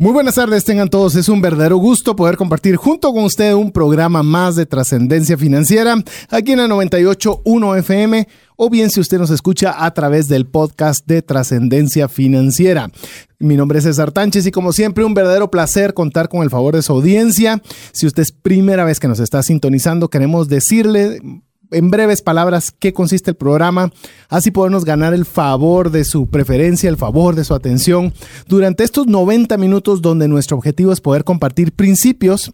Muy 0.00 0.12
buenas 0.12 0.36
tardes, 0.36 0.64
tengan 0.64 0.88
todos. 0.88 1.16
Es 1.16 1.28
un 1.28 1.40
verdadero 1.40 1.76
gusto 1.76 2.14
poder 2.14 2.36
compartir 2.36 2.76
junto 2.76 3.12
con 3.12 3.24
usted 3.24 3.52
un 3.54 3.72
programa 3.72 4.22
más 4.22 4.54
de 4.54 4.64
trascendencia 4.64 5.36
financiera 5.36 5.96
aquí 6.30 6.52
en 6.52 6.58
la 6.58 6.68
98.1 6.68 7.78
FM 7.78 8.28
o 8.54 8.70
bien 8.70 8.90
si 8.90 9.00
usted 9.00 9.18
nos 9.18 9.30
escucha 9.30 9.84
a 9.84 9.92
través 9.92 10.28
del 10.28 10.46
podcast 10.46 11.04
de 11.04 11.20
trascendencia 11.20 12.06
financiera. 12.06 12.92
Mi 13.40 13.56
nombre 13.56 13.80
es 13.80 13.86
César 13.86 14.12
Tánchez 14.12 14.46
y 14.46 14.52
como 14.52 14.72
siempre 14.72 15.02
un 15.02 15.14
verdadero 15.14 15.50
placer 15.50 15.94
contar 15.94 16.28
con 16.28 16.42
el 16.42 16.50
favor 16.50 16.76
de 16.76 16.82
su 16.82 16.92
audiencia. 16.92 17.60
Si 17.90 18.06
usted 18.06 18.22
es 18.22 18.30
primera 18.30 18.84
vez 18.84 19.00
que 19.00 19.08
nos 19.08 19.18
está 19.18 19.42
sintonizando, 19.42 20.10
queremos 20.10 20.48
decirle 20.48 21.18
en 21.70 21.90
breves 21.90 22.22
palabras 22.22 22.72
qué 22.76 22.92
consiste 22.92 23.30
el 23.30 23.36
programa, 23.36 23.92
así 24.28 24.50
podemos 24.50 24.84
ganar 24.84 25.14
el 25.14 25.24
favor 25.24 25.90
de 25.90 26.04
su 26.04 26.28
preferencia, 26.28 26.88
el 26.88 26.96
favor 26.96 27.34
de 27.34 27.44
su 27.44 27.54
atención 27.54 28.12
durante 28.46 28.84
estos 28.84 29.06
90 29.06 29.56
minutos 29.56 30.02
donde 30.02 30.28
nuestro 30.28 30.56
objetivo 30.56 30.92
es 30.92 31.00
poder 31.00 31.24
compartir 31.24 31.72
principios 31.72 32.52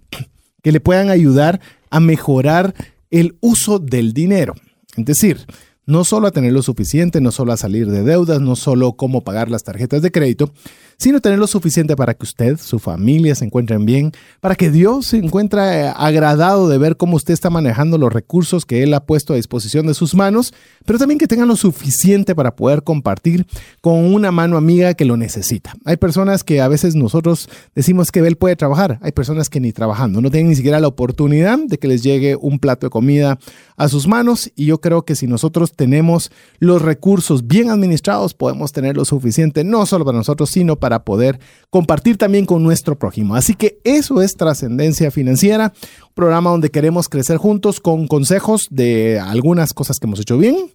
que 0.63 0.73
le 0.73 0.81
puedan 0.81 1.11
ayudar 1.11 1.61
a 1.91 2.01
mejorar 2.01 2.75
el 3.11 3.37
uso 3.41 3.79
del 3.79 4.12
dinero. 4.12 4.55
Es 4.97 5.05
decir, 5.05 5.47
no 5.87 6.05
solo 6.05 6.27
a 6.27 6.31
tener 6.31 6.53
lo 6.53 6.62
suficiente, 6.62 7.21
no 7.21 7.31
solo 7.31 7.53
a 7.53 7.56
salir 7.56 7.91
de 7.91 8.03
deudas, 8.03 8.41
no 8.41 8.56
solo 8.56 8.95
cómo 8.95 9.23
pagar 9.23 9.51
las 9.51 9.65
tarjetas 9.65 10.03
de 10.03 10.11
crédito, 10.11 10.53
sino 10.97 11.20
tener 11.20 11.39
lo 11.39 11.47
suficiente 11.47 11.97
para 11.97 12.14
que 12.14 12.25
usted, 12.25 12.59
su 12.59 12.78
familia 12.78 13.34
se 13.34 13.45
encuentren 13.45 13.84
bien, 13.84 14.12
para 14.41 14.55
que 14.55 14.70
Dios 14.70 15.06
se 15.06 15.19
encuentre 15.19 15.61
eh, 15.62 15.92
agradado 15.97 16.69
de 16.69 16.78
ver 16.78 16.97
cómo 16.97 17.17
usted 17.17 17.34
está 17.34 17.50
manejando 17.50 17.98
los 17.98 18.12
recursos 18.12 18.64
que 18.64 18.83
Él 18.83 18.95
ha 18.95 19.05
puesto 19.05 19.33
a 19.33 19.37
disposición 19.37 19.87
de 19.87 19.95
sus 19.95 20.15
manos, 20.15 20.53
pero 20.84 20.98
también 20.98 21.19
que 21.19 21.27
tengan 21.27 21.48
lo 21.48 21.56
suficiente 21.56 22.34
para 22.34 22.56
poder 22.56 22.83
compartir 22.83 23.47
con 23.81 24.15
una 24.15 24.31
mano 24.31 24.56
amiga 24.56 24.95
que 24.95 25.05
lo 25.05 25.17
necesita. 25.17 25.75
Hay 25.84 25.97
personas 25.97 26.45
que 26.45 26.61
a 26.61 26.69
veces 26.69 26.95
nosotros 26.95 27.48
decimos 27.75 28.11
que 28.11 28.20
Él 28.20 28.37
puede 28.37 28.56
trabajar, 28.56 28.98
hay 29.03 29.12
personas 29.12 29.48
que 29.48 29.61
ni 29.61 29.72
trabajando, 29.72 30.20
no 30.20 30.31
tienen 30.31 30.50
ni 30.50 30.56
siquiera 30.56 30.81
la 30.81 30.89
oportunidad 30.89 31.59
de 31.59 31.78
que 31.78 31.89
les 31.89 32.03
llegue 32.03 32.37
un 32.37 32.59
plato 32.59 32.87
de 32.87 32.91
comida 32.91 33.39
a 33.77 33.89
sus 33.89 34.06
manos 34.06 34.50
y 34.55 34.67
yo 34.67 34.81
creo 34.81 35.05
que 35.05 35.17
si 35.17 35.27
nosotros 35.27 35.72
tenemos 35.72 36.31
los 36.59 36.83
recursos 36.83 37.47
bien 37.47 37.70
administrados, 37.70 38.34
podemos 38.34 38.72
tener 38.72 38.97
lo 38.97 39.05
suficiente 39.05 39.65
no 39.65 39.87
solo 39.87 40.05
para 40.05 40.19
nosotros, 40.19 40.50
sino 40.50 40.77
para 40.77 40.84
para 40.85 41.03
poder 41.03 41.41
compartir 41.71 42.19
también 42.19 42.45
con 42.45 42.63
nuestro 42.63 42.99
prójimo. 42.99 43.37
Así 43.37 43.55
que 43.55 43.79
eso 43.85 44.21
es 44.21 44.37
trascendencia 44.37 45.11
financiera, 45.11 45.73
programa 46.15 46.51
donde 46.51 46.70
queremos 46.70 47.09
crecer 47.09 47.37
juntos 47.37 47.81
con 47.81 48.07
consejos 48.07 48.69
de 48.70 49.19
algunas 49.19 49.75
cosas 49.75 49.98
que 49.98 50.07
hemos 50.07 50.21
hecho 50.21 50.39
bien 50.39 50.71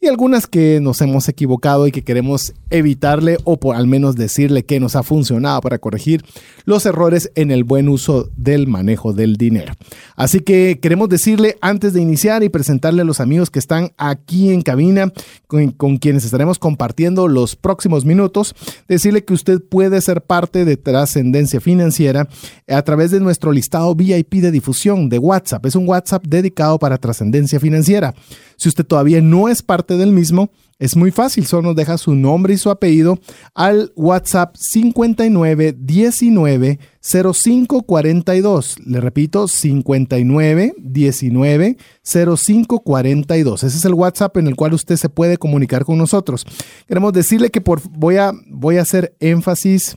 y 0.00 0.08
algunas 0.08 0.46
que 0.46 0.78
nos 0.80 1.00
hemos 1.00 1.28
equivocado 1.28 1.86
y 1.86 1.92
que 1.92 2.04
queremos 2.04 2.52
evitarle 2.70 3.38
o 3.44 3.58
por 3.58 3.76
al 3.76 3.86
menos 3.86 4.14
decirle 4.14 4.64
que 4.64 4.78
nos 4.78 4.94
ha 4.94 5.02
funcionado 5.02 5.60
para 5.62 5.78
corregir 5.78 6.22
los 6.64 6.84
errores 6.84 7.32
en 7.34 7.50
el 7.50 7.64
buen 7.64 7.88
uso 7.88 8.28
del 8.36 8.66
manejo 8.68 9.12
del 9.12 9.36
dinero. 9.36 9.72
Así 10.14 10.40
que 10.40 10.78
queremos 10.80 11.08
decirle 11.08 11.56
antes 11.62 11.94
de 11.94 12.02
iniciar 12.02 12.42
y 12.42 12.50
presentarle 12.50 13.02
a 13.02 13.06
los 13.06 13.20
amigos 13.20 13.50
que 13.50 13.58
están 13.58 13.92
aquí 13.96 14.52
en 14.52 14.62
cabina 14.62 15.12
con, 15.46 15.70
con 15.72 15.96
quienes 15.96 16.24
estaremos 16.24 16.58
compartiendo 16.58 17.26
los 17.26 17.56
próximos 17.56 18.04
minutos, 18.04 18.54
decirle 18.86 19.24
que 19.24 19.34
usted 19.34 19.60
puede 19.62 20.00
ser 20.02 20.22
parte 20.22 20.64
de 20.64 20.76
Trascendencia 20.76 21.60
Financiera 21.60 22.28
a 22.68 22.82
través 22.82 23.10
de 23.10 23.20
nuestro 23.20 23.50
listado 23.50 23.94
VIP 23.94 24.34
de 24.34 24.50
difusión 24.50 24.75
de 24.84 25.18
WhatsApp. 25.18 25.64
Es 25.64 25.74
un 25.74 25.88
WhatsApp 25.88 26.26
dedicado 26.26 26.78
para 26.78 26.98
Trascendencia 26.98 27.58
Financiera. 27.58 28.14
Si 28.56 28.68
usted 28.68 28.84
todavía 28.84 29.22
no 29.22 29.48
es 29.48 29.62
parte 29.62 29.96
del 29.96 30.12
mismo, 30.12 30.50
es 30.78 30.94
muy 30.94 31.10
fácil, 31.10 31.46
solo 31.46 31.68
nos 31.68 31.76
deja 31.76 31.96
su 31.96 32.14
nombre 32.14 32.52
y 32.52 32.58
su 32.58 32.68
apellido 32.68 33.18
al 33.54 33.94
WhatsApp 33.96 34.54
5919 34.56 36.78
0542. 37.00 38.76
Le 38.84 39.00
repito, 39.00 39.48
5919 39.48 41.78
0542. 42.04 43.64
Ese 43.64 43.78
es 43.78 43.84
el 43.86 43.94
WhatsApp 43.94 44.36
en 44.36 44.48
el 44.48 44.56
cual 44.56 44.74
usted 44.74 44.96
se 44.96 45.08
puede 45.08 45.38
comunicar 45.38 45.86
con 45.86 45.96
nosotros. 45.96 46.44
Queremos 46.86 47.14
decirle 47.14 47.48
que 47.50 47.62
por, 47.62 47.80
voy, 47.88 48.18
a, 48.18 48.32
voy 48.46 48.76
a 48.76 48.82
hacer 48.82 49.16
énfasis 49.18 49.96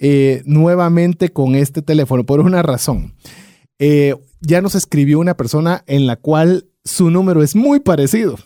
eh, 0.00 0.42
nuevamente 0.44 1.28
con 1.28 1.54
este 1.54 1.82
teléfono 1.82 2.26
por 2.26 2.40
una 2.40 2.62
razón. 2.62 3.14
Eh, 3.78 4.14
ya 4.40 4.60
nos 4.60 4.74
escribió 4.74 5.18
una 5.18 5.36
persona 5.36 5.84
en 5.86 6.06
la 6.06 6.16
cual 6.16 6.66
su 6.84 7.10
número 7.10 7.42
es 7.42 7.56
muy 7.56 7.80
parecido. 7.80 8.36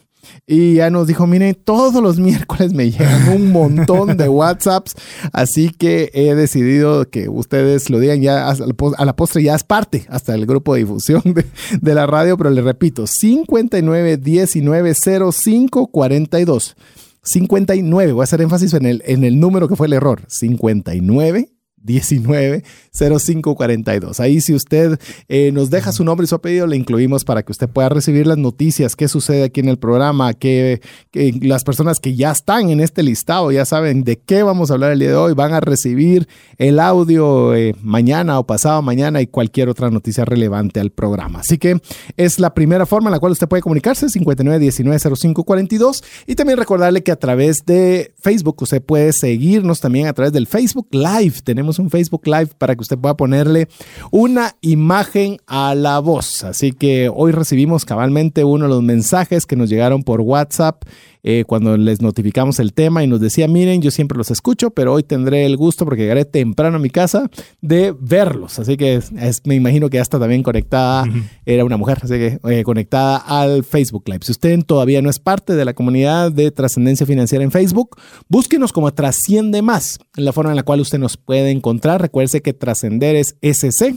Y 0.46 0.74
ya 0.74 0.90
nos 0.90 1.06
dijo, 1.06 1.26
miren, 1.26 1.54
todos 1.54 2.02
los 2.02 2.18
miércoles 2.20 2.72
me 2.72 2.90
llegan 2.90 3.28
un 3.28 3.52
montón 3.52 4.16
de 4.16 4.28
WhatsApps, 4.28 4.94
así 5.32 5.70
que 5.70 6.10
he 6.12 6.34
decidido 6.34 7.08
que 7.08 7.28
ustedes 7.28 7.90
lo 7.90 7.98
digan 7.98 8.20
ya 8.20 8.48
a 8.48 9.04
la 9.04 9.16
postre, 9.16 9.42
ya 9.42 9.54
es 9.54 9.64
parte 9.64 10.06
hasta 10.08 10.34
el 10.34 10.46
grupo 10.46 10.74
de 10.74 10.80
difusión 10.80 11.22
de, 11.24 11.94
la 11.94 12.06
radio, 12.06 12.36
pero 12.36 12.50
le 12.50 12.62
repito, 12.62 13.06
59 13.06 14.16
19 14.18 14.94
05 15.32 15.86
42. 15.88 16.76
59, 17.22 18.12
voy 18.12 18.22
a 18.22 18.24
hacer 18.24 18.40
énfasis 18.40 18.72
en 18.74 18.86
el, 18.86 19.02
en 19.04 19.24
el 19.24 19.38
número 19.38 19.68
que 19.68 19.76
fue 19.76 19.86
el 19.86 19.92
error, 19.92 20.22
59 20.28 21.50
190542. 21.84 24.20
Ahí 24.20 24.40
si 24.40 24.54
usted 24.54 24.98
eh, 25.28 25.50
nos 25.52 25.68
deja 25.70 25.92
su 25.92 26.04
nombre 26.04 26.24
y 26.24 26.28
su 26.28 26.34
apellido, 26.34 26.66
le 26.66 26.76
incluimos 26.76 27.24
para 27.24 27.42
que 27.42 27.52
usted 27.52 27.68
pueda 27.68 27.88
recibir 27.88 28.26
las 28.26 28.38
noticias, 28.38 28.96
qué 28.96 29.06
sucede 29.08 29.44
aquí 29.44 29.60
en 29.60 29.68
el 29.68 29.78
programa, 29.78 30.34
que, 30.34 30.80
las 31.12 31.64
personas 31.64 32.00
que 32.00 32.14
ya 32.14 32.30
están 32.30 32.70
en 32.70 32.80
este 32.80 33.02
listado 33.02 33.50
ya 33.50 33.64
saben 33.64 34.04
de 34.04 34.18
qué 34.18 34.42
vamos 34.42 34.70
a 34.70 34.74
hablar 34.74 34.92
el 34.92 34.98
día 35.00 35.08
de 35.10 35.16
hoy, 35.16 35.34
van 35.34 35.54
a 35.54 35.60
recibir 35.60 36.28
el 36.58 36.80
audio 36.80 37.54
eh, 37.54 37.74
mañana 37.82 38.38
o 38.38 38.46
pasado 38.46 38.82
mañana 38.82 39.20
y 39.20 39.26
cualquier 39.26 39.68
otra 39.68 39.90
noticia 39.90 40.24
relevante 40.24 40.80
al 40.80 40.90
programa. 40.90 41.40
Así 41.40 41.58
que 41.58 41.80
es 42.16 42.38
la 42.38 42.54
primera 42.54 42.86
forma 42.86 43.08
en 43.08 43.12
la 43.12 43.20
cual 43.20 43.32
usted 43.32 43.48
puede 43.48 43.62
comunicarse, 43.62 44.06
59190542 44.06 46.04
y 46.26 46.34
también 46.34 46.58
recordarle 46.58 47.02
que 47.02 47.12
a 47.12 47.16
través 47.16 47.64
de 47.64 48.12
Facebook 48.18 48.56
usted 48.60 48.82
puede 48.82 49.12
seguirnos 49.12 49.80
también 49.80 50.06
a 50.06 50.12
través 50.12 50.32
del 50.32 50.46
Facebook 50.46 50.88
Live. 50.90 51.40
Tenemos 51.44 51.69
un 51.78 51.90
Facebook 51.90 52.26
Live 52.26 52.50
para 52.58 52.74
que 52.74 52.82
usted 52.82 52.98
pueda 52.98 53.16
ponerle 53.16 53.68
una 54.10 54.56
imagen 54.60 55.38
a 55.46 55.74
la 55.74 55.98
voz. 55.98 56.44
Así 56.44 56.72
que 56.72 57.10
hoy 57.14 57.32
recibimos 57.32 57.84
cabalmente 57.84 58.44
uno 58.44 58.64
de 58.64 58.70
los 58.70 58.82
mensajes 58.82 59.46
que 59.46 59.56
nos 59.56 59.70
llegaron 59.70 60.02
por 60.02 60.20
WhatsApp 60.20 60.82
eh, 61.22 61.44
cuando 61.46 61.76
les 61.76 62.00
notificamos 62.00 62.58
el 62.60 62.72
tema 62.72 63.04
y 63.04 63.06
nos 63.06 63.20
decía, 63.20 63.48
miren, 63.48 63.82
yo 63.82 63.90
siempre 63.90 64.16
los 64.16 64.30
escucho, 64.30 64.70
pero 64.70 64.94
hoy 64.94 65.02
tendré 65.02 65.44
el 65.46 65.56
gusto 65.56 65.84
porque 65.84 66.02
llegaré 66.02 66.24
temprano 66.24 66.76
a 66.76 66.80
mi 66.80 66.90
casa 66.90 67.30
de 67.60 67.94
verlos. 67.98 68.58
Así 68.58 68.76
que 68.76 69.00
me 69.44 69.54
imagino 69.54 69.90
que 69.90 69.96
ya 69.96 70.02
está 70.02 70.18
también 70.18 70.42
conectada, 70.42 71.04
era 71.44 71.64
una 71.64 71.76
mujer, 71.76 71.98
así 72.02 72.14
que 72.14 72.38
eh, 72.48 72.62
conectada 72.62 73.18
al 73.18 73.64
Facebook 73.64 74.04
Live. 74.06 74.20
Si 74.22 74.32
usted 74.32 74.64
todavía 74.64 75.02
no 75.02 75.10
es 75.10 75.18
parte 75.18 75.54
de 75.54 75.64
la 75.64 75.74
comunidad 75.74 76.32
de 76.32 76.50
trascendencia 76.50 77.06
financiera 77.06 77.44
en 77.44 77.50
Facebook, 77.50 77.96
búsquenos 78.28 78.72
como 78.72 78.92
Trasciende 78.92 79.62
Más, 79.62 79.98
en 80.16 80.24
la 80.24 80.32
forma 80.32 80.50
en 80.50 80.56
la 80.56 80.62
cual 80.62 80.80
usted 80.80 80.98
nos 80.98 81.16
puede 81.16 81.50
encontrar. 81.50 82.00
Recuerde 82.00 82.42
que 82.42 82.52
Trascender 82.52 83.16
es 83.16 83.36
SC, 83.40 83.94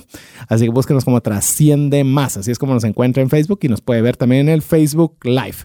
así 0.48 0.66
que 0.66 0.72
búsquenos 0.72 1.06
como 1.06 1.22
Trasciende 1.22 2.04
Más. 2.04 2.38
Así 2.38 2.52
es 2.52 2.60
como 2.60 2.74
nos 2.74 2.84
encuentra 2.84 3.22
en 3.22 3.30
Facebook 3.30 3.60
y 3.64 3.68
nos 3.68 3.82
puede 3.82 4.02
ver 4.02 4.18
también 4.18 4.48
en 4.48 4.54
el 4.54 4.62
Facebook 4.62 5.18
Live. 5.24 5.58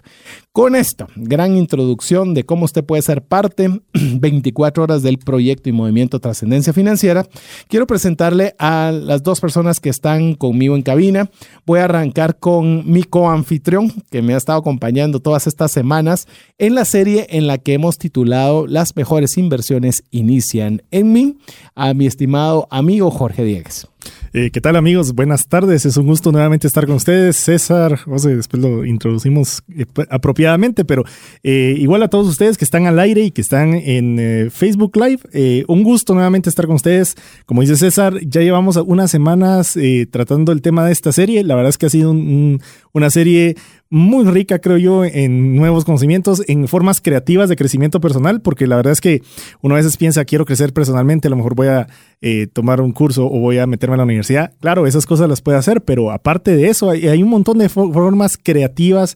Con 0.51 0.75
esto, 0.75 1.07
gran 1.15 1.48
introducción 1.57 2.33
de 2.33 2.43
cómo 2.43 2.65
usted 2.65 2.83
puede 2.83 3.01
ser 3.01 3.21
parte 3.21 3.81
24 3.93 4.83
horas 4.83 5.03
del 5.03 5.17
proyecto 5.17 5.69
y 5.69 5.71
movimiento 5.71 6.19
Trascendencia 6.19 6.73
Financiera, 6.73 7.25
quiero 7.67 7.87
presentarle 7.87 8.55
a 8.59 8.91
las 8.91 9.23
dos 9.23 9.39
personas 9.39 9.79
que 9.79 9.89
están 9.89 10.35
conmigo 10.35 10.75
en 10.75 10.81
cabina. 10.81 11.29
Voy 11.65 11.79
a 11.79 11.85
arrancar 11.85 12.37
con 12.37 12.89
mi 12.89 13.03
coanfitrión, 13.03 13.91
que 14.09 14.21
me 14.21 14.33
ha 14.33 14.37
estado 14.37 14.59
acompañando 14.59 15.19
todas 15.19 15.47
estas 15.47 15.71
semanas 15.71 16.27
en 16.57 16.75
la 16.75 16.85
serie 16.85 17.27
en 17.29 17.47
la 17.47 17.57
que 17.57 17.73
hemos 17.73 17.97
titulado 17.97 18.67
Las 18.67 18.95
mejores 18.95 19.37
inversiones 19.37 20.03
inician 20.11 20.81
en 20.91 21.11
mí, 21.13 21.37
a 21.75 21.93
mi 21.93 22.05
estimado 22.05 22.67
amigo 22.69 23.11
Jorge 23.11 23.43
Diegues. 23.43 23.87
Eh, 24.31 24.51
¿Qué 24.51 24.61
tal 24.61 24.75
amigos? 24.75 25.13
Buenas 25.13 25.47
tardes, 25.47 25.85
es 25.85 25.97
un 25.97 26.05
gusto 26.05 26.31
nuevamente 26.31 26.67
estar 26.67 26.85
con 26.85 26.95
ustedes. 26.95 27.35
César, 27.35 27.99
después 28.05 28.61
lo 28.61 28.85
introducimos 28.85 29.63
eh, 29.75 29.85
apropiadamente, 30.09 30.85
pero 30.85 31.03
eh, 31.43 31.75
igual 31.77 32.03
a 32.03 32.07
todos 32.09 32.27
ustedes 32.27 32.57
que 32.57 32.65
están 32.65 32.85
al 32.85 32.99
aire 32.99 33.21
y 33.21 33.31
que 33.31 33.41
están 33.41 33.73
en 33.73 34.49
Facebook 34.51 34.95
Live, 34.95 35.65
un 35.67 35.83
gusto 35.83 36.13
nuevamente 36.13 36.49
estar 36.49 36.67
con 36.67 36.75
ustedes. 36.75 37.15
Como 37.45 37.61
dice 37.61 37.75
César, 37.75 38.19
ya 38.21 38.41
llevamos 38.41 38.77
unas 38.77 39.11
semanas 39.11 39.77
tratando 40.11 40.51
el 40.51 40.61
tema 40.61 40.85
de 40.85 40.91
esta 40.91 41.11
serie. 41.11 41.43
La 41.43 41.55
verdad 41.55 41.69
es 41.69 41.77
que 41.77 41.87
ha 41.87 41.89
sido 41.89 42.11
una 42.11 43.09
serie 43.09 43.55
muy 43.89 44.25
rica, 44.25 44.59
creo 44.59 44.77
yo, 44.77 45.03
en 45.03 45.55
nuevos 45.55 45.83
conocimientos, 45.83 46.43
en 46.47 46.67
formas 46.67 47.01
creativas 47.01 47.49
de 47.49 47.55
crecimiento 47.55 47.99
personal, 47.99 48.41
porque 48.41 48.67
la 48.67 48.75
verdad 48.75 48.93
es 48.93 49.01
que 49.01 49.23
uno 49.61 49.75
a 49.75 49.77
veces 49.77 49.97
piensa, 49.97 50.25
quiero 50.25 50.45
crecer 50.45 50.73
personalmente, 50.73 51.27
a 51.27 51.31
lo 51.31 51.37
mejor 51.37 51.55
voy 51.55 51.67
a 51.67 51.87
eh, 52.21 52.47
tomar 52.47 52.81
un 52.81 52.91
curso 52.91 53.25
o 53.25 53.39
voy 53.39 53.57
a 53.57 53.65
meterme 53.65 53.95
a 53.95 53.97
la 53.97 54.03
universidad. 54.03 54.53
Claro, 54.59 54.85
esas 54.85 55.05
cosas 55.05 55.27
las 55.27 55.41
puede 55.41 55.57
hacer, 55.57 55.81
pero 55.81 56.11
aparte 56.11 56.55
de 56.55 56.67
eso, 56.67 56.89
hay, 56.89 57.07
hay 57.07 57.23
un 57.23 57.29
montón 57.29 57.57
de 57.57 57.69
formas 57.69 58.37
creativas 58.37 59.15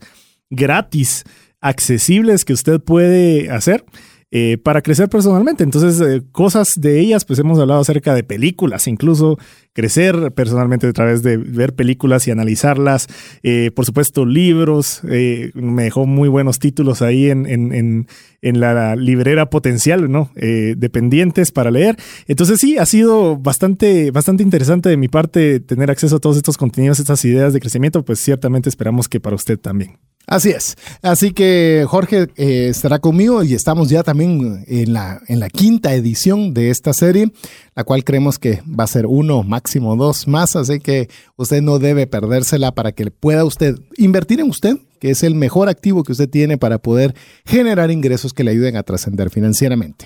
gratis, 0.50 1.24
accesibles 1.62 2.44
que 2.44 2.54
usted 2.54 2.82
puede 2.82 3.52
hacer. 3.52 3.86
Eh, 4.36 4.58
para 4.58 4.82
crecer 4.82 5.10
personalmente. 5.10 5.64
Entonces, 5.64 6.02
eh, 6.02 6.24
cosas 6.32 6.82
de 6.82 7.00
ellas, 7.00 7.24
pues 7.24 7.38
hemos 7.38 7.60
hablado 7.60 7.82
acerca 7.82 8.16
de 8.16 8.24
películas, 8.24 8.88
incluso 8.88 9.38
crecer 9.74 10.32
personalmente 10.32 10.88
a 10.88 10.92
través 10.92 11.22
de 11.22 11.38
ver 11.38 11.76
películas 11.76 12.28
y 12.28 12.32
analizarlas. 12.32 13.06
Eh, 13.44 13.70
por 13.76 13.86
supuesto, 13.86 14.26
libros. 14.26 15.02
me 15.04 15.84
dejó 15.84 16.08
muy 16.08 16.30
buenos 16.30 16.58
títulos 16.58 17.04
ahí 17.04 17.30
en, 17.30 17.46
en, 17.46 18.08
en, 18.42 18.60
la 18.60 18.96
librera 18.96 19.52
potencial, 19.52 20.12
¿no? 20.12 20.32
dependientes 20.34 21.52
para 21.52 21.70
leer. 21.70 21.98
Entonces, 22.26 22.60
sí, 22.60 22.80
ha 22.80 22.88
sido 22.88 23.38
bastante, 23.38 24.10
bastante 24.10 24.42
interesante 24.42 24.90
de 24.90 24.98
mi 24.98 25.10
parte 25.10 25.60
tener 25.60 25.92
acceso 25.92 26.16
a 26.16 26.20
todos 26.20 26.38
estos 26.38 26.58
contenidos, 26.58 27.00
estas 27.00 27.24
ideas 27.24 27.54
de 27.54 27.60
crecimiento. 27.60 28.04
Pues 28.04 28.20
ciertamente 28.20 28.68
esperamos 28.68 29.08
que 29.08 29.20
para 29.20 29.36
usted 29.36 29.60
también. 29.60 30.00
Así 30.26 30.50
es. 30.50 30.76
Así 31.02 31.32
que 31.32 31.86
Jorge 31.88 32.28
eh, 32.38 32.68
estará 32.70 33.00
conmigo 33.00 33.44
y 33.44 33.54
estamos 33.54 33.90
ya 33.90 34.04
también 34.04 34.64
en 34.68 34.94
la, 34.94 35.22
en 35.28 35.40
la 35.40 35.50
quinta 35.50 35.94
edición 35.94 36.54
de 36.54 36.70
esta 36.70 36.94
serie, 36.94 37.32
la 37.76 37.84
cual 37.84 38.06
creemos 38.06 38.40
que 38.40 38.62
va 38.68 38.86
a 38.86 38.88
ser 38.88 39.06
uno, 39.06 39.44
máximo 39.44 39.98
dos 39.98 40.28
más. 40.28 40.56
Así 40.56 40.80
que 40.80 41.10
usted 41.36 41.62
no 41.62 41.78
debe 41.78 42.08
perdérsela 42.08 42.72
para 42.72 42.94
que 42.94 43.12
pueda 43.12 43.44
usted 43.44 43.78
invertir 43.98 44.40
en 44.40 44.50
usted, 44.50 44.78
que 45.00 45.10
es 45.12 45.24
el 45.24 45.36
mejor 45.36 45.68
activo 45.68 46.04
que 46.04 46.14
usted 46.14 46.30
tiene 46.30 46.58
para 46.58 46.78
poder 46.78 47.14
generar 47.46 47.92
ingresos 47.92 48.32
que 48.32 48.46
le 48.46 48.52
ayuden 48.52 48.78
a 48.78 48.84
trascender 48.84 49.30
financieramente. 49.30 50.06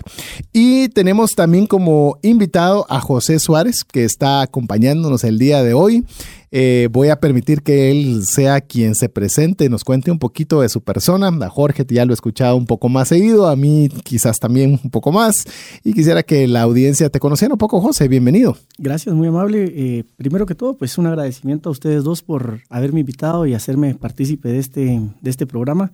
Y 0.52 0.90
tenemos 0.90 1.36
también 1.36 1.68
como 1.68 2.18
invitado 2.24 2.88
a 2.90 3.00
José 3.00 3.38
Suárez, 3.38 3.84
que 3.84 4.04
está 4.04 4.42
acompañándonos 4.42 5.24
el 5.24 5.38
día 5.38 5.62
de 5.62 5.76
hoy. 5.76 6.04
Eh, 6.52 6.88
voy 6.92 7.10
a 7.10 7.20
permitir 7.20 7.62
que 7.62 7.92
él 7.92 8.26
sea 8.26 8.62
quien 8.62 8.96
se 8.96 9.10
presente, 9.10 9.70
nos 9.70 9.84
cuente 9.84 10.12
un 10.12 10.20
poquito 10.20 10.62
de 10.62 10.70
su 10.70 10.82
persona. 10.82 11.28
A 11.28 11.50
Jorge 11.50 11.86
ya 11.90 12.06
lo 12.06 12.14
he 12.14 12.16
escuchado 12.16 12.56
un 12.56 12.66
poco 12.66 12.90
más 12.90 13.10
seguido, 13.10 13.48
a 13.48 13.56
mí 13.56 13.90
quizás 14.04 14.40
también 14.40 14.80
un 14.84 14.90
poco 14.90 15.12
más. 15.12 15.46
Y 15.84 15.94
quisiera 15.94 16.24
que 16.24 16.48
la 16.48 16.62
audiencia 16.62 17.10
te 17.10 17.20
conociera 17.20 17.54
un 17.54 17.58
poco, 17.58 17.82
José. 17.82 18.08
Bienvenido. 18.08 18.58
Gracias, 18.78 19.14
muy 19.14 19.28
amable. 19.28 19.74
Eh, 19.76 20.04
primero 20.16 20.46
que 20.46 20.56
todo, 20.56 20.78
pues 20.78 20.98
un 20.98 21.08
agradecimiento 21.08 21.70
a 21.70 21.72
ustedes 21.72 22.04
dos 22.04 22.22
por 22.22 22.62
haberme 22.70 23.02
invitado 23.02 23.46
y 23.46 23.54
hacerme 23.54 23.96
partícipe 23.96 24.50
de 24.50 24.60
este, 24.60 25.02
de 25.22 25.30
este 25.30 25.46
programa. 25.46 25.92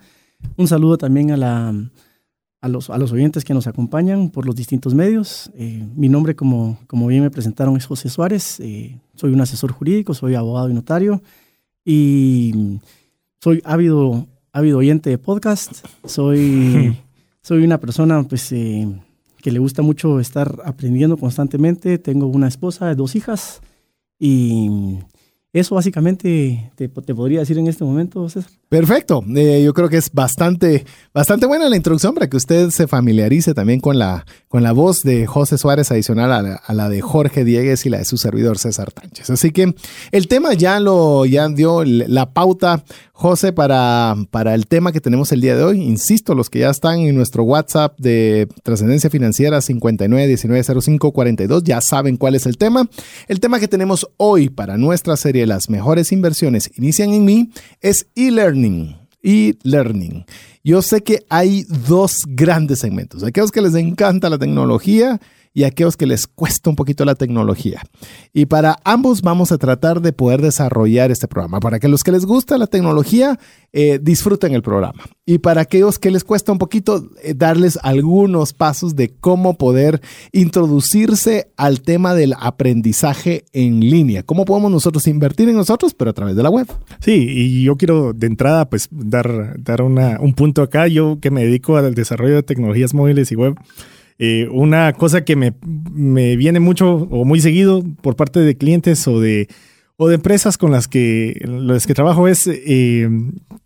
Un 0.58 0.68
saludo 0.68 0.98
también 0.98 1.32
a 1.32 1.38
la 1.38 1.74
a 2.64 2.70
los, 2.70 2.90
a 2.90 2.98
los 2.98 3.12
oyentes 3.12 3.44
que 3.44 3.54
nos 3.54 3.68
acompañan 3.68 4.30
por 4.30 4.46
los 4.46 4.56
distintos 4.56 4.94
medios. 4.94 5.52
Eh, 5.54 5.86
mi 5.98 6.08
nombre, 6.08 6.34
como, 6.34 6.80
como 6.88 7.08
bien 7.08 7.22
me 7.22 7.30
presentaron, 7.30 7.76
es 7.76 7.86
José 7.86 8.08
Suárez. 8.08 8.62
Eh, 8.62 8.98
soy 9.16 9.34
un 9.34 9.42
asesor 9.42 9.74
jurídico, 9.74 10.14
soy 10.14 10.36
abogado 10.36 10.70
y 10.70 10.74
notario 10.74 11.22
y 11.84 12.80
soy 13.42 13.62
ávido, 13.66 14.28
ávido 14.54 14.78
oyente 14.78 15.10
de 15.10 15.18
podcast. 15.18 15.86
Soy, 16.06 16.98
soy 17.42 17.66
una 17.66 17.82
persona 17.82 18.24
pues, 18.24 18.50
eh, 18.54 18.88
que 19.42 19.52
le 19.52 19.60
gusta 19.60 19.82
mucho 19.82 20.22
estar 20.22 20.62
aprendiendo 20.64 21.18
constantemente. 21.18 21.98
Tengo 21.98 22.28
una 22.28 22.48
esposa, 22.48 22.96
dos 22.96 23.18
hijas 23.18 23.60
y 24.18 25.00
eso 25.52 25.76
básicamente 25.76 26.72
te, 26.76 26.88
te, 26.88 27.14
podría 27.14 27.42
decir 27.42 27.58
en 27.58 27.68
este 27.68 27.84
momento, 27.84 28.30
César. 28.30 28.52
Perfecto. 28.74 29.24
Eh, 29.36 29.62
yo 29.64 29.72
creo 29.76 29.88
que 29.88 29.98
es 29.98 30.12
bastante, 30.12 30.84
bastante 31.14 31.46
buena 31.46 31.70
la 31.70 31.76
introducción 31.76 32.16
para 32.16 32.28
que 32.28 32.38
usted 32.38 32.72
se 32.72 32.88
familiarice 32.88 33.54
también 33.54 33.80
con 33.80 34.00
la, 34.00 34.26
con 34.48 34.64
la 34.64 34.72
voz 34.72 35.02
de 35.02 35.28
José 35.28 35.60
Suárez 35.60 35.92
adicional 35.92 36.60
a 36.60 36.74
la, 36.74 36.90
de 36.90 37.02
Jorge 37.02 37.44
Diegues 37.44 37.86
y 37.86 37.92
la 37.92 38.00
de 38.00 38.06
su 38.06 38.18
servidor 38.18 38.58
César 38.58 38.92
Tánchez. 38.92 39.30
Así 39.30 39.52
que 39.52 39.76
el 40.12 40.28
tema 40.28 40.56
ya 40.56 40.80
lo 40.80 41.28
ya 41.28 41.48
dio 41.50 41.84
la 41.86 42.34
pauta, 42.34 42.84
José, 43.12 43.54
para, 43.54 44.16
para 44.32 44.56
el 44.56 44.66
tema 44.66 44.92
que 44.92 45.02
tenemos 45.02 45.32
el 45.32 45.42
día 45.42 45.56
de 45.56 45.64
hoy. 45.64 45.80
Insisto, 45.80 46.34
los 46.34 46.50
que 46.50 46.62
ya 46.62 46.72
están 46.72 47.02
en 47.02 47.16
nuestro 47.16 47.44
WhatsApp 47.44 48.00
de 48.00 48.48
Trascendencia 48.64 49.12
Financiera 49.12 49.60
59190542 49.60 51.62
ya 51.64 51.80
saben 51.80 52.18
cuál 52.18 52.34
es 52.34 52.48
el 52.48 52.58
tema. 52.58 52.90
El 53.28 53.40
tema 53.40 53.60
que 53.60 53.68
tenemos 53.68 54.10
hoy 54.18 54.50
para 54.50 54.78
nuestra 54.78 55.16
serie 55.16 55.46
Las 55.46 55.70
mejores 55.70 56.12
inversiones 56.12 56.72
inician 56.76 57.14
en 57.14 57.24
mí 57.24 57.52
es 57.80 58.08
e-learning 58.16 58.63
e-learning. 59.24 60.26
Yo 60.64 60.82
sé 60.82 61.02
que 61.02 61.26
hay 61.30 61.66
dos 61.88 62.24
grandes 62.28 62.80
segmentos. 62.80 63.24
Aquellos 63.24 63.52
que 63.52 63.62
les 63.62 63.76
encanta 63.76 64.30
la 64.30 64.38
tecnología 64.38 65.20
y 65.54 65.64
aquellos 65.64 65.98
que 65.98 66.08
les 66.08 66.28
cuesta 66.28 66.70
un 66.70 66.76
poquito 66.76 67.06
la 67.06 67.16
tecnología. 67.16 67.82
Y 68.34 68.48
para 68.48 68.80
ambos 68.84 69.22
vamos 69.22 69.52
a 69.52 69.58
tratar 69.58 70.02
de 70.02 70.12
poder 70.14 70.42
desarrollar 70.42 71.12
este 71.12 71.28
programa. 71.28 71.60
Para 71.60 71.80
que 71.80 71.88
los 71.88 72.04
que 72.04 72.12
les 72.12 72.26
gusta 72.26 72.58
la 72.58 72.68
tecnología 72.68 73.40
eh, 73.72 74.00
disfruten 74.02 74.54
el 74.54 74.64
programa. 74.64 75.04
Y 75.26 75.38
para 75.38 75.62
aquellos 75.62 76.00
que 76.00 76.12
les 76.12 76.24
cuesta 76.24 76.52
un 76.52 76.58
poquito, 76.58 77.10
eh, 77.22 77.34
darles 77.36 77.80
algunos 77.82 78.54
pasos 78.54 78.96
de 78.96 79.10
cómo 79.10 79.58
poder 79.58 80.02
introducirse 80.32 81.52
al 81.56 81.82
tema 81.82 82.14
del 82.16 82.34
aprendizaje 82.40 83.46
en 83.54 83.80
línea. 83.80 84.24
¿Cómo 84.24 84.46
podemos 84.46 84.72
nosotros 84.72 85.08
invertir 85.08 85.50
en 85.50 85.56
nosotros, 85.56 85.94
pero 85.94 86.12
a 86.12 86.14
través 86.14 86.36
de 86.36 86.44
la 86.44 86.50
web? 86.50 86.68
Sí, 87.00 87.28
y 87.30 87.64
yo 87.64 87.78
quiero 87.78 88.14
de 88.14 88.28
entrada 88.28 88.70
pues 88.70 88.88
dar, 88.92 89.56
dar 89.60 89.82
un 89.82 90.34
punto 90.34 90.62
acá. 90.62 90.88
Yo 90.88 91.20
que 91.22 91.32
me 91.32 91.44
dedico 91.44 91.78
al 91.78 91.94
desarrollo 91.94 92.36
de 92.36 92.44
tecnologías 92.44 92.94
móviles 92.94 93.32
y 93.32 93.36
web. 93.36 93.56
Eh, 94.20 94.48
una 94.52 94.94
cosa 94.94 95.26
que 95.26 95.36
me, 95.36 95.54
viene 96.36 96.60
mucho 96.60 96.96
o 96.96 97.26
muy 97.26 97.42
seguido 97.42 97.84
por 98.02 98.16
parte 98.16 98.40
de 98.40 98.58
clientes 98.58 99.08
o 99.08 99.20
de, 99.20 99.48
o 99.98 100.08
de 100.08 100.16
empresas 100.16 100.58
con 100.58 100.72
las 100.72 100.88
que, 100.88 101.42
las 101.46 101.88
que 101.88 101.94
trabajo 101.94 102.28
es, 102.28 102.48
eh, 102.48 103.10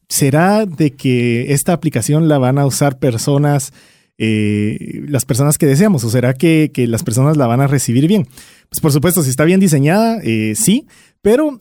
¿será 0.09 0.65
de 0.65 0.91
que 0.91 1.53
esta 1.53 1.73
aplicación 1.73 2.27
la 2.27 2.37
van 2.37 2.57
a 2.57 2.65
usar 2.65 2.99
personas, 2.99 3.73
eh, 4.17 5.03
las 5.07 5.25
personas 5.25 5.57
que 5.57 5.65
deseamos? 5.65 6.03
¿O 6.03 6.09
será 6.09 6.33
que, 6.33 6.71
que, 6.73 6.87
las 6.87 7.03
personas 7.03 7.37
la 7.37 7.47
van 7.47 7.61
a 7.61 7.67
recibir 7.67 8.07
bien? 8.07 8.27
Pues 8.69 8.79
por 8.79 8.91
supuesto, 8.91 9.23
si 9.23 9.29
está 9.29 9.43
bien 9.45 9.59
diseñada, 9.59 10.21
sí, 10.55 10.87
pero 11.27 11.59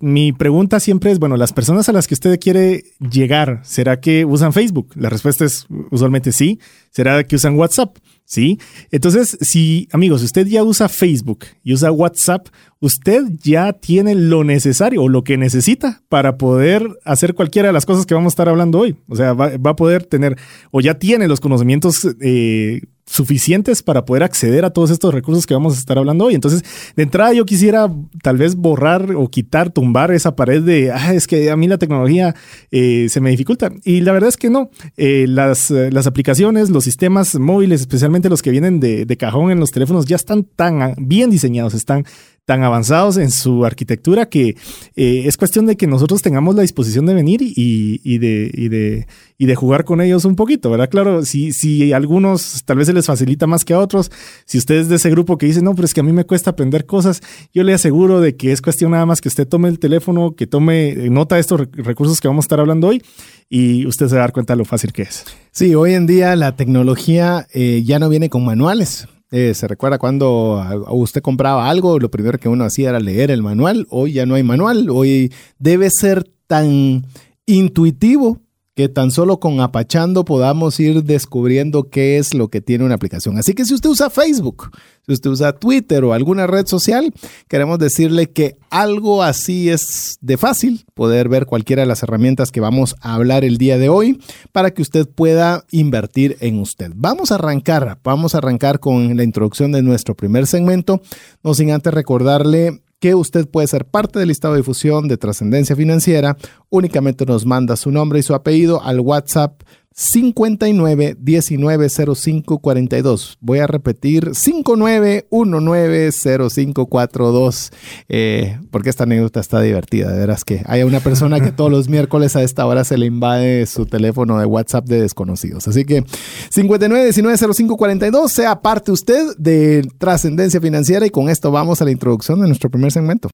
mi 0.00 0.32
pregunta 0.32 0.80
siempre 0.80 1.12
es, 1.12 1.20
bueno, 1.20 1.36
las 1.36 1.52
personas 1.52 1.88
a 1.88 1.92
las 1.92 2.08
que 2.08 2.14
usted 2.14 2.36
quiere 2.40 2.82
llegar, 2.98 3.60
¿será 3.62 4.00
que 4.00 4.24
usan 4.24 4.52
Facebook? 4.52 4.88
La 4.96 5.08
respuesta 5.08 5.44
es 5.44 5.68
usualmente 5.92 6.32
sí. 6.32 6.58
¿Será 6.90 7.22
que 7.22 7.36
usan 7.36 7.56
WhatsApp? 7.56 7.96
¿sí? 8.28 8.58
Entonces, 8.90 9.38
si, 9.40 9.88
amigos, 9.92 10.24
usted 10.24 10.48
ya 10.48 10.64
usa 10.64 10.88
Facebook 10.88 11.46
y 11.62 11.74
usa 11.74 11.92
WhatsApp, 11.92 12.48
usted 12.80 13.22
ya 13.40 13.72
tiene 13.72 14.16
lo 14.16 14.42
necesario 14.42 15.04
o 15.04 15.08
lo 15.08 15.22
que 15.22 15.38
necesita 15.38 16.02
para 16.08 16.36
poder 16.36 16.86
hacer 17.04 17.34
cualquiera 17.34 17.68
de 17.68 17.72
las 17.74 17.86
cosas 17.86 18.04
que 18.04 18.14
vamos 18.14 18.32
a 18.32 18.34
estar 18.34 18.48
hablando 18.48 18.80
hoy. 18.80 18.96
O 19.08 19.14
sea, 19.14 19.32
va, 19.32 19.52
a 19.64 19.76
poder 19.76 20.04
tener 20.04 20.36
o 20.72 20.80
ya 20.80 20.98
tiene 20.98 21.26
los 21.26 21.40
conocimientos 21.40 22.06
eh, 22.20 22.82
suficientes 23.08 23.82
para 23.82 24.04
poder 24.04 24.22
acceder 24.22 24.64
a 24.64 24.70
todos 24.70 24.90
estos 24.90 25.12
recursos 25.12 25.46
que 25.46 25.54
vamos 25.54 25.76
a 25.76 25.78
estar 25.78 25.98
hablando 25.98 26.26
hoy. 26.26 26.34
Entonces, 26.34 26.62
de 26.94 27.02
entrada 27.02 27.32
yo 27.32 27.46
quisiera 27.46 27.90
tal 28.22 28.36
vez 28.36 28.54
borrar 28.54 29.12
o 29.16 29.28
quitar, 29.28 29.70
tumbar 29.70 30.12
esa 30.12 30.36
pared 30.36 30.62
de, 30.62 30.92
ah, 30.92 31.14
es 31.14 31.26
que 31.26 31.50
a 31.50 31.56
mí 31.56 31.66
la 31.66 31.78
tecnología 31.78 32.34
eh, 32.70 33.06
se 33.08 33.20
me 33.20 33.30
dificulta. 33.30 33.72
Y 33.84 34.02
la 34.02 34.12
verdad 34.12 34.28
es 34.28 34.36
que 34.36 34.50
no. 34.50 34.70
Eh, 34.96 35.26
las, 35.28 35.70
las, 35.70 36.06
aplicaciones, 36.06 36.70
los 36.70 36.84
sistemas 36.84 37.34
móviles, 37.34 37.80
especialmente 37.80 38.28
los 38.28 38.42
que 38.42 38.50
vienen 38.50 38.80
de, 38.80 39.04
de 39.04 39.16
cajón 39.16 39.50
en 39.50 39.60
los 39.60 39.70
teléfonos, 39.70 40.06
ya 40.06 40.16
están 40.16 40.44
tan 40.44 40.94
bien 40.98 41.30
diseñados, 41.30 41.74
están 41.74 42.04
tan 42.48 42.64
avanzados 42.64 43.18
en 43.18 43.30
su 43.30 43.66
arquitectura 43.66 44.30
que 44.30 44.56
eh, 44.96 45.22
es 45.26 45.36
cuestión 45.36 45.66
de 45.66 45.76
que 45.76 45.86
nosotros 45.86 46.22
tengamos 46.22 46.54
la 46.54 46.62
disposición 46.62 47.04
de 47.04 47.12
venir 47.12 47.40
y, 47.42 48.16
de, 48.16 48.50
y, 48.54 48.68
de, 48.68 49.06
y 49.36 49.44
de 49.44 49.54
jugar 49.54 49.84
con 49.84 50.00
ellos 50.00 50.24
un 50.24 50.34
poquito, 50.34 50.70
¿verdad? 50.70 50.88
Claro, 50.88 51.26
si, 51.26 51.52
si 51.52 51.92
algunos 51.92 52.64
tal 52.64 52.78
vez 52.78 52.86
se 52.86 52.94
les 52.94 53.04
facilita 53.04 53.46
más 53.46 53.66
que 53.66 53.74
a 53.74 53.78
otros, 53.78 54.10
si 54.46 54.56
usted 54.56 54.76
es 54.76 54.88
de 54.88 54.96
ese 54.96 55.10
grupo 55.10 55.36
que 55.36 55.44
dice, 55.44 55.60
no, 55.60 55.74
pero 55.74 55.84
es 55.84 55.92
que 55.92 56.00
a 56.00 56.02
mí 56.02 56.10
me 56.10 56.24
cuesta 56.24 56.48
aprender 56.48 56.86
cosas, 56.86 57.20
yo 57.52 57.64
le 57.64 57.74
aseguro 57.74 58.22
de 58.22 58.34
que 58.34 58.50
es 58.50 58.62
cuestión 58.62 58.92
nada 58.92 59.04
más 59.04 59.20
que 59.20 59.28
usted 59.28 59.46
tome 59.46 59.68
el 59.68 59.78
teléfono, 59.78 60.34
que 60.34 60.46
tome 60.46 61.10
nota 61.10 61.34
de 61.34 61.42
estos 61.42 61.68
recursos 61.72 62.18
que 62.18 62.28
vamos 62.28 62.44
a 62.44 62.46
estar 62.46 62.60
hablando 62.60 62.88
hoy 62.88 63.02
y 63.50 63.84
usted 63.86 64.08
se 64.08 64.14
va 64.14 64.22
a 64.22 64.24
dar 64.24 64.32
cuenta 64.32 64.54
de 64.54 64.56
lo 64.56 64.64
fácil 64.64 64.94
que 64.94 65.02
es. 65.02 65.26
Sí, 65.50 65.74
hoy 65.74 65.92
en 65.92 66.06
día 66.06 66.34
la 66.34 66.56
tecnología 66.56 67.46
eh, 67.52 67.82
ya 67.84 67.98
no 67.98 68.08
viene 68.08 68.30
con 68.30 68.42
manuales 68.42 69.06
Eh, 69.30 69.52
¿Se 69.54 69.68
recuerda 69.68 69.98
cuando 69.98 70.64
usted 70.90 71.20
compraba 71.20 71.68
algo? 71.68 71.98
Lo 71.98 72.10
primero 72.10 72.38
que 72.38 72.48
uno 72.48 72.64
hacía 72.64 72.90
era 72.90 73.00
leer 73.00 73.30
el 73.30 73.42
manual. 73.42 73.86
Hoy 73.90 74.12
ya 74.12 74.26
no 74.26 74.34
hay 74.34 74.42
manual. 74.42 74.88
Hoy 74.90 75.32
debe 75.58 75.90
ser 75.90 76.30
tan 76.46 77.04
intuitivo 77.44 78.40
que 78.78 78.88
tan 78.88 79.10
solo 79.10 79.40
con 79.40 79.58
apachando 79.58 80.24
podamos 80.24 80.78
ir 80.78 81.02
descubriendo 81.02 81.90
qué 81.90 82.16
es 82.16 82.32
lo 82.32 82.46
que 82.46 82.60
tiene 82.60 82.84
una 82.84 82.94
aplicación. 82.94 83.36
Así 83.36 83.52
que 83.52 83.64
si 83.64 83.74
usted 83.74 83.90
usa 83.90 84.08
Facebook, 84.08 84.70
si 85.04 85.14
usted 85.14 85.30
usa 85.30 85.52
Twitter 85.52 86.04
o 86.04 86.12
alguna 86.12 86.46
red 86.46 86.64
social, 86.64 87.12
queremos 87.48 87.80
decirle 87.80 88.30
que 88.30 88.56
algo 88.70 89.24
así 89.24 89.68
es 89.68 90.18
de 90.20 90.36
fácil 90.36 90.84
poder 90.94 91.28
ver 91.28 91.46
cualquiera 91.46 91.82
de 91.82 91.88
las 91.88 92.04
herramientas 92.04 92.52
que 92.52 92.60
vamos 92.60 92.94
a 93.00 93.14
hablar 93.14 93.44
el 93.44 93.58
día 93.58 93.78
de 93.78 93.88
hoy 93.88 94.20
para 94.52 94.70
que 94.70 94.82
usted 94.82 95.08
pueda 95.08 95.64
invertir 95.72 96.36
en 96.38 96.60
usted. 96.60 96.92
Vamos 96.94 97.32
a 97.32 97.34
arrancar, 97.34 97.98
vamos 98.04 98.36
a 98.36 98.38
arrancar 98.38 98.78
con 98.78 99.16
la 99.16 99.24
introducción 99.24 99.72
de 99.72 99.82
nuestro 99.82 100.14
primer 100.14 100.46
segmento, 100.46 101.02
no 101.42 101.52
sin 101.52 101.72
antes 101.72 101.92
recordarle 101.92 102.80
que 103.00 103.14
usted 103.14 103.48
puede 103.48 103.66
ser 103.66 103.84
parte 103.84 104.18
del 104.18 104.28
listado 104.28 104.54
de 104.54 104.60
difusión 104.60 105.08
de 105.08 105.16
trascendencia 105.16 105.76
financiera. 105.76 106.36
Únicamente 106.68 107.24
nos 107.26 107.46
manda 107.46 107.76
su 107.76 107.90
nombre 107.90 108.18
y 108.18 108.22
su 108.22 108.34
apellido 108.34 108.82
al 108.82 109.00
WhatsApp 109.00 109.62
59 109.98 111.16
19 111.18 111.88
05 111.88 112.58
42. 112.60 113.38
Voy 113.40 113.58
a 113.58 113.66
repetir 113.66 114.30
59 114.32 115.26
19 115.28 116.12
05 116.12 116.86
42 116.86 117.72
eh, 118.08 118.60
porque 118.70 118.90
esta 118.90 119.02
anécdota 119.02 119.40
está 119.40 119.60
divertida. 119.60 120.12
De 120.12 120.20
veras 120.20 120.44
que 120.44 120.62
hay 120.66 120.84
una 120.84 121.00
persona 121.00 121.40
que 121.40 121.50
todos 121.50 121.72
los 121.72 121.88
miércoles 121.88 122.36
a 122.36 122.44
esta 122.44 122.64
hora 122.64 122.84
se 122.84 122.96
le 122.96 123.06
invade 123.06 123.66
su 123.66 123.86
teléfono 123.86 124.38
de 124.38 124.46
WhatsApp 124.46 124.86
de 124.86 125.00
desconocidos. 125.00 125.66
Así 125.66 125.84
que 125.84 126.04
59 126.50 127.02
19 127.02 127.54
05 127.54 127.76
42, 127.76 128.30
sea 128.30 128.62
parte 128.62 128.92
usted 128.92 129.36
de 129.36 129.84
trascendencia 129.98 130.60
financiera 130.60 131.06
y 131.06 131.10
con 131.10 131.28
esto 131.28 131.50
vamos 131.50 131.82
a 131.82 131.84
la 131.84 131.90
introducción 131.90 132.40
de 132.40 132.46
nuestro 132.46 132.70
primer 132.70 132.92
segmento. 132.92 133.30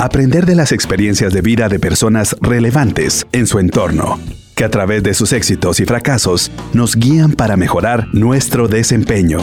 Aprender 0.00 0.46
de 0.46 0.54
las 0.54 0.72
experiencias 0.72 1.34
de 1.34 1.42
vida 1.42 1.68
de 1.68 1.78
personas 1.78 2.34
relevantes 2.40 3.26
en 3.32 3.46
su 3.46 3.58
entorno, 3.58 4.18
que 4.54 4.64
a 4.64 4.70
través 4.70 5.02
de 5.02 5.12
sus 5.12 5.34
éxitos 5.34 5.78
y 5.78 5.84
fracasos 5.84 6.50
nos 6.72 6.96
guían 6.96 7.32
para 7.32 7.58
mejorar 7.58 8.06
nuestro 8.14 8.66
desempeño. 8.66 9.40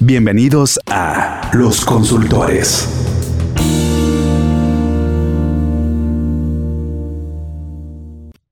Bienvenidos 0.00 0.80
a 0.90 1.52
Los 1.52 1.84
Consultores. 1.84 3.15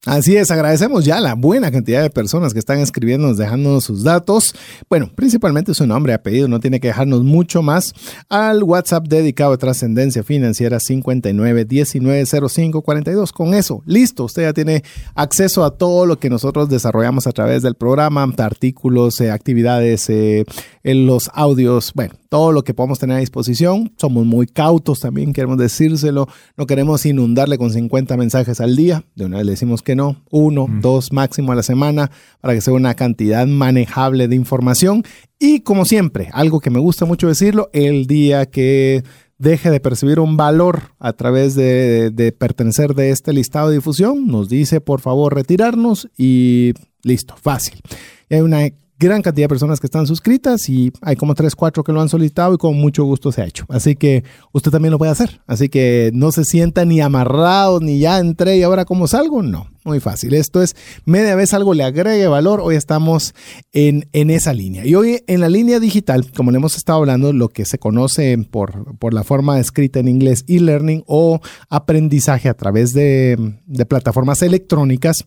Así 0.06 0.36
es, 0.36 0.50
agradecemos 0.50 1.06
ya 1.06 1.18
la 1.18 1.34
buena 1.34 1.70
cantidad 1.70 2.02
de 2.02 2.10
personas 2.10 2.52
que 2.52 2.58
están 2.58 2.78
escribiéndonos, 2.80 3.38
dejándonos 3.38 3.84
sus 3.84 4.04
datos. 4.04 4.54
Bueno, 4.90 5.10
principalmente 5.14 5.72
su 5.72 5.86
nombre, 5.86 6.12
apellido, 6.12 6.46
no 6.46 6.60
tiene 6.60 6.78
que 6.78 6.88
dejarnos 6.88 7.24
mucho 7.24 7.62
más 7.62 7.94
al 8.28 8.62
WhatsApp 8.62 9.08
dedicado 9.08 9.54
a 9.54 9.56
trascendencia 9.56 10.22
financiera 10.22 10.76
59190542. 10.76 13.32
Con 13.32 13.54
eso, 13.54 13.82
listo, 13.86 14.24
usted 14.24 14.42
ya 14.42 14.52
tiene 14.52 14.84
acceso 15.14 15.64
a 15.64 15.78
todo 15.78 16.04
lo 16.04 16.18
que 16.18 16.28
nosotros 16.28 16.68
desarrollamos 16.68 17.26
a 17.26 17.32
través 17.32 17.62
del 17.62 17.74
programa, 17.74 18.30
artículos, 18.36 19.22
eh, 19.22 19.30
actividades, 19.30 20.10
eh, 20.10 20.44
los 20.82 21.30
audios, 21.32 21.92
bueno, 21.94 22.12
todo 22.28 22.52
lo 22.52 22.62
que 22.62 22.74
podamos 22.74 22.98
tener 22.98 23.16
a 23.16 23.20
disposición. 23.20 23.94
Somos 23.96 24.26
muy 24.26 24.46
cautos 24.46 25.00
también, 25.00 25.32
queremos 25.32 25.56
decírselo. 25.56 26.28
No 26.56 26.66
queremos 26.66 27.06
inundarle 27.06 27.56
con 27.56 27.72
50 27.72 28.16
mensajes 28.16 28.60
al 28.60 28.76
día. 28.76 29.04
De 29.14 29.24
una 29.24 29.38
vez 29.38 29.46
le 29.46 29.52
decimos 29.52 29.82
que 29.82 29.93
no, 29.94 30.22
uno, 30.30 30.66
dos 30.80 31.12
máximo 31.12 31.52
a 31.52 31.54
la 31.54 31.62
semana, 31.62 32.10
para 32.40 32.54
que 32.54 32.60
sea 32.60 32.74
una 32.74 32.94
cantidad 32.94 33.46
manejable 33.46 34.28
de 34.28 34.36
información. 34.36 35.02
Y 35.38 35.60
como 35.60 35.84
siempre, 35.84 36.28
algo 36.32 36.60
que 36.60 36.70
me 36.70 36.78
gusta 36.78 37.04
mucho 37.04 37.28
decirlo, 37.28 37.70
el 37.72 38.06
día 38.06 38.46
que 38.46 39.02
deje 39.38 39.70
de 39.70 39.80
percibir 39.80 40.20
un 40.20 40.36
valor 40.36 40.94
a 40.98 41.12
través 41.12 41.54
de, 41.54 42.10
de, 42.10 42.32
pertenecer 42.32 42.94
de 42.94 43.10
este 43.10 43.32
listado 43.32 43.68
de 43.68 43.76
difusión, 43.76 44.26
nos 44.26 44.48
dice 44.48 44.80
por 44.80 45.00
favor 45.00 45.34
retirarnos 45.34 46.08
y 46.16 46.72
listo, 47.02 47.34
fácil. 47.36 47.80
Y 48.28 48.36
hay 48.36 48.40
una 48.40 48.70
gran 48.98 49.22
cantidad 49.22 49.44
de 49.44 49.48
personas 49.48 49.80
que 49.80 49.86
están 49.86 50.06
suscritas 50.06 50.68
y 50.68 50.92
hay 51.02 51.16
como 51.16 51.34
3, 51.34 51.54
4 51.54 51.82
que 51.82 51.92
lo 51.92 52.00
han 52.00 52.08
solicitado 52.08 52.54
y 52.54 52.58
con 52.58 52.76
mucho 52.76 53.04
gusto 53.04 53.32
se 53.32 53.42
ha 53.42 53.46
hecho. 53.46 53.64
Así 53.68 53.96
que 53.96 54.24
usted 54.52 54.70
también 54.70 54.92
lo 54.92 54.98
puede 54.98 55.12
hacer. 55.12 55.40
Así 55.46 55.68
que 55.68 56.10
no 56.14 56.30
se 56.32 56.44
sienta 56.44 56.84
ni 56.84 57.00
amarrado, 57.00 57.80
ni 57.80 57.98
ya 57.98 58.18
entré 58.18 58.56
y 58.56 58.62
ahora 58.62 58.84
cómo 58.84 59.08
salgo. 59.08 59.42
No, 59.42 59.68
muy 59.84 60.00
fácil. 60.00 60.34
Esto 60.34 60.62
es 60.62 60.76
media 61.04 61.34
vez 61.34 61.54
algo 61.54 61.74
le 61.74 61.82
agregue 61.82 62.26
valor. 62.28 62.60
Hoy 62.60 62.76
estamos 62.76 63.34
en, 63.72 64.08
en 64.12 64.30
esa 64.30 64.52
línea. 64.52 64.86
Y 64.86 64.94
hoy 64.94 65.22
en 65.26 65.40
la 65.40 65.48
línea 65.48 65.80
digital, 65.80 66.30
como 66.32 66.52
le 66.52 66.58
hemos 66.58 66.76
estado 66.76 67.00
hablando, 67.00 67.32
lo 67.32 67.48
que 67.48 67.64
se 67.64 67.78
conoce 67.78 68.38
por, 68.50 68.96
por 68.98 69.12
la 69.12 69.24
forma 69.24 69.58
escrita 69.58 69.98
en 69.98 70.08
inglés 70.08 70.44
e-learning 70.46 71.02
o 71.06 71.40
aprendizaje 71.68 72.48
a 72.48 72.54
través 72.54 72.92
de, 72.92 73.56
de 73.66 73.86
plataformas 73.86 74.42
electrónicas, 74.42 75.24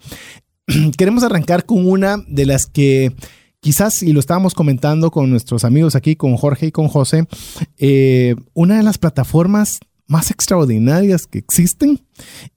queremos 0.98 1.24
arrancar 1.24 1.66
con 1.66 1.88
una 1.88 2.18
de 2.28 2.46
las 2.46 2.66
que 2.66 3.14
quizás, 3.68 4.02
y 4.02 4.14
lo 4.14 4.22
estábamos 4.22 4.54
comentando 4.54 5.12
con 5.12 5.30
nuestros 5.30 5.66
amigos 5.66 5.98
aquí, 5.98 6.16
con 6.16 6.38
Jorge 6.38 6.68
y 6.68 6.72
con 6.72 6.88
José, 6.88 7.28
eh, 7.78 8.34
una 8.54 8.78
de 8.78 8.84
las 8.84 8.98
plataformas 8.98 9.82
más 10.06 10.32
extraordinarias 10.32 11.28
que 11.28 11.38
existen 11.38 12.00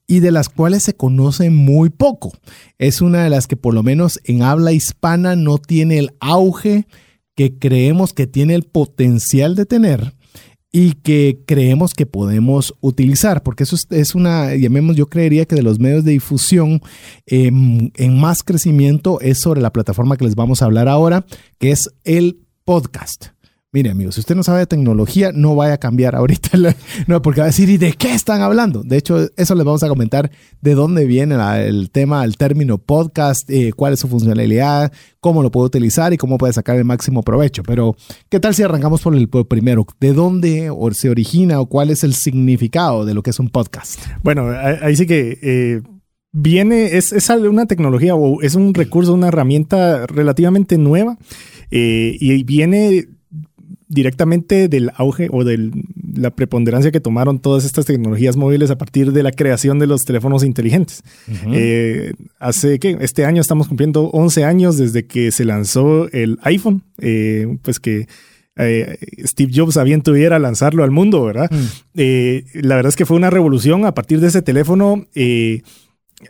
y 0.07 0.21
de 0.21 0.31
las 0.31 0.47
cuales 0.47 0.83
se 0.83 0.95
conoce 0.95 1.49
muy 1.49 1.89
poco. 1.89 2.31
Es 2.77 3.01
una 3.01 3.25
de 3.25 3.29
las 3.29 3.47
que 3.47 3.57
por 3.57 3.73
lo 3.73 3.83
menos 3.83 4.21
en 4.23 4.41
habla 4.41 4.71
hispana 4.71 5.35
no 5.35 5.57
tiene 5.57 5.97
el 5.97 6.13
auge 6.21 6.87
que 7.35 7.59
creemos 7.59 8.13
que 8.13 8.25
tiene 8.25 8.55
el 8.55 8.63
potencial 8.63 9.57
de 9.57 9.65
tener 9.65 10.13
y 10.71 10.93
que 10.93 11.41
creemos 11.45 11.93
que 11.93 12.05
podemos 12.05 12.73
utilizar, 12.79 13.43
porque 13.43 13.63
eso 13.63 13.75
es, 13.89 14.15
una, 14.15 14.55
llamemos, 14.55 14.95
yo 14.95 15.07
creería 15.07 15.45
que 15.45 15.55
de 15.55 15.63
los 15.63 15.79
medios 15.79 16.05
de 16.05 16.11
difusión 16.11 16.81
em, 17.25 17.91
en 17.95 18.19
más 18.19 18.43
crecimiento 18.43 19.19
es 19.19 19.39
sobre 19.39 19.61
la 19.61 19.73
plataforma 19.73 20.15
que 20.15 20.25
les 20.25 20.35
vamos 20.35 20.61
a 20.61 20.65
hablar 20.65 20.87
ahora, 20.87 21.25
que 21.59 21.71
es 21.71 21.89
el 22.05 22.39
podcast. 22.63 23.31
Mire, 23.73 23.89
amigos, 23.89 24.15
si 24.15 24.19
usted 24.19 24.35
no 24.35 24.43
sabe 24.43 24.59
de 24.59 24.67
tecnología, 24.67 25.31
no 25.33 25.55
vaya 25.55 25.75
a 25.75 25.77
cambiar 25.77 26.13
ahorita, 26.13 26.57
no, 27.07 27.21
porque 27.21 27.39
va 27.39 27.45
a 27.45 27.47
decir, 27.47 27.69
¿y 27.69 27.77
de 27.77 27.93
qué 27.93 28.13
están 28.13 28.41
hablando? 28.41 28.83
De 28.83 28.97
hecho, 28.97 29.29
eso 29.37 29.55
les 29.55 29.63
vamos 29.63 29.81
a 29.81 29.87
comentar 29.87 30.29
de 30.59 30.75
dónde 30.75 31.05
viene 31.05 31.37
el 31.65 31.89
tema, 31.89 32.25
el 32.25 32.35
término 32.35 32.79
podcast, 32.79 33.49
eh, 33.49 33.71
cuál 33.73 33.93
es 33.93 34.01
su 34.01 34.09
funcionalidad, 34.09 34.91
cómo 35.21 35.41
lo 35.41 35.51
puede 35.51 35.67
utilizar 35.67 36.11
y 36.11 36.17
cómo 36.17 36.37
puede 36.37 36.51
sacar 36.51 36.75
el 36.75 36.83
máximo 36.83 37.23
provecho. 37.23 37.63
Pero, 37.63 37.95
¿qué 38.27 38.41
tal 38.41 38.53
si 38.53 38.61
arrancamos 38.61 39.01
por 39.03 39.15
el, 39.15 39.29
primero? 39.29 39.87
¿De 40.01 40.11
dónde 40.11 40.69
se 40.91 41.09
origina 41.09 41.61
o 41.61 41.67
cuál 41.67 41.91
es 41.91 42.03
el 42.03 42.13
significado 42.13 43.05
de 43.05 43.13
lo 43.13 43.23
que 43.23 43.29
es 43.29 43.39
un 43.39 43.47
podcast? 43.47 44.01
Bueno, 44.21 44.49
ahí 44.81 44.97
sí 44.97 45.05
que... 45.05 45.39
Eh, 45.41 45.81
viene, 46.33 46.97
es, 46.97 47.11
es, 47.11 47.29
una 47.29 47.65
tecnología 47.65 48.15
o 48.15 48.41
es 48.41 48.55
un 48.55 48.73
recurso, 48.73 49.13
una 49.13 49.27
herramienta 49.27 50.07
relativamente 50.07 50.77
nueva 50.77 51.17
eh, 51.71 52.15
y 52.19 52.43
viene 52.43 53.07
directamente 53.91 54.67
del 54.67 54.91
auge 54.95 55.27
o 55.31 55.43
de 55.43 55.71
la 56.15 56.31
preponderancia 56.31 56.91
que 56.91 56.99
tomaron 56.99 57.39
todas 57.39 57.65
estas 57.65 57.85
tecnologías 57.85 58.37
móviles 58.37 58.71
a 58.71 58.77
partir 58.77 59.11
de 59.11 59.23
la 59.23 59.31
creación 59.31 59.79
de 59.79 59.87
los 59.87 60.03
teléfonos 60.03 60.43
inteligentes. 60.43 61.03
Eh, 61.51 62.13
hace 62.39 62.79
que 62.79 62.97
este 63.01 63.25
año 63.25 63.41
estamos 63.41 63.67
cumpliendo 63.67 64.09
11 64.11 64.45
años 64.45 64.77
desde 64.77 65.05
que 65.05 65.31
se 65.31 65.45
lanzó 65.45 66.09
el 66.11 66.39
iPhone, 66.43 66.83
eh, 66.99 67.57
pues 67.61 67.79
que 67.79 68.07
eh, 68.57 68.97
Steve 69.25 69.51
Jobs 69.53 69.77
a 69.77 69.83
bien 69.83 70.01
tuviera 70.01 70.39
lanzarlo 70.39 70.83
al 70.83 70.91
mundo, 70.91 71.23
¿verdad? 71.23 71.49
Mm. 71.51 72.59
la 72.61 72.75
verdad 72.75 72.89
es 72.89 72.95
que 72.95 73.05
fue 73.05 73.17
una 73.17 73.29
revolución 73.29 73.85
a 73.85 73.93
partir 73.93 74.19
de 74.19 74.27
ese 74.27 74.41
teléfono. 74.41 75.05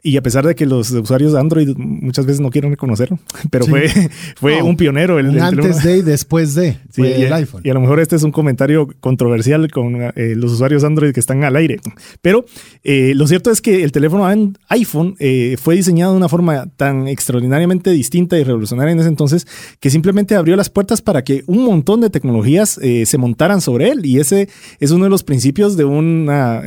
Y 0.03 0.17
a 0.17 0.23
pesar 0.23 0.45
de 0.45 0.55
que 0.55 0.65
los 0.65 0.91
usuarios 0.91 1.33
de 1.33 1.39
Android 1.39 1.75
muchas 1.77 2.25
veces 2.25 2.41
no 2.41 2.49
quieren 2.49 2.71
reconocerlo, 2.71 3.19
pero 3.51 3.65
fue, 3.65 3.89
fue 4.35 4.61
un 4.61 4.75
pionero. 4.75 5.19
El, 5.19 5.39
antes 5.39 5.83
de 5.83 5.97
y 5.97 6.01
después 6.01 6.55
de 6.55 6.77
el 6.97 7.33
iPhone. 7.33 7.61
Y 7.63 7.69
a 7.69 7.73
lo 7.73 7.81
mejor 7.81 7.99
este 7.99 8.15
es 8.15 8.23
un 8.23 8.31
comentario 8.31 8.87
controversial 8.99 9.69
con 9.71 9.95
eh, 10.01 10.35
los 10.35 10.51
usuarios 10.51 10.83
Android 10.83 11.13
que 11.13 11.19
están 11.19 11.43
al 11.43 11.55
aire. 11.55 11.79
Pero 12.21 12.45
eh, 12.83 13.13
lo 13.15 13.27
cierto 13.27 13.51
es 13.51 13.61
que 13.61 13.83
el 13.83 13.91
teléfono 13.91 14.27
iPhone 14.69 15.15
eh, 15.19 15.57
fue 15.61 15.75
diseñado 15.75 16.13
de 16.13 16.17
una 16.17 16.29
forma 16.29 16.67
tan 16.77 17.07
extraordinariamente 17.07 17.91
distinta 17.91 18.37
y 18.37 18.43
revolucionaria 18.43 18.93
en 18.93 18.99
ese 18.99 19.09
entonces 19.09 19.47
que 19.79 19.89
simplemente 19.89 20.35
abrió 20.35 20.55
las 20.55 20.69
puertas 20.69 21.01
para 21.01 21.23
que 21.23 21.43
un 21.47 21.63
montón 21.63 22.01
de 22.01 22.09
tecnologías 22.09 22.79
se 23.05 23.17
montaran 23.17 23.61
sobre 23.61 23.89
él. 23.89 24.05
Y 24.05 24.19
ese 24.19 24.49
es 24.79 24.91
uno 24.91 25.05
de 25.05 25.09
los 25.09 25.23
principios 25.23 25.77
de 25.77 25.85
una 25.85 26.63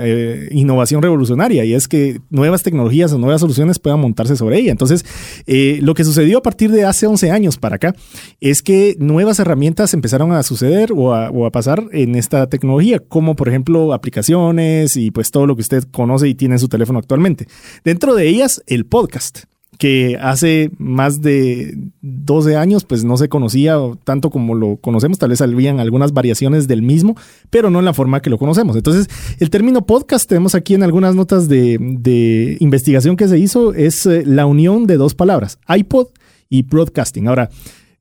innovación 0.51 1.03
revolucionaria 1.03 1.65
y 1.65 1.75
es 1.75 1.89
que 1.89 2.21
nuevas 2.31 2.63
tecnologías 2.63 3.11
nuevas 3.19 3.41
soluciones 3.41 3.79
puedan 3.79 4.01
montarse 4.01 4.37
sobre 4.37 4.59
ella. 4.59 4.71
Entonces, 4.71 5.05
eh, 5.47 5.79
lo 5.83 5.95
que 5.95 6.05
sucedió 6.05 6.39
a 6.39 6.43
partir 6.43 6.71
de 6.71 6.85
hace 6.85 7.07
11 7.07 7.31
años 7.31 7.59
para 7.59 7.77
acá 7.77 7.95
es 8.41 8.63
que 8.63 8.97
nuevas 8.99 9.39
herramientas 9.39 9.95
empezaron 9.95 10.33
a 10.33 10.43
suceder 10.43 10.93
o 10.95 11.15
a, 11.15 11.31
pasar 11.51 11.85
en 11.93 12.17
esta 12.17 12.49
tecnología, 12.49 12.99
como 12.99 13.37
por 13.37 13.49
ejemplo 13.49 13.93
aplicaciones 13.93 14.97
y 14.97 15.11
pues 15.11 15.31
todo 15.31 15.47
lo 15.47 15.55
que 15.55 15.63
usted 15.63 15.85
conoce 15.85 16.27
y 16.27 16.35
tiene 16.35 16.57
en 16.57 16.59
su 16.59 16.69
teléfono 16.69 16.99
actualmente. 16.99 17.47
Dentro 17.85 18.15
de 18.15 18.29
ellas, 18.29 18.63
el 18.67 18.87
podcast. 18.87 19.45
Que 19.79 20.17
hace 20.21 20.71
más 20.79 21.21
de 21.21 21.77
12 22.03 22.57
años 22.57 22.85
pues 22.85 23.05
no 23.05 23.17
se 23.17 23.29
conocía 23.29 23.77
tanto 24.05 24.31
como 24.31 24.55
lo 24.55 24.77
conocemos, 24.77 25.19
tal 25.19 25.31
vez 25.31 25.41
habían 25.41 25.81
algunas 25.81 26.13
variaciones 26.13 26.69
del 26.69 26.83
mismo, 26.83 27.17
pero 27.51 27.71
no 27.71 27.79
en 27.81 27.85
la 27.85 27.95
forma 27.95 28.21
que 28.21 28.31
lo 28.31 28.39
conocemos. 28.39 28.77
Entonces, 28.77 29.09
el 29.41 29.51
término 29.51 29.85
podcast, 29.87 30.29
tenemos 30.29 30.55
aquí 30.55 30.75
en 30.75 30.83
algunas 30.83 31.15
notas 31.15 31.49
de, 31.49 31.79
de 31.81 32.57
investigación 32.61 33.17
que 33.17 33.29
se 33.29 33.39
hizo, 33.39 33.75
es 33.75 34.07
eh, 34.07 34.23
la 34.25 34.47
unión 34.47 34.87
de 34.87 34.97
dos 34.97 35.15
palabras, 35.15 35.59
iPod 35.69 36.09
y 36.49 36.63
broadcasting. 36.63 37.29
Ahora, 37.29 37.51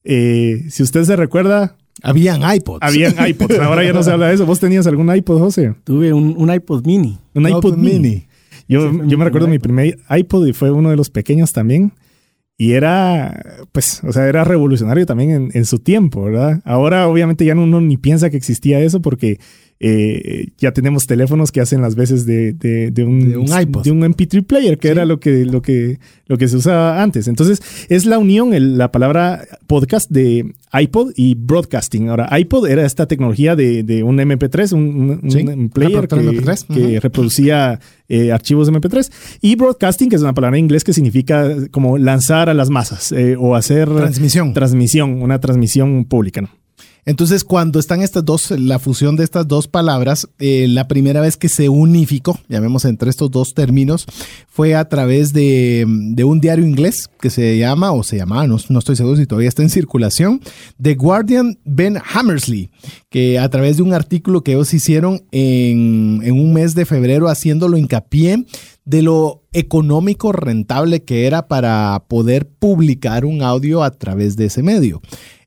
eh, 0.03 0.65
si 0.69 0.83
usted 0.83 1.03
se 1.03 1.15
recuerda, 1.15 1.75
Habían 2.01 2.41
iPods. 2.41 2.79
habían 2.81 3.13
iPods, 3.27 3.59
ahora 3.59 3.83
ya 3.83 3.93
no 3.93 4.01
se 4.01 4.11
habla 4.11 4.27
de 4.27 4.33
eso. 4.33 4.45
¿Vos 4.45 4.59
tenías 4.59 4.87
algún 4.87 5.15
iPod, 5.15 5.39
José? 5.39 5.75
Tuve 5.83 6.11
un, 6.11 6.33
un 6.37 6.51
iPod 6.51 6.85
mini. 6.85 7.19
Un 7.35 7.47
iPod 7.47 7.57
iPod 7.57 7.77
mini. 7.77 7.99
mini. 7.99 8.27
Yo, 8.67 8.91
Sí, 8.91 8.99
yo 9.07 9.17
me 9.17 9.25
recuerdo 9.25 9.47
mi 9.47 9.59
primer 9.59 9.97
iPod 10.09 10.47
y 10.47 10.53
fue 10.53 10.71
uno 10.71 10.89
de 10.89 10.95
los 10.95 11.09
pequeños 11.09 11.53
también. 11.53 11.93
Y 12.55 12.73
era, 12.73 13.41
pues, 13.71 14.03
o 14.03 14.13
sea, 14.13 14.27
era 14.27 14.43
revolucionario 14.43 15.05
también 15.07 15.31
en, 15.31 15.49
en 15.53 15.65
su 15.65 15.79
tiempo, 15.79 16.23
¿verdad? 16.23 16.61
Ahora 16.65 17.07
obviamente 17.07 17.45
ya 17.45 17.55
no- 17.55 17.63
uno 17.63 17.81
ni 17.81 17.97
piensa 17.97 18.29
que 18.29 18.37
existía 18.37 18.79
eso 18.79 19.01
porque 19.01 19.39
eh, 19.79 20.47
ya 20.57 20.71
tenemos 20.71 21.05
teléfonos 21.07 21.51
que 21.51 21.59
hacen 21.61 21.81
las 21.81 21.95
veces 21.95 22.25
de, 22.25 22.53
de- 22.53 22.91
de 22.91 23.03
un, 23.03 23.31
De 23.31 23.37
un 23.37 23.47
iPod. 23.61 23.83
de 23.83 23.91
un 23.91 24.01
MP3 24.01 24.45
player, 24.45 24.77
que 24.77 24.87
era 24.87 25.03
lo 25.05 25.19
que, 25.19 25.45
lo, 25.45 25.61
que, 25.61 25.99
lo 26.27 26.37
que 26.37 26.47
se 26.47 26.55
usaba 26.57 27.01
antes. 27.03 27.27
Entonces, 27.27 27.61
es 27.89 28.05
la 28.05 28.17
unión, 28.17 28.53
el- 28.53 28.77
la 28.77 28.91
palabra 28.91 29.43
podcast 29.67 30.09
de 30.09 30.53
iPod 30.73 31.11
y 31.17 31.35
broadcasting. 31.35 32.09
Ahora, 32.09 32.29
iPod 32.39 32.67
era 32.67 32.85
esta 32.85 33.07
tecnología 33.07 33.55
de, 33.55 33.83
de 33.83 34.03
un 34.03 34.17
MP3, 34.19 34.71
un, 34.73 34.81
un- 34.81 35.19
un 35.23 35.31
Sí, 35.31 35.43
player 35.73 36.07
que, 36.07 36.15
reproductor 36.15 36.19
MP3, 36.23 36.73
que 36.73 36.81
ujú. 36.93 36.99
reproducía 37.01 37.79
eh, 38.09 38.31
archivos 38.31 38.71
MP3. 38.71 39.11
Y 39.41 39.55
broadcasting, 39.55 40.09
que 40.09 40.15
es 40.15 40.21
una 40.21 40.33
palabra 40.33 40.57
en 40.57 40.63
inglés 40.65 40.83
que 40.83 40.93
significa 40.93 41.49
como 41.71 41.97
lanzar 41.97 42.49
a 42.49 42.53
las 42.53 42.69
masas 42.69 43.11
eh, 43.11 43.35
o 43.37 43.55
hacer 43.55 43.89
Transmisión. 43.89 44.53
transmisión, 44.53 45.21
una 45.21 45.39
transmisión 45.39 46.05
pública. 46.05 46.41
¿no? 46.41 46.49
Entonces, 47.05 47.43
cuando 47.43 47.79
están 47.79 48.01
estas 48.01 48.23
dos, 48.23 48.51
la 48.51 48.79
fusión 48.79 49.15
de 49.15 49.23
estas 49.23 49.47
dos 49.47 49.67
palabras, 49.67 50.29
eh, 50.39 50.67
la 50.69 50.87
primera 50.87 51.19
vez 51.19 51.35
que 51.35 51.49
se 51.49 51.67
unificó, 51.67 52.39
llamemos 52.47 52.85
entre 52.85 53.09
estos 53.09 53.29
dos 53.29 53.53
términos, 53.53 54.05
fue 54.47 54.75
a 54.75 54.87
través 54.87 55.33
de, 55.33 55.85
un 55.85 56.39
diario 56.39 56.65
inglés 56.65 57.09
que 57.19 57.29
se 57.29 57.57
llama, 57.57 57.91
o 57.91 58.03
se 58.03 58.17
llamaba, 58.17 58.47
no, 58.47 58.57
no 58.69 58.79
estoy 58.79 58.95
seguro 58.95 59.17
si 59.17 59.25
todavía 59.25 59.49
está 59.49 59.63
en 59.63 59.69
circulación, 59.69 60.39
The 60.81 60.95
Guardian 60.95 61.59
Ben 61.65 61.97
Hammersley, 62.13 62.69
que 63.09 63.37
a 63.37 63.49
través 63.49 63.77
de 63.77 63.83
un 63.83 63.93
artículo 63.93 64.43
que 64.43 64.53
ellos 64.53 64.73
hicieron 64.73 65.25
en, 65.31 66.21
en 66.23 66.39
un 66.39 66.53
mes 66.53 66.73
de 66.73 66.85
febrero, 66.85 67.27
haciéndolo 67.27 67.77
hincapié 67.77 68.45
de 68.85 69.01
lo 69.01 69.43
económico 69.53 70.31
rentable 70.31 71.03
que 71.03 71.25
era 71.25 71.47
para 71.47 72.03
poder 72.07 72.49
publicar 72.49 73.23
un 73.25 73.41
audio 73.41 73.83
a 73.83 73.91
través 73.91 74.35
de 74.35 74.45
ese 74.45 74.63
medio. 74.63 75.01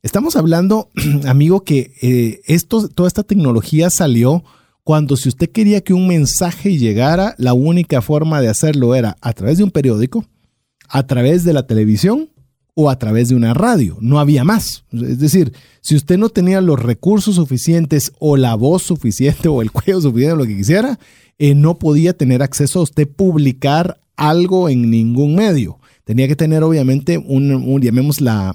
Estamos 0.07 0.37
hablando, 0.37 0.89
amigo, 1.27 1.65
que 1.65 1.91
eh, 2.01 2.41
esto, 2.47 2.87
toda 2.87 3.09
esta 3.09 3.25
tecnología 3.25 3.91
salió 3.91 4.45
cuando 4.85 5.17
si 5.17 5.29
usted 5.29 5.51
quería 5.51 5.81
que 5.81 5.95
un 5.95 6.07
mensaje 6.07 6.79
llegara, 6.79 7.35
la 7.39 7.55
única 7.55 8.01
forma 8.01 8.41
de 8.41 8.49
hacerlo 8.49 8.95
era 8.95 9.17
a 9.21 9.33
través 9.33 9.59
de 9.59 9.65
un 9.65 9.73
periódico, 9.73 10.25
a 10.89 11.09
través 11.09 11.43
de 11.43 11.53
la 11.53 11.67
televisión 11.67 12.31
o 12.75 12.89
a 12.89 13.01
través 13.01 13.31
de 13.31 13.35
una 13.35 13.53
radio. 13.53 13.99
No 14.01 14.21
había 14.21 14.45
más. 14.45 14.85
Es 14.93 15.19
decir, 15.19 15.53
si 15.81 15.97
usted 15.97 16.19
no 16.19 16.29
tenía 16.29 16.61
los 16.61 16.81
recursos 16.81 17.35
suficientes 17.35 18.13
o 18.21 18.37
la 18.37 18.55
voz 18.55 18.85
suficiente 18.85 19.49
o 19.49 19.61
el 19.61 19.73
cuello 19.73 20.01
suficiente, 20.01 20.37
lo 20.37 20.47
que 20.47 20.57
quisiera, 20.57 21.01
eh, 21.37 21.57
no 21.57 21.81
podía 21.81 22.17
tener 22.17 22.45
acceso 22.45 22.79
a 22.79 22.85
usted 22.85 23.09
publicar 23.09 23.99
algo 24.15 24.69
en 24.69 24.89
ningún 24.89 25.35
medio. 25.35 25.81
Tenía 26.07 26.29
que 26.29 26.37
tener 26.37 26.63
obviamente 26.63 27.19
un, 27.19 27.51
un 27.53 27.83
llamemos 27.83 28.21
la, 28.21 28.55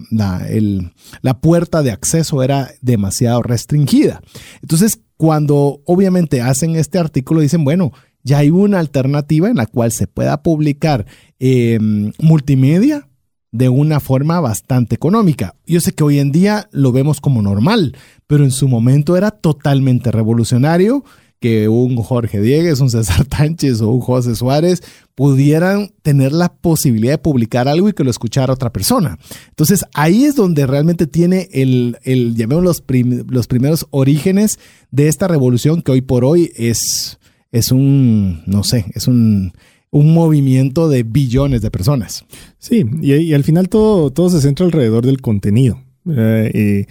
el- 0.50 0.94
la 1.22 1.42
puerta 1.42 1.84
de 1.84 1.92
acceso 1.92 2.42
era 2.44 2.72
demasiado 2.82 3.44
restringida. 3.44 4.22
Entonces, 4.62 5.02
cuando 5.18 5.82
obviamente 5.86 6.42
hacen 6.42 6.78
este 6.78 6.98
artículo, 6.98 7.42
dicen, 7.42 7.66
bueno, 7.66 7.92
ya 8.24 8.38
hay 8.38 8.52
una 8.52 8.80
alternativa 8.80 9.50
en 9.50 9.58
la 9.58 9.66
cual 9.66 9.92
se 9.92 10.08
pueda 10.08 10.42
publicar 10.44 11.06
eh, 11.40 11.78
multimedia 12.20 13.10
de 13.52 13.68
una 13.68 14.00
forma 14.00 14.40
bastante 14.40 14.96
económica. 14.96 15.56
Yo 15.68 15.82
sé 15.82 15.92
que 15.92 16.06
hoy 16.06 16.20
en 16.20 16.32
día 16.32 16.70
lo 16.72 16.94
vemos 16.94 17.20
como 17.20 17.42
normal, 17.42 17.98
pero 18.28 18.46
en 18.46 18.52
su 18.52 18.70
momento 18.70 19.18
era 19.18 19.30
totalmente 19.32 20.10
revolucionario 20.10 21.04
que 21.42 21.68
un 21.68 21.96
Jorge 21.98 22.40
Diegues, 22.40 22.80
un 22.82 22.92
César 22.92 23.26
Tánchez 23.26 23.82
o 23.82 23.90
un 23.90 24.00
José 24.00 24.36
Suárez 24.36 24.84
pudieran 25.16 25.90
tener 26.04 26.32
la 26.32 26.54
posibilidad 26.54 27.14
de 27.14 27.18
publicar 27.18 27.68
algo 27.68 27.90
y 27.90 27.94
que 27.94 28.04
lo 28.04 28.12
escuchara 28.12 28.54
otra 28.54 28.72
persona. 28.72 29.18
Entonces 29.50 29.84
ahí 29.96 30.24
es 30.24 30.36
donde 30.36 30.68
realmente 30.68 31.08
tiene 31.08 31.50
el, 31.52 31.98
el 32.04 32.36
llamemos 32.36 32.64
los, 32.64 32.84
los 33.28 33.48
primeros 33.48 33.88
orígenes 33.90 34.60
de 34.92 35.08
esta 35.08 35.28
revolución 35.28 35.82
que 35.82 35.92
hoy 35.92 36.02
por 36.02 36.24
hoy 36.24 36.52
es, 36.56 37.18
es 37.52 37.72
un, 37.72 38.44
no 38.46 38.64
sé, 38.64 38.86
es 38.94 39.08
un, 39.08 39.52
un 39.90 40.14
movimiento 40.14 40.90
de 40.90 41.02
billones 41.02 41.64
de 41.64 41.72
personas. 41.72 42.24
Sí, 42.60 42.86
y, 43.02 43.34
al 43.34 43.44
final 43.44 43.68
todo, 43.68 44.12
todo 44.12 44.30
se 44.30 44.42
centra 44.42 44.68
alrededor 44.68 45.08
del 45.08 45.22
contenido. 45.22 45.82
Eh, 46.08 46.86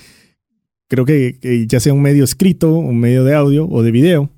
creo 0.91 1.05
que 1.05 1.67
ya 1.69 1.79
sea 1.79 1.95
un 1.95 2.03
medio 2.03 2.25
escrito, 2.25 2.75
un 2.75 2.99
medio 2.99 3.23
de 3.23 3.35
audio 3.35 3.67
o 3.69 3.83
de 3.85 3.93
video, 3.93 4.29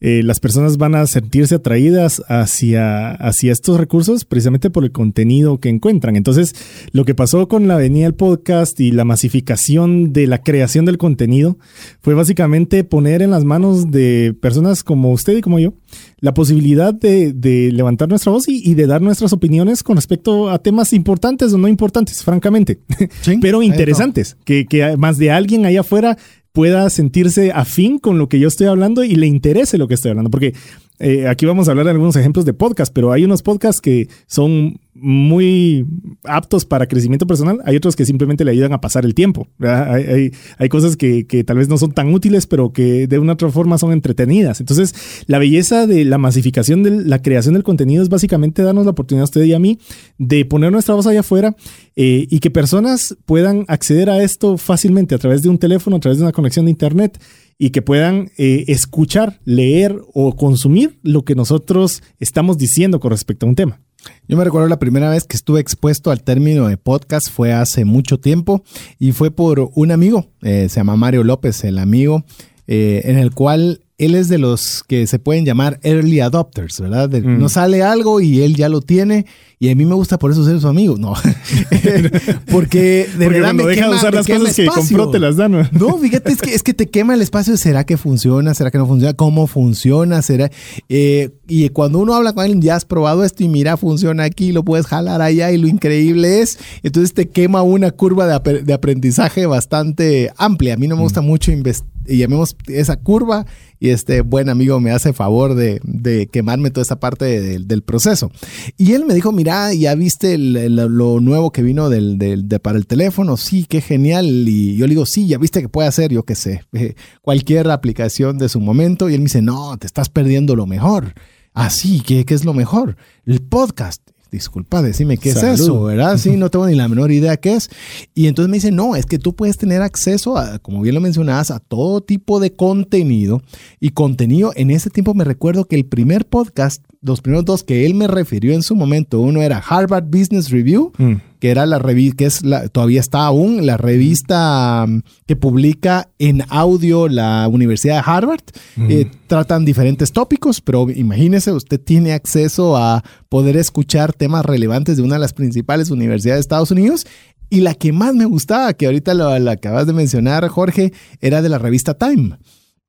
eh, 0.00 0.22
las 0.22 0.38
personas 0.38 0.76
van 0.76 0.94
a 0.94 1.06
sentirse 1.06 1.56
atraídas 1.56 2.22
hacia, 2.28 3.10
hacia 3.10 3.52
estos 3.52 3.78
recursos 3.78 4.24
precisamente 4.24 4.70
por 4.70 4.84
el 4.84 4.92
contenido 4.92 5.58
que 5.58 5.68
encuentran. 5.68 6.14
Entonces, 6.14 6.54
lo 6.92 7.04
que 7.04 7.16
pasó 7.16 7.48
con 7.48 7.66
la 7.66 7.76
venida 7.76 8.04
del 8.04 8.14
podcast 8.14 8.78
y 8.78 8.92
la 8.92 9.04
masificación 9.04 10.12
de 10.12 10.28
la 10.28 10.42
creación 10.42 10.84
del 10.84 10.98
contenido 10.98 11.58
fue 12.00 12.14
básicamente 12.14 12.84
poner 12.84 13.22
en 13.22 13.32
las 13.32 13.44
manos 13.44 13.90
de 13.90 14.36
personas 14.40 14.84
como 14.84 15.10
usted 15.10 15.36
y 15.36 15.40
como 15.40 15.58
yo 15.58 15.74
la 16.20 16.34
posibilidad 16.34 16.92
de, 16.94 17.32
de 17.32 17.70
levantar 17.72 18.08
nuestra 18.08 18.32
voz 18.32 18.48
y, 18.48 18.60
y 18.68 18.74
de 18.74 18.86
dar 18.86 19.02
nuestras 19.02 19.32
opiniones 19.32 19.82
con 19.82 19.96
respecto 19.96 20.50
a 20.50 20.58
temas 20.58 20.92
importantes 20.92 21.52
o 21.52 21.58
no 21.58 21.68
importantes, 21.68 22.22
francamente, 22.22 22.80
Sí, 23.20 23.38
pero 23.40 23.62
interesantes, 23.62 24.36
que, 24.44 24.66
que 24.66 24.96
más 24.96 25.18
de 25.18 25.30
alguien 25.30 25.66
allá 25.66 25.80
afuera 25.80 26.18
pueda 26.52 26.88
sentirse 26.90 27.52
afín 27.52 27.98
con 27.98 28.18
lo 28.18 28.28
que 28.28 28.38
yo 28.38 28.48
estoy 28.48 28.66
hablando 28.66 29.04
y 29.04 29.14
le 29.14 29.26
interese 29.26 29.78
lo 29.78 29.88
que 29.88 29.94
estoy 29.94 30.10
hablando, 30.10 30.30
porque 30.30 30.54
eh, 30.98 31.28
aquí 31.28 31.46
vamos 31.46 31.68
a 31.68 31.70
hablar 31.70 31.86
de 31.86 31.92
algunos 31.92 32.16
ejemplos 32.16 32.44
de 32.44 32.54
podcast, 32.54 32.92
pero 32.92 33.12
hay 33.12 33.24
unos 33.24 33.42
podcasts 33.42 33.80
que 33.80 34.08
son 34.26 34.80
muy 34.94 35.86
aptos 36.24 36.64
para 36.64 36.88
crecimiento 36.88 37.26
personal, 37.26 37.60
hay 37.64 37.76
otros 37.76 37.94
que 37.94 38.04
simplemente 38.04 38.44
le 38.44 38.50
ayudan 38.50 38.72
a 38.72 38.80
pasar 38.80 39.04
el 39.04 39.14
tiempo. 39.14 39.46
Hay, 39.60 40.68
cosas 40.68 40.96
que, 40.96 41.26
que, 41.26 41.44
tal 41.44 41.58
vez 41.58 41.68
no 41.68 41.78
son 41.78 41.92
tan 41.92 42.12
útiles, 42.12 42.46
pero 42.46 42.72
que 42.72 43.06
de 43.06 43.18
una 43.18 43.34
otra 43.34 43.48
forma 43.50 43.78
son 43.78 43.92
entretenidas. 43.92 44.60
Entonces, 44.60 45.24
la 45.26 45.38
belleza 45.38 45.86
de 45.86 46.04
la 46.04 46.18
masificación 46.18 46.82
de 46.82 46.90
la 46.90 47.22
creación 47.22 47.54
del 47.54 47.62
contenido 47.62 48.02
es 48.02 48.08
básicamente 48.08 48.62
darnos 48.62 48.84
la 48.84 48.90
oportunidad 48.90 49.22
a 49.22 49.24
usted 49.24 49.44
y 49.44 49.52
a 49.52 49.58
mí 49.58 49.78
de 50.18 50.44
poner 50.44 50.72
nuestra 50.72 50.94
voz 50.94 51.06
allá 51.06 51.20
afuera 51.20 51.54
eh, 51.94 52.26
y 52.28 52.40
que 52.40 52.50
personas 52.50 53.16
puedan 53.24 53.64
acceder 53.68 54.10
a 54.10 54.22
esto 54.22 54.58
fácilmente 54.58 55.14
a 55.14 55.18
través 55.18 55.42
de 55.42 55.48
un 55.48 55.58
teléfono, 55.58 55.96
a 55.96 56.00
través 56.00 56.18
de 56.18 56.24
una 56.24 56.32
conexión 56.32 56.64
de 56.64 56.72
internet 56.72 57.20
y 57.58 57.70
que 57.70 57.82
puedan 57.82 58.30
eh, 58.38 58.64
escuchar, 58.68 59.40
leer 59.44 60.00
o 60.14 60.36
consumir 60.36 60.98
lo 61.02 61.24
que 61.24 61.34
nosotros 61.34 62.02
estamos 62.20 62.56
diciendo 62.56 63.00
con 63.00 63.10
respecto 63.10 63.46
a 63.46 63.48
un 63.48 63.56
tema. 63.56 63.80
Yo 64.28 64.36
me 64.36 64.44
recuerdo 64.44 64.68
la 64.68 64.78
primera 64.78 65.10
vez 65.10 65.24
que 65.24 65.36
estuve 65.36 65.60
expuesto 65.60 66.12
al 66.12 66.22
término 66.22 66.68
de 66.68 66.76
podcast 66.76 67.30
fue 67.30 67.52
hace 67.52 67.84
mucho 67.84 68.20
tiempo 68.20 68.62
y 68.98 69.10
fue 69.10 69.32
por 69.32 69.70
un 69.74 69.90
amigo, 69.90 70.30
eh, 70.42 70.68
se 70.68 70.76
llama 70.76 70.96
Mario 70.96 71.24
López, 71.24 71.64
el 71.64 71.78
amigo, 71.78 72.24
eh, 72.68 73.02
en 73.04 73.18
el 73.18 73.32
cual 73.32 73.82
él 73.98 74.14
es 74.14 74.28
de 74.28 74.38
los 74.38 74.84
que 74.86 75.08
se 75.08 75.18
pueden 75.18 75.44
llamar 75.44 75.80
early 75.82 76.20
adopters, 76.20 76.80
¿verdad? 76.80 77.08
De, 77.08 77.20
mm. 77.20 77.38
No 77.38 77.48
sale 77.48 77.82
algo 77.82 78.20
y 78.20 78.42
él 78.42 78.54
ya 78.54 78.68
lo 78.68 78.80
tiene 78.80 79.26
y 79.58 79.70
a 79.70 79.74
mí 79.74 79.84
me 79.84 79.94
gusta 79.94 80.20
por 80.20 80.30
eso 80.30 80.44
ser 80.44 80.60
su 80.60 80.68
amigo. 80.68 80.96
No, 80.96 81.14
porque 82.52 83.08
de 83.18 83.24
porque 83.24 83.28
verdad 83.28 83.54
me 83.54 83.64
deja 83.64 83.82
quema, 83.82 83.96
usar 83.96 84.14
las 84.14 84.24
cosas 84.24 84.54
que 84.54 84.66
compró 84.66 85.10
te 85.10 85.18
las 85.18 85.36
dan. 85.36 85.50
¿no? 85.50 85.68
no, 85.72 85.98
fíjate, 85.98 86.30
es 86.30 86.40
que, 86.40 86.54
es 86.54 86.62
que 86.62 86.74
te 86.74 86.86
quema 86.86 87.14
el 87.14 87.22
espacio. 87.22 87.56
¿Será 87.56 87.84
que 87.84 87.96
funciona? 87.96 88.54
¿Será 88.54 88.70
que 88.70 88.78
no 88.78 88.86
funciona? 88.86 89.14
¿Cómo 89.14 89.48
funciona? 89.48 90.22
¿Será? 90.22 90.48
Eh, 90.88 91.30
y 91.48 91.68
cuando 91.70 91.98
uno 91.98 92.14
habla 92.14 92.32
con 92.34 92.44
alguien, 92.44 92.62
ya 92.62 92.76
has 92.76 92.84
probado 92.84 93.24
esto 93.24 93.42
y 93.42 93.48
mira, 93.48 93.76
funciona 93.76 94.22
aquí, 94.22 94.52
lo 94.52 94.64
puedes 94.64 94.86
jalar 94.86 95.22
allá 95.22 95.50
y 95.50 95.58
lo 95.58 95.66
increíble 95.66 96.40
es, 96.40 96.60
entonces 96.84 97.12
te 97.14 97.28
quema 97.28 97.62
una 97.62 97.90
curva 97.90 98.28
de, 98.28 98.62
de 98.62 98.72
aprendizaje 98.72 99.46
bastante 99.46 100.30
amplia. 100.36 100.74
A 100.74 100.76
mí 100.76 100.86
no 100.86 100.94
me 100.94 101.02
gusta 101.02 101.20
mm. 101.20 101.26
mucho 101.26 101.50
y 101.50 102.16
llamemos 102.16 102.56
esa 102.68 102.96
curva 102.96 103.44
y 103.80 103.90
este 103.90 104.22
buen 104.22 104.48
amigo 104.48 104.80
me 104.80 104.90
hace 104.90 105.12
favor 105.12 105.54
de, 105.54 105.80
de 105.84 106.26
quemarme 106.26 106.70
toda 106.70 106.82
esa 106.82 106.98
parte 106.98 107.24
de, 107.24 107.40
de, 107.40 107.58
del 107.60 107.82
proceso. 107.82 108.30
Y 108.76 108.92
él 108.92 109.04
me 109.04 109.14
dijo, 109.14 109.32
mira, 109.32 109.72
ya 109.72 109.94
viste 109.94 110.36
lo 110.38 111.20
nuevo 111.20 111.52
que 111.52 111.62
vino 111.62 111.88
del, 111.88 112.18
del, 112.18 112.48
de, 112.48 112.58
para 112.58 112.78
el 112.78 112.86
teléfono, 112.86 113.36
sí, 113.36 113.66
qué 113.68 113.80
genial. 113.80 114.26
Y 114.48 114.76
yo 114.76 114.86
le 114.86 114.90
digo, 114.90 115.06
sí, 115.06 115.26
ya 115.26 115.38
viste 115.38 115.60
que 115.60 115.68
puede 115.68 115.88
hacer, 115.88 116.12
yo 116.12 116.24
qué 116.24 116.34
sé, 116.34 116.62
cualquier 117.22 117.70
aplicación 117.70 118.38
de 118.38 118.48
su 118.48 118.60
momento. 118.60 119.08
Y 119.08 119.14
él 119.14 119.20
me 119.20 119.24
dice, 119.26 119.42
no, 119.42 119.76
te 119.78 119.86
estás 119.86 120.08
perdiendo 120.08 120.56
lo 120.56 120.66
mejor. 120.66 121.14
Ah, 121.54 121.70
sí, 121.70 122.02
¿qué, 122.04 122.24
qué 122.24 122.34
es 122.34 122.44
lo 122.44 122.54
mejor? 122.54 122.96
El 123.24 123.42
podcast. 123.42 124.02
Disculpa, 124.30 124.82
decime 124.82 125.16
qué 125.16 125.30
es 125.30 125.42
eso, 125.42 125.84
¿verdad? 125.84 126.18
Sí, 126.18 126.36
no 126.36 126.50
tengo 126.50 126.66
ni 126.66 126.74
la 126.74 126.88
menor 126.88 127.10
idea 127.10 127.36
qué 127.36 127.54
es. 127.54 127.70
Y 128.14 128.26
entonces 128.26 128.50
me 128.50 128.56
dice, 128.56 128.70
no, 128.70 128.96
es 128.96 129.06
que 129.06 129.18
tú 129.18 129.34
puedes 129.34 129.56
tener 129.56 129.82
acceso 129.82 130.36
a, 130.36 130.58
como 130.58 130.80
bien 130.82 130.94
lo 130.94 131.00
mencionabas, 131.00 131.50
a 131.50 131.60
todo 131.60 132.00
tipo 132.00 132.40
de 132.40 132.54
contenido. 132.54 133.42
Y 133.80 133.90
contenido, 133.90 134.52
en 134.56 134.70
ese 134.70 134.90
tiempo 134.90 135.14
me 135.14 135.24
recuerdo 135.24 135.64
que 135.64 135.76
el 135.76 135.86
primer 135.86 136.26
podcast, 136.26 136.84
los 137.00 137.20
primeros 137.20 137.44
dos 137.44 137.62
que 137.62 137.86
él 137.86 137.94
me 137.94 138.08
refirió 138.08 138.54
en 138.54 138.62
su 138.62 138.74
momento, 138.74 139.20
uno 139.20 139.40
era 139.40 139.58
Harvard 139.58 140.04
Business 140.04 140.50
Review, 140.50 140.92
mm. 140.98 141.14
que 141.38 141.50
era 141.50 141.64
la 141.64 141.78
revista, 141.78 142.16
que 142.16 142.24
es 142.26 142.44
la, 142.44 142.68
todavía 142.68 143.00
está 143.00 143.24
aún, 143.24 143.64
la 143.66 143.76
revista 143.76 144.84
mm, 144.86 145.02
que 145.26 145.36
publica 145.36 146.08
en 146.18 146.42
audio 146.48 147.08
la 147.08 147.46
Universidad 147.48 147.96
de 147.96 148.02
Harvard. 148.04 148.42
Mm. 148.76 148.90
Eh, 148.90 149.10
tratan 149.28 149.64
diferentes 149.64 150.12
tópicos, 150.12 150.60
pero 150.60 150.90
imagínese, 150.90 151.52
usted 151.52 151.80
tiene 151.80 152.12
acceso 152.12 152.76
a 152.76 153.04
poder 153.28 153.56
escuchar 153.56 154.12
temas 154.12 154.44
relevantes 154.44 154.96
de 154.96 155.02
una 155.02 155.14
de 155.14 155.20
las 155.20 155.32
principales 155.32 155.90
universidades 155.90 156.38
de 156.38 156.40
Estados 156.40 156.70
Unidos. 156.72 157.06
Y 157.50 157.60
la 157.60 157.74
que 157.74 157.92
más 157.92 158.14
me 158.14 158.26
gustaba, 158.26 158.74
que 158.74 158.86
ahorita 158.86 159.14
la 159.14 159.50
acabas 159.50 159.86
de 159.86 159.94
mencionar, 159.94 160.46
Jorge, 160.48 160.92
era 161.20 161.40
de 161.40 161.48
la 161.48 161.58
revista 161.58 161.94
Time, 161.94 162.38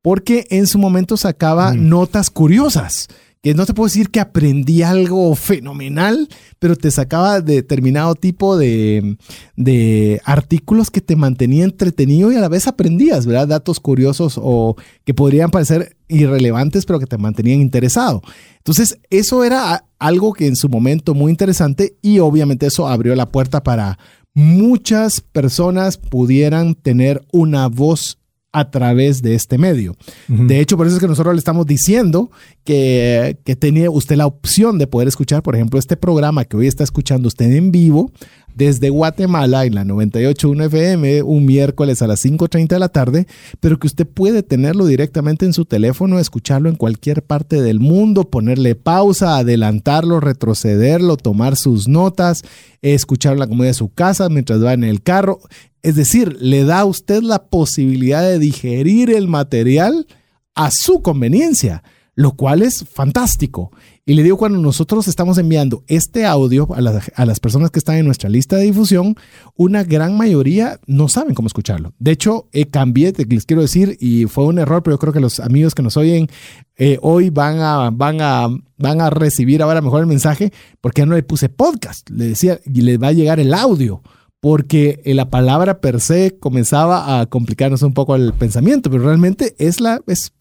porque 0.02 0.48
en 0.50 0.68
su 0.68 0.80
momento 0.80 1.16
sacaba 1.16 1.74
mm. 1.74 1.88
notas 1.88 2.30
curiosas 2.30 3.08
que 3.42 3.54
no 3.54 3.66
te 3.66 3.74
puedo 3.74 3.88
decir 3.88 4.10
que 4.10 4.20
aprendí 4.20 4.84
algo 4.84 5.34
fenomenal, 5.36 6.28
pero 6.60 6.76
te 6.76 6.92
sacaba 6.92 7.40
determinado 7.40 8.16
tipo 8.16 8.58
de, 8.58 9.18
de, 9.56 10.22
artículos 10.26 10.92
que 10.92 11.00
te 11.00 11.16
mantenía 11.16 11.64
entretenido 11.64 12.32
y 12.32 12.36
a 12.36 12.42
la 12.42 12.50
vez 12.50 12.68
aprendías, 12.68 13.26
¿verdad? 13.26 13.48
Datos 13.48 13.80
curiosos 13.80 14.40
o 14.42 14.76
que 15.06 15.14
podrían 15.14 15.52
parecer 15.52 15.96
irrelevantes, 16.10 16.86
pero 16.86 17.00
que 17.00 17.06
te 17.06 17.18
mantenían 17.18 17.62
interesado. 17.62 18.22
Entonces, 18.58 19.00
eso 19.10 19.46
era 19.46 19.86
algo 20.00 20.34
que 20.34 20.48
en 20.48 20.58
su 20.58 20.68
momento 20.68 21.14
muy 21.14 21.32
interesante 21.32 21.96
y 22.02 22.20
obviamente 22.20 22.66
eso 22.66 22.90
abrió 22.90 23.16
la 23.16 23.30
puerta 23.30 23.64
para 23.64 23.98
muchas 24.34 25.22
personas 25.22 25.98
pudieran 25.98 26.76
tener 26.76 27.22
una 27.32 27.68
voz 27.68 28.20
a 28.52 28.72
través 28.72 29.22
de 29.22 29.36
este 29.36 29.58
medio. 29.58 29.96
De 30.28 30.60
hecho, 30.60 30.76
por 30.76 30.88
eso 30.88 30.96
es 30.96 31.02
que 31.02 31.08
nosotros 31.08 31.36
le 31.36 31.40
estamos 31.40 31.66
diciendo 31.66 32.32
que, 32.64 33.38
que 33.44 33.56
tenía 33.56 33.92
usted 33.92 34.16
la 34.16 34.26
opción 34.26 34.78
de 34.78 34.88
poder 34.88 35.08
escuchar, 35.08 35.44
por 35.44 35.56
ejemplo, 35.56 35.78
este 35.78 35.98
programa 35.98 36.46
que 36.46 36.58
hoy 36.58 36.68
está 36.68 36.84
escuchando 36.84 37.28
usted 37.28 37.52
en 37.52 37.72
vivo 37.72 38.12
desde 38.60 38.90
Guatemala 38.90 39.66
en 39.66 39.76
la 39.76 39.86
98.1 39.86 40.66
FM 40.66 41.24
un 41.24 41.46
miércoles 41.46 42.02
a 42.02 42.08
las 42.08 42.24
5.30 42.26 42.68
de 42.68 42.80
la 42.80 42.90
tarde, 42.90 43.26
pero 43.60 43.80
que 43.80 43.88
usted 43.88 44.06
puede 44.06 44.44
tenerlo 44.44 44.86
directamente 44.86 45.46
en 45.46 45.54
su 45.54 45.66
teléfono, 45.66 46.20
escucharlo 46.20 46.70
en 46.70 46.76
cualquier 46.76 47.24
parte 47.24 47.62
del 47.62 47.80
mundo, 47.80 48.30
ponerle 48.30 48.76
pausa, 48.76 49.38
adelantarlo, 49.38 50.20
retrocederlo, 50.20 51.16
tomar 51.16 51.56
sus 51.56 51.88
notas, 51.88 52.44
escucharlo 52.82 53.36
en 53.36 53.40
la 53.40 53.48
comodidad 53.48 53.70
de 53.72 53.76
su 53.76 53.94
casa 53.94 54.28
mientras 54.30 54.64
va 54.64 54.74
en 54.74 54.84
el 54.84 55.02
carro. 55.02 55.40
Es 55.82 55.96
decir, 55.96 56.38
le 56.42 56.64
da 56.64 56.82
a 56.82 56.86
usted 56.86 57.22
la 57.22 57.46
posibilidad 57.46 58.22
de 58.22 58.40
digerir 58.40 59.12
el 59.12 59.28
material 59.28 60.08
a 60.56 60.72
su 60.72 61.02
conveniencia, 61.02 61.84
lo 62.16 62.34
cual 62.34 62.62
es 62.62 62.84
fantástico. 62.84 63.72
Y 64.06 64.16
le 64.16 64.24
digo, 64.24 64.38
cuando 64.38 64.58
nosotros 64.58 65.08
estamos 65.08 65.38
enviando 65.38 65.84
este 65.88 66.26
audio 66.26 66.68
a, 66.74 66.82
las 67.26 67.40
personas 67.40 67.70
que 67.72 67.80
están 67.80 67.96
en 67.96 68.06
nuestra 68.06 68.28
lista 68.28 68.58
de 68.58 68.64
difusión, 68.64 69.16
una 69.56 69.84
gran 69.84 70.18
mayoría 70.18 70.80
no 70.86 71.08
saben 71.08 71.34
cómo 71.34 71.48
escucharlo. 71.48 71.94
De 72.00 72.12
hecho, 72.12 72.50
eh, 72.52 72.66
cambié, 72.66 73.14
les 73.16 73.46
quiero 73.46 73.62
decir, 73.62 73.96
y 74.02 74.26
fue 74.26 74.46
un 74.46 74.60
error, 74.60 74.84
pero 74.84 74.96
yo 74.96 75.00
creo 75.00 75.14
que 75.14 75.20
los 75.20 75.40
amigos 75.40 75.76
que 75.76 75.84
nos 75.84 75.96
oyen 75.96 76.28
eh, 76.76 76.98
hoy 77.02 77.30
van 77.30 77.60
a, 77.60 77.92
van, 77.92 78.20
a, 78.20 78.48
van 78.78 79.00
a 79.00 79.10
recibir 79.12 79.62
ahora 79.62 79.80
mejor 79.80 80.02
el 80.02 80.08
mensaje, 80.08 80.52
porque 80.82 81.04
ya 81.04 81.06
no 81.06 81.16
le 81.16 81.24
puse 81.24 81.48
podcast. 81.48 82.10
Le 82.10 82.30
decía, 82.30 82.60
y 82.66 82.82
les 82.82 83.02
va 83.02 83.10
a 83.10 83.14
llegar 83.14 83.40
el 83.40 83.54
audio 83.54 84.02
porque 84.40 85.02
eh, 85.04 85.14
la 85.14 85.30
palabra 85.30 85.82
per 85.82 86.00
se 86.00 86.38
comenzaba 86.40 87.20
a 87.20 87.26
complicarnos 87.26 87.82
un 87.82 87.94
poco 87.94 88.16
el 88.16 88.34
pensamiento, 88.34 88.90
pero 88.90 89.04
realmente 89.04 89.56
es 89.58 89.80
la, 89.80 90.02
es, 90.08 90.34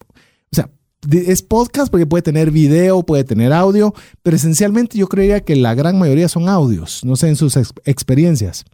o 0.51 0.55
sea, 0.55 0.69
es 1.11 1.41
podcast 1.41 1.91
porque 1.91 2.05
puede 2.05 2.21
tener 2.21 2.51
video, 2.51 3.03
puede 3.03 3.23
tener 3.23 3.51
audio, 3.51 3.93
pero 4.23 4.35
esencialmente 4.35 4.97
yo 4.97 5.07
creía 5.07 5.41
que 5.41 5.55
la 5.55 5.75
gran 5.75 5.99
mayoría 5.99 6.29
son 6.29 6.47
audios, 6.47 7.03
no 7.03 7.15
sé, 7.15 7.29
en 7.29 7.35
sus 7.35 7.57
experiencias. 7.57 8.65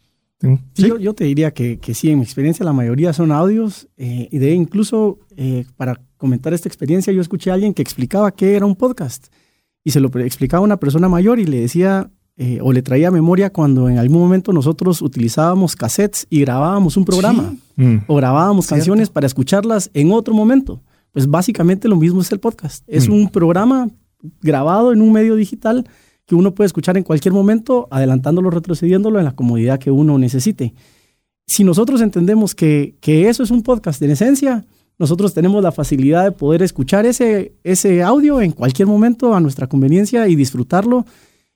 ¿Sí? 0.73 0.91
Yo, 0.99 1.13
te 1.15 1.23
diría 1.23 1.51
que, 1.51 1.79
que, 1.79 1.93
sí, 1.93 2.11
en 2.11 2.19
mi 2.19 2.23
experiencia 2.23 2.65
la 2.65 2.73
mayoría 2.73 3.13
son 3.13 3.31
audios 3.31 3.87
eh, 3.97 4.27
y 4.31 4.37
de 4.37 4.53
incluso 4.53 5.19
eh, 5.37 5.65
para 5.77 6.01
comentar 6.17 6.53
esta 6.53 6.69
experiencia 6.69 7.11
yo 7.13 7.21
escuché 7.21 7.49
a 7.49 7.53
alguien 7.53 7.73
que 7.73 7.81
explicaba 7.81 8.31
qué 8.31 8.55
era 8.55 8.65
un 8.65 8.75
podcast 8.75 9.27
y 9.83 9.91
se 9.91 9.99
lo 9.99 10.09
explicaba 10.19 10.59
a 10.59 10.65
una 10.65 10.77
persona 10.77 11.07
mayor 11.07 11.39
y 11.39 11.45
le 11.45 11.61
decía 11.61 12.11
eh, 12.37 12.59
o 12.61 12.73
le 12.73 12.81
traía 12.81 13.11
memoria 13.11 13.49
cuando 13.49 13.87
en 13.89 13.97
algún 13.97 14.19
momento 14.19 14.51
nosotros 14.51 15.01
utilizábamos 15.01 15.75
cassettes 15.75 16.27
y 16.29 16.41
grabábamos 16.41 16.97
un 16.97 17.05
programa 17.05 17.55
mm. 17.77 17.97
o 18.07 18.15
grabábamos 18.15 18.67
canciones 18.67 19.09
para 19.09 19.25
escucharlas 19.25 19.89
en 19.93 20.11
otro 20.11 20.33
momento. 20.33 20.81
Pues 21.11 21.29
básicamente 21.29 21.87
lo 21.87 21.95
mismo 21.95 22.19
es 22.19 22.31
el 22.33 22.39
podcast. 22.39 22.83
Es 22.87 23.07
mm. 23.07 23.13
un 23.13 23.29
programa 23.29 23.89
grabado 24.41 24.91
en 24.91 25.01
un 25.01 25.13
medio 25.13 25.35
digital 25.35 25.87
que 26.25 26.35
uno 26.35 26.53
puede 26.53 26.65
escuchar 26.65 26.97
en 26.97 27.03
cualquier 27.03 27.33
momento, 27.33 27.87
adelantándolo, 27.89 28.49
retrocediéndolo 28.49 29.19
en 29.19 29.25
la 29.25 29.35
comodidad 29.35 29.79
que 29.79 29.91
uno 29.91 30.17
necesite. 30.17 30.73
Si 31.47 31.63
nosotros 31.63 32.01
entendemos 32.01 32.55
que, 32.55 32.95
que 32.99 33.29
eso 33.29 33.43
es 33.43 33.51
un 33.51 33.61
podcast 33.61 34.01
en 34.01 34.11
esencia, 34.11 34.65
nosotros 34.97 35.33
tenemos 35.33 35.61
la 35.61 35.71
facilidad 35.71 36.23
de 36.23 36.31
poder 36.31 36.63
escuchar 36.63 37.05
ese, 37.05 37.53
ese 37.63 38.01
audio 38.01 38.41
en 38.41 38.51
cualquier 38.51 38.87
momento 38.87 39.35
a 39.35 39.39
nuestra 39.39 39.67
conveniencia 39.67 40.27
y 40.27 40.35
disfrutarlo. 40.35 41.05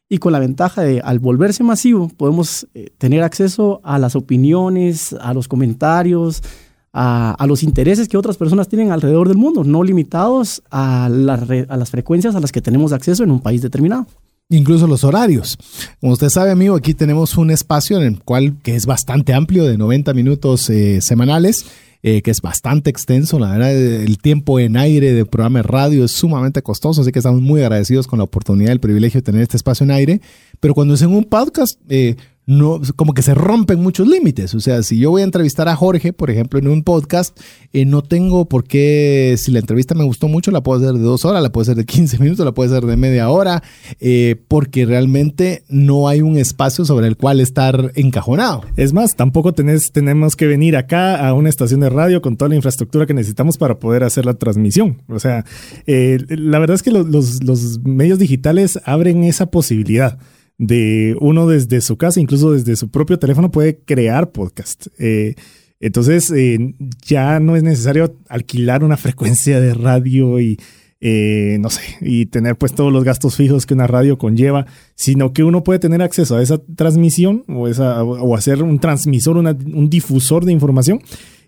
Y 0.09 0.17
con 0.17 0.33
la 0.33 0.39
ventaja 0.39 0.81
de, 0.81 1.01
al 1.01 1.19
volverse 1.19 1.63
masivo, 1.63 2.09
podemos 2.09 2.67
eh, 2.73 2.89
tener 2.97 3.21
acceso 3.21 3.79
a 3.83 3.99
las 3.99 4.15
opiniones, 4.15 5.15
a 5.21 5.33
los 5.35 5.47
comentarios, 5.47 6.41
a, 6.91 7.45
los 7.47 7.61
intereses 7.61 8.07
que 8.07 8.17
otras 8.17 8.35
personas 8.35 8.67
tienen 8.67 8.91
alrededor 8.91 9.27
del 9.27 9.37
mundo, 9.37 9.63
no 9.63 9.83
limitados 9.83 10.63
a, 10.71 11.05
a 11.05 11.09
las 11.09 11.89
frecuencias 11.91 12.35
a 12.35 12.39
las 12.39 12.51
que 12.51 12.61
tenemos 12.61 12.91
acceso 12.91 13.23
en 13.23 13.31
un 13.31 13.39
país 13.39 13.61
determinado 13.61 14.07
incluso 14.49 14.87
los 14.87 15.03
horarios. 15.03 15.57
Como 16.01 16.13
usted 16.13 16.29
sabe, 16.29 16.51
amigo, 16.51 16.75
aquí 16.75 16.93
tenemos 16.93 17.37
un 17.37 17.51
espacio 17.51 17.97
en 17.97 18.03
el 18.03 18.23
cual 18.23 18.57
que 18.63 18.75
es 18.75 18.85
bastante 18.85 19.33
amplio, 19.33 19.65
de 19.65 19.77
90 19.77 20.13
minutos 20.13 20.69
eh, 20.69 21.01
semanales. 21.01 21.65
Eh, 22.01 22.21
que 22.21 22.31
es 22.31 22.39
bastante 22.39 22.89
extenso. 22.89 23.39
La 23.39 23.51
verdad, 23.51 23.75
el 23.75 24.19
tiempo 24.19 24.57
en 24.57 24.77
aire 24.77 25.11
de 25.11 25.25
programa 25.25 25.59
de 25.59 25.63
radio 25.63 26.05
es 26.05 26.11
sumamente 26.11 26.61
costoso, 26.61 27.01
así 27.01 27.11
que 27.11 27.19
estamos 27.19 27.41
muy 27.41 27.61
agradecidos 27.61 28.07
con 28.07 28.19
la 28.19 28.23
oportunidad, 28.23 28.71
el 28.71 28.79
privilegio 28.79 29.19
de 29.19 29.25
tener 29.25 29.41
este 29.41 29.57
espacio 29.57 29.83
en 29.83 29.91
aire. 29.91 30.21
Pero 30.61 30.73
cuando 30.73 30.93
es 30.93 31.01
en 31.01 31.13
un 31.13 31.25
podcast, 31.25 31.77
eh, 31.89 32.15
no, 32.49 32.81
como 32.95 33.13
que 33.13 33.21
se 33.21 33.35
rompen 33.35 33.79
muchos 33.79 34.07
límites. 34.07 34.55
O 34.55 34.59
sea, 34.59 34.81
si 34.81 34.97
yo 34.97 35.11
voy 35.11 35.21
a 35.21 35.25
entrevistar 35.25 35.69
a 35.69 35.75
Jorge, 35.75 36.13
por 36.13 36.31
ejemplo, 36.31 36.57
en 36.57 36.67
un 36.67 36.81
podcast, 36.81 37.39
eh, 37.73 37.85
no 37.85 38.01
tengo 38.01 38.45
por 38.45 38.63
qué, 38.63 39.35
si 39.37 39.51
la 39.51 39.59
entrevista 39.59 39.93
me 39.93 40.03
gustó 40.03 40.27
mucho, 40.27 40.49
la 40.49 40.63
puedo 40.63 40.79
hacer 40.79 40.95
de 40.95 41.03
dos 41.03 41.25
horas, 41.25 41.43
la 41.43 41.51
puedo 41.51 41.61
hacer 41.61 41.75
de 41.75 41.85
15 41.89 42.17
minutos, 42.17 42.43
la 42.43 42.51
puedo 42.51 42.75
hacer 42.75 42.89
de 42.89 42.97
media 42.97 43.29
hora, 43.29 43.61
eh, 43.99 44.35
porque 44.47 44.87
realmente 44.87 45.61
no 45.69 46.07
hay 46.07 46.21
un 46.21 46.39
espacio 46.39 46.85
sobre 46.85 47.05
el 47.05 47.17
cual 47.17 47.39
estar 47.39 47.91
encajonado. 47.93 48.63
Es 48.77 48.93
más, 48.93 49.15
tampoco 49.15 49.53
tenés, 49.53 49.91
tenemos 49.91 50.35
que 50.35 50.47
venir 50.47 50.75
acá 50.75 51.27
a 51.27 51.35
una 51.35 51.49
estación 51.49 51.81
de 51.81 51.91
radio 51.91 52.23
con 52.23 52.35
toda 52.35 52.49
la 52.49 52.55
infraestructura 52.55 53.05
que 53.05 53.13
necesitamos 53.13 53.59
para 53.59 53.77
poder 53.77 54.03
hacer 54.03 54.25
la 54.25 54.33
transmisión. 54.33 55.03
O 55.07 55.19
sea, 55.19 55.45
eh, 55.85 56.17
la 56.29 56.57
verdad 56.57 56.73
es 56.73 56.81
que 56.81 56.89
los, 56.89 57.43
los 57.43 57.79
medios 57.83 58.17
digitales 58.17 58.79
abren 58.85 59.23
esa 59.23 59.51
posibilidad 59.51 60.17
de 60.59 61.15
uno 61.21 61.47
desde 61.47 61.81
su 61.81 61.97
casa, 61.97 62.19
incluso 62.19 62.51
desde 62.51 62.75
su 62.75 62.91
propio 62.91 63.17
teléfono 63.17 63.49
puede 63.49 63.79
crear 63.79 64.31
podcast. 64.31 64.87
Eh, 64.99 65.35
entonces 65.79 66.29
eh, 66.31 66.75
ya 67.01 67.39
no 67.39 67.55
es 67.55 67.63
necesario 67.63 68.13
alquilar 68.27 68.83
una 68.83 68.97
frecuencia 68.97 69.59
de 69.59 69.73
radio 69.73 70.39
y 70.39 70.59
eh, 71.01 71.57
no 71.61 71.69
sé, 71.69 71.81
y 72.01 72.25
tener 72.25 72.57
pues 72.57 72.73
todos 72.73 72.91
los 72.91 73.05
gastos 73.05 73.37
fijos 73.37 73.65
que 73.65 73.73
una 73.73 73.87
radio 73.87 74.17
conlleva, 74.17 74.65
sino 74.95 75.31
que 75.31 75.45
uno 75.45 75.63
puede 75.63 75.79
tener 75.79 76.01
acceso 76.01 76.35
a 76.35 76.43
esa 76.43 76.57
transmisión 76.75 77.45
o, 77.47 77.69
esa, 77.69 78.03
o 78.03 78.35
hacer 78.35 78.61
un 78.61 78.79
transmisor, 78.79 79.37
un 79.37 79.89
difusor 79.89 80.43
de 80.43 80.51
información. 80.51 80.99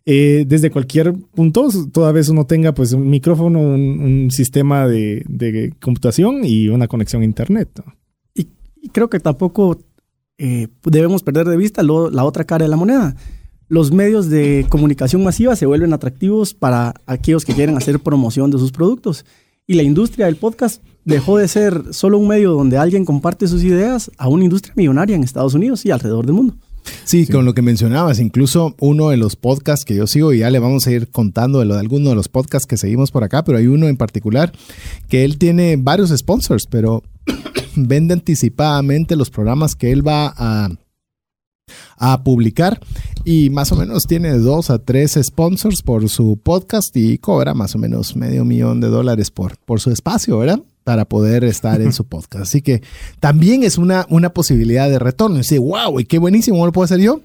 desde 0.05 0.71
cualquier 0.71 1.13
punto, 1.35 1.67
toda 1.91 2.13
vez 2.13 2.29
uno 2.29 2.45
tenga 2.45 2.73
pues 2.73 2.93
un 2.93 3.09
micrófono, 3.09 3.59
un, 3.59 4.31
sistema 4.31 4.87
de, 4.87 5.73
computación 5.81 6.45
y 6.45 6.69
una 6.69 6.87
conexión 6.87 7.23
a 7.23 7.25
internet. 7.25 7.81
Y 8.81 8.89
creo 8.89 9.09
que 9.09 9.19
tampoco 9.19 9.79
eh, 10.37 10.67
debemos 10.83 11.23
perder 11.23 11.47
de 11.47 11.57
vista 11.57 11.83
la 11.83 12.23
otra 12.23 12.43
cara 12.43 12.65
de 12.65 12.69
la 12.69 12.77
moneda. 12.77 13.15
Los 13.67 13.91
medios 13.91 14.29
de 14.29 14.65
comunicación 14.67 15.23
masiva 15.23 15.55
se 15.55 15.65
vuelven 15.65 15.93
atractivos 15.93 16.53
para 16.53 16.93
aquellos 17.05 17.45
que 17.45 17.53
quieren 17.53 17.77
hacer 17.77 17.99
promoción 17.99 18.51
de 18.51 18.57
sus 18.57 18.71
productos. 18.71 19.23
Y 19.67 19.75
la 19.75 19.83
industria 19.83 20.25
del 20.25 20.35
podcast 20.35 20.83
dejó 21.05 21.37
de 21.37 21.47
ser 21.47 21.93
solo 21.93 22.17
un 22.17 22.27
medio 22.27 22.51
donde 22.51 22.77
alguien 22.77 23.05
comparte 23.05 23.47
sus 23.47 23.63
ideas 23.63 24.11
a 24.17 24.27
una 24.27 24.43
industria 24.43 24.73
millonaria 24.75 25.15
en 25.15 25.23
Estados 25.23 25.53
Unidos 25.53 25.85
y 25.85 25.91
alrededor 25.91 26.25
del 26.25 26.35
mundo. 26.35 26.55
Sí, 27.05 27.27
con 27.27 27.45
lo 27.45 27.53
que 27.53 27.61
mencionabas, 27.61 28.19
incluso 28.19 28.75
uno 28.79 29.09
de 29.09 29.17
los 29.17 29.35
podcasts 29.35 29.85
que 29.85 29.95
yo 29.95 30.07
sigo, 30.07 30.33
y 30.33 30.39
ya 30.39 30.49
le 30.49 30.59
vamos 30.59 30.87
a 30.87 30.91
ir 30.91 31.09
contando 31.09 31.59
de 31.59 31.65
lo 31.65 31.75
de 31.75 31.79
alguno 31.79 32.09
de 32.09 32.15
los 32.15 32.27
podcasts 32.27 32.67
que 32.67 32.77
seguimos 32.77 33.11
por 33.11 33.23
acá, 33.23 33.43
pero 33.43 33.57
hay 33.57 33.67
uno 33.67 33.87
en 33.87 33.97
particular 33.97 34.51
que 35.07 35.23
él 35.23 35.37
tiene 35.37 35.77
varios 35.77 36.09
sponsors, 36.09 36.65
pero 36.69 37.03
vende 37.75 38.13
anticipadamente 38.13 39.15
los 39.15 39.29
programas 39.29 39.75
que 39.75 39.91
él 39.91 40.05
va 40.07 40.33
a, 40.35 40.69
a 41.97 42.23
publicar 42.23 42.79
y 43.23 43.49
más 43.49 43.71
o 43.71 43.75
menos 43.75 44.03
tiene 44.07 44.31
dos 44.37 44.69
a 44.69 44.79
tres 44.79 45.19
sponsors 45.21 45.81
por 45.81 46.07
su 46.09 46.37
podcast 46.41 46.95
y 46.95 47.17
cobra 47.17 47.53
más 47.53 47.75
o 47.75 47.77
menos 47.77 48.15
medio 48.15 48.45
millón 48.45 48.79
de 48.81 48.87
dólares 48.87 49.31
por, 49.31 49.57
por 49.57 49.79
su 49.79 49.91
espacio, 49.91 50.37
¿verdad? 50.39 50.59
Para 50.83 51.05
poder 51.05 51.43
estar 51.43 51.81
en 51.81 51.93
su 51.93 52.05
podcast. 52.09 52.43
Así 52.43 52.61
que 52.61 52.81
también 53.19 53.63
es 53.63 53.77
una, 53.77 54.07
una 54.09 54.33
posibilidad 54.33 54.89
de 54.89 54.99
retorno. 54.99 55.37
Y 55.37 55.39
dice, 55.39 55.59
wow, 55.59 55.99
y 55.99 56.05
qué 56.05 56.17
buenísimo, 56.17 56.57
¿cómo 56.57 56.65
lo 56.67 56.71
puedo 56.71 56.85
hacer 56.85 56.99
yo? 56.99 57.21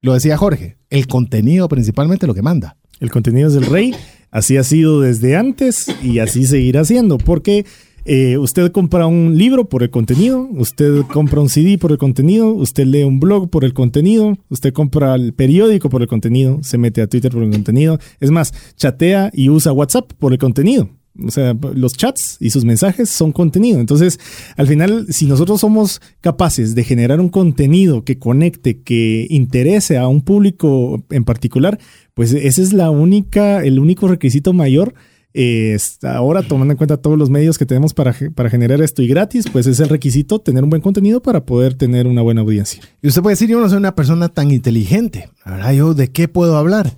Lo 0.00 0.14
decía 0.14 0.36
Jorge, 0.36 0.78
el 0.90 1.06
contenido 1.06 1.68
principalmente 1.68 2.26
lo 2.26 2.34
que 2.34 2.42
manda. 2.42 2.76
El 3.00 3.10
contenido 3.10 3.48
es 3.48 3.54
el 3.54 3.66
rey. 3.66 3.94
Así 4.30 4.56
ha 4.56 4.64
sido 4.64 5.00
desde 5.00 5.36
antes 5.36 5.86
y 6.02 6.18
así 6.18 6.46
seguirá 6.46 6.84
siendo. 6.84 7.18
Porque 7.18 7.64
eh, 8.08 8.38
usted 8.38 8.72
compra 8.72 9.06
un 9.06 9.36
libro 9.36 9.68
por 9.68 9.82
el 9.82 9.90
contenido, 9.90 10.48
usted 10.52 11.02
compra 11.12 11.42
un 11.42 11.50
CD 11.50 11.76
por 11.76 11.92
el 11.92 11.98
contenido, 11.98 12.54
usted 12.54 12.86
lee 12.86 13.04
un 13.04 13.20
blog 13.20 13.50
por 13.50 13.66
el 13.66 13.74
contenido, 13.74 14.38
usted 14.48 14.72
compra 14.72 15.14
el 15.14 15.34
periódico 15.34 15.90
por 15.90 16.00
el 16.00 16.08
contenido, 16.08 16.58
se 16.62 16.78
mete 16.78 17.02
a 17.02 17.06
Twitter 17.06 17.30
por 17.30 17.42
el 17.42 17.50
contenido. 17.50 17.98
Es 18.18 18.30
más, 18.30 18.54
chatea 18.76 19.30
y 19.34 19.50
usa 19.50 19.72
WhatsApp 19.72 20.10
por 20.14 20.32
el 20.32 20.38
contenido. 20.38 20.88
O 21.22 21.30
sea, 21.30 21.54
los 21.74 21.94
chats 21.98 22.38
y 22.40 22.48
sus 22.48 22.64
mensajes 22.64 23.10
son 23.10 23.32
contenido. 23.32 23.78
Entonces, 23.78 24.18
al 24.56 24.68
final, 24.68 25.06
si 25.10 25.26
nosotros 25.26 25.60
somos 25.60 26.00
capaces 26.22 26.74
de 26.74 26.84
generar 26.84 27.20
un 27.20 27.28
contenido 27.28 28.04
que 28.04 28.18
conecte, 28.18 28.80
que 28.80 29.26
interese 29.28 29.98
a 29.98 30.08
un 30.08 30.22
público 30.22 31.04
en 31.10 31.24
particular, 31.24 31.78
pues 32.14 32.32
ese 32.32 32.62
es 32.62 32.72
la 32.72 32.90
única, 32.90 33.62
el 33.62 33.78
único 33.78 34.08
requisito 34.08 34.54
mayor 34.54 34.94
eh, 35.40 35.78
ahora, 36.02 36.42
tomando 36.42 36.72
en 36.72 36.76
cuenta 36.76 36.96
todos 36.96 37.16
los 37.16 37.30
medios 37.30 37.58
que 37.58 37.64
tenemos 37.64 37.94
para, 37.94 38.12
para 38.34 38.50
generar 38.50 38.82
esto 38.82 39.02
y 39.02 39.06
gratis, 39.06 39.46
pues 39.52 39.68
es 39.68 39.78
el 39.78 39.88
requisito 39.88 40.40
tener 40.40 40.64
un 40.64 40.70
buen 40.70 40.82
contenido 40.82 41.22
para 41.22 41.46
poder 41.46 41.74
tener 41.74 42.08
una 42.08 42.22
buena 42.22 42.40
audiencia. 42.40 42.82
Y 43.00 43.06
usted 43.06 43.22
puede 43.22 43.34
decir, 43.34 43.48
yo 43.48 43.60
no 43.60 43.68
soy 43.68 43.78
una 43.78 43.94
persona 43.94 44.28
tan 44.30 44.50
inteligente. 44.50 45.30
Ahora, 45.44 45.72
¿yo 45.72 45.94
de 45.94 46.10
qué 46.10 46.26
puedo 46.26 46.56
hablar? 46.56 46.92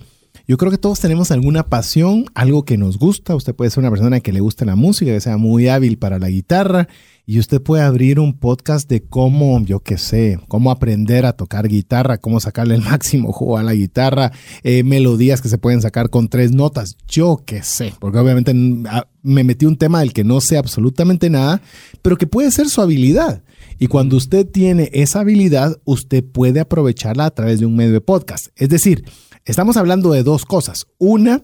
Yo 0.51 0.57
creo 0.57 0.69
que 0.69 0.77
todos 0.77 0.99
tenemos 0.99 1.31
alguna 1.31 1.63
pasión, 1.63 2.25
algo 2.33 2.65
que 2.65 2.77
nos 2.77 2.99
gusta. 2.99 3.37
Usted 3.37 3.55
puede 3.55 3.71
ser 3.71 3.79
una 3.79 3.89
persona 3.89 4.19
que 4.19 4.33
le 4.33 4.41
gusta 4.41 4.65
la 4.65 4.75
música, 4.75 5.13
que 5.13 5.21
sea 5.21 5.37
muy 5.37 5.69
hábil 5.69 5.97
para 5.97 6.19
la 6.19 6.29
guitarra 6.29 6.89
y 7.25 7.39
usted 7.39 7.61
puede 7.61 7.83
abrir 7.83 8.19
un 8.19 8.37
podcast 8.37 8.89
de 8.89 9.01
cómo, 9.01 9.63
yo 9.63 9.79
qué 9.79 9.97
sé, 9.97 10.41
cómo 10.49 10.69
aprender 10.69 11.25
a 11.25 11.31
tocar 11.31 11.69
guitarra, 11.69 12.17
cómo 12.17 12.41
sacarle 12.41 12.75
el 12.75 12.81
máximo 12.91 13.31
juego 13.31 13.59
a 13.59 13.63
la 13.63 13.73
guitarra, 13.73 14.33
eh, 14.63 14.83
melodías 14.83 15.41
que 15.41 15.47
se 15.47 15.57
pueden 15.57 15.81
sacar 15.81 16.09
con 16.09 16.27
tres 16.27 16.51
notas, 16.51 16.97
yo 17.07 17.41
qué 17.45 17.63
sé, 17.63 17.93
porque 18.01 18.19
obviamente 18.19 18.53
me 18.53 19.45
metí 19.45 19.65
un 19.65 19.77
tema 19.77 20.01
del 20.01 20.11
que 20.11 20.25
no 20.25 20.41
sé 20.41 20.57
absolutamente 20.57 21.29
nada, 21.29 21.61
pero 22.01 22.17
que 22.17 22.27
puede 22.27 22.51
ser 22.51 22.67
su 22.67 22.81
habilidad. 22.81 23.41
Y 23.79 23.87
cuando 23.87 24.17
usted 24.17 24.45
tiene 24.45 24.89
esa 24.91 25.21
habilidad, 25.21 25.79
usted 25.85 26.25
puede 26.25 26.59
aprovecharla 26.59 27.23
a 27.23 27.31
través 27.31 27.61
de 27.61 27.65
un 27.65 27.77
medio 27.77 27.93
de 27.93 28.01
podcast. 28.01 28.47
Es 28.57 28.67
decir, 28.67 29.05
estamos 29.45 29.77
hablando 29.77 30.11
de 30.11 30.23
dos 30.23 30.45
cosas. 30.45 30.87
Una, 30.97 31.43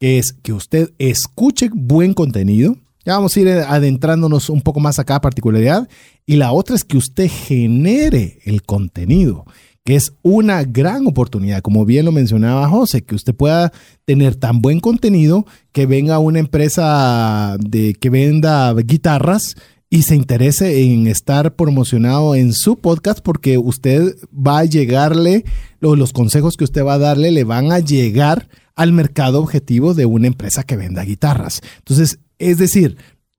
es 0.00 0.32
que 0.32 0.52
usted 0.52 0.92
escuche 0.98 1.70
buen 1.72 2.14
contenido, 2.14 2.76
ya 3.04 3.14
vamos 3.14 3.36
a 3.36 3.40
ir 3.40 3.48
adentrándonos 3.48 4.50
un 4.50 4.62
poco 4.62 4.80
más 4.80 4.98
a 4.98 5.04
cada 5.04 5.20
particularidad. 5.20 5.88
Y 6.26 6.36
la 6.36 6.52
otra 6.52 6.74
es 6.74 6.84
que 6.84 6.96
usted 6.96 7.30
genere 7.30 8.38
el 8.44 8.62
contenido, 8.62 9.44
que 9.84 9.94
es 9.94 10.12
una 10.22 10.64
gran 10.64 11.06
oportunidad, 11.06 11.62
como 11.62 11.84
bien 11.84 12.04
lo 12.04 12.10
mencionaba 12.10 12.68
José, 12.68 13.04
que 13.04 13.14
usted 13.14 13.34
pueda 13.34 13.72
tener 14.04 14.34
tan 14.34 14.60
buen 14.60 14.80
contenido 14.80 15.46
que 15.70 15.86
venga 15.86 16.18
una 16.18 16.40
empresa 16.40 17.56
de 17.60 17.94
que 17.94 18.10
venda 18.10 18.74
guitarras 18.74 19.54
y 19.88 20.02
se 20.02 20.16
interese 20.16 20.82
en 20.82 21.06
estar 21.06 21.54
promocionado 21.54 22.34
en 22.34 22.52
su 22.52 22.76
podcast 22.76 23.20
porque 23.20 23.56
usted 23.58 24.16
va 24.32 24.58
a 24.58 24.64
llegarle, 24.64 25.44
los 25.80 26.12
consejos 26.12 26.56
que 26.56 26.64
usted 26.64 26.84
va 26.84 26.94
a 26.94 26.98
darle 26.98 27.30
le 27.30 27.44
van 27.44 27.70
a 27.70 27.78
llegar 27.78 28.48
al 28.74 28.92
mercado 28.92 29.40
objetivo 29.40 29.94
de 29.94 30.04
una 30.06 30.26
empresa 30.26 30.64
que 30.64 30.76
venda 30.76 31.02
guitarras. 31.02 31.62
Entonces, 31.78 32.18
es 32.38 32.58
decir, 32.58 32.96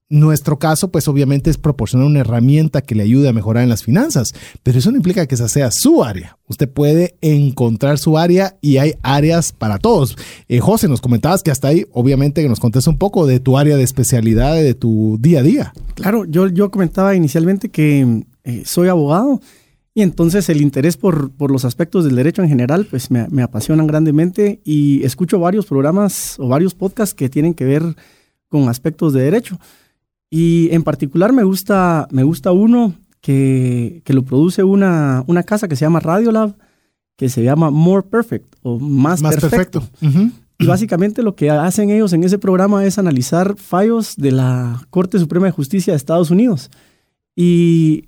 nuestro 0.09 0.57
caso, 0.57 0.89
pues 0.89 1.07
obviamente 1.07 1.49
es 1.49 1.57
proporcionar 1.57 2.07
una 2.07 2.21
herramienta 2.21 2.81
que 2.81 2.95
le 2.95 3.03
ayude 3.03 3.27
a 3.27 3.33
mejorar 3.33 3.63
en 3.63 3.69
las 3.69 3.83
finanzas, 3.83 4.33
pero 4.63 4.79
eso 4.79 4.89
no 4.91 4.97
implica 4.97 5.25
que 5.25 5.35
esa 5.35 5.49
sea 5.49 5.69
su 5.71 6.03
área. 6.03 6.37
Usted 6.47 6.69
puede 6.69 7.17
encontrar 7.21 7.97
su 7.97 8.17
área 8.17 8.57
y 8.61 8.77
hay 8.77 8.93
áreas 9.03 9.51
para 9.51 9.79
todos. 9.79 10.17
Eh, 10.47 10.59
José, 10.59 10.87
nos 10.87 11.01
comentabas 11.01 11.43
que 11.43 11.51
hasta 11.51 11.67
ahí, 11.67 11.85
obviamente, 11.91 12.41
que 12.41 12.49
nos 12.49 12.59
contes 12.59 12.87
un 12.87 12.97
poco 12.97 13.27
de 13.27 13.39
tu 13.39 13.57
área 13.57 13.75
de 13.75 13.83
especialidad, 13.83 14.55
de 14.55 14.73
tu 14.73 15.17
día 15.19 15.39
a 15.39 15.43
día. 15.43 15.73
Claro, 15.95 16.23
yo, 16.25 16.47
yo 16.47 16.71
comentaba 16.71 17.15
inicialmente 17.15 17.69
que 17.69 18.23
eh, 18.45 18.63
soy 18.65 18.87
abogado 18.87 19.41
y 19.93 20.03
entonces 20.03 20.47
el 20.49 20.61
interés 20.61 20.95
por, 20.95 21.31
por, 21.31 21.51
los 21.51 21.65
aspectos 21.65 22.05
del 22.05 22.15
derecho 22.15 22.43
en 22.43 22.49
general, 22.49 22.87
pues 22.89 23.11
me, 23.11 23.27
me 23.29 23.41
apasionan 23.41 23.87
grandemente 23.87 24.61
y 24.63 25.03
escucho 25.03 25.39
varios 25.39 25.65
programas 25.65 26.39
o 26.39 26.47
varios 26.47 26.75
podcasts 26.75 27.15
que 27.15 27.29
tienen 27.29 27.53
que 27.53 27.65
ver 27.65 27.83
con 28.47 28.69
aspectos 28.69 29.11
de 29.11 29.23
derecho. 29.23 29.59
Y 30.29 30.69
en 30.71 30.83
particular 30.83 31.31
me 31.33 31.43
gusta, 31.43 32.07
me 32.11 32.23
gusta 32.23 32.51
uno 32.51 32.93
que, 33.21 34.01
que 34.03 34.13
lo 34.13 34.23
produce 34.23 34.63
una, 34.63 35.23
una, 35.27 35.43
casa 35.43 35.67
que 35.67 35.75
se 35.75 35.85
llama 35.85 35.99
Radiolab, 35.99 36.55
que 37.15 37.29
se 37.29 37.43
llama 37.43 37.71
More 37.71 38.07
Perfect 38.07 38.55
o 38.61 38.79
Más, 38.79 39.21
Perfecto. 39.21 39.83
Y 40.59 40.65
básicamente 40.65 41.21
lo 41.21 41.35
que 41.35 41.51
hacen 41.51 41.91
ellos 41.91 42.13
en 42.13 42.23
ese 42.23 42.39
programa 42.39 42.83
es 42.83 42.97
analizar 42.97 43.55
fallos 43.57 44.15
de 44.17 44.31
la 44.31 44.81
Corte 44.89 45.19
Suprema 45.19 45.45
de 45.45 45.51
Justicia 45.51 45.93
de 45.93 45.97
Estados 45.97 46.31
Unidos. 46.31 46.71
Y 47.35 48.05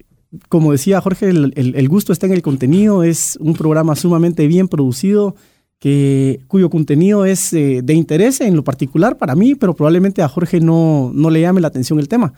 como 0.48 0.72
decía 0.72 1.00
Jorge, 1.00 1.30
el, 1.30 1.54
el 1.56 1.90
gusto 1.90 2.12
está 2.12 2.26
en 2.26 2.34
el 2.34 2.42
contenido, 2.42 3.04
es 3.04 3.38
un 3.40 3.54
programa 3.54 3.96
sumamente 3.96 4.48
bien 4.48 4.68
producido 4.68 5.36
que, 5.80 6.42
cuyo 6.48 6.70
contenido 6.70 7.26
es 7.26 7.54
eh, 7.54 7.82
de 7.84 7.94
interés 7.94 8.42
en 8.42 8.56
lo 8.56 8.64
particular 8.64 9.18
para 9.18 9.36
mí, 9.36 9.56
pero 9.56 9.74
probablemente 9.74 10.22
a 10.22 10.28
Jorge 10.28 10.60
no, 10.60 11.12
no 11.14 11.30
le 11.30 11.42
llame 11.42 11.62
la 11.62 11.70
atención 11.70 12.00
el 12.00 12.10
tema. 12.10 12.34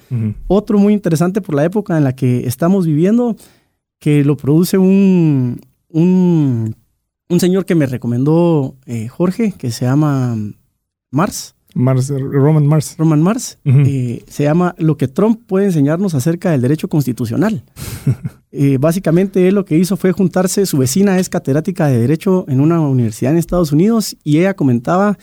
Otro 0.48 0.78
muy 0.78 0.94
interesante 0.94 1.42
por 1.42 1.56
la 1.56 1.66
época 1.66 1.98
en 1.98 2.04
la 2.04 2.16
que 2.16 2.48
estamos 2.48 2.86
viviendo, 2.86 3.36
que 4.00 4.24
lo 4.24 4.38
produce 4.38 4.78
un, 4.78 5.60
un, 5.90 6.76
un 7.30 7.40
señor 7.40 7.66
que 7.66 7.76
me 7.76 7.88
recomendó 7.88 8.76
eh, 8.86 9.08
Jorge, 9.08 9.54
que 9.58 9.72
se 9.72 9.86
llama 9.86 10.38
Mars. 11.10 11.56
Mars, 11.74 12.10
Roman 12.10 12.68
Mars. 12.68 12.96
Roman 12.98 13.22
Mars. 13.22 13.58
Eh, 13.64 14.24
se 14.28 14.44
llama 14.44 14.76
Lo 14.78 14.98
que 14.98 15.08
Trump 15.08 15.42
puede 15.48 15.66
enseñarnos 15.66 16.14
acerca 16.16 16.52
del 16.52 16.62
derecho 16.62 16.88
constitucional. 16.88 17.64
Eh, 18.54 18.78
básicamente 18.78 19.48
él 19.48 19.56
lo 19.56 19.64
que 19.64 19.78
hizo 19.78 19.96
fue 19.96 20.12
juntarse, 20.12 20.66
su 20.66 20.78
vecina 20.78 21.18
es 21.18 21.30
catedrática 21.30 21.88
de 21.88 21.98
derecho 21.98 22.44
en 22.50 22.60
una 22.60 22.82
universidad 22.82 23.32
en 23.32 23.38
Estados 23.38 23.72
Unidos 23.72 24.18
y 24.26 24.40
ella 24.40 24.56
comentaba 24.56 25.18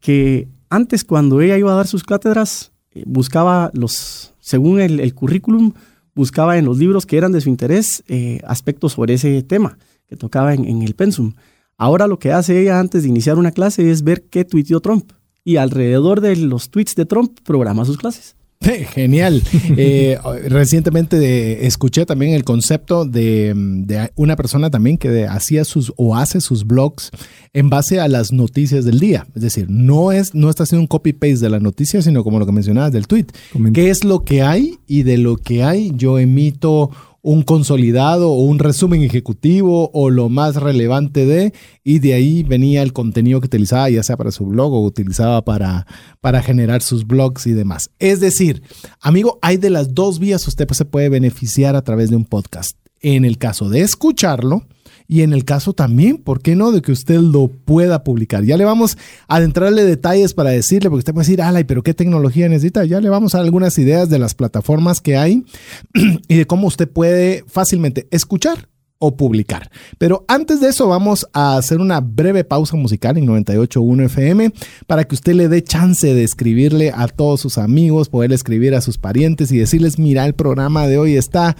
que 0.00 0.48
antes 0.68 1.04
cuando 1.04 1.40
ella 1.40 1.56
iba 1.56 1.70
a 1.70 1.76
dar 1.76 1.86
sus 1.86 2.02
cátedras, 2.02 2.72
eh, 2.90 3.04
buscaba 3.06 3.70
los, 3.72 4.34
según 4.40 4.80
el, 4.80 5.14
currículum, 5.14 5.74
buscaba 6.16 6.58
en 6.58 6.64
los 6.64 6.76
libros 6.76 7.06
que 7.06 7.16
eran 7.16 7.30
de 7.30 7.40
su 7.40 7.50
interés 7.50 8.02
aspectos 8.44 8.94
sobre 8.94 9.14
ese 9.14 9.40
tema 9.44 9.78
que 10.08 10.16
tocaba 10.16 10.52
en, 10.52 10.64
en 10.64 10.82
el 10.82 10.96
pensum. 10.96 11.34
Ahora 11.76 12.08
lo 12.08 12.18
que 12.18 12.32
hace 12.32 12.60
ella 12.60 12.80
antes 12.80 13.04
de 13.04 13.10
iniciar 13.10 13.38
una 13.38 13.52
clase 13.52 13.92
es 13.92 14.02
ver 14.02 14.24
qué 14.24 14.44
tuiteó 14.44 14.80
Trump 14.80 15.12
y 15.44 15.56
alrededor 15.56 16.20
de 16.20 16.36
los 16.36 16.70
tweets 16.70 16.94
de 16.94 17.06
Trump 17.06 17.38
programa 17.44 17.84
sus 17.84 17.98
clases. 17.98 18.36
Genial. 18.94 19.42
Eh, 19.76 20.18
recientemente 20.48 21.66
escuché 21.66 22.06
también 22.06 22.32
el 22.32 22.44
concepto 22.44 23.04
de, 23.04 24.10
una 24.14 24.36
persona 24.36 24.70
también 24.70 24.98
que 24.98 25.26
hacía 25.26 25.64
sus 25.64 25.92
o 25.96 26.16
hace 26.16 26.40
sus 26.40 26.66
blogs 26.66 27.10
en 27.52 27.70
base 27.70 28.00
a 28.00 28.08
las 28.08 28.32
noticias 28.32 28.84
del 28.84 29.00
día. 29.00 29.26
Es 29.34 29.42
decir, 29.42 29.66
no, 29.68 30.12
es, 30.12 30.34
no 30.34 30.48
está 30.48 30.62
haciendo 30.62 30.82
un 30.82 30.86
copy-paste 30.86 31.38
de 31.38 31.50
la 31.50 31.60
noticia, 31.60 32.02
sino 32.02 32.22
como 32.22 32.38
lo 32.38 32.46
que 32.46 32.52
mencionabas 32.52 32.92
del 32.92 33.06
tweet. 33.06 33.26
¿Qué 33.72 33.90
es 33.90 34.04
lo 34.04 34.24
que 34.24 34.42
hay? 34.42 34.78
Y 34.86 35.02
de 35.02 35.18
lo 35.18 35.36
que 35.36 35.64
hay 35.64 35.92
yo 35.96 36.18
emito 36.18 36.90
un 37.22 37.42
consolidado 37.42 38.32
o 38.32 38.42
un 38.42 38.58
resumen 38.58 39.02
ejecutivo 39.02 39.90
o 39.94 40.10
lo 40.10 40.28
más 40.28 40.56
relevante 40.56 41.24
de, 41.24 41.54
y 41.84 42.00
de 42.00 42.14
ahí 42.14 42.42
venía 42.42 42.82
el 42.82 42.92
contenido 42.92 43.40
que 43.40 43.46
utilizaba, 43.46 43.88
ya 43.88 44.02
sea 44.02 44.16
para 44.16 44.32
su 44.32 44.44
blog 44.44 44.72
o 44.72 44.84
utilizaba 44.84 45.44
para, 45.44 45.86
para 46.20 46.42
generar 46.42 46.82
sus 46.82 47.06
blogs 47.06 47.46
y 47.46 47.52
demás. 47.52 47.90
Es 48.00 48.18
decir, 48.18 48.62
amigo, 49.00 49.38
hay 49.40 49.56
de 49.56 49.70
las 49.70 49.94
dos 49.94 50.18
vías, 50.18 50.46
usted 50.48 50.68
se 50.72 50.84
puede 50.84 51.08
beneficiar 51.08 51.76
a 51.76 51.82
través 51.82 52.10
de 52.10 52.16
un 52.16 52.24
podcast. 52.24 52.76
En 53.00 53.24
el 53.24 53.38
caso 53.38 53.68
de 53.68 53.80
escucharlo, 53.80 54.64
y 55.12 55.20
en 55.20 55.34
el 55.34 55.44
caso 55.44 55.74
también, 55.74 56.16
¿por 56.16 56.40
qué 56.40 56.56
no? 56.56 56.72
De 56.72 56.80
que 56.80 56.90
usted 56.90 57.20
lo 57.20 57.48
pueda 57.48 58.02
publicar. 58.02 58.44
Ya 58.44 58.56
le 58.56 58.64
vamos 58.64 58.96
a 59.28 59.36
adentrarle 59.36 59.84
detalles 59.84 60.32
para 60.32 60.48
decirle, 60.48 60.88
porque 60.88 61.00
usted 61.00 61.12
puede 61.12 61.26
decir, 61.26 61.42
ala, 61.42 61.62
pero 61.66 61.82
¿qué 61.82 61.92
tecnología 61.92 62.48
necesita? 62.48 62.86
Ya 62.86 62.98
le 62.98 63.10
vamos 63.10 63.34
a 63.34 63.38
dar 63.38 63.44
algunas 63.44 63.76
ideas 63.76 64.08
de 64.08 64.18
las 64.18 64.34
plataformas 64.34 65.02
que 65.02 65.18
hay 65.18 65.44
y 66.28 66.34
de 66.34 66.46
cómo 66.46 66.66
usted 66.66 66.88
puede 66.88 67.44
fácilmente 67.46 68.08
escuchar 68.10 68.71
o 69.04 69.16
publicar. 69.16 69.68
Pero 69.98 70.24
antes 70.28 70.60
de 70.60 70.68
eso 70.68 70.86
vamos 70.86 71.26
a 71.32 71.56
hacer 71.56 71.80
una 71.80 72.00
breve 72.00 72.44
pausa 72.44 72.76
musical 72.76 73.18
en 73.18 73.26
98.1 73.26 74.04
FM 74.04 74.52
para 74.86 75.02
que 75.02 75.16
usted 75.16 75.34
le 75.34 75.48
dé 75.48 75.64
chance 75.64 76.14
de 76.14 76.22
escribirle 76.22 76.92
a 76.94 77.08
todos 77.08 77.40
sus 77.40 77.58
amigos, 77.58 78.08
poder 78.08 78.32
escribir 78.32 78.76
a 78.76 78.80
sus 78.80 78.98
parientes 78.98 79.50
y 79.50 79.58
decirles, 79.58 79.98
mira, 79.98 80.24
el 80.24 80.34
programa 80.34 80.86
de 80.86 80.98
hoy 80.98 81.16
está 81.16 81.56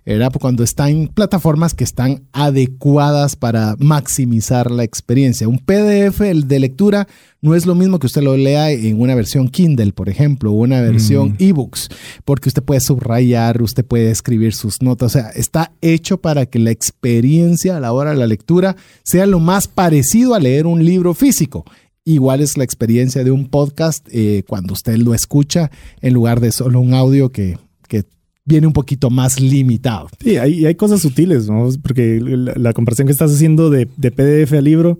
Era 0.03 0.29
cuando 0.29 0.61
está 0.61 0.89
en 0.89 1.07
plataformas 1.07 1.73
que 1.73 1.85
están 1.85 2.23
adecuadas 2.33 3.37
para 3.37 3.77
maximizar 3.79 4.71
la 4.71 4.83
experiencia. 4.83 5.47
Un 5.47 5.59
PDF 5.59 6.19
el 6.21 6.49
de 6.49 6.59
lectura 6.59 7.07
no 7.39 7.55
es 7.55 7.65
lo 7.65 7.75
mismo 7.75 7.97
que 7.97 8.07
usted 8.07 8.21
lo 8.21 8.35
lea 8.35 8.71
en 8.71 8.99
una 8.99 9.15
versión 9.15 9.47
Kindle, 9.47 9.93
por 9.93 10.09
ejemplo, 10.09 10.51
o 10.51 10.55
una 10.55 10.81
versión 10.81 11.31
mm. 11.31 11.35
ebooks, 11.39 11.89
porque 12.25 12.49
usted 12.49 12.61
puede 12.61 12.81
subrayar, 12.81 13.61
usted 13.61 13.85
puede 13.85 14.11
escribir 14.11 14.53
sus 14.53 14.81
notas, 14.81 15.15
o 15.15 15.19
sea, 15.19 15.29
está 15.29 15.71
hecho 15.81 16.19
para 16.19 16.45
que 16.45 16.59
la 16.59 16.71
experiencia 16.71 17.77
a 17.77 17.79
la 17.79 17.93
hora 17.93 18.11
de 18.11 18.17
la 18.17 18.27
lectura 18.27 18.75
sea 19.03 19.25
lo 19.25 19.39
más 19.39 19.67
parecido 19.67 20.35
a 20.35 20.39
leer 20.39 20.67
un 20.67 20.83
libro 20.83 21.13
físico. 21.13 21.63
Igual 22.03 22.41
es 22.41 22.57
la 22.57 22.63
experiencia 22.63 23.23
de 23.23 23.29
un 23.29 23.47
podcast 23.47 24.07
eh, 24.11 24.43
cuando 24.47 24.73
usted 24.73 24.97
lo 24.97 25.13
escucha 25.13 25.69
en 26.01 26.13
lugar 26.13 26.39
de 26.39 26.51
solo 26.51 26.79
un 26.79 26.95
audio 26.95 27.31
que, 27.31 27.59
que 27.87 28.05
viene 28.43 28.65
un 28.65 28.73
poquito 28.73 29.11
más 29.11 29.39
limitado. 29.39 30.09
Sí, 30.19 30.37
hay, 30.37 30.65
hay 30.65 30.73
cosas 30.73 31.01
sutiles, 31.01 31.47
¿no? 31.47 31.69
Porque 31.83 32.19
la, 32.19 32.73
comparación 32.73 33.05
que 33.05 33.11
estás 33.11 33.31
haciendo 33.31 33.69
de, 33.69 33.87
de, 33.97 34.11
PDF 34.11 34.53
a 34.53 34.61
libro 34.61 34.99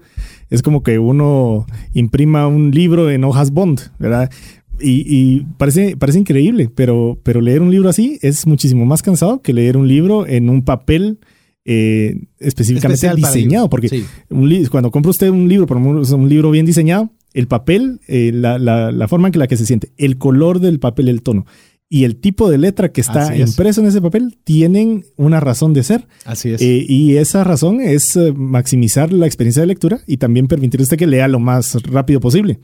es 0.52 0.62
como 0.62 0.84
que 0.84 1.00
uno 1.00 1.66
imprima 1.94 2.46
un 2.46 2.70
libro 2.70 3.10
en 3.10 3.24
hojas 3.24 3.50
Bond, 3.50 3.82
¿verdad? 3.98 4.30
Y, 4.80 5.04
y, 5.08 5.48
parece, 5.58 5.98
parece 5.98 6.20
increíble, 6.20 6.70
pero, 6.74 7.20
pero 7.24 7.42
leer 7.42 7.64
un 7.64 7.72
libro 7.72 7.90
así 7.90 8.20
es 8.22 8.46
muchísimo 8.46 8.86
más 8.86 9.02
cansado 9.02 9.42
que 9.42 9.54
leer 9.54 9.76
un 9.76 9.88
libro 9.88 10.28
en 10.28 10.50
un 10.50 10.64
papel 10.64 11.18
eh, 11.66 12.16
específicamente 12.40 13.14
diseñado, 13.16 13.70
porque 13.70 14.04
cuando 14.70 14.92
compra 14.92 15.12
usted 15.12 15.30
un 15.30 15.48
libro, 15.48 15.68
por 15.68 15.78
un 15.78 16.30
libro 16.30 16.52
bien 16.52 16.66
diseñado, 16.66 17.12
el 17.34 17.48
papel, 17.48 18.00
eh, 18.08 18.32
la, 18.34 19.08
forma 19.08 19.28
en 19.28 19.32
que 19.32 19.40
la 19.40 19.48
que 19.48 19.58
se 19.58 19.66
siente, 19.66 19.92
el 19.98 20.18
color 20.18 20.60
del 20.60 20.80
papel, 20.80 21.08
el 21.08 21.22
tono 21.22 21.46
y 21.88 22.06
el 22.06 22.16
tipo 22.16 22.50
de 22.50 22.58
letra 22.58 22.94
que 22.94 23.02
está 23.02 23.36
impreso 23.36 23.82
en 23.82 23.88
ese 23.88 24.02
papel 24.02 24.38
tienen 24.46 25.04
una 25.18 25.42
razón 25.42 25.74
de 25.74 25.84
ser. 25.84 26.08
Así 26.24 26.50
es. 26.50 26.62
Eh, 26.62 26.86
y 26.88 27.18
esa 27.18 27.44
razón 27.44 27.82
es 27.82 28.18
maximizar 28.34 29.12
la 29.12 29.26
experiencia 29.26 29.62
de 29.62 29.68
lectura 29.68 30.00
y 30.08 30.16
también 30.16 30.48
permitir 30.48 30.80
usted 30.80 30.98
que 30.98 31.06
lea 31.06 31.28
lo 31.28 31.40
más 31.42 31.84
rápido 31.84 32.22
posible. 32.22 32.60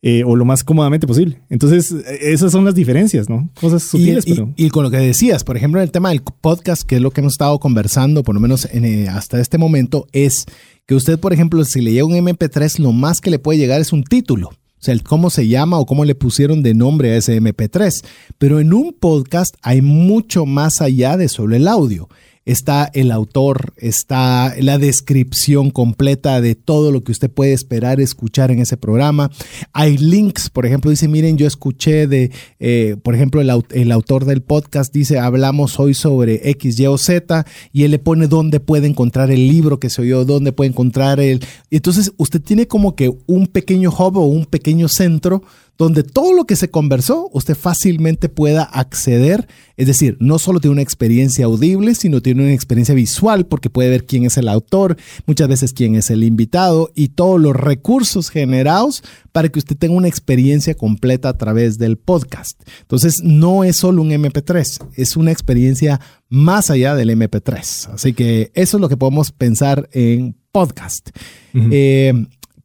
Eh, 0.00 0.22
o 0.24 0.36
lo 0.36 0.44
más 0.44 0.62
cómodamente 0.62 1.08
posible. 1.08 1.40
Entonces, 1.50 1.92
esas 2.20 2.52
son 2.52 2.64
las 2.64 2.74
diferencias, 2.74 3.28
¿no? 3.28 3.50
Cosas 3.60 3.82
sutiles, 3.82 4.24
y, 4.28 4.34
pero... 4.34 4.52
Y, 4.56 4.68
con 4.70 4.84
lo 4.84 4.92
que 4.92 4.98
decías, 4.98 5.42
por 5.42 5.56
ejemplo, 5.56 5.80
el 5.80 5.90
tema 5.90 6.10
del 6.10 6.22
podcast, 6.22 6.82
que 6.82 6.96
es 6.96 7.02
lo 7.02 7.10
que 7.10 7.20
hemos 7.20 7.32
estado 7.32 7.58
conversando, 7.58 8.22
por 8.22 8.36
lo 8.36 8.40
menos 8.40 8.68
eh, 8.72 9.08
hasta 9.08 9.40
este 9.40 9.58
momento, 9.58 10.06
es 10.12 10.46
que 10.86 10.94
usted, 10.94 11.18
por 11.18 11.32
ejemplo, 11.32 11.64
si 11.64 11.80
le 11.80 11.92
llega 11.92 12.06
un 12.06 12.14
MP3, 12.14 12.78
lo 12.78 12.92
más 12.92 13.20
que 13.20 13.30
le 13.30 13.40
puede 13.40 13.58
llegar 13.58 13.80
es 13.80 13.92
un 13.92 14.04
título. 14.04 14.50
O 14.50 14.80
sea, 14.80 14.94
el 14.94 15.02
cómo 15.02 15.30
se 15.30 15.48
llama 15.48 15.80
o 15.80 15.86
cómo 15.86 16.04
le 16.04 16.14
pusieron 16.14 16.62
de 16.62 16.74
nombre 16.74 17.10
a 17.10 17.16
ese 17.16 17.40
MP3. 17.42 18.04
Pero 18.38 18.60
en 18.60 18.72
un 18.72 18.92
podcast 18.92 19.56
hay 19.62 19.82
mucho 19.82 20.46
más 20.46 20.80
allá 20.80 21.16
de 21.16 21.28
solo 21.28 21.56
el 21.56 21.66
audio 21.66 22.08
está 22.48 22.90
el 22.94 23.12
autor, 23.12 23.74
está 23.76 24.54
la 24.58 24.78
descripción 24.78 25.70
completa 25.70 26.40
de 26.40 26.54
todo 26.54 26.90
lo 26.90 27.04
que 27.04 27.12
usted 27.12 27.30
puede 27.30 27.52
esperar 27.52 28.00
escuchar 28.00 28.50
en 28.50 28.60
ese 28.60 28.78
programa. 28.78 29.30
Hay 29.74 29.98
links, 29.98 30.48
por 30.48 30.64
ejemplo, 30.64 30.90
dice, 30.90 31.08
miren, 31.08 31.36
yo 31.36 31.46
escuché 31.46 32.06
de, 32.06 32.32
eh, 32.58 32.96
por 33.02 33.14
ejemplo, 33.14 33.42
el, 33.42 33.92
autor 33.92 34.24
del 34.24 34.40
podcast 34.40 34.94
dice, 34.94 35.18
hablamos 35.18 35.78
hoy 35.78 35.92
sobre 35.92 36.48
X, 36.50 36.80
Y 36.80 36.86
o 36.86 36.96
Z, 36.96 37.44
y 37.70 37.84
él 37.84 37.90
le 37.90 37.98
pone 37.98 38.28
dónde 38.28 38.60
puede 38.60 38.86
encontrar 38.86 39.30
el 39.30 39.46
libro 39.46 39.78
que 39.78 39.90
se 39.90 40.00
oyó, 40.00 40.24
dónde 40.24 40.52
puede 40.52 40.70
encontrar 40.70 41.20
el... 41.20 41.44
Entonces, 41.70 42.12
usted 42.16 42.40
tiene 42.40 42.66
como 42.66 42.96
que 42.96 43.12
un 43.26 43.46
pequeño 43.46 43.90
hub 43.90 44.16
o 44.16 44.24
un 44.24 44.46
pequeño 44.46 44.88
centro 44.88 45.42
donde 45.78 46.02
todo 46.02 46.32
lo 46.32 46.44
que 46.44 46.56
se 46.56 46.70
conversó 46.70 47.30
usted 47.32 47.54
fácilmente 47.54 48.28
pueda 48.28 48.64
acceder. 48.64 49.46
Es 49.76 49.86
decir, 49.86 50.16
no 50.18 50.40
solo 50.40 50.58
tiene 50.58 50.72
una 50.72 50.82
experiencia 50.82 51.44
audible, 51.44 51.94
sino 51.94 52.20
tiene 52.20 52.42
una 52.42 52.52
experiencia 52.52 52.96
visual 52.96 53.46
porque 53.46 53.70
puede 53.70 53.88
ver 53.88 54.04
quién 54.04 54.24
es 54.24 54.36
el 54.36 54.48
autor, 54.48 54.96
muchas 55.26 55.46
veces 55.46 55.72
quién 55.72 55.94
es 55.94 56.10
el 56.10 56.24
invitado 56.24 56.90
y 56.96 57.10
todos 57.10 57.40
los 57.40 57.54
recursos 57.54 58.28
generados 58.28 59.04
para 59.30 59.48
que 59.50 59.60
usted 59.60 59.76
tenga 59.76 59.94
una 59.94 60.08
experiencia 60.08 60.74
completa 60.74 61.28
a 61.28 61.38
través 61.38 61.78
del 61.78 61.96
podcast. 61.96 62.60
Entonces, 62.80 63.20
no 63.22 63.62
es 63.62 63.76
solo 63.76 64.02
un 64.02 64.10
MP3, 64.10 64.84
es 64.96 65.16
una 65.16 65.30
experiencia 65.30 66.00
más 66.28 66.70
allá 66.70 66.96
del 66.96 67.10
MP3. 67.10 67.94
Así 67.94 68.14
que 68.14 68.50
eso 68.54 68.78
es 68.78 68.80
lo 68.80 68.88
que 68.88 68.96
podemos 68.96 69.30
pensar 69.30 69.88
en 69.92 70.36
podcast 70.50 71.10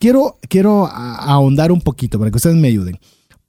quiero, 0.03 0.37
quiero 0.49 0.85
ahondar 0.85 1.71
un 1.71 1.79
poquito 1.79 2.19
para 2.19 2.29
que 2.29 2.35
ustedes 2.35 2.57
me 2.57 2.67
ayuden. 2.67 2.99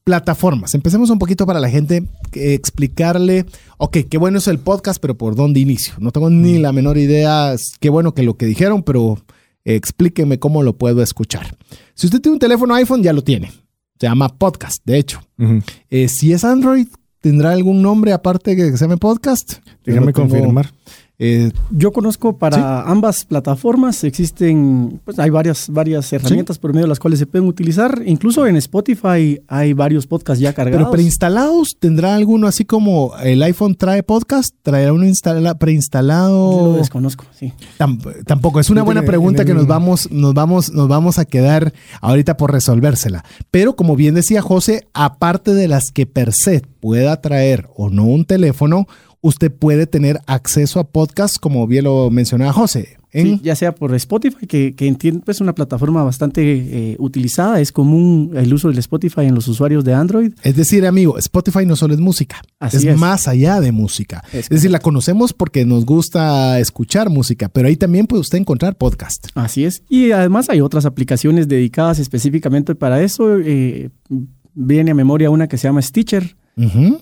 Plataformas. 0.04 0.72
Empecemos 0.74 1.10
un 1.10 1.18
poquito 1.18 1.46
para 1.46 1.58
la 1.58 1.68
gente, 1.68 2.04
explicarle, 2.32 3.44
ok, 3.76 3.98
qué 4.08 4.18
bueno 4.18 4.38
es 4.38 4.46
el 4.46 4.60
podcast, 4.60 5.00
pero 5.00 5.16
¿por 5.16 5.34
dónde 5.34 5.58
inicio? 5.58 5.94
No 5.98 6.12
tengo 6.12 6.30
ni 6.30 6.58
la 6.58 6.70
menor 6.70 6.96
idea, 6.96 7.56
qué 7.80 7.90
bueno 7.90 8.14
que 8.14 8.22
lo 8.22 8.36
que 8.36 8.46
dijeron, 8.46 8.84
pero 8.84 9.18
explíqueme 9.64 10.38
cómo 10.38 10.62
lo 10.62 10.78
puedo 10.78 11.02
escuchar. 11.02 11.56
Si 11.94 12.06
usted 12.06 12.20
tiene 12.20 12.34
un 12.34 12.38
teléfono 12.38 12.72
iPhone, 12.76 13.02
ya 13.02 13.12
lo 13.12 13.24
tiene. 13.24 13.50
Se 13.98 14.06
llama 14.06 14.28
podcast, 14.28 14.80
de 14.84 14.98
hecho. 14.98 15.22
Eh, 15.90 16.06
si 16.06 16.32
es 16.32 16.44
Android, 16.44 16.86
¿tendrá 17.20 17.50
algún 17.50 17.82
nombre 17.82 18.12
aparte 18.12 18.54
que 18.54 18.70
se 18.70 18.78
llame 18.78 18.96
podcast? 18.96 19.54
Déjame 19.84 20.12
confirmar. 20.12 20.72
Eh, 21.16 21.52
yo 21.70 21.92
conozco 21.92 22.38
para 22.38 22.82
ambas 22.82 23.24
plataformas, 23.24 24.02
existen, 24.02 25.00
pues 25.04 25.20
hay 25.20 25.30
varias, 25.30 25.68
varias 25.70 26.12
herramientas 26.12 26.58
por 26.58 26.72
medio 26.72 26.86
de 26.86 26.88
las 26.88 26.98
cuales 26.98 27.20
se 27.20 27.26
pueden 27.26 27.46
utilizar. 27.46 28.02
Incluso 28.04 28.46
en 28.48 28.56
Spotify 28.56 29.40
hay 29.46 29.72
varios 29.74 30.08
podcasts 30.08 30.40
ya 30.40 30.52
cargados. 30.52 30.86
Pero 30.86 30.90
preinstalados, 30.90 31.76
¿tendrá 31.78 32.16
alguno 32.16 32.48
así 32.48 32.64
como 32.64 33.12
el 33.22 33.42
iPhone 33.44 33.76
trae 33.76 34.02
podcast? 34.02 34.54
¿Traerá 34.62 34.92
uno 34.92 35.04
preinstalado? 35.58 36.58
Yo 36.58 36.72
lo 36.72 36.78
desconozco, 36.78 37.24
sí. 37.38 37.52
tampoco, 38.26 38.58
es 38.58 38.70
una 38.70 38.82
buena 38.82 39.02
pregunta 39.02 39.44
que 39.44 39.54
nos 39.54 39.68
vamos, 39.68 40.10
nos, 40.10 40.34
vamos, 40.34 40.72
nos 40.72 40.88
vamos 40.88 41.20
a 41.20 41.24
quedar 41.26 41.72
ahorita 42.00 42.36
por 42.36 42.50
resolvérsela. 42.50 43.24
Pero 43.52 43.76
como 43.76 43.94
bien 43.94 44.16
decía 44.16 44.42
José, 44.42 44.88
aparte 44.94 45.54
de 45.54 45.68
las 45.68 45.92
que 45.92 46.06
per 46.06 46.32
se 46.32 46.62
pueda 46.80 47.20
traer 47.20 47.68
o 47.76 47.88
no 47.88 48.04
un 48.04 48.24
teléfono, 48.24 48.86
usted 49.24 49.50
puede 49.50 49.86
tener 49.86 50.20
acceso 50.26 50.78
a 50.80 50.84
podcasts, 50.84 51.38
como 51.38 51.66
bien 51.66 51.84
lo 51.84 52.10
mencionaba 52.10 52.52
José, 52.52 52.98
Sí, 53.16 53.40
ya 53.44 53.54
sea 53.54 53.72
por 53.76 53.94
Spotify, 53.94 54.44
que, 54.48 54.74
que 54.74 54.88
entiendo 54.88 55.22
es 55.28 55.40
una 55.40 55.54
plataforma 55.54 56.02
bastante 56.02 56.42
eh, 56.42 56.96
utilizada, 56.98 57.60
es 57.60 57.70
común 57.70 58.32
el 58.34 58.52
uso 58.52 58.66
del 58.68 58.78
Spotify 58.78 59.20
en 59.20 59.36
los 59.36 59.46
usuarios 59.46 59.84
de 59.84 59.94
Android. 59.94 60.32
Es 60.42 60.56
decir, 60.56 60.84
amigo, 60.84 61.16
Spotify 61.18 61.64
no 61.64 61.76
solo 61.76 61.94
es 61.94 62.00
música, 62.00 62.42
Así 62.58 62.78
es, 62.78 62.84
es. 62.86 62.98
más 62.98 63.28
allá 63.28 63.60
de 63.60 63.70
música. 63.70 64.24
Es, 64.32 64.46
Es 64.46 64.48
decir, 64.48 64.72
la 64.72 64.80
conocemos 64.80 65.32
porque 65.32 65.64
nos 65.64 65.86
gusta 65.86 66.58
escuchar 66.58 67.08
música, 67.08 67.48
pero 67.48 67.68
ahí 67.68 67.76
también 67.76 68.08
puede 68.08 68.20
usted 68.20 68.38
encontrar 68.38 68.76
podcast. 68.76 69.28
Así 69.36 69.64
es. 69.64 69.84
Y 69.88 70.10
además 70.10 70.50
hay 70.50 70.60
otras 70.60 70.84
aplicaciones 70.84 71.46
dedicadas 71.46 72.00
específicamente 72.00 72.74
para 72.74 73.00
eso. 73.00 73.38
eh, 73.38 73.90
viene 74.54 74.90
a 74.90 74.94
memoria 74.94 75.30
una 75.30 75.46
que 75.46 75.56
se 75.56 75.68
llama 75.68 75.82
Stitcher, 75.82 76.36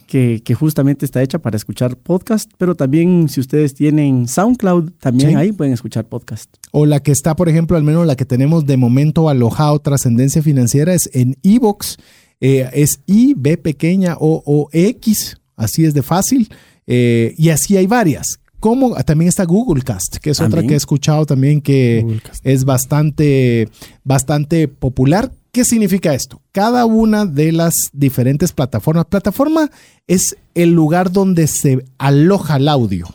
Que, 0.07 0.40
que 0.42 0.55
justamente 0.55 1.05
está 1.05 1.22
hecha 1.22 1.38
para 1.38 1.57
escuchar 1.57 1.96
podcast, 1.98 2.50
pero 2.57 2.74
también 2.74 3.28
si 3.28 3.38
ustedes 3.40 3.74
tienen 3.74 4.26
SoundCloud, 4.26 4.92
también 4.98 5.30
Sí. 5.30 5.34
ahí 5.36 5.53
pueden 5.53 5.74
escuchar 5.74 6.07
podcast. 6.07 6.48
O 6.70 6.86
la 6.86 7.00
que 7.00 7.12
está, 7.12 7.36
por 7.36 7.48
ejemplo, 7.50 7.76
al 7.76 7.82
menos 7.82 8.07
la 8.07 8.16
que 8.16 8.24
tenemos 8.24 8.64
de 8.64 8.78
momento 8.78 9.28
alojado 9.28 9.78
Trascendencia 9.80 10.42
Financiera 10.42 10.94
es 10.94 11.11
en 11.12 11.36
Evox. 11.42 11.98
Eh, 12.40 12.68
es 12.72 13.00
I, 13.07 13.34
B 13.36 13.59
pequeña 13.59 14.16
O, 14.18 14.42
O, 14.46 14.68
X. 14.72 15.36
Así 15.55 15.84
es 15.84 15.92
de 15.92 16.03
fácil. 16.03 16.48
Eh, 16.86 17.34
y 17.36 17.50
así 17.50 17.76
hay 17.76 17.86
varias. 17.86 18.40
Como 18.59 18.94
también 19.05 19.28
está 19.28 19.44
Google 19.44 19.82
Cast, 19.82 20.16
que 20.16 20.30
es 20.30 20.40
otra 20.40 20.62
que 20.62 20.74
he 20.74 20.76
escuchado 20.76 21.26
también 21.26 21.61
que 21.61 22.20
es 22.44 22.64
bastante, 22.64 23.68
bastante 24.05 24.68
popular. 24.68 25.30
¿Qué 25.53 25.66
significa 25.66 26.14
esto? 26.14 26.40
Cada 26.50 26.86
una 26.86 27.26
de 27.26 27.53
las 27.53 27.90
diferentes 27.92 28.53
plataformas. 28.53 29.05
Plataforma 29.05 29.70
es 30.07 30.34
el 30.55 30.70
lugar 30.72 31.12
donde 31.12 31.46
se 31.46 31.84
aloja 31.98 32.57
el 32.57 32.68
audio. 32.68 33.07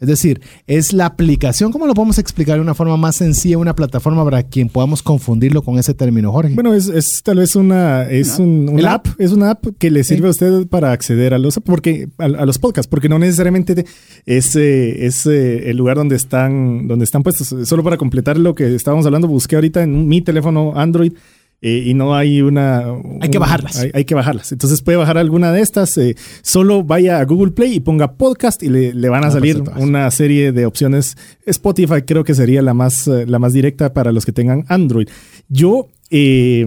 Es 0.00 0.08
decir, 0.08 0.40
es 0.66 0.92
la 0.92 1.06
aplicación. 1.06 1.70
¿Cómo 1.70 1.86
lo 1.86 1.94
podemos 1.94 2.18
explicar 2.18 2.56
de 2.56 2.62
una 2.62 2.74
forma 2.74 2.96
más 2.96 3.14
sencilla? 3.14 3.58
Una 3.58 3.76
plataforma 3.76 4.24
para 4.24 4.42
quien 4.42 4.68
podamos 4.68 5.04
confundirlo 5.04 5.62
con 5.62 5.78
ese 5.78 5.94
término, 5.94 6.32
Jorge. 6.32 6.52
Bueno, 6.54 6.74
es, 6.74 6.88
es 6.88 7.22
tal 7.22 7.38
vez 7.38 7.54
una, 7.54 8.02
es 8.10 8.40
un, 8.40 8.74
¿El 8.76 8.86
app, 8.86 9.06
es 9.18 9.30
una 9.30 9.52
app 9.52 9.64
que 9.78 9.92
le 9.92 10.02
sirve 10.02 10.26
a 10.26 10.30
usted 10.32 10.66
para 10.66 10.90
acceder 10.90 11.32
a 11.32 11.38
los, 11.38 11.60
porque, 11.60 12.08
a, 12.18 12.24
a 12.24 12.44
los 12.44 12.58
podcasts, 12.58 12.88
porque 12.88 13.08
no 13.08 13.20
necesariamente 13.20 13.76
te- 13.76 13.86
es, 14.26 14.56
eh, 14.56 15.06
es 15.06 15.24
eh, 15.26 15.70
el 15.70 15.76
lugar 15.76 15.96
donde 15.96 16.16
están, 16.16 16.88
donde 16.88 17.04
están 17.04 17.22
puestos. 17.22 17.54
Solo 17.66 17.84
para 17.84 17.96
completar 17.96 18.36
lo 18.36 18.54
que 18.56 18.74
estábamos 18.74 19.06
hablando, 19.06 19.28
busqué 19.28 19.54
ahorita 19.54 19.84
en 19.84 20.08
mi 20.08 20.20
teléfono 20.20 20.72
Android 20.74 21.12
eh, 21.60 21.82
y 21.86 21.94
no 21.94 22.14
hay 22.14 22.42
una... 22.42 22.84
Hay 23.20 23.30
que 23.30 23.38
bajarlas. 23.38 23.78
Hay, 23.78 23.90
hay 23.94 24.04
que 24.04 24.14
bajarlas. 24.14 24.52
Entonces 24.52 24.82
puede 24.82 24.98
bajar 24.98 25.16
alguna 25.18 25.50
de 25.52 25.60
estas. 25.62 25.96
eh, 25.98 26.14
solo 26.42 26.82
vaya 26.84 27.18
a 27.20 27.24
Google 27.24 27.52
Play 27.52 27.74
y 27.74 27.80
ponga 27.80 28.12
podcast 28.16 28.62
y 28.62 28.68
le, 28.68 28.92
le 28.94 29.08
van 29.08 29.24
a 29.24 29.30
salir 29.30 29.62
una 29.76 30.10
serie 30.10 30.52
de 30.52 30.66
opciones. 30.66 31.16
Spotify 31.46 32.02
creo 32.06 32.22
que 32.24 32.34
sería 32.34 32.60
la 32.62 32.74
más, 32.74 33.08
eh, 33.08 33.24
la 33.26 33.38
más 33.38 33.52
directa 33.52 33.92
para 33.94 34.12
los 34.12 34.26
que 34.26 34.32
tengan 34.32 34.64
Android. 34.68 35.08
Yo, 35.48 35.88
eh, 36.10 36.66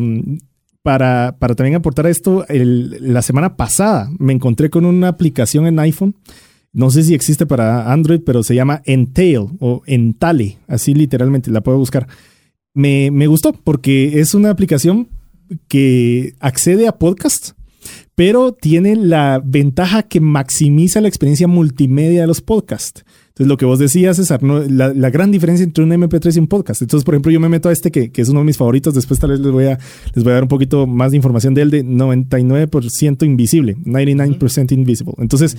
para, 0.81 1.35
para 1.37 1.53
también 1.53 1.75
aportar 1.75 2.05
a 2.05 2.09
esto, 2.09 2.45
el- 2.47 2.97
la 3.13 3.21
semana 3.21 3.55
pasada 3.57 4.09
me 4.19 4.33
encontré 4.33 4.69
con 4.69 4.85
una 4.85 5.09
aplicación 5.09 5.67
en 5.67 5.79
iPhone. 5.79 6.15
No 6.73 6.91
sé 6.91 7.03
si 7.03 7.13
existe 7.13 7.45
para 7.45 7.91
Android, 7.91 8.21
pero 8.25 8.43
se 8.43 8.53
llama 8.55 8.81
Entail 8.85 9.47
o 9.59 9.81
Entale, 9.85 10.57
así 10.67 10.93
literalmente, 10.93 11.49
la 11.51 11.61
puedo 11.61 11.77
buscar. 11.77 12.07
Me, 12.77 13.09
me 13.09 13.25
gustó 13.25 13.53
porque 13.53 14.19
es 14.19 14.35
una 14.35 14.51
aplicación 14.51 15.09
que 15.67 16.35
accede 16.39 16.87
a 16.87 16.99
podcasts, 16.99 17.55
pero 18.13 18.51
tiene 18.51 18.95
la 18.95 19.41
ventaja 19.43 20.03
que 20.03 20.21
maximiza 20.21 21.01
la 21.01 21.07
experiencia 21.07 21.47
multimedia 21.47 22.21
de 22.21 22.27
los 22.27 22.41
podcasts. 22.41 23.03
Entonces, 23.29 23.49
lo 23.49 23.57
que 23.57 23.65
vos 23.65 23.77
decías, 23.77 24.17
César, 24.17 24.41
la, 24.41 24.93
la 24.93 25.09
gran 25.11 25.31
diferencia 25.31 25.63
entre 25.63 25.83
un 25.83 25.91
MP3 25.91 26.35
y 26.35 26.39
un 26.39 26.47
podcast. 26.47 26.81
Entonces, 26.81 27.05
por 27.05 27.13
ejemplo, 27.13 27.31
yo 27.31 27.39
me 27.39 27.49
meto 27.49 27.69
a 27.69 27.71
este 27.71 27.91
que, 27.91 28.11
que 28.11 28.23
es 28.23 28.29
uno 28.29 28.39
de 28.39 28.45
mis 28.45 28.57
favoritos. 28.57 28.95
Después 28.95 29.19
tal 29.19 29.29
vez 29.29 29.39
les 29.39 29.51
voy, 29.51 29.65
a, 29.65 29.77
les 30.15 30.23
voy 30.23 30.31
a 30.31 30.33
dar 30.35 30.43
un 30.43 30.49
poquito 30.49 30.87
más 30.87 31.11
de 31.11 31.17
información 31.17 31.53
de 31.53 31.61
él, 31.61 31.69
de 31.69 31.85
99% 31.85 33.23
invisible, 33.27 33.75
99% 33.77 34.71
invisible. 34.71 35.13
Entonces, 35.19 35.55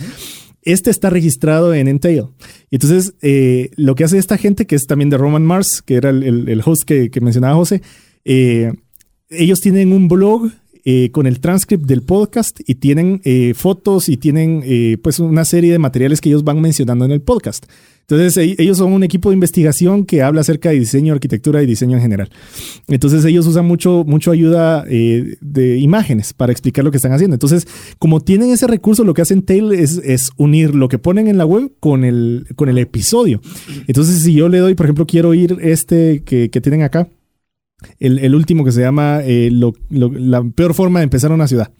este 0.62 0.90
está 0.90 1.10
registrado 1.10 1.74
en 1.74 1.88
Entail. 1.88 2.26
Entonces, 2.70 3.14
eh, 3.22 3.70
lo 3.76 3.94
que 3.94 4.04
hace 4.04 4.18
esta 4.18 4.38
gente, 4.38 4.66
que 4.66 4.76
es 4.76 4.86
también 4.86 5.10
de 5.10 5.16
Roman 5.16 5.44
Mars, 5.44 5.82
que 5.82 5.94
era 5.94 6.10
el, 6.10 6.62
host 6.64 6.82
que, 6.84 7.10
que 7.10 7.20
mencionaba 7.20 7.54
José, 7.54 7.82
eh, 8.24 8.72
ellos 9.30 9.60
tienen 9.60 9.92
un 9.92 10.08
blog 10.08 10.50
eh, 10.84 11.10
con 11.10 11.26
el 11.26 11.40
transcript 11.40 11.84
del 11.86 12.02
podcast 12.02 12.60
y 12.66 12.76
tienen 12.76 13.20
eh, 13.24 13.52
fotos 13.54 14.08
y 14.08 14.16
tienen 14.16 14.62
eh, 14.64 14.96
pues 15.02 15.18
una 15.18 15.44
serie 15.44 15.72
de 15.72 15.78
materiales 15.78 16.20
que 16.20 16.28
ellos 16.28 16.44
van 16.44 16.60
mencionando 16.60 17.04
en 17.04 17.10
el 17.12 17.20
podcast. 17.20 17.66
Entonces 18.10 18.38
e- 18.38 18.56
ellos 18.62 18.78
son 18.78 18.92
un 18.94 19.02
equipo 19.02 19.28
de 19.28 19.34
investigación 19.34 20.06
que 20.06 20.22
habla 20.22 20.40
acerca 20.40 20.70
de 20.70 20.78
diseño, 20.78 21.12
arquitectura 21.12 21.62
y 21.62 21.66
diseño 21.66 21.96
en 21.96 22.02
general. 22.02 22.30
Entonces 22.86 23.22
ellos 23.26 23.46
usan 23.46 23.66
mucho, 23.66 24.02
mucho 24.06 24.30
ayuda 24.30 24.84
eh, 24.88 25.36
de 25.42 25.76
imágenes 25.76 26.32
para 26.32 26.50
explicar 26.50 26.84
lo 26.84 26.90
que 26.90 26.96
están 26.96 27.12
haciendo. 27.12 27.34
Entonces, 27.34 27.66
como 27.98 28.20
tienen 28.20 28.48
ese 28.50 28.66
recurso, 28.66 29.04
lo 29.04 29.12
que 29.12 29.20
hacen 29.20 29.42
Tail 29.42 29.72
es, 29.72 30.00
es 30.04 30.30
unir 30.38 30.74
lo 30.74 30.88
que 30.88 30.98
ponen 30.98 31.28
en 31.28 31.36
la 31.36 31.44
web 31.44 31.70
con 31.80 32.04
el, 32.04 32.46
con 32.56 32.70
el 32.70 32.78
episodio. 32.78 33.42
Entonces, 33.86 34.22
si 34.22 34.32
yo 34.32 34.48
le 34.48 34.58
doy, 34.58 34.74
por 34.74 34.86
ejemplo, 34.86 35.06
quiero 35.06 35.28
oír 35.28 35.58
este 35.60 36.22
que, 36.24 36.48
que 36.48 36.60
tienen 36.62 36.82
acá, 36.82 37.08
el, 37.98 38.18
el 38.18 38.34
último 38.34 38.64
que 38.64 38.72
se 38.72 38.80
llama 38.80 39.20
eh, 39.24 39.50
lo- 39.52 39.74
lo- 39.90 40.10
La 40.12 40.42
peor 40.42 40.74
forma 40.74 41.00
de 41.00 41.04
empezar 41.04 41.32
una 41.32 41.46
ciudad. 41.48 41.70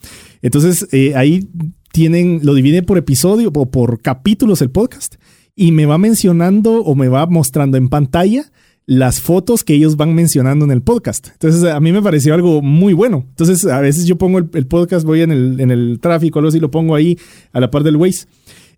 Entonces, 0.42 0.86
eh, 0.92 1.14
ahí 1.16 1.48
tienen, 1.92 2.40
lo 2.42 2.54
dividen 2.54 2.84
por 2.84 2.98
episodio 2.98 3.50
o 3.54 3.70
por 3.70 4.00
capítulos 4.00 4.62
el 4.62 4.70
podcast 4.70 5.16
y 5.56 5.72
me 5.72 5.86
va 5.86 5.98
mencionando 5.98 6.82
o 6.84 6.94
me 6.94 7.08
va 7.08 7.26
mostrando 7.26 7.76
en 7.76 7.88
pantalla 7.88 8.44
las 8.86 9.20
fotos 9.20 9.64
que 9.64 9.74
ellos 9.74 9.96
van 9.96 10.14
mencionando 10.14 10.64
en 10.64 10.70
el 10.70 10.80
podcast. 10.82 11.28
Entonces, 11.32 11.62
a 11.64 11.78
mí 11.80 11.92
me 11.92 12.00
pareció 12.00 12.32
algo 12.32 12.62
muy 12.62 12.94
bueno. 12.94 13.26
Entonces, 13.28 13.66
a 13.66 13.80
veces 13.80 14.06
yo 14.06 14.16
pongo 14.16 14.38
el, 14.38 14.48
el 14.54 14.66
podcast, 14.66 15.04
voy 15.04 15.20
en 15.20 15.30
el, 15.30 15.60
en 15.60 15.70
el 15.70 15.98
tráfico, 16.00 16.38
algo 16.38 16.48
así, 16.48 16.58
lo 16.60 16.70
pongo 16.70 16.94
ahí 16.94 17.18
a 17.52 17.60
la 17.60 17.70
par 17.70 17.82
del 17.82 17.96
Waze. 17.96 18.26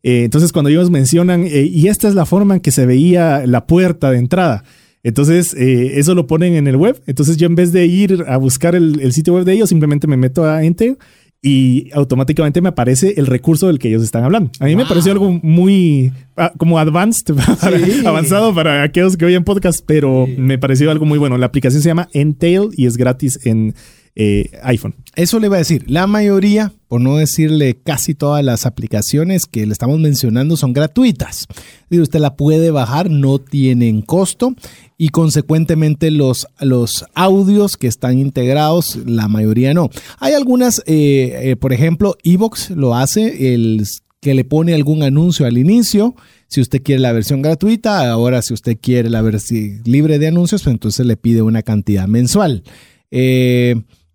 Eh, 0.02 0.24
entonces, 0.24 0.50
cuando 0.50 0.68
ellos 0.70 0.90
mencionan, 0.90 1.44
eh, 1.44 1.62
y 1.70 1.86
esta 1.88 2.08
es 2.08 2.14
la 2.16 2.26
forma 2.26 2.54
en 2.54 2.60
que 2.60 2.72
se 2.72 2.86
veía 2.86 3.46
la 3.46 3.66
puerta 3.68 4.10
de 4.10 4.18
entrada. 4.18 4.64
Entonces, 5.02 5.54
eh, 5.54 5.98
eso 5.98 6.14
lo 6.14 6.26
ponen 6.26 6.54
en 6.54 6.66
el 6.66 6.76
web. 6.76 7.00
Entonces, 7.06 7.36
yo 7.36 7.46
en 7.46 7.54
vez 7.54 7.72
de 7.72 7.86
ir 7.86 8.24
a 8.28 8.36
buscar 8.36 8.74
el, 8.74 9.00
el 9.00 9.12
sitio 9.12 9.34
web 9.34 9.44
de 9.44 9.54
ellos, 9.54 9.68
simplemente 9.70 10.06
me 10.06 10.16
meto 10.16 10.44
a 10.44 10.62
Enter 10.62 10.98
y 11.42 11.88
automáticamente 11.94 12.60
me 12.60 12.68
aparece 12.68 13.14
el 13.16 13.26
recurso 13.26 13.66
del 13.68 13.78
que 13.78 13.88
ellos 13.88 14.02
están 14.02 14.24
hablando. 14.24 14.50
A 14.60 14.66
mí 14.66 14.76
me 14.76 14.84
pareció 14.84 15.12
algo 15.12 15.40
muy 15.42 16.12
ah, 16.36 16.52
como 16.58 16.78
advanced, 16.78 17.34
Sí. 17.94 18.06
avanzado 18.06 18.54
para 18.54 18.82
aquellos 18.82 19.16
que 19.16 19.24
oyen 19.24 19.42
podcast, 19.44 19.82
pero 19.86 20.26
me 20.36 20.58
pareció 20.58 20.90
algo 20.90 21.06
muy 21.06 21.18
bueno. 21.18 21.38
La 21.38 21.46
aplicación 21.46 21.80
se 21.82 21.88
llama 21.88 22.08
Entail 22.12 22.68
y 22.76 22.84
es 22.84 22.98
gratis 22.98 23.40
en 23.44 23.74
eh, 24.16 24.50
iPhone. 24.62 24.94
Eso 25.14 25.38
le 25.38 25.46
iba 25.46 25.56
a 25.56 25.60
decir. 25.60 25.84
La 25.88 26.06
mayoría, 26.06 26.72
por 26.88 27.00
no 27.00 27.16
decirle 27.16 27.76
casi 27.82 28.14
todas 28.14 28.44
las 28.44 28.66
aplicaciones 28.66 29.46
que 29.46 29.66
le 29.66 29.72
estamos 29.72 29.98
mencionando 29.98 30.56
son 30.56 30.72
gratuitas. 30.72 31.46
Y 31.90 32.00
usted 32.00 32.20
la 32.20 32.36
puede 32.36 32.70
bajar, 32.70 33.10
no 33.10 33.38
tienen 33.38 34.02
costo 34.02 34.54
y 34.98 35.08
consecuentemente 35.08 36.10
los, 36.10 36.46
los 36.60 37.06
audios 37.14 37.76
que 37.76 37.86
están 37.86 38.18
integrados, 38.18 38.96
la 39.06 39.28
mayoría 39.28 39.72
no. 39.72 39.88
Hay 40.18 40.34
algunas, 40.34 40.80
eh, 40.86 41.50
eh, 41.50 41.56
por 41.56 41.72
ejemplo, 41.72 42.16
Evox 42.22 42.70
lo 42.70 42.94
hace, 42.94 43.54
el 43.54 43.86
que 44.20 44.34
le 44.34 44.44
pone 44.44 44.74
algún 44.74 45.02
anuncio 45.02 45.46
al 45.46 45.56
inicio. 45.56 46.14
Si 46.48 46.60
usted 46.60 46.82
quiere 46.82 47.00
la 47.00 47.12
versión 47.12 47.40
gratuita, 47.40 48.10
ahora 48.10 48.42
si 48.42 48.52
usted 48.52 48.76
quiere 48.78 49.08
la 49.08 49.22
versión 49.22 49.80
libre 49.86 50.18
de 50.18 50.28
anuncios, 50.28 50.64
pues 50.64 50.74
entonces 50.74 51.06
le 51.06 51.16
pide 51.16 51.40
una 51.40 51.62
cantidad 51.62 52.06
mensual. 52.06 52.62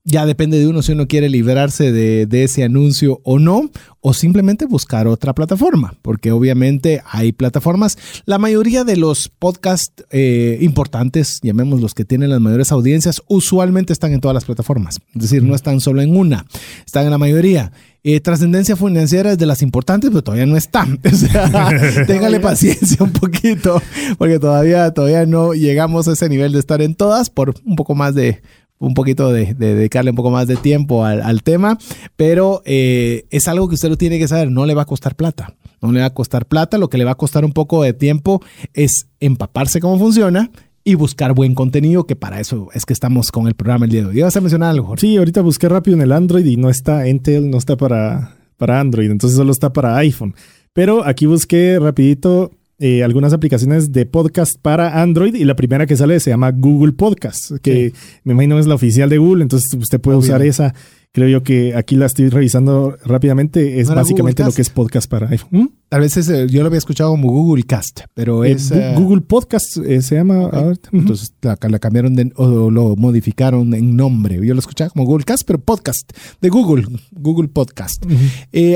Ya 0.05 0.27
depende 0.27 0.59
de 0.59 0.67
uno 0.67 0.83
si 0.83 0.91
uno 0.91 1.07
quiere 1.07 1.29
librarse 1.29 1.91
de, 1.91 2.27
de, 2.27 2.43
ese 2.43 2.63
anuncio 2.63 3.21
o 3.23 3.39
no, 3.39 3.71
o 4.01 4.13
simplemente 4.13 4.67
buscar 4.67 5.07
otra 5.07 5.33
plataforma, 5.33 5.95
porque 6.03 6.31
obviamente 6.31 7.01
hay 7.09 7.31
plataformas. 7.31 7.97
La 8.25 8.37
mayoría 8.37 8.83
de 8.83 8.97
los 8.97 9.29
podcasts 9.29 10.05
eh, 10.11 10.59
importantes, 10.61 11.39
llamemos 11.41 11.81
los 11.81 11.95
que 11.95 12.05
tienen 12.05 12.29
las 12.29 12.39
mayores 12.39 12.71
audiencias, 12.71 13.23
usualmente 13.27 13.93
están 13.93 14.13
en 14.13 14.21
todas 14.21 14.35
las 14.35 14.45
plataformas. 14.45 14.99
Es 15.15 15.23
decir, 15.23 15.41
no 15.41 15.55
están 15.55 15.81
solo 15.81 16.03
en 16.03 16.15
una, 16.15 16.45
están 16.85 17.05
en 17.05 17.11
la 17.11 17.17
mayoría. 17.17 17.71
Eh, 18.03 18.19
trascendencia 18.19 18.75
financiera 18.75 19.31
es 19.31 19.39
de 19.39 19.47
las 19.47 19.63
importantes, 19.63 20.11
pero 20.11 20.23
todavía 20.23 20.45
no 20.45 20.55
está. 20.55 20.87
O 21.11 21.15
sea, 21.15 21.71
téngale 22.05 22.39
paciencia 22.39 23.03
un 23.03 23.11
poquito, 23.11 23.81
porque 24.19 24.37
todavía, 24.37 24.91
todavía 24.91 25.25
no 25.25 25.53
llegamos 25.53 26.07
a 26.07 26.13
ese 26.13 26.29
nivel 26.29 26.51
de 26.51 26.59
estar 26.59 26.83
en 26.83 26.93
todas 26.93 27.31
por 27.31 27.55
un 27.65 27.75
poco 27.75 27.95
más 27.95 28.13
de 28.13 28.43
un 28.80 28.93
poquito 28.93 29.32
de, 29.32 29.53
de, 29.53 29.76
dedicarle 29.76 30.11
un 30.11 30.15
poco 30.15 30.32
más 30.32 30.47
de 30.47 30.57
tiempo 30.57 31.05
al, 31.05 31.43
tema, 31.43 31.78
pero 32.15 32.61
eh, 32.65 33.26
es 33.30 33.47
algo 33.47 33.67
que 33.67 33.76
usted 33.76 33.89
lo 33.89 33.97
tiene 33.97 34.19
que 34.19 34.28
saber, 34.28 34.51
no 34.51 34.65
le 34.65 34.73
va 34.73 34.84
a 34.84 34.86
costar 34.86 35.15
plata, 35.15 35.55
no 35.82 35.91
le 35.91 36.01
va 36.01 36.07
a 36.07 36.13
costar 36.13 36.45
plata, 36.45 36.78
lo 36.78 36.89
que 36.89 36.97
le 36.97 37.05
va 37.05 37.11
a 37.11 37.15
costar 37.15 37.45
un 37.45 37.53
poco 37.53 37.84
de 37.84 37.93
tiempo 37.93 38.41
es 38.73 39.07
empaparse 39.19 39.80
cómo 39.80 39.97
funciona 39.97 40.51
y 40.84 40.95
buscar 40.95 41.34
buen 41.34 41.55
contenido, 41.55 42.05
que 42.05 42.15
para 42.15 42.39
eso 42.39 42.69
es 42.73 42.86
que 42.86 42.93
estamos 42.93 43.32
con 43.32 43.47
el 43.47 43.55
programa 43.55 43.86
el 43.86 43.91
día 43.91 44.01
de 44.01 44.07
hoy. 44.07 44.21
¿Vas 44.21 44.38
a 44.38 44.41
mencionar 44.41 44.69
algo? 44.69 44.95
Sí, 44.97 45.17
ahorita 45.17 45.41
busqué 45.41 45.67
rápido 45.67 45.95
en 45.95 46.03
el 46.03 46.11
Android 46.11 46.45
y 46.45 46.57
no 46.57 46.69
está, 46.69 47.07
Intel 47.07 47.49
no 47.49 47.57
está 47.57 47.76
para, 47.76 48.36
para 48.57 48.80
Android, 48.80 49.09
entonces 49.09 49.36
solo 49.36 49.51
está 49.51 49.73
para 49.73 49.97
iPhone. 49.97 50.36
Pero 50.73 51.05
aquí 51.05 51.26
busqué 51.26 51.80
rapidito 51.80 52.51
eh, 52.80 53.03
algunas 53.03 53.34
aplicaciones 53.34 53.91
de 53.91 54.05
podcast 54.05 54.57
para 54.61 55.01
Android 55.01 55.36
y 55.36 55.45
la 55.45 55.55
primera 55.55 55.86
que 55.86 55.95
sale 55.95 56.19
se 56.19 56.30
llama 56.30 56.51
Google 56.51 56.93
Podcast, 56.93 57.53
que 57.61 57.93
me 58.23 58.34
imagino 58.34 58.59
es 58.59 58.67
la 58.67 58.76
oficial 58.76 59.09
de 59.09 59.17
Google, 59.17 59.43
entonces 59.43 59.73
usted 59.80 60.01
puede 60.01 60.17
usar 60.17 60.41
esa 60.41 60.73
Creo 61.16 61.30
yo 61.30 61.43
que 61.43 61.74
aquí 61.76 61.95
la 61.95 62.07
estoy 62.07 62.28
revisando 62.28 62.97
rápidamente. 63.05 63.80
Es 63.80 63.88
básicamente 63.88 64.43
lo 64.43 64.51
que 64.51 64.61
es 64.61 64.70
podcast 64.70 65.09
para 65.09 65.30
iPhone. 65.30 65.49
¿Mm? 65.49 65.68
A 65.91 65.97
veces 65.99 66.28
yo 66.51 66.59
lo 66.59 66.68
había 66.68 66.80
escuchado 66.80 67.11
como 67.11 67.32
Google 67.32 67.63
Cast, 67.63 68.01
pero 68.13 68.43
eh, 68.43 68.51
es. 68.51 68.70
Eh, 68.72 68.95
Google 68.97 69.22
Podcast 69.22 69.78
eh, 69.78 70.01
se 70.01 70.16
llama. 70.16 70.49
Entonces 70.91 71.34
la, 71.41 71.55
cambiaron 71.55 72.16
de, 72.16 72.34
o 72.36 72.70
lo 72.70 72.97
modificaron 72.97 73.74
en 73.74 73.95
nombre. 73.95 74.45
Yo 74.45 74.53
lo 74.53 74.59
escuchaba 74.59 74.89
como 74.89 75.05
Google 75.05 75.24
Cast, 75.24 75.43
pero 75.47 75.57
podcast 75.57 76.11
de 76.41 76.49
Google, 76.49 76.86
Google 77.13 77.47
Podcast. 77.47 78.05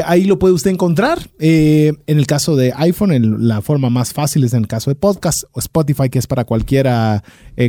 ahí 0.05 0.23
lo 0.23 0.39
puede 0.39 0.53
usted 0.53 0.71
encontrar. 0.71 1.29
en 1.39 1.97
el 2.07 2.25
caso 2.25 2.55
de 2.55 2.71
iPhone, 2.77 3.45
la 3.45 3.61
forma 3.61 3.89
más 3.89 4.13
fácil 4.13 4.45
es 4.45 4.53
en 4.53 4.61
el 4.61 4.67
caso 4.67 4.91
de 4.91 4.95
podcast 4.95 5.43
o 5.51 5.59
Spotify, 5.59 6.09
que 6.09 6.19
es 6.19 6.27
para 6.27 6.45
cualquiera, 6.45 7.21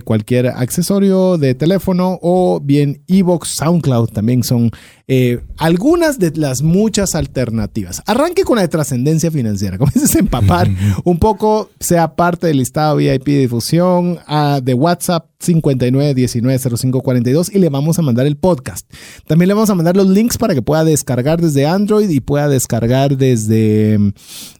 cualquier 0.04 0.46
accesorio 0.46 1.38
de 1.38 1.56
teléfono, 1.56 2.20
o 2.22 2.60
bien 2.60 3.02
Evox, 3.08 3.56
SoundCloud 3.56 4.10
también 4.10 4.44
son 4.44 4.59
eh, 5.08 5.40
algunas 5.56 6.18
de 6.18 6.32
las 6.34 6.60
muchas 6.62 7.14
alternativas. 7.14 8.02
Arranque 8.06 8.44
con 8.44 8.56
la 8.56 8.62
de 8.62 8.68
trascendencia 8.68 9.30
financiera. 9.30 9.78
Comiences 9.78 10.16
a 10.16 10.18
empapar 10.18 10.68
un 11.04 11.18
poco, 11.18 11.70
sea 11.80 12.14
parte 12.14 12.48
del 12.48 12.58
listado 12.58 12.96
VIP 12.96 13.26
de 13.26 13.40
difusión 13.40 14.18
de 14.62 14.74
WhatsApp 14.74 15.26
59190542 15.40 17.54
y 17.54 17.58
le 17.58 17.70
vamos 17.70 17.98
a 17.98 18.02
mandar 18.02 18.26
el 18.26 18.36
podcast. 18.36 18.86
También 19.26 19.48
le 19.48 19.54
vamos 19.54 19.70
a 19.70 19.74
mandar 19.74 19.96
los 19.96 20.08
links 20.08 20.36
para 20.36 20.54
que 20.54 20.60
pueda 20.62 20.84
descargar 20.84 21.40
desde 21.40 21.66
Android 21.66 22.10
y 22.10 22.20
pueda 22.20 22.48
descargar 22.48 23.16
desde, 23.16 23.98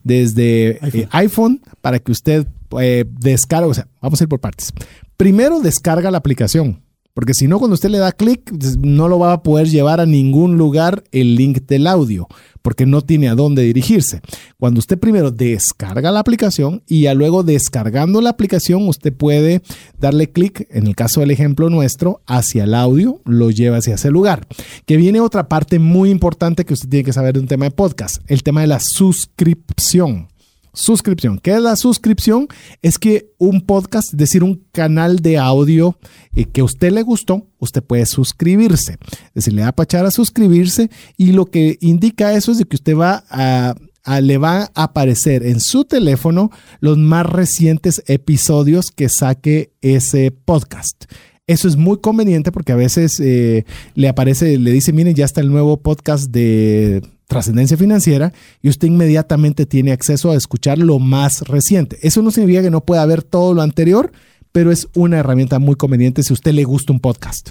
desde 0.03 0.81
iPhone. 1.11 1.61
Eh, 1.65 1.71
para 1.81 1.99
que 1.99 2.13
usted 2.13 2.47
eh, 2.81 3.05
descargue. 3.09 3.71
O 3.71 3.75
sea, 3.75 3.89
vamos 4.01 4.21
a 4.21 4.25
ir 4.25 4.29
por 4.29 4.41
partes. 4.41 4.73
Primero 5.17 5.61
descarga 5.61 6.11
la 6.11 6.19
aplicación 6.19 6.83
porque 7.21 7.35
si 7.35 7.49
no, 7.49 7.59
cuando 7.59 7.75
usted 7.75 7.91
le 7.91 7.99
da 7.99 8.13
clic, 8.13 8.51
no 8.79 9.07
lo 9.07 9.19
va 9.19 9.35
a 9.35 9.43
poder 9.43 9.69
llevar 9.69 10.01
a 10.01 10.07
ningún 10.07 10.57
lugar 10.57 11.05
el 11.13 11.37
link 11.37 11.67
del 11.67 11.87
audio, 11.87 12.27
porque 12.63 12.87
no 12.87 13.03
tiene 13.03 13.29
a 13.29 13.35
dónde 13.35 13.61
dirigirse. 13.61 14.23
Cuando 14.59 14.79
usted 14.79 14.99
primero 14.99 15.31
descarga 15.31 16.13
la 16.13 16.21
aplicación 16.21 16.83
y 16.87 17.03
ya 17.03 17.13
luego 17.13 17.43
descargando 17.43 18.23
la 18.23 18.31
aplicación, 18.31 18.89
usted 18.89 19.13
puede 19.13 19.61
darle 19.99 20.31
clic, 20.31 20.67
en 20.71 20.87
el 20.87 20.97
caso 20.97 21.21
del 21.21 21.31
ejemplo 21.31 21.69
nuestro, 21.69 22.23
hacia 22.27 22.65
el 22.65 22.73
audio, 22.73 23.21
lo 23.27 23.51
lleva 23.51 23.77
hacia 23.77 23.97
ese 23.97 24.11
lugar. 24.11 24.47
Que 24.87 24.97
viene 24.97 25.21
otra 25.21 25.47
parte 25.47 25.79
muy 25.79 26.09
importante 26.09 26.65
que 26.65 26.73
usted 26.73 26.89
tiene 26.89 27.05
que 27.05 27.13
saber 27.13 27.35
de 27.35 27.41
un 27.41 27.49
tema 27.49 27.67
de 27.67 27.73
podcast, 27.73 28.23
el 28.29 28.43
tema 28.43 28.63
de 28.63 28.69
la 28.69 28.81
suscripción. 28.81 30.29
Suscripción. 30.73 31.39
¿Qué 31.39 31.55
es 31.55 31.61
la 31.61 31.75
suscripción? 31.77 32.47
Es 32.81 32.99
que 32.99 33.33
un 33.39 33.63
podcast, 33.63 34.13
es 34.13 34.17
decir, 34.17 34.45
un 34.45 34.65
canal 34.73 35.19
de 35.19 35.39
audio 35.39 35.99
eh, 36.35 36.45
que 36.45 36.61
a 36.61 36.65
usted 36.65 36.93
le 36.93 37.03
gustó, 37.03 37.47
usted 37.59 37.83
puede 37.83 38.07
suscribirse. 38.07 38.99
Es 39.29 39.35
decir, 39.35 39.53
le 39.55 39.63
da 39.63 39.75
a 39.77 39.83
echar 39.83 40.07
a 40.07 40.11
suscribirse 40.11 40.91
y 41.17 41.33
lo 41.33 41.47
que 41.47 41.77
indica 41.81 42.35
eso 42.35 42.53
es 42.53 42.59
de 42.59 42.65
que 42.67 42.77
usted 42.77 42.97
va 42.97 43.25
a, 43.29 43.75
le 44.21 44.39
va 44.39 44.71
a 44.75 44.85
aparecer 44.85 45.45
en 45.45 45.61
su 45.61 45.85
teléfono 45.85 46.51
los 46.81 46.99
más 46.99 47.27
recientes 47.27 48.03
episodios 48.07 48.91
que 48.91 49.09
saque 49.09 49.73
ese 49.81 50.31
podcast. 50.31 51.05
Eso 51.47 51.67
es 51.67 51.77
muy 51.77 51.99
conveniente 51.99 52.53
porque 52.53 52.71
a 52.71 52.77
veces 52.77 53.19
eh, 53.19 53.65
le 53.95 54.09
aparece, 54.09 54.57
le 54.57 54.71
dice, 54.71 54.93
miren, 54.93 55.15
ya 55.15 55.25
está 55.25 55.41
el 55.41 55.51
nuevo 55.51 55.79
podcast 55.79 56.31
de 56.31 57.03
trascendencia 57.31 57.77
financiera 57.77 58.33
y 58.61 58.69
usted 58.69 58.89
inmediatamente 58.89 59.65
tiene 59.65 59.93
acceso 59.93 60.33
a 60.33 60.37
escuchar 60.37 60.79
lo 60.79 60.99
más 60.99 61.43
reciente. 61.43 61.97
Eso 62.03 62.23
no 62.23 62.33
significa 62.33 62.61
que 62.61 62.73
no 62.73 62.81
pueda 62.81 63.07
ver 63.07 63.23
todo 63.23 63.55
lo 63.55 63.63
anterior, 63.63 64.11
pero 64.51 64.73
es 64.73 64.89
una 64.95 65.19
herramienta 65.19 65.61
muy 65.61 65.77
conveniente 65.77 66.25
si 66.25 66.33
a 66.33 66.35
usted 66.35 66.53
le 66.53 66.65
gusta 66.65 66.93
un 66.93 66.99
podcast. 66.99 67.51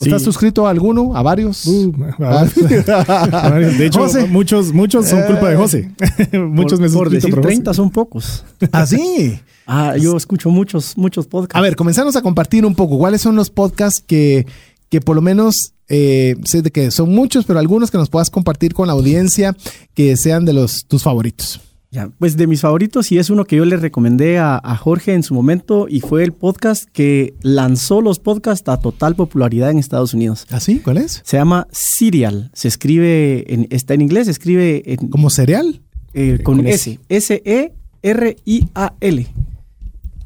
¿Está 0.00 0.18
suscrito 0.18 0.66
a 0.66 0.70
alguno? 0.70 1.14
¿A 1.14 1.22
varios? 1.22 1.66
Uh, 1.66 1.92
de 3.78 3.86
hecho, 3.86 4.06
muchos, 4.28 4.72
muchos 4.72 5.06
son 5.06 5.22
culpa 5.24 5.50
de 5.50 5.56
José. 5.56 5.90
muchos 6.32 6.80
me 6.80 6.88
por 6.88 7.10
decir 7.10 7.38
30 7.38 7.74
son 7.74 7.90
pocos. 7.90 8.46
¿Ah, 8.72 8.86
sí? 8.86 9.38
ah, 9.66 9.98
yo 9.98 10.16
escucho 10.16 10.48
muchos, 10.48 10.96
muchos 10.96 11.26
podcasts. 11.26 11.58
A 11.58 11.60
ver, 11.60 11.76
comenzamos 11.76 12.16
a 12.16 12.22
compartir 12.22 12.64
un 12.64 12.74
poco. 12.74 12.96
¿Cuáles 12.96 13.20
son 13.20 13.36
los 13.36 13.50
podcasts 13.50 14.02
que, 14.06 14.46
que 14.90 15.00
por 15.00 15.16
lo 15.16 15.22
menos 15.22 15.72
eh, 15.88 16.36
sé 16.44 16.62
de 16.62 16.70
que 16.70 16.90
son 16.90 17.10
muchos, 17.10 17.46
pero 17.46 17.58
algunos 17.58 17.90
que 17.90 17.98
nos 17.98 18.10
puedas 18.10 18.30
compartir 18.30 18.74
con 18.74 18.86
la 18.86 18.92
audiencia 18.92 19.56
que 19.94 20.16
sean 20.16 20.44
de 20.44 20.52
los 20.52 20.84
tus 20.86 21.02
favoritos. 21.02 21.60
Ya, 21.92 22.08
pues 22.20 22.36
de 22.36 22.46
mis 22.46 22.60
favoritos 22.60 23.10
y 23.10 23.18
es 23.18 23.30
uno 23.30 23.44
que 23.44 23.56
yo 23.56 23.64
le 23.64 23.76
recomendé 23.76 24.38
a, 24.38 24.60
Jorge 24.80 25.12
en 25.12 25.24
su 25.24 25.34
momento 25.34 25.88
y 25.88 25.98
fue 25.98 26.22
el 26.22 26.32
podcast 26.32 26.84
que 26.92 27.34
lanzó 27.42 28.00
los 28.00 28.20
podcasts 28.20 28.68
a 28.68 28.76
total 28.76 29.16
popularidad 29.16 29.72
en 29.72 29.78
Estados 29.78 30.14
Unidos. 30.14 30.46
¿Ah, 30.50 30.60
sí? 30.60 30.78
¿Cuál 30.78 30.98
es? 30.98 31.20
Se 31.24 31.36
llama 31.36 31.66
Serial. 31.72 32.52
Se 32.54 32.68
escribe, 32.68 33.52
en, 33.52 33.66
está 33.70 33.94
en 33.94 34.02
inglés, 34.02 34.26
se 34.26 34.30
escribe 34.30 34.84
en... 34.86 35.08
¿Como 35.08 35.30
cereal? 35.30 35.80
Eh, 36.14 36.38
con 36.44 36.64
S. 36.64 37.00
S-E-R-I-A-L. 37.08 37.72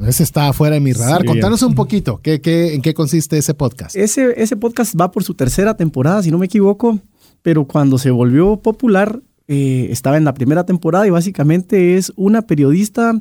Ese 0.00 0.22
está 0.22 0.52
fuera 0.52 0.74
de 0.74 0.80
mi 0.80 0.92
radar. 0.92 1.24
Contanos 1.24 1.62
un 1.62 1.74
poquito, 1.74 2.20
¿qué, 2.22 2.40
¿en 2.74 2.82
qué 2.82 2.94
consiste 2.94 3.38
ese 3.38 3.54
podcast? 3.54 3.94
Ese, 3.96 4.34
ese 4.36 4.56
podcast 4.56 4.94
va 5.00 5.10
por 5.10 5.24
su 5.24 5.34
tercera 5.34 5.76
temporada, 5.76 6.22
si 6.22 6.30
no 6.30 6.38
me 6.38 6.46
equivoco, 6.46 6.98
pero 7.42 7.64
cuando 7.66 7.98
se 7.98 8.10
volvió 8.10 8.56
popular, 8.56 9.20
eh, 9.46 9.88
estaba 9.90 10.16
en 10.16 10.24
la 10.24 10.34
primera 10.34 10.64
temporada 10.64 11.06
y 11.06 11.10
básicamente 11.10 11.96
es 11.96 12.12
una 12.16 12.42
periodista 12.42 13.14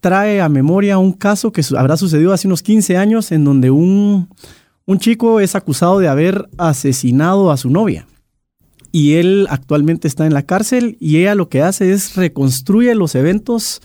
trae 0.00 0.40
a 0.40 0.48
memoria 0.48 0.98
un 0.98 1.12
caso 1.12 1.50
que 1.50 1.62
habrá 1.76 1.96
sucedido 1.96 2.32
hace 2.32 2.46
unos 2.46 2.62
15 2.62 2.96
años 2.96 3.32
en 3.32 3.44
donde 3.44 3.72
un, 3.72 4.28
un 4.84 4.98
chico 5.00 5.40
es 5.40 5.56
acusado 5.56 5.98
de 5.98 6.06
haber 6.06 6.48
asesinado 6.58 7.50
a 7.50 7.56
su 7.56 7.70
novia. 7.70 8.06
Y 8.92 9.14
él 9.14 9.48
actualmente 9.50 10.06
está 10.06 10.24
en 10.24 10.32
la 10.32 10.44
cárcel 10.44 10.96
y 11.00 11.18
ella 11.18 11.34
lo 11.34 11.48
que 11.48 11.60
hace 11.60 11.92
es 11.92 12.14
reconstruye 12.14 12.94
los 12.94 13.16
eventos 13.16 13.82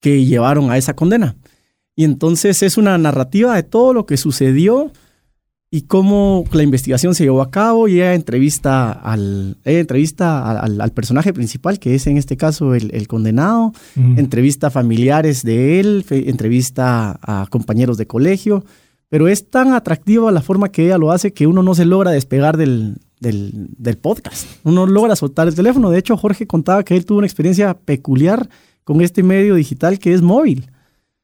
que 0.00 0.24
llevaron 0.24 0.70
a 0.70 0.78
esa 0.78 0.94
condena. 0.94 1.36
Y 1.94 2.04
entonces 2.04 2.62
es 2.62 2.78
una 2.78 2.96
narrativa 2.98 3.54
de 3.54 3.62
todo 3.62 3.92
lo 3.92 4.06
que 4.06 4.16
sucedió 4.16 4.90
y 5.72 5.82
cómo 5.82 6.44
la 6.52 6.64
investigación 6.64 7.14
se 7.14 7.22
llevó 7.22 7.42
a 7.42 7.50
cabo 7.50 7.86
y 7.86 7.94
ella 7.94 8.14
entrevista 8.14 8.90
al, 8.90 9.58
entrevista 9.64 10.58
al, 10.60 10.90
personaje 10.92 11.32
principal, 11.32 11.78
que 11.78 11.94
es 11.94 12.06
en 12.08 12.16
este 12.16 12.36
caso 12.36 12.74
el, 12.74 13.06
condenado, 13.06 13.72
entrevista 13.94 14.66
a 14.66 14.70
familiares 14.70 15.44
de 15.44 15.78
él, 15.78 16.04
entrevista 16.10 17.20
a 17.22 17.46
compañeros 17.50 17.98
de 17.98 18.06
colegio, 18.06 18.64
pero 19.08 19.28
es 19.28 19.48
tan 19.48 19.72
atractiva 19.72 20.32
la 20.32 20.42
forma 20.42 20.72
que 20.72 20.86
ella 20.86 20.98
lo 20.98 21.12
hace 21.12 21.32
que 21.32 21.46
uno 21.46 21.62
no 21.62 21.74
se 21.76 21.84
logra 21.84 22.10
despegar 22.10 22.56
del, 22.56 22.96
del, 23.20 23.68
del 23.76 23.96
podcast, 23.96 24.46
uno 24.64 24.86
logra 24.86 25.14
soltar 25.14 25.46
el 25.46 25.54
teléfono. 25.54 25.90
De 25.90 25.98
hecho, 25.98 26.16
Jorge 26.16 26.48
contaba 26.48 26.82
que 26.82 26.96
él 26.96 27.04
tuvo 27.04 27.18
una 27.18 27.26
experiencia 27.28 27.74
peculiar 27.74 28.48
con 28.90 29.02
este 29.02 29.22
medio 29.22 29.54
digital 29.54 30.00
que 30.00 30.12
es 30.12 30.20
móvil. 30.20 30.68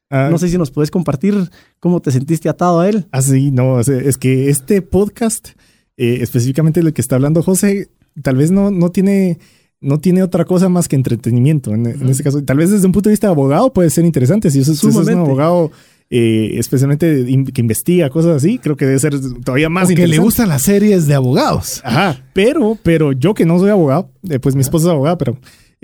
Ah. 0.09 0.29
no 0.31 0.39
sé 0.39 0.49
si 0.49 0.57
nos 0.57 0.71
puedes 0.71 0.93
compartir 0.93 1.35
cómo 1.81 2.01
te 2.01 2.13
sentiste 2.13 2.49
atado 2.49 2.79
a 2.79 2.89
él. 2.89 3.09
Ah, 3.11 3.21
sí, 3.21 3.51
no, 3.51 3.81
es 3.81 4.17
que 4.19 4.51
este 4.51 4.83
podcast, 4.83 5.49
eh, 5.97 6.19
específicamente 6.21 6.79
el 6.79 6.93
que 6.93 7.01
está 7.01 7.17
hablando 7.17 7.43
José, 7.43 7.89
tal 8.23 8.37
vez 8.37 8.53
no, 8.53 8.71
no 8.71 8.91
tiene 8.91 9.41
no 9.81 9.99
tiene 9.99 10.23
otra 10.23 10.45
cosa 10.45 10.69
más 10.69 10.87
que 10.87 10.95
entretenimiento 10.95 11.75
en, 11.75 11.87
este 12.09 12.23
caso. 12.23 12.41
Tal 12.45 12.57
vez 12.57 12.71
desde 12.71 12.87
un 12.87 12.93
punto 12.93 13.09
de 13.09 13.15
vista 13.15 13.27
de 13.27 13.33
abogado 13.33 13.73
puede 13.73 13.91
ser 13.91 14.05
interesante. 14.05 14.49
Si 14.53 14.61
eso, 14.61 14.71
es 14.71 14.85
un 14.85 15.09
abogado 15.19 15.73
eh, 16.09 16.53
especialmente 16.59 17.27
que 17.53 17.61
investiga 17.61 18.11
cosas 18.11 18.37
así, 18.37 18.61
creo 18.61 18.77
que 18.77 18.87
debe 18.87 19.01
ser 19.01 19.19
todavía 19.43 19.69
más 19.69 19.91
interesante. 19.91 20.13
Que 20.13 20.19
le 20.19 20.23
gustan 20.23 20.49
las 20.51 20.63
series 20.63 21.09
de 21.09 21.15
abogados. 21.15 21.81
Ajá, 21.83 22.25
pero, 22.33 22.79
pero 22.81 23.11
yo 23.11 23.35
que 23.35 23.45
no 23.45 23.59
soy 23.59 23.71
abogado, 23.71 24.13
eh, 24.31 24.39
pues 24.39 24.55
mi 24.55 24.61
esposa 24.61 24.87
es 24.87 24.93
abogada, 24.93 25.19
pero 25.19 25.37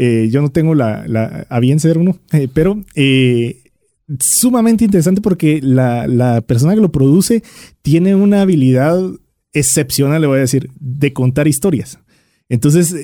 eh, 0.05 0.29
yo 0.31 0.43
no 0.43 0.51
tengo 0.51 0.75
la, 0.75 1.07
la, 1.07 1.47
a 1.49 1.61
bien 1.61 1.79
ser 1.79 1.97
uno, 1.97 2.19
eh, 2.33 2.49
pero 2.53 2.83
eh, 2.97 3.63
sumamente 4.19 4.85
interesante 4.85 5.21
porque 5.21 5.61
la, 5.63 6.09
la, 6.09 6.41
persona 6.41 6.75
que 6.75 6.81
lo 6.81 6.91
produce 6.91 7.45
tiene 7.83 8.17
una 8.17 8.43
habilidad 8.43 9.01
excepcional, 9.53 10.21
le 10.21 10.27
voy 10.27 10.39
a 10.39 10.41
decir, 10.41 10.71
de 10.81 11.13
contar 11.13 11.47
historias. 11.47 12.01
Entonces, 12.49 12.95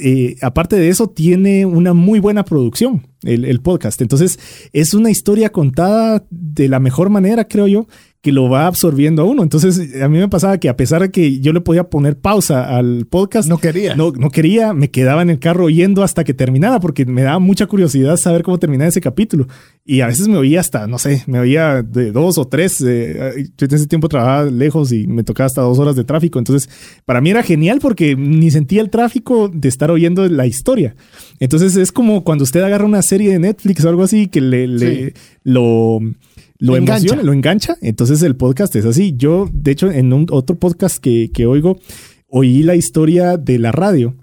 aparte 0.42 0.76
de 0.76 0.88
eso, 0.88 1.08
tiene 1.08 1.64
una 1.64 1.94
muy 1.94 2.18
buena 2.18 2.44
producción 2.44 3.06
el, 3.22 3.44
el, 3.46 3.60
podcast. 3.60 4.02
Entonces, 4.02 4.38
es 4.72 4.92
una 4.92 5.10
historia 5.10 5.50
contada 5.50 6.26
de 6.30 6.68
la 6.68 6.80
mejor 6.80 7.08
manera, 7.10 7.46
creo 7.46 7.66
yo, 7.66 7.86
que 8.20 8.32
lo 8.32 8.48
va 8.50 8.66
absorbiendo 8.66 9.22
a 9.22 9.24
uno. 9.26 9.44
Entonces, 9.44 10.02
a 10.02 10.08
mí 10.08 10.18
me 10.18 10.28
pasaba 10.28 10.58
que 10.58 10.68
a 10.68 10.76
pesar 10.76 11.02
de 11.02 11.10
que 11.12 11.38
yo 11.38 11.52
le 11.52 11.60
podía 11.60 11.84
poner 11.88 12.18
pausa 12.18 12.76
al 12.76 13.06
podcast, 13.06 13.48
No 13.48 13.58
quería. 13.58 13.94
No, 13.94 14.10
no 14.10 14.30
quería, 14.30 14.72
me 14.72 14.90
quedaba 14.90 15.22
en 15.22 15.30
el 15.30 15.38
carro 15.38 15.66
oyendo 15.66 16.02
hasta 16.02 16.24
que 16.24 16.34
terminara, 16.34 16.80
porque 16.80 17.06
me 17.06 17.22
daba 17.22 17.38
mucha 17.38 17.66
curiosidad 17.66 18.16
saber 18.16 18.42
cómo 18.42 18.58
terminaba 18.58 18.88
ese 18.88 19.00
capítulo. 19.00 19.46
Y 19.84 20.00
a 20.00 20.08
veces 20.08 20.26
me 20.26 20.36
oía 20.36 20.58
hasta, 20.58 20.88
no 20.88 20.98
sé, 20.98 21.22
me 21.28 21.38
oía 21.38 21.82
de 21.84 22.10
dos 22.10 22.38
o 22.38 22.46
tres. 22.46 22.80
eh, 22.84 23.46
yo 23.56 23.66
en 23.66 23.74
ese 23.74 23.86
tiempo 23.86 24.08
trabajaba 24.08 24.50
lejos 24.50 24.90
y 24.90 25.06
me 25.06 25.22
tocaba 25.22 25.46
hasta 25.46 25.62
dos 25.62 25.78
horas 25.78 25.94
de 25.94 26.02
tráfico. 26.02 26.40
Entonces, 26.40 26.68
para 27.04 27.20
mí 27.20 27.30
era 27.30 27.44
genial 27.44 27.78
porque 27.80 28.16
ni 28.16 28.50
sentía 28.50 28.80
el 28.82 28.90
tráfico 28.90 29.48
de 29.48 29.68
estar 29.68 29.92
oyendo 29.92 30.28
la 30.28 30.44
historia. 30.46 30.96
Entonces, 31.38 31.76
es 31.76 31.92
como 31.92 32.24
cuando 32.24 32.42
usted 32.42 32.62
agarra 32.62 32.84
una 32.84 33.02
serie 33.02 33.30
de 33.30 33.38
Netflix 33.38 33.84
o 33.84 33.88
algo 33.88 34.02
así 34.02 34.26
que 34.26 34.40
le, 34.40 34.66
le- 34.66 35.14
lo 35.44 36.00
lo 36.58 36.76
Engancha. 36.76 36.96
emociona, 37.06 37.22
lo 37.22 37.32
engancha. 37.32 37.76
Entonces 37.82 38.22
el 38.22 38.36
podcast 38.36 38.74
es 38.76 38.84
así. 38.84 39.14
Yo, 39.16 39.48
de 39.52 39.70
hecho, 39.70 39.90
en 39.90 40.12
un 40.12 40.26
otro 40.30 40.56
podcast 40.58 40.98
que, 40.98 41.30
que 41.32 41.46
oigo, 41.46 41.78
oí 42.28 42.62
la 42.62 42.74
historia 42.76 43.36
de 43.36 43.58
la 43.58 43.72
radio 43.72 44.16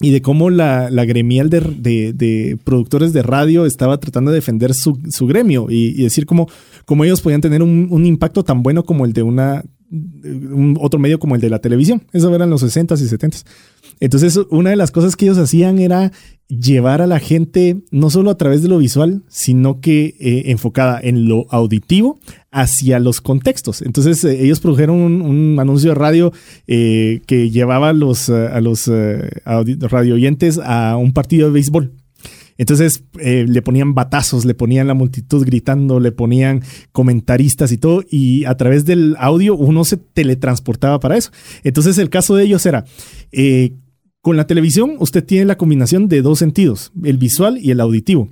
y 0.00 0.10
de 0.12 0.22
cómo 0.22 0.48
la, 0.48 0.90
la 0.90 1.04
gremial 1.04 1.50
de, 1.50 1.60
de- 1.60 2.12
de 2.12 2.56
productores 2.64 3.12
de 3.12 3.22
radio 3.22 3.66
estaba 3.66 3.98
tratando 3.98 4.30
de 4.30 4.36
defender 4.36 4.72
su, 4.72 4.98
su 5.10 5.26
gremio 5.26 5.66
y, 5.70 5.88
y 5.88 6.04
decir 6.04 6.24
cómo, 6.24 6.48
cómo 6.86 7.04
ellos 7.04 7.20
podían 7.20 7.40
tener 7.40 7.62
un, 7.62 7.88
un 7.90 8.06
impacto 8.06 8.44
tan 8.44 8.62
bueno 8.62 8.84
como 8.84 9.04
el 9.04 9.12
de 9.12 9.22
una 9.24 9.64
un 9.90 10.76
otro 10.80 11.00
medio 11.00 11.18
como 11.18 11.34
el 11.34 11.40
de 11.40 11.50
la 11.50 11.60
televisión. 11.60 12.02
Eso 12.12 12.34
eran 12.34 12.50
los 12.50 12.62
60s 12.62 13.00
y 13.00 13.08
70s. 13.08 13.44
Entonces, 14.00 14.38
una 14.50 14.70
de 14.70 14.76
las 14.76 14.90
cosas 14.90 15.16
que 15.16 15.24
ellos 15.24 15.38
hacían 15.38 15.78
era 15.78 16.12
llevar 16.48 17.02
a 17.02 17.06
la 17.06 17.18
gente 17.18 17.82
no 17.90 18.10
solo 18.10 18.30
a 18.30 18.38
través 18.38 18.62
de 18.62 18.68
lo 18.68 18.78
visual, 18.78 19.22
sino 19.28 19.80
que 19.80 20.14
eh, 20.18 20.44
enfocada 20.46 20.98
en 21.02 21.28
lo 21.28 21.46
auditivo 21.50 22.20
hacia 22.50 23.00
los 23.00 23.20
contextos. 23.20 23.82
Entonces, 23.82 24.24
eh, 24.24 24.44
ellos 24.44 24.60
produjeron 24.60 24.96
un, 24.96 25.22
un 25.22 25.58
anuncio 25.58 25.90
de 25.90 25.94
radio 25.94 26.32
eh, 26.66 27.20
que 27.26 27.50
llevaba 27.50 27.90
a 27.90 27.92
los, 27.92 28.28
a 28.28 28.60
los 28.60 28.90
radio 29.46 30.14
oyentes 30.14 30.60
a 30.62 30.96
un 30.96 31.12
partido 31.12 31.48
de 31.48 31.54
béisbol. 31.54 31.92
Entonces 32.58 33.04
eh, 33.20 33.46
le 33.48 33.62
ponían 33.62 33.94
batazos, 33.94 34.44
le 34.44 34.54
ponían 34.54 34.88
la 34.88 34.94
multitud 34.94 35.44
gritando, 35.46 36.00
le 36.00 36.12
ponían 36.12 36.62
comentaristas 36.92 37.72
y 37.72 37.78
todo, 37.78 38.04
y 38.10 38.44
a 38.44 38.56
través 38.56 38.84
del 38.84 39.14
audio 39.18 39.56
uno 39.56 39.84
se 39.84 39.96
teletransportaba 39.96 41.00
para 41.00 41.16
eso. 41.16 41.30
Entonces 41.62 41.96
el 41.98 42.10
caso 42.10 42.34
de 42.34 42.44
ellos 42.44 42.66
era, 42.66 42.84
eh, 43.32 43.74
con 44.20 44.36
la 44.36 44.46
televisión 44.46 44.96
usted 44.98 45.24
tiene 45.24 45.46
la 45.46 45.56
combinación 45.56 46.08
de 46.08 46.20
dos 46.20 46.40
sentidos, 46.40 46.92
el 47.04 47.16
visual 47.16 47.58
y 47.62 47.70
el 47.70 47.80
auditivo. 47.80 48.28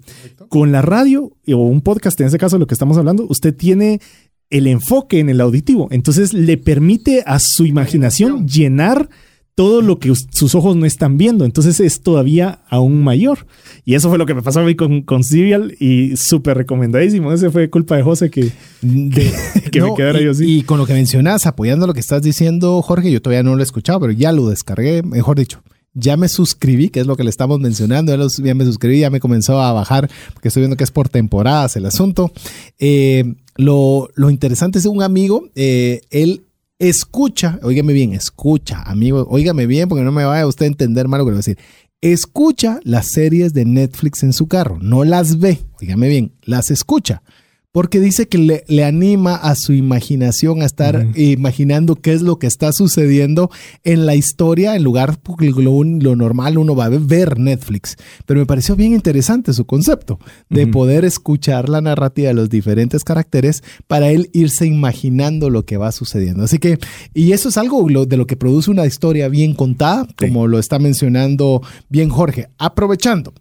Con 0.48 0.72
la 0.72 0.82
radio 0.82 1.32
o 1.46 1.56
un 1.56 1.80
podcast, 1.80 2.20
en 2.20 2.26
ese 2.26 2.38
caso 2.38 2.58
lo 2.58 2.66
que 2.66 2.74
estamos 2.74 2.98
hablando, 2.98 3.26
usted 3.28 3.54
tiene 3.54 4.00
el 4.50 4.66
enfoque 4.66 5.20
en 5.20 5.28
el 5.28 5.40
auditivo. 5.40 5.88
Entonces 5.92 6.32
le 6.32 6.56
permite 6.56 7.22
a 7.26 7.38
su 7.38 7.64
imaginación 7.64 8.46
llenar 8.48 9.08
todo 9.56 9.80
lo 9.82 9.98
que 9.98 10.10
us- 10.12 10.26
sus 10.30 10.54
ojos 10.54 10.76
no 10.76 10.86
están 10.86 11.16
viendo. 11.18 11.44
Entonces 11.44 11.80
es 11.80 12.02
todavía 12.02 12.60
aún 12.68 13.02
mayor. 13.02 13.46
Y 13.84 13.94
eso 13.94 14.08
fue 14.10 14.18
lo 14.18 14.26
que 14.26 14.34
me 14.34 14.42
pasó 14.42 14.60
a 14.60 14.64
mí 14.64 14.76
con, 14.76 15.02
con 15.02 15.24
Serial 15.24 15.74
y 15.80 16.16
súper 16.16 16.56
recomendadísimo. 16.58 17.32
Ese 17.32 17.50
fue 17.50 17.68
culpa 17.70 17.96
de 17.96 18.02
José 18.02 18.30
que, 18.30 18.50
que 18.80 19.80
me 19.82 19.94
quedara 19.96 20.20
y, 20.20 20.24
yo 20.24 20.30
así. 20.32 20.58
y 20.58 20.62
con 20.62 20.78
lo 20.78 20.86
que 20.86 20.92
mencionas, 20.92 21.46
apoyando 21.46 21.86
lo 21.86 21.94
que 21.94 22.00
estás 22.00 22.22
diciendo, 22.22 22.80
Jorge, 22.82 23.10
yo 23.10 23.20
todavía 23.22 23.42
no 23.42 23.54
lo 23.56 23.62
he 23.62 23.64
escuchado, 23.64 23.98
pero 24.00 24.12
ya 24.12 24.30
lo 24.30 24.48
descargué, 24.50 25.02
mejor 25.02 25.38
dicho. 25.38 25.62
Ya 25.98 26.18
me 26.18 26.28
suscribí, 26.28 26.90
que 26.90 27.00
es 27.00 27.06
lo 27.06 27.16
que 27.16 27.24
le 27.24 27.30
estamos 27.30 27.58
mencionando. 27.58 28.12
Ya, 28.12 28.18
los- 28.18 28.36
ya 28.36 28.54
me 28.54 28.66
suscribí, 28.66 29.00
ya 29.00 29.08
me 29.08 29.18
comenzó 29.20 29.58
a 29.62 29.72
bajar, 29.72 30.10
porque 30.34 30.48
estoy 30.48 30.60
viendo 30.60 30.76
que 30.76 30.84
es 30.84 30.90
por 30.90 31.08
temporadas 31.08 31.74
el 31.76 31.86
asunto. 31.86 32.30
Eh, 32.78 33.34
lo, 33.56 34.10
lo 34.14 34.28
interesante 34.28 34.78
es 34.78 34.84
un 34.84 35.02
amigo, 35.02 35.48
eh, 35.54 36.02
él 36.10 36.42
escucha, 36.78 37.58
óigame 37.62 37.92
bien, 37.92 38.12
escucha, 38.12 38.82
amigo, 38.82 39.26
óigame 39.30 39.66
bien, 39.66 39.88
porque 39.88 40.04
no 40.04 40.12
me 40.12 40.24
vaya 40.24 40.46
usted 40.46 40.66
a 40.66 40.68
entender 40.68 41.08
mal 41.08 41.18
lo 41.18 41.24
que 41.24 41.30
le 41.30 41.34
voy 41.34 41.38
a 41.38 41.44
decir. 41.46 41.58
Escucha 42.00 42.80
las 42.84 43.10
series 43.12 43.54
de 43.54 43.64
Netflix 43.64 44.22
en 44.22 44.32
su 44.32 44.48
carro, 44.48 44.78
no 44.80 45.04
las 45.04 45.38
ve, 45.38 45.60
óigame 45.80 46.08
bien, 46.08 46.32
las 46.42 46.70
escucha. 46.70 47.22
Porque 47.76 48.00
dice 48.00 48.26
que 48.26 48.38
le, 48.38 48.64
le 48.68 48.84
anima 48.86 49.34
a 49.34 49.54
su 49.54 49.74
imaginación 49.74 50.62
a 50.62 50.64
estar 50.64 51.08
imaginando 51.14 51.94
qué 51.96 52.14
es 52.14 52.22
lo 52.22 52.38
que 52.38 52.46
está 52.46 52.72
sucediendo 52.72 53.50
en 53.84 54.06
la 54.06 54.14
historia, 54.14 54.76
en 54.76 54.82
lugar 54.82 55.18
lo, 55.40 55.72
un- 55.72 56.02
lo 56.02 56.16
normal 56.16 56.56
uno 56.56 56.74
va 56.74 56.86
a 56.86 56.88
ver 56.88 57.38
Netflix. 57.38 57.96
Pero 58.24 58.40
me 58.40 58.46
pareció 58.46 58.76
bien 58.76 58.94
interesante 58.94 59.52
su 59.52 59.66
concepto 59.66 60.18
de 60.48 60.66
poder 60.66 61.04
escuchar 61.04 61.68
la 61.68 61.82
narrativa 61.82 62.28
de 62.28 62.34
los 62.34 62.48
diferentes 62.48 63.04
caracteres 63.04 63.62
para 63.86 64.08
él 64.08 64.30
irse 64.32 64.64
imaginando 64.64 65.50
lo 65.50 65.66
que 65.66 65.76
va 65.76 65.92
sucediendo. 65.92 66.44
Así 66.44 66.58
que, 66.58 66.78
y 67.12 67.32
eso 67.32 67.50
es 67.50 67.58
algo 67.58 67.90
lo- 67.90 68.06
de 68.06 68.16
lo 68.16 68.26
que 68.26 68.36
produce 68.38 68.70
una 68.70 68.86
historia 68.86 69.28
bien 69.28 69.52
contada, 69.52 70.06
Sí. 70.06 70.14
como 70.28 70.46
lo 70.46 70.58
está 70.58 70.78
mencionando 70.78 71.60
bien 71.90 72.08
Jorge. 72.08 72.48
Aprovechando, 72.56 73.34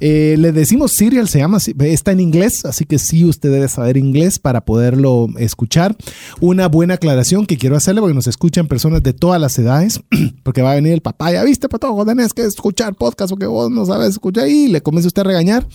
eh, 0.00 0.36
le 0.38 0.52
decimos 0.52 0.92
Serial, 0.96 1.28
se 1.28 1.38
llama, 1.38 1.58
está 1.80 2.12
en 2.12 2.20
inglés, 2.20 2.64
así 2.64 2.84
que 2.84 2.98
sí 2.98 3.24
usted 3.24 3.50
debe 3.52 3.68
saber 3.68 3.96
inglés 3.96 4.38
para 4.38 4.64
poderlo 4.64 5.28
escuchar. 5.38 5.96
Una 6.40 6.68
buena 6.68 6.94
aclaración 6.94 7.46
que 7.46 7.56
quiero 7.58 7.76
hacerle 7.76 8.00
porque 8.00 8.14
nos 8.14 8.26
escuchan 8.26 8.66
personas 8.66 9.02
de 9.02 9.12
todas 9.12 9.40
las 9.40 9.58
edades, 9.58 10.00
porque 10.42 10.62
va 10.62 10.72
a 10.72 10.74
venir 10.76 10.92
el 10.92 11.02
papá, 11.02 11.32
ya 11.32 11.44
viste, 11.44 11.68
patojo, 11.68 12.04
tenés 12.06 12.32
que 12.32 12.42
escuchar 12.42 12.94
podcast 12.94 13.30
porque 13.30 13.46
vos 13.46 13.70
no 13.70 13.84
sabes 13.86 14.10
escuchar 14.10 14.48
y 14.48 14.68
le 14.68 14.80
comienza 14.82 15.08
usted 15.08 15.20
a 15.22 15.24
regañar. 15.26 15.66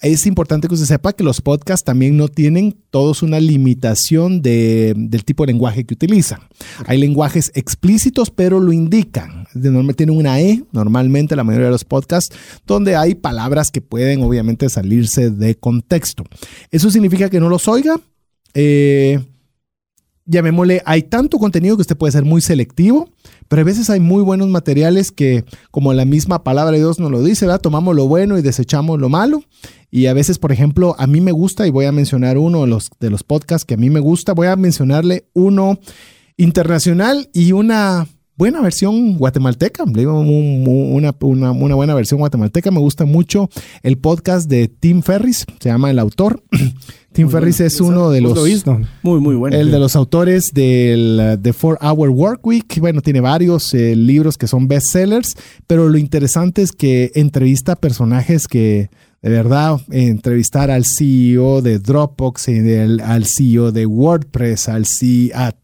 Es 0.00 0.26
importante 0.26 0.68
que 0.68 0.74
usted 0.74 0.86
sepa 0.86 1.12
que 1.12 1.24
los 1.24 1.40
podcasts 1.40 1.84
también 1.84 2.16
no 2.16 2.28
tienen 2.28 2.76
todos 2.90 3.22
una 3.22 3.40
limitación 3.40 4.42
de- 4.42 4.94
del 4.96 5.24
tipo 5.24 5.44
de 5.46 5.52
lenguaje 5.52 5.84
que 5.84 5.94
utilizan. 5.94 6.40
Hay 6.86 6.98
lenguajes 6.98 7.50
explícitos, 7.54 8.30
pero 8.30 8.60
lo 8.60 8.72
indican. 8.72 9.46
Tienen 9.96 10.16
una 10.16 10.40
E, 10.40 10.64
normalmente 10.72 11.36
la 11.36 11.44
mayoría 11.44 11.66
de 11.66 11.72
los 11.72 11.84
podcasts, 11.84 12.34
donde 12.66 12.96
hay 12.96 13.14
palabras 13.14 13.61
que 13.70 13.80
pueden 13.80 14.22
obviamente 14.22 14.68
salirse 14.68 15.30
de 15.30 15.54
contexto. 15.54 16.24
Eso 16.70 16.90
significa 16.90 17.30
que 17.30 17.40
no 17.40 17.48
los 17.48 17.68
oiga. 17.68 18.00
Eh, 18.54 19.20
llamémosle, 20.24 20.82
hay 20.84 21.02
tanto 21.02 21.38
contenido 21.38 21.76
que 21.76 21.82
usted 21.82 21.96
puede 21.96 22.12
ser 22.12 22.24
muy 22.24 22.40
selectivo, 22.40 23.08
pero 23.48 23.62
a 23.62 23.64
veces 23.64 23.90
hay 23.90 24.00
muy 24.00 24.22
buenos 24.22 24.48
materiales 24.48 25.10
que, 25.12 25.44
como 25.70 25.92
la 25.92 26.04
misma 26.04 26.44
palabra 26.44 26.72
de 26.72 26.78
Dios 26.78 26.98
nos 26.98 27.10
lo 27.10 27.22
dice, 27.22 27.46
¿verdad? 27.46 27.60
tomamos 27.60 27.94
lo 27.96 28.06
bueno 28.06 28.38
y 28.38 28.42
desechamos 28.42 28.98
lo 29.00 29.08
malo. 29.08 29.42
Y 29.90 30.06
a 30.06 30.14
veces, 30.14 30.38
por 30.38 30.52
ejemplo, 30.52 30.94
a 30.98 31.06
mí 31.06 31.20
me 31.20 31.32
gusta, 31.32 31.66
y 31.66 31.70
voy 31.70 31.84
a 31.84 31.92
mencionar 31.92 32.38
uno 32.38 32.62
de 32.62 32.66
los, 32.68 32.90
de 32.98 33.10
los 33.10 33.22
podcasts 33.24 33.66
que 33.66 33.74
a 33.74 33.78
mí 33.78 33.90
me 33.90 34.00
gusta, 34.00 34.32
voy 34.32 34.46
a 34.46 34.56
mencionarle 34.56 35.26
uno 35.34 35.78
internacional 36.36 37.28
y 37.34 37.52
una 37.52 38.06
buena 38.36 38.60
versión 38.60 39.16
guatemalteca, 39.18 39.84
le 39.84 40.00
digo, 40.00 40.18
un- 40.20 40.28
un- 40.66 40.94
una, 40.94 41.14
una- 41.20 41.52
una 41.52 41.74
buena 41.74 41.94
versión 41.94 42.18
guatemalteca. 42.20 42.70
Me 42.70 42.80
gusta 42.80 43.04
mucho 43.04 43.48
el 43.82 43.98
podcast 43.98 44.48
de 44.48 44.68
Tim 44.68 45.02
Ferris, 45.02 45.44
se 45.60 45.68
llama 45.68 45.90
El 45.90 45.98
Autor. 45.98 46.42
Tim 47.12 47.28
Ferris 47.28 47.60
es 47.60 47.78
uno 47.78 48.08
de 48.10 48.22
¿Vos 48.22 48.34
los... 48.36 48.44
lo? 48.44 48.80
Muy, 49.02 49.20
muy 49.20 49.34
bueno. 49.36 49.54
El 49.54 49.70
de 49.70 49.78
los 49.78 49.96
autores 49.96 50.52
del 50.54 51.38
The 51.42 51.52
Four 51.52 51.76
Hour 51.82 52.08
Work 52.08 52.46
Week, 52.46 52.78
bueno, 52.80 53.02
tiene 53.02 53.20
varios 53.20 53.74
eh, 53.74 53.94
libros 53.94 54.38
que 54.38 54.46
son 54.46 54.66
bestsellers, 54.66 55.36
pero 55.66 55.90
lo 55.90 55.98
interesante 55.98 56.62
es 56.62 56.72
que 56.72 57.12
entrevista 57.14 57.76
personajes 57.76 58.48
que 58.48 58.88
de 59.22 59.30
verdad 59.30 59.80
eh, 59.90 60.08
entrevistar 60.08 60.70
al 60.70 60.84
CEO 60.84 61.62
de 61.62 61.78
Dropbox, 61.78 62.46
del- 62.46 63.00
al 63.00 63.24
CEO 63.24 63.70
de 63.72 63.86
WordPress, 63.86 64.68
al 64.68 64.84
CEO, 64.86 65.30
a- 65.38 65.54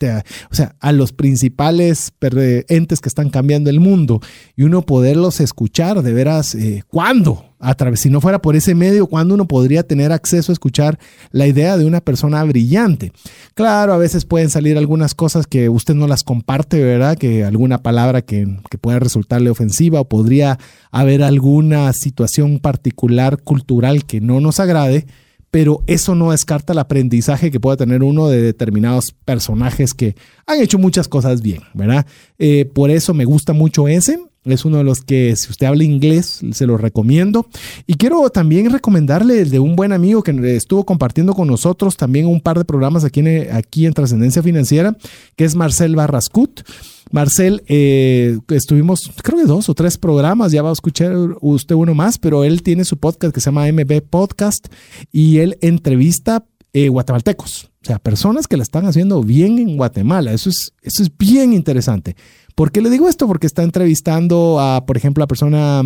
o 0.51 0.55
sea, 0.55 0.77
a 0.81 0.93
los 0.93 1.13
principales 1.13 2.13
eh, 2.21 2.65
entes 2.69 3.01
que 3.01 3.09
están 3.09 3.31
cambiando 3.31 3.69
el 3.71 3.81
mundo 3.81 4.21
y 4.57 4.63
uno 4.63 4.83
poderlos 4.83 5.41
escuchar 5.41 6.03
de 6.03 6.13
veras, 6.13 6.55
eh, 6.55 6.83
¿cuándo? 6.89 7.45
A 7.61 7.75
través, 7.75 8.01
si 8.01 8.09
no 8.11 8.21
fuera 8.21 8.41
por 8.41 8.55
ese 8.55 8.75
medio, 8.75 9.09
¿cuándo 9.09 9.35
uno 9.35 9.49
podría 9.49 9.83
tener 9.83 10.13
acceso 10.13 10.53
a 10.53 10.55
escuchar 10.55 10.99
la 11.33 11.47
idea 11.47 11.77
de 11.77 11.87
una 11.87 12.01
persona 12.01 12.43
brillante? 12.45 13.13
Claro, 13.55 13.93
a 13.93 13.99
veces 13.99 14.25
pueden 14.25 14.49
salir 14.49 14.79
algunas 14.79 15.15
cosas 15.15 15.47
que 15.47 15.69
usted 15.69 15.95
no 15.95 16.07
las 16.07 16.23
comparte, 16.23 16.83
¿verdad? 16.83 17.19
Que 17.19 17.45
alguna 17.45 17.83
palabra 17.83 18.23
que, 18.23 18.47
que 18.71 18.79
pueda 18.79 19.01
resultarle 19.01 19.51
ofensiva 19.51 20.01
o 20.01 20.09
podría 20.09 20.59
haber 20.93 21.25
alguna 21.25 21.93
situación 21.93 22.61
particular 22.61 23.43
cultural 23.43 24.05
que 24.05 24.21
no 24.21 24.41
nos 24.41 24.61
agrade, 24.61 25.07
pero 25.51 25.83
eso 25.87 26.15
no 26.15 26.31
descarta 26.31 26.73
el 26.73 26.79
aprendizaje 26.79 27.51
que 27.51 27.61
pueda 27.61 27.77
tener 27.77 28.03
uno 28.03 28.29
de 28.29 28.41
determinados 28.43 29.15
personajes 29.25 29.95
que 29.95 30.15
han 30.47 30.61
hecho 30.61 30.79
muchas 30.79 31.09
cosas 31.09 31.41
bien, 31.43 31.63
¿verdad? 31.75 32.07
Eh, 32.39 32.67
por 32.67 32.91
eso 32.91 33.15
me 33.15 33.25
gusta 33.25 33.53
mucho 33.53 33.89
ese. 33.89 34.21
Es 34.53 34.64
uno 34.64 34.78
de 34.78 34.84
los 34.84 35.01
que, 35.01 35.34
si 35.36 35.51
usted 35.51 35.66
habla 35.66 35.84
inglés, 35.84 36.40
se 36.53 36.66
lo 36.66 36.76
recomiendo. 36.76 37.46
Y 37.86 37.94
quiero 37.94 38.28
también 38.30 38.70
recomendarle 38.70 39.40
el 39.40 39.51
de 39.51 39.59
un 39.59 39.76
buen 39.76 39.92
amigo 39.92 40.22
que 40.22 40.32
estuvo 40.57 40.84
compartiendo 40.84 41.34
con 41.34 41.49
nosotros 41.49 41.96
también 41.96 42.26
un 42.26 42.40
par 42.40 42.59
de 42.59 42.64
programas 42.64 43.05
aquí 43.05 43.20
en, 43.20 43.55
aquí 43.55 43.86
en 43.86 43.92
Trascendencia 43.92 44.42
Financiera, 44.42 44.96
que 45.36 45.44
es 45.44 45.55
Marcel 45.55 45.96
Barrascut. 45.96 46.62
Marcel, 47.11 47.62
eh, 47.68 48.38
estuvimos, 48.49 49.11
creo 49.22 49.38
que 49.38 49.44
dos 49.44 49.68
o 49.68 49.74
tres 49.74 49.96
programas, 49.96 50.53
ya 50.53 50.62
va 50.62 50.70
a 50.70 50.74
escuchar 50.74 51.14
usted 51.40 51.74
uno 51.74 51.94
más, 51.94 52.18
pero 52.18 52.44
él 52.44 52.62
tiene 52.62 52.84
su 52.84 52.99
podcast 52.99 53.34
que 53.34 53.40
se 53.40 53.46
llama 53.46 53.70
MB 53.72 54.03
Podcast 54.03 54.68
y 55.11 55.38
él 55.38 55.57
entrevista 55.62 56.44
eh, 56.72 56.88
guatemaltecos. 56.88 57.70
O 57.82 57.86
sea, 57.86 57.99
personas 57.99 58.46
que 58.46 58.57
la 58.57 58.62
están 58.62 58.84
haciendo 58.86 59.22
bien 59.22 59.59
en 59.59 59.76
Guatemala. 59.76 60.32
Eso 60.32 60.51
es, 60.51 60.74
eso 60.82 61.03
es 61.03 61.16
bien 61.16 61.55
interesante. 61.55 62.16
¿Por 62.59 62.73
qué 62.73 62.81
le 62.81 62.91
digo 62.91 63.09
esto? 63.09 63.29
Porque 63.29 63.47
está 63.47 63.63
entrevistando 63.63 64.59
a, 64.59 64.85
por 64.85 64.97
ejemplo, 64.97 65.23
a 65.23 65.29
persona, 65.29 65.81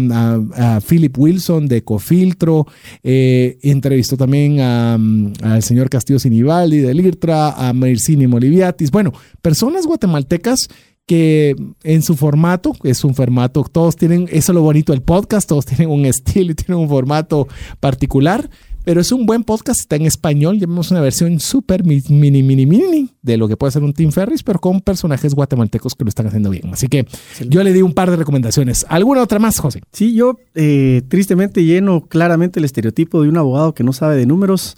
Philip 0.88 1.18
Wilson 1.18 1.68
de 1.68 1.84
Cofiltro, 1.84 2.66
eh, 3.02 3.58
entrevistó 3.60 4.16
también 4.16 4.58
al 4.58 5.62
señor 5.62 5.90
Castillo 5.90 6.18
Sinibaldi 6.18 6.78
del 6.78 7.00
IRTRA, 7.00 7.68
a 7.68 7.74
Mercini 7.74 8.26
Moliviatis. 8.26 8.90
Bueno, 8.90 9.12
personas 9.42 9.86
guatemaltecas 9.86 10.70
que 11.04 11.54
en 11.82 12.00
su 12.00 12.16
formato, 12.16 12.72
es 12.84 13.04
un 13.04 13.14
formato, 13.14 13.64
todos 13.70 13.96
tienen, 13.96 14.26
eso 14.30 14.52
es 14.52 14.54
lo 14.54 14.62
bonito 14.62 14.92
del 14.92 15.02
podcast, 15.02 15.46
todos 15.46 15.66
tienen 15.66 15.90
un 15.90 16.06
estilo 16.06 16.52
y 16.52 16.54
tienen 16.54 16.82
un 16.82 16.88
formato 16.88 17.48
particular, 17.80 18.48
pero 18.84 19.00
es 19.00 19.12
un 19.12 19.26
buen 19.26 19.44
podcast, 19.44 19.80
está 19.80 19.96
en 19.96 20.06
español, 20.06 20.58
llevamos 20.58 20.90
una 20.90 21.00
versión 21.00 21.40
súper 21.40 21.84
mini, 21.84 22.02
mini, 22.08 22.42
mini, 22.42 22.66
mini 22.66 23.10
de 23.22 23.36
lo 23.36 23.48
que 23.48 23.56
puede 23.56 23.70
ser 23.72 23.82
un 23.82 23.92
Tim 23.92 24.10
Ferris, 24.10 24.42
pero 24.42 24.58
con 24.58 24.80
personajes 24.80 25.34
guatemaltecos 25.34 25.94
que 25.94 26.04
lo 26.04 26.08
están 26.08 26.26
haciendo 26.26 26.50
bien. 26.50 26.72
Así 26.72 26.88
que 26.88 27.06
yo 27.48 27.62
le 27.62 27.72
di 27.72 27.82
un 27.82 27.94
par 27.94 28.10
de 28.10 28.16
recomendaciones. 28.16 28.84
¿Alguna 28.88 29.22
otra 29.22 29.38
más, 29.38 29.58
José? 29.58 29.82
Sí, 29.92 30.14
yo 30.14 30.38
eh, 30.54 31.02
tristemente 31.08 31.64
lleno 31.64 32.06
claramente 32.06 32.58
el 32.58 32.64
estereotipo 32.64 33.22
de 33.22 33.28
un 33.28 33.36
abogado 33.36 33.74
que 33.74 33.84
no 33.84 33.92
sabe 33.92 34.16
de 34.16 34.26
números 34.26 34.76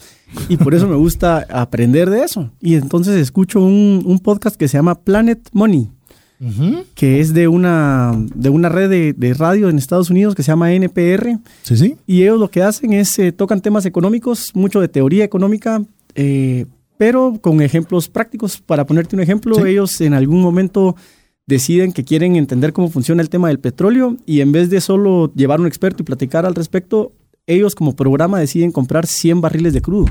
y 0.48 0.56
por 0.56 0.74
eso 0.74 0.88
me 0.88 0.96
gusta 0.96 1.46
aprender 1.50 2.10
de 2.10 2.24
eso. 2.24 2.50
Y 2.60 2.74
entonces 2.74 3.16
escucho 3.16 3.60
un, 3.60 4.02
un 4.04 4.18
podcast 4.18 4.56
que 4.56 4.68
se 4.68 4.76
llama 4.76 5.00
Planet 5.00 5.48
Money 5.52 5.90
que 6.94 7.20
es 7.20 7.32
de 7.32 7.48
una, 7.48 8.12
de 8.34 8.48
una 8.50 8.68
red 8.68 9.14
de, 9.16 9.34
radio 9.34 9.68
en 9.68 9.78
Estados 9.78 10.10
Unidos 10.10 10.34
que 10.34 10.42
se 10.42 10.52
llama 10.52 10.72
NPR. 10.72 11.38
Sí, 11.62 11.76
sí. 11.76 11.96
Y 12.06 12.22
ellos 12.22 12.38
lo 12.38 12.50
que 12.50 12.62
hacen 12.62 12.92
es 12.92 13.18
eh, 13.18 13.32
tocan 13.32 13.60
temas 13.60 13.86
económicos, 13.86 14.50
mucho 14.54 14.80
de 14.80 14.88
teoría 14.88 15.24
económica, 15.24 15.82
eh, 16.14 16.66
pero 16.96 17.38
con 17.40 17.60
ejemplos 17.60 18.08
prácticos. 18.08 18.60
Para 18.60 18.86
ponerte 18.86 19.16
un 19.16 19.22
ejemplo, 19.22 19.64
ellos 19.64 20.00
en 20.00 20.14
algún 20.14 20.42
momento 20.42 20.96
deciden 21.46 21.92
que 21.92 22.04
quieren 22.04 22.36
entender 22.36 22.72
cómo 22.72 22.90
funciona 22.90 23.22
el 23.22 23.28
tema 23.28 23.48
del 23.48 23.60
petróleo 23.60 24.16
y 24.26 24.40
en 24.40 24.52
vez 24.52 24.70
de 24.70 24.80
solo 24.80 25.32
llevar 25.34 25.60
un 25.60 25.66
experto 25.66 26.02
y 26.02 26.06
platicar 26.06 26.46
al 26.46 26.54
respecto, 26.54 27.12
ellos 27.46 27.74
como 27.74 27.94
programa 27.94 28.38
deciden 28.38 28.72
comprar 28.72 29.06
100 29.06 29.40
barriles 29.40 29.72
de 29.74 29.82
crudo 29.82 30.06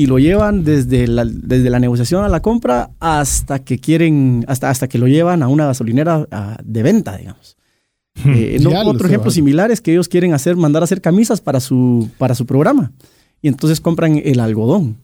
y 0.00 0.06
lo 0.06 0.18
llevan 0.18 0.64
desde 0.64 1.06
la, 1.06 1.26
desde 1.26 1.68
la 1.68 1.78
negociación 1.78 2.24
a 2.24 2.28
la 2.30 2.40
compra 2.40 2.88
hasta 3.00 3.58
que 3.58 3.78
quieren, 3.78 4.46
hasta, 4.48 4.70
hasta 4.70 4.88
que 4.88 4.96
lo 4.96 5.08
llevan 5.08 5.42
a 5.42 5.48
una 5.48 5.66
gasolinera 5.66 6.26
de 6.64 6.82
venta, 6.82 7.18
digamos. 7.18 7.58
Hmm. 8.24 8.32
Eh, 8.34 8.58
otro 8.86 9.06
ejemplo 9.06 9.30
similar 9.30 9.70
es 9.70 9.82
que 9.82 9.92
ellos 9.92 10.08
quieren 10.08 10.32
hacer, 10.32 10.56
mandar 10.56 10.82
a 10.82 10.84
hacer 10.84 11.02
camisas 11.02 11.42
para 11.42 11.60
su, 11.60 12.08
para 12.16 12.34
su 12.34 12.46
programa. 12.46 12.92
Y 13.42 13.48
entonces 13.48 13.78
compran 13.82 14.22
el 14.24 14.40
algodón. 14.40 14.96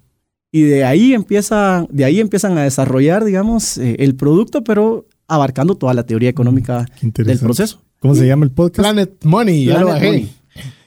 Y 0.51 0.63
de 0.63 0.85
ahí, 0.85 1.13
empieza, 1.13 1.87
de 1.91 2.07
ahí 2.07 2.19
empiezan 2.19 2.57
a 2.57 2.63
desarrollar, 2.63 3.27
digamos, 3.27 3.77
eh, 3.77 3.97
el 3.99 4.15
producto, 4.15 4.65
pero 4.65 5.05
abarcando 5.29 5.75
toda 5.75 5.93
la 5.93 6.07
teoría 6.07 6.31
económica 6.31 6.87
del 7.03 7.39
proceso. 7.39 7.83
¿Cómo 8.01 8.15
se 8.15 8.27
llama 8.27 8.47
el 8.47 8.51
podcast? 8.51 8.89
Planet 8.89 9.13
Money, 9.25 9.67
ya 9.67 9.79
lo 9.79 9.89
bajé. 9.89 10.27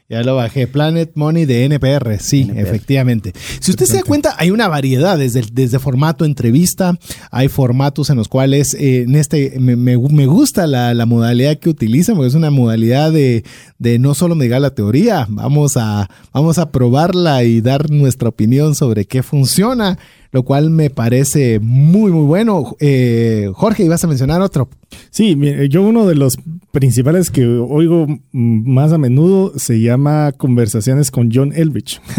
Ya 0.09 0.23
lo 0.23 0.35
bajé. 0.35 0.65
Planet 0.65 1.11
Money 1.13 1.45
de 1.45 1.65
NPR. 1.65 2.17
Sí, 2.19 2.49
efectivamente. 2.55 3.31
Si 3.59 3.69
usted 3.69 3.85
se 3.85 3.97
da 3.97 4.03
cuenta, 4.03 4.33
hay 4.39 4.49
una 4.49 4.67
variedad 4.67 5.19
desde, 5.19 5.43
desde 5.51 5.77
formato 5.77 6.25
entrevista. 6.25 6.97
Hay 7.29 7.47
formatos 7.47 8.09
en 8.09 8.17
los 8.17 8.27
cuales 8.27 8.73
eh, 8.73 9.03
en 9.03 9.15
este 9.15 9.59
me, 9.59 9.75
me, 9.75 9.95
gusta 10.25 10.65
la, 10.65 10.95
la, 10.95 11.05
modalidad 11.05 11.59
que 11.59 11.69
utilizan, 11.69 12.15
porque 12.15 12.29
es 12.29 12.33
una 12.33 12.49
modalidad 12.49 13.11
de, 13.11 13.43
de 13.77 13.99
no 13.99 14.15
solo 14.15 14.33
negar 14.33 14.61
la 14.61 14.73
teoría, 14.73 15.27
vamos 15.29 15.77
a, 15.77 16.09
vamos 16.33 16.57
a 16.57 16.71
probarla 16.71 17.43
y 17.43 17.61
dar 17.61 17.91
nuestra 17.91 18.29
opinión 18.29 18.73
sobre 18.73 19.05
qué 19.05 19.21
funciona 19.21 19.99
lo 20.31 20.43
cual 20.43 20.69
me 20.69 20.89
parece 20.89 21.59
muy, 21.59 22.11
muy 22.11 22.25
bueno. 22.25 22.75
Eh, 22.79 23.49
Jorge, 23.53 23.83
ibas 23.83 24.03
a 24.03 24.07
mencionar 24.07 24.41
otro. 24.41 24.69
Sí, 25.09 25.37
yo 25.69 25.81
uno 25.83 26.05
de 26.05 26.15
los 26.15 26.37
principales 26.71 27.31
que 27.31 27.45
oigo 27.45 28.07
más 28.31 28.91
a 28.91 28.97
menudo 28.97 29.53
se 29.57 29.81
llama 29.81 30.31
Conversaciones 30.33 31.11
con 31.11 31.29
John 31.33 31.53
Elbridge. 31.53 32.01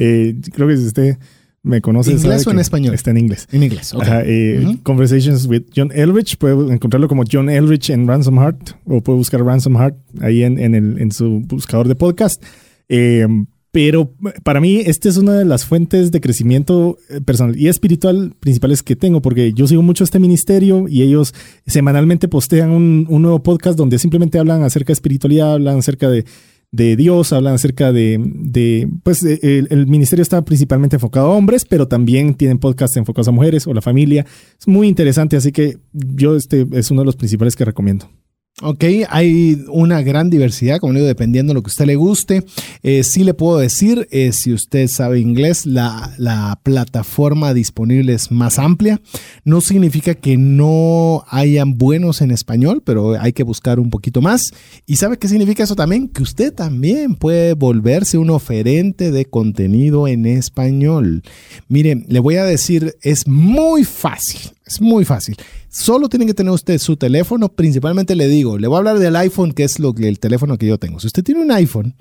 Eh, 0.00 0.34
creo 0.52 0.66
que 0.66 0.76
si 0.76 0.86
usted 0.86 1.18
me 1.62 1.80
conoce. 1.80 2.12
¿Inglés 2.12 2.46
o 2.46 2.50
en 2.50 2.58
español? 2.58 2.94
Está 2.94 3.10
en 3.10 3.18
inglés. 3.18 3.46
En 3.52 3.62
inglés, 3.62 3.94
eh, 4.24 4.78
Conversations 4.82 5.46
with 5.46 5.64
John 5.74 5.90
Elbridge. 5.94 6.36
Puede 6.38 6.72
encontrarlo 6.72 7.06
como 7.06 7.24
John 7.30 7.50
Elbridge 7.50 7.90
en 7.90 8.08
Ransom 8.08 8.38
Heart 8.38 8.70
o 8.86 9.00
puede 9.02 9.18
buscar 9.18 9.44
Ransom 9.44 9.76
Heart 9.76 9.96
ahí 10.20 10.42
en, 10.42 10.58
el, 10.58 11.00
en 11.00 11.12
su 11.12 11.40
buscador 11.46 11.86
de 11.88 11.94
podcast. 11.94 12.42
Eh, 12.88 13.26
pero 13.72 14.12
para 14.42 14.60
mí, 14.60 14.78
esta 14.84 15.08
es 15.08 15.16
una 15.16 15.34
de 15.34 15.44
las 15.44 15.64
fuentes 15.64 16.10
de 16.10 16.20
crecimiento 16.20 16.98
eh, 17.08 17.20
personal 17.20 17.56
y 17.56 17.68
espiritual 17.68 18.34
principales 18.40 18.82
que 18.82 18.96
tengo, 18.96 19.22
porque 19.22 19.52
yo 19.52 19.68
sigo 19.68 19.82
mucho 19.82 20.02
este 20.02 20.18
ministerio 20.18 20.88
y 20.88 21.02
ellos 21.02 21.34
semanalmente 21.66 22.26
postean 22.26 22.70
un, 22.70 23.06
nuevo 23.08 23.42
podcast 23.42 23.78
donde 23.78 23.98
simplemente 23.98 24.38
hablan 24.38 24.62
acerca 24.62 24.88
de 24.88 24.94
espiritualidad, 24.94 25.52
hablan 25.52 25.78
acerca 25.78 26.08
de, 26.08 26.24
Dios, 26.72 27.32
hablan 27.32 27.54
acerca 27.54 27.92
de, 27.92 28.88
pues 29.04 29.22
el, 29.22 29.86
ministerio 29.86 30.22
está 30.22 30.44
principalmente 30.44 30.96
enfocado 30.96 31.26
a 31.26 31.36
hombres, 31.36 31.64
pero 31.64 31.86
también 31.86 32.34
tienen 32.34 32.58
podcasts 32.58 32.96
enfocados 32.96 33.28
a 33.28 33.32
mujeres 33.32 33.66
o 33.66 33.74
la 33.74 33.82
familia. 33.82 34.26
Es 34.58 34.66
muy 34.66 34.88
interesante, 34.88 35.36
así 35.36 35.52
que 35.52 35.78
yo 35.92 36.34
este 36.34 36.66
es 36.72 36.90
uno 36.90 37.02
de 37.02 37.06
los 37.06 37.16
principales 37.16 37.54
que 37.54 37.64
recomiendo. 37.64 38.08
Ok, 38.62 38.84
hay 39.08 39.64
una 39.68 40.02
gran 40.02 40.28
diversidad, 40.28 40.80
como 40.80 40.92
digo, 40.92 41.06
dependiendo 41.06 41.52
de 41.52 41.54
lo 41.54 41.62
que 41.62 41.68
a 41.68 41.72
usted 41.72 41.86
le 41.86 41.96
guste. 41.96 42.44
Eh, 42.82 43.04
sí 43.04 43.24
le 43.24 43.32
puedo 43.32 43.58
decir, 43.58 44.06
eh, 44.10 44.32
si 44.32 44.52
usted 44.52 44.86
sabe 44.88 45.18
inglés, 45.18 45.64
la, 45.64 46.12
la, 46.18 46.60
plataforma 46.62 47.54
disponible 47.54 48.12
es 48.12 48.30
más 48.30 48.58
amplia. 48.58 49.00
No 49.44 49.62
significa 49.62 50.14
que 50.14 50.36
no 50.36 51.24
hayan 51.30 51.78
buenos 51.78 52.20
en 52.20 52.32
español, 52.32 52.82
pero 52.84 53.18
hay 53.18 53.32
que 53.32 53.44
buscar 53.44 53.80
un 53.80 53.88
poquito 53.88 54.20
más. 54.20 54.42
¿Y 54.84 54.96
sabe 54.96 55.16
qué 55.16 55.26
significa 55.26 55.62
eso 55.62 55.74
también? 55.74 56.08
Que 56.08 56.22
usted 56.22 56.52
también 56.52 57.14
puede 57.14 57.54
volverse 57.54 58.18
un 58.18 58.28
oferente 58.28 59.10
de 59.10 59.24
contenido 59.24 60.06
en 60.06 60.26
español. 60.26 61.22
Mire, 61.68 62.04
le 62.06 62.20
voy 62.20 62.36
a 62.36 62.44
decir, 62.44 62.94
es 63.00 63.26
muy 63.26 63.84
fácil, 63.84 64.52
es 64.70 64.80
muy 64.80 65.04
fácil. 65.04 65.36
Solo 65.68 66.08
tiene 66.08 66.26
que 66.26 66.34
tener 66.34 66.52
usted 66.52 66.78
su 66.78 66.96
teléfono. 66.96 67.48
Principalmente 67.48 68.14
le 68.14 68.28
digo, 68.28 68.56
le 68.58 68.68
voy 68.68 68.76
a 68.76 68.78
hablar 68.78 68.98
del 68.98 69.16
iPhone, 69.16 69.52
que 69.52 69.64
es 69.64 69.78
lo 69.78 69.94
el 69.96 70.20
teléfono 70.20 70.56
que 70.56 70.66
yo 70.66 70.78
tengo. 70.78 71.00
Si 71.00 71.08
usted 71.08 71.24
tiene 71.24 71.42
un 71.42 71.50
iPhone, 71.50 71.94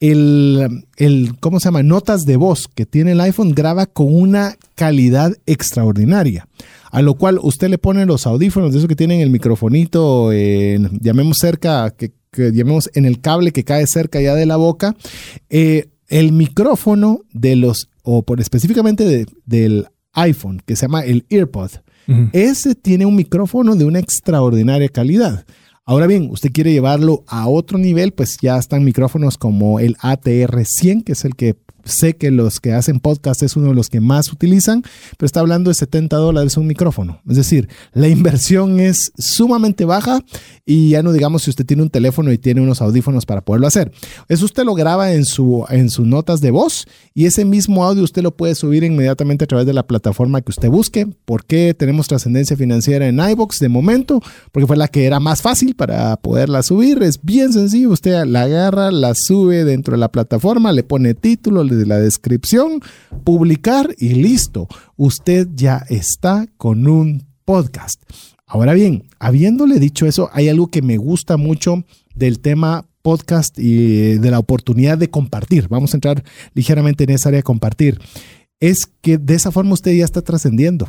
el, 0.00 0.86
el, 0.96 1.36
¿cómo 1.40 1.60
se 1.60 1.66
llama? 1.66 1.82
Notas 1.82 2.24
de 2.24 2.36
voz 2.36 2.68
que 2.68 2.86
tiene 2.86 3.12
el 3.12 3.20
iPhone 3.20 3.52
graba 3.52 3.86
con 3.86 4.14
una 4.14 4.56
calidad 4.74 5.36
extraordinaria. 5.46 6.48
A 6.90 7.02
lo 7.02 7.14
cual 7.14 7.38
usted 7.42 7.68
le 7.68 7.78
pone 7.78 8.06
los 8.06 8.26
audífonos 8.26 8.72
de 8.72 8.78
eso 8.78 8.88
que 8.88 8.96
tienen 8.96 9.20
el 9.20 9.30
microfonito, 9.30 10.30
llamemos 10.32 11.38
cerca, 11.38 11.90
que, 11.90 12.12
llamemos 12.32 12.90
en 12.94 13.04
el 13.04 13.20
cable 13.20 13.52
que 13.52 13.64
cae 13.64 13.86
cerca 13.86 14.20
ya 14.20 14.34
de 14.34 14.46
la 14.46 14.56
boca. 14.56 14.96
Eh, 15.50 15.88
el 16.08 16.32
micrófono 16.32 17.20
de 17.32 17.56
los, 17.56 17.88
o 18.02 18.22
por 18.22 18.40
específicamente 18.40 19.26
del 19.44 19.88
iPhone, 20.12 20.62
que 20.64 20.76
se 20.76 20.82
llama 20.82 21.04
el 21.04 21.26
EarPod, 21.28 21.70
ese 22.32 22.74
tiene 22.74 23.06
un 23.06 23.16
micrófono 23.16 23.76
de 23.76 23.84
una 23.84 23.98
extraordinaria 23.98 24.88
calidad. 24.88 25.44
Ahora 25.86 26.06
bien, 26.06 26.28
usted 26.30 26.50
quiere 26.50 26.72
llevarlo 26.72 27.24
a 27.26 27.46
otro 27.46 27.76
nivel, 27.76 28.12
pues 28.12 28.38
ya 28.40 28.56
están 28.56 28.84
micrófonos 28.84 29.36
como 29.36 29.80
el 29.80 29.96
ATR100, 29.98 31.04
que 31.04 31.12
es 31.12 31.24
el 31.26 31.36
que 31.36 31.56
sé 31.84 32.16
que 32.16 32.30
los 32.30 32.60
que 32.60 32.72
hacen 32.72 33.00
podcast 33.00 33.42
es 33.42 33.56
uno 33.56 33.68
de 33.68 33.74
los 33.74 33.88
que 33.88 34.00
más 34.00 34.32
utilizan, 34.32 34.82
pero 35.16 35.26
está 35.26 35.40
hablando 35.40 35.70
de 35.70 35.74
70 35.74 36.16
dólares 36.16 36.56
un 36.56 36.66
micrófono. 36.66 37.20
Es 37.28 37.36
decir, 37.36 37.68
la 37.92 38.08
inversión 38.08 38.80
es 38.80 39.12
sumamente 39.18 39.84
baja 39.84 40.20
y 40.64 40.90
ya 40.90 41.02
no 41.02 41.12
digamos 41.12 41.42
si 41.42 41.50
usted 41.50 41.66
tiene 41.66 41.82
un 41.82 41.90
teléfono 41.90 42.32
y 42.32 42.38
tiene 42.38 42.60
unos 42.60 42.80
audífonos 42.82 43.26
para 43.26 43.42
poderlo 43.42 43.66
hacer. 43.66 43.92
Eso 44.28 44.44
usted 44.44 44.64
lo 44.64 44.74
graba 44.74 45.12
en, 45.12 45.24
su, 45.24 45.64
en 45.68 45.90
sus 45.90 46.06
notas 46.06 46.40
de 46.40 46.50
voz 46.50 46.86
y 47.14 47.26
ese 47.26 47.44
mismo 47.44 47.84
audio 47.84 48.02
usted 48.02 48.22
lo 48.22 48.36
puede 48.36 48.54
subir 48.54 48.84
inmediatamente 48.84 49.44
a 49.44 49.46
través 49.46 49.66
de 49.66 49.74
la 49.74 49.86
plataforma 49.86 50.40
que 50.40 50.50
usted 50.50 50.68
busque. 50.68 51.06
¿Por 51.24 51.44
qué 51.44 51.74
tenemos 51.74 52.08
trascendencia 52.08 52.56
financiera 52.56 53.06
en 53.06 53.18
iBox 53.18 53.58
de 53.60 53.68
momento? 53.68 54.20
Porque 54.52 54.66
fue 54.66 54.76
la 54.76 54.88
que 54.88 55.04
era 55.04 55.20
más 55.20 55.42
fácil 55.42 55.74
para 55.74 56.16
poderla 56.16 56.62
subir. 56.62 57.02
Es 57.02 57.20
bien 57.22 57.52
sencillo. 57.52 57.90
Usted 57.90 58.24
la 58.24 58.42
agarra, 58.42 58.90
la 58.90 59.14
sube 59.14 59.64
dentro 59.64 59.92
de 59.92 59.98
la 59.98 60.10
plataforma, 60.10 60.72
le 60.72 60.82
pone 60.82 61.14
título, 61.14 61.64
le 61.64 61.73
de 61.74 61.86
la 61.86 61.98
descripción, 61.98 62.80
publicar 63.24 63.94
y 63.98 64.14
listo. 64.14 64.68
Usted 64.96 65.48
ya 65.54 65.84
está 65.88 66.46
con 66.56 66.86
un 66.86 67.26
podcast. 67.44 68.02
Ahora 68.46 68.74
bien, 68.74 69.08
habiéndole 69.18 69.78
dicho 69.78 70.06
eso, 70.06 70.30
hay 70.32 70.48
algo 70.48 70.68
que 70.68 70.82
me 70.82 70.96
gusta 70.96 71.36
mucho 71.36 71.84
del 72.14 72.40
tema 72.40 72.86
podcast 73.02 73.58
y 73.58 74.18
de 74.18 74.30
la 74.30 74.38
oportunidad 74.38 74.96
de 74.96 75.10
compartir. 75.10 75.68
Vamos 75.68 75.92
a 75.92 75.96
entrar 75.96 76.24
ligeramente 76.54 77.04
en 77.04 77.10
esa 77.10 77.28
área 77.28 77.38
de 77.38 77.44
compartir. 77.44 78.00
Es 78.60 78.86
que 78.86 79.18
de 79.18 79.34
esa 79.34 79.50
forma 79.50 79.74
usted 79.74 79.92
ya 79.92 80.04
está 80.04 80.22
trascendiendo. 80.22 80.88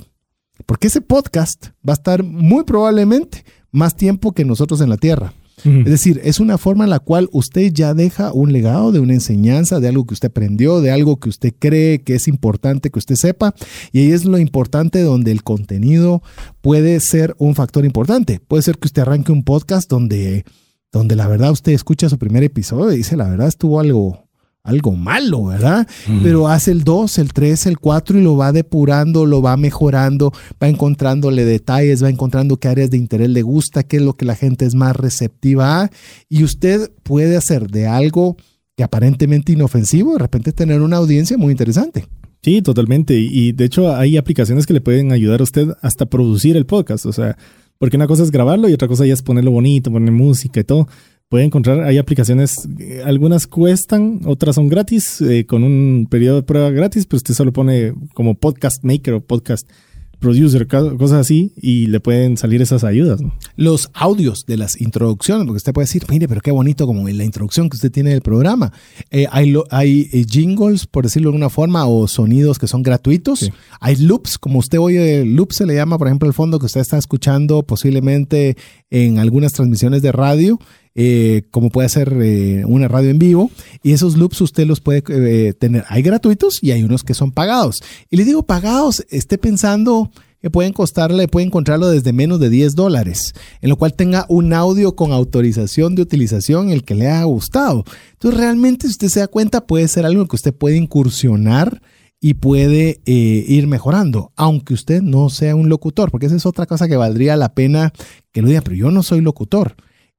Porque 0.66 0.88
ese 0.88 1.02
podcast 1.02 1.68
va 1.88 1.94
a 1.94 2.00
estar 2.00 2.24
muy 2.24 2.64
probablemente 2.64 3.44
más 3.72 3.96
tiempo 3.96 4.32
que 4.32 4.46
nosotros 4.46 4.80
en 4.82 4.90
la 4.90 4.98
Tierra. 4.98 5.34
Es 5.66 5.86
decir, 5.86 6.22
es 6.24 6.40
una 6.40 6.60
forma 6.60 6.84
en 6.84 6.92
la 6.92 7.00
cual 7.00 7.28
usted 7.32 7.72
ya 7.74 7.96
deja 7.96 8.32
un 8.32 8.54
legado 8.54 8.92
de 8.92 9.00
una 9.00 9.14
enseñanza, 9.14 9.80
de 9.80 9.88
algo 9.88 10.06
que 10.06 10.14
usted 10.14 10.30
aprendió, 10.30 10.80
de 10.80 10.92
algo 10.92 11.20
que 11.20 11.30
usted 11.30 11.54
cree 11.58 12.04
que 12.04 12.16
es 12.16 12.28
importante 12.28 12.92
que 12.92 13.00
usted 13.00 13.16
sepa. 13.16 13.56
Y 13.92 14.00
ahí 14.00 14.12
es 14.12 14.26
lo 14.26 14.38
importante 14.38 15.02
donde 15.02 15.32
el 15.32 15.44
contenido 15.44 16.22
puede 16.62 17.00
ser 17.00 17.36
un 17.40 17.56
factor 17.56 17.84
importante. 17.84 18.40
Puede 18.40 18.62
ser 18.62 18.78
que 18.78 18.88
usted 18.88 19.02
arranque 19.02 19.32
un 19.32 19.44
podcast 19.44 19.90
donde, 19.90 20.46
donde 20.92 21.16
la 21.16 21.28
verdad 21.28 21.52
usted 21.52 21.72
escucha 21.72 22.10
su 22.10 22.20
primer 22.20 22.44
episodio 22.44 22.94
y 22.94 22.98
dice, 22.98 23.18
la 23.18 23.28
verdad 23.28 23.48
estuvo 23.48 23.80
algo, 23.80 24.25
algo 24.66 24.94
malo, 24.94 25.46
¿verdad? 25.46 25.88
Pero 26.24 26.48
hace 26.48 26.72
el 26.72 26.84
2, 26.84 27.20
el 27.20 27.34
3, 27.34 27.68
el 27.68 27.78
4 27.78 28.20
y 28.20 28.24
lo 28.24 28.36
va 28.36 28.52
depurando, 28.52 29.28
lo 29.28 29.42
va 29.42 29.56
mejorando, 29.58 30.34
va 30.62 30.68
encontrándole 30.68 31.46
detalles, 31.46 32.04
va 32.04 32.10
encontrando 32.10 32.58
qué 32.58 32.68
áreas 32.68 32.90
de 32.90 32.98
interés 32.98 33.30
le 33.30 33.44
gusta, 33.44 33.84
qué 33.84 33.98
es 33.98 34.02
lo 34.02 34.14
que 34.14 34.26
la 34.26 34.36
gente 34.36 34.66
es 34.66 34.74
más 34.74 34.96
receptiva 34.96 35.84
a. 35.84 35.92
Y 36.30 36.44
usted 36.44 36.92
puede 37.04 37.38
hacer 37.38 37.70
de 37.70 37.86
algo 37.88 38.38
que 38.76 38.84
aparentemente 38.84 39.54
inofensivo, 39.54 40.14
de 40.14 40.20
repente 40.20 40.52
tener 40.52 40.82
una 40.82 40.98
audiencia 40.98 41.38
muy 41.38 41.52
interesante. 41.52 42.08
Sí, 42.42 42.62
totalmente. 42.64 43.14
Y 43.14 43.52
de 43.52 43.66
hecho 43.66 43.96
hay 43.96 44.18
aplicaciones 44.18 44.66
que 44.66 44.74
le 44.74 44.82
pueden 44.82 45.12
ayudar 45.12 45.42
a 45.42 45.44
usted 45.44 45.70
hasta 45.82 46.08
producir 46.08 46.58
el 46.58 46.66
podcast. 46.66 47.06
O 47.06 47.14
sea, 47.14 47.38
porque 47.78 47.98
una 47.98 48.08
cosa 48.08 48.24
es 48.24 48.32
grabarlo 48.32 48.68
y 48.68 48.74
otra 48.74 48.88
cosa 48.88 49.06
ya 49.06 49.14
es 49.14 49.22
ponerlo 49.22 49.52
bonito, 49.52 49.92
poner 49.92 50.12
música 50.12 50.60
y 50.60 50.64
todo 50.64 50.88
puede 51.36 51.48
encontrar, 51.48 51.82
hay 51.82 51.98
aplicaciones, 51.98 52.66
eh, 52.80 53.02
algunas 53.04 53.46
cuestan, 53.46 54.22
otras 54.24 54.56
son 54.56 54.70
gratis, 54.70 55.20
eh, 55.20 55.46
con 55.46 55.66
un 55.66 56.08
periodo 56.10 56.38
de 56.38 56.44
prueba 56.44 56.70
gratis, 56.70 57.06
pero 57.06 57.18
usted 57.18 57.34
solo 57.34 57.52
pone 57.52 57.94
como 58.14 58.36
podcast 58.36 58.82
maker 58.86 59.16
o 59.16 59.20
podcast 59.20 59.70
producer, 60.18 60.66
cosas 60.66 61.20
así, 61.20 61.52
y 61.58 61.88
le 61.88 62.00
pueden 62.00 62.38
salir 62.38 62.62
esas 62.62 62.86
ayudas. 62.86 63.20
Los 63.58 63.90
audios 63.94 64.46
de 64.46 64.56
las 64.56 64.80
introducciones, 64.80 65.46
porque 65.46 65.58
usted 65.58 65.74
puede 65.74 65.88
decir, 65.88 66.06
mire, 66.10 66.30
pero 66.30 66.40
qué 66.40 66.52
bonito 66.52 66.88
como 66.88 67.10
en 67.10 67.18
la 67.18 67.26
introducción 67.26 67.70
que 67.70 67.76
usted 67.76 67.92
tiene 67.92 68.12
del 68.12 68.22
programa. 68.22 68.72
Eh, 69.12 69.28
hay 69.30 69.54
hay 69.72 70.26
jingles, 70.26 70.88
por 70.88 71.04
decirlo 71.04 71.32
de 71.32 71.36
alguna 71.36 71.50
forma, 71.50 71.86
o 71.86 72.08
sonidos 72.08 72.60
que 72.60 72.68
son 72.68 72.82
gratuitos. 72.82 73.52
Hay 73.82 73.98
loops, 73.98 74.38
como 74.38 74.60
usted 74.60 74.80
oye, 74.80 75.26
loop 75.26 75.52
se 75.52 75.66
le 75.66 75.76
llama, 75.76 75.98
por 75.98 76.08
ejemplo, 76.08 76.30
el 76.30 76.34
fondo 76.34 76.60
que 76.60 76.68
usted 76.68 76.80
está 76.80 76.98
escuchando 76.98 77.64
posiblemente 77.64 78.56
en 78.90 79.20
algunas 79.20 79.52
transmisiones 79.52 80.02
de 80.02 80.14
radio. 80.14 80.60
Eh, 80.98 81.44
como 81.52 81.72
puede 81.72 81.90
ser 81.90 82.16
eh, 82.22 82.64
una 82.66 82.88
radio 82.88 83.10
en 83.10 83.20
vivo, 83.20 83.52
y 83.84 83.92
esos 83.92 84.16
loops 84.16 84.40
usted 84.40 84.66
los 84.66 84.80
puede 84.80 85.04
eh, 85.10 85.54
tener. 85.54 85.84
Hay 85.90 86.02
gratuitos 86.02 86.64
y 86.64 86.72
hay 86.72 86.84
unos 86.84 87.04
que 87.04 87.14
son 87.14 87.34
pagados. 87.34 87.84
Y 88.10 88.16
le 88.16 88.24
digo 88.24 88.44
pagados, 88.44 89.06
esté 89.10 89.38
pensando 89.38 90.10
que 90.42 90.50
pueden 90.50 90.72
costarle, 90.72 91.28
puede 91.28 91.48
encontrarlo 91.48 91.90
desde 91.90 92.14
menos 92.14 92.40
de 92.40 92.50
10 92.50 92.76
dólares, 92.76 93.34
en 93.62 93.70
lo 93.70 93.76
cual 93.76 93.94
tenga 93.94 94.26
un 94.30 94.54
audio 94.54 94.96
con 94.96 95.12
autorización 95.12 95.96
de 95.96 96.04
utilización 96.04 96.70
el 96.70 96.86
que 96.86 96.96
le 96.96 97.10
haya 97.10 97.24
gustado. 97.24 97.84
Entonces 98.14 98.40
realmente 98.40 98.88
si 98.88 98.92
usted 98.92 99.10
se 99.10 99.20
da 99.20 99.28
cuenta 99.28 99.68
puede 99.68 99.90
ser 99.90 100.06
algo 100.06 100.26
que 100.28 100.38
usted 100.38 100.54
puede 100.54 100.78
incursionar 100.78 101.82
y 102.22 102.36
puede 102.36 103.02
ir 103.06 103.68
mejorando, 103.68 104.32
aunque 104.36 104.76
usted 104.76 105.02
no 105.02 105.30
sea 105.30 105.56
un 105.56 105.68
locutor, 105.68 106.10
porque 106.10 106.28
esa 106.28 106.36
es 106.36 106.46
otra 106.46 106.68
cosa 106.68 106.88
que 106.88 106.96
valdría 106.96 107.36
la 107.36 107.54
pena 107.54 107.92
que 108.32 108.42
lo 108.42 108.48
diga, 108.48 108.62
pero 108.62 108.76
yo 108.76 108.92
no 108.92 109.04
soy 109.04 109.22
locutor 109.22 109.76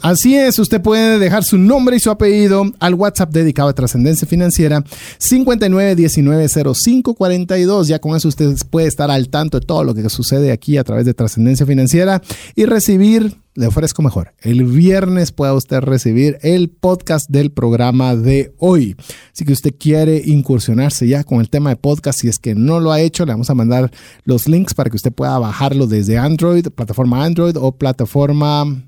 Así 0.01 0.35
es, 0.35 0.57
usted 0.59 0.81
puede 0.81 1.19
dejar 1.19 1.43
su 1.43 1.57
nombre 1.57 1.97
y 1.97 1.99
su 1.99 2.09
apellido 2.09 2.63
al 2.79 2.93
WhatsApp 2.93 3.31
dedicado 3.31 3.67
a 3.67 3.73
trascendencia 3.73 4.25
financiera 4.25 4.81
59190542. 5.19 7.87
Ya 7.87 7.99
con 7.99 8.15
eso 8.15 8.29
usted 8.29 8.55
puede 8.69 8.87
estar 8.87 9.11
al 9.11 9.27
tanto 9.27 9.59
de 9.59 9.65
todo 9.65 9.83
lo 9.83 9.93
que 9.93 10.09
sucede 10.09 10.53
aquí 10.53 10.77
a 10.77 10.85
través 10.85 11.05
de 11.05 11.13
trascendencia 11.13 11.65
financiera 11.65 12.21
y 12.55 12.63
recibir, 12.65 13.35
le 13.55 13.67
ofrezco 13.67 14.01
mejor, 14.01 14.31
el 14.39 14.63
viernes 14.63 15.33
pueda 15.33 15.53
usted 15.53 15.79
recibir 15.79 16.37
el 16.43 16.69
podcast 16.69 17.29
del 17.29 17.51
programa 17.51 18.15
de 18.15 18.53
hoy. 18.57 18.95
Así 19.33 19.43
que 19.43 19.51
usted 19.51 19.75
quiere 19.77 20.21
incursionarse 20.25 21.09
ya 21.09 21.25
con 21.25 21.41
el 21.41 21.49
tema 21.49 21.71
de 21.71 21.75
podcast, 21.75 22.21
si 22.21 22.29
es 22.29 22.39
que 22.39 22.55
no 22.55 22.79
lo 22.79 22.93
ha 22.93 23.01
hecho, 23.01 23.25
le 23.25 23.33
vamos 23.33 23.49
a 23.49 23.55
mandar 23.55 23.91
los 24.23 24.47
links 24.47 24.73
para 24.73 24.89
que 24.89 24.95
usted 24.95 25.11
pueda 25.11 25.37
bajarlo 25.39 25.87
desde 25.87 26.17
Android, 26.17 26.67
plataforma 26.67 27.25
Android 27.25 27.57
o 27.57 27.73
plataforma 27.73 28.85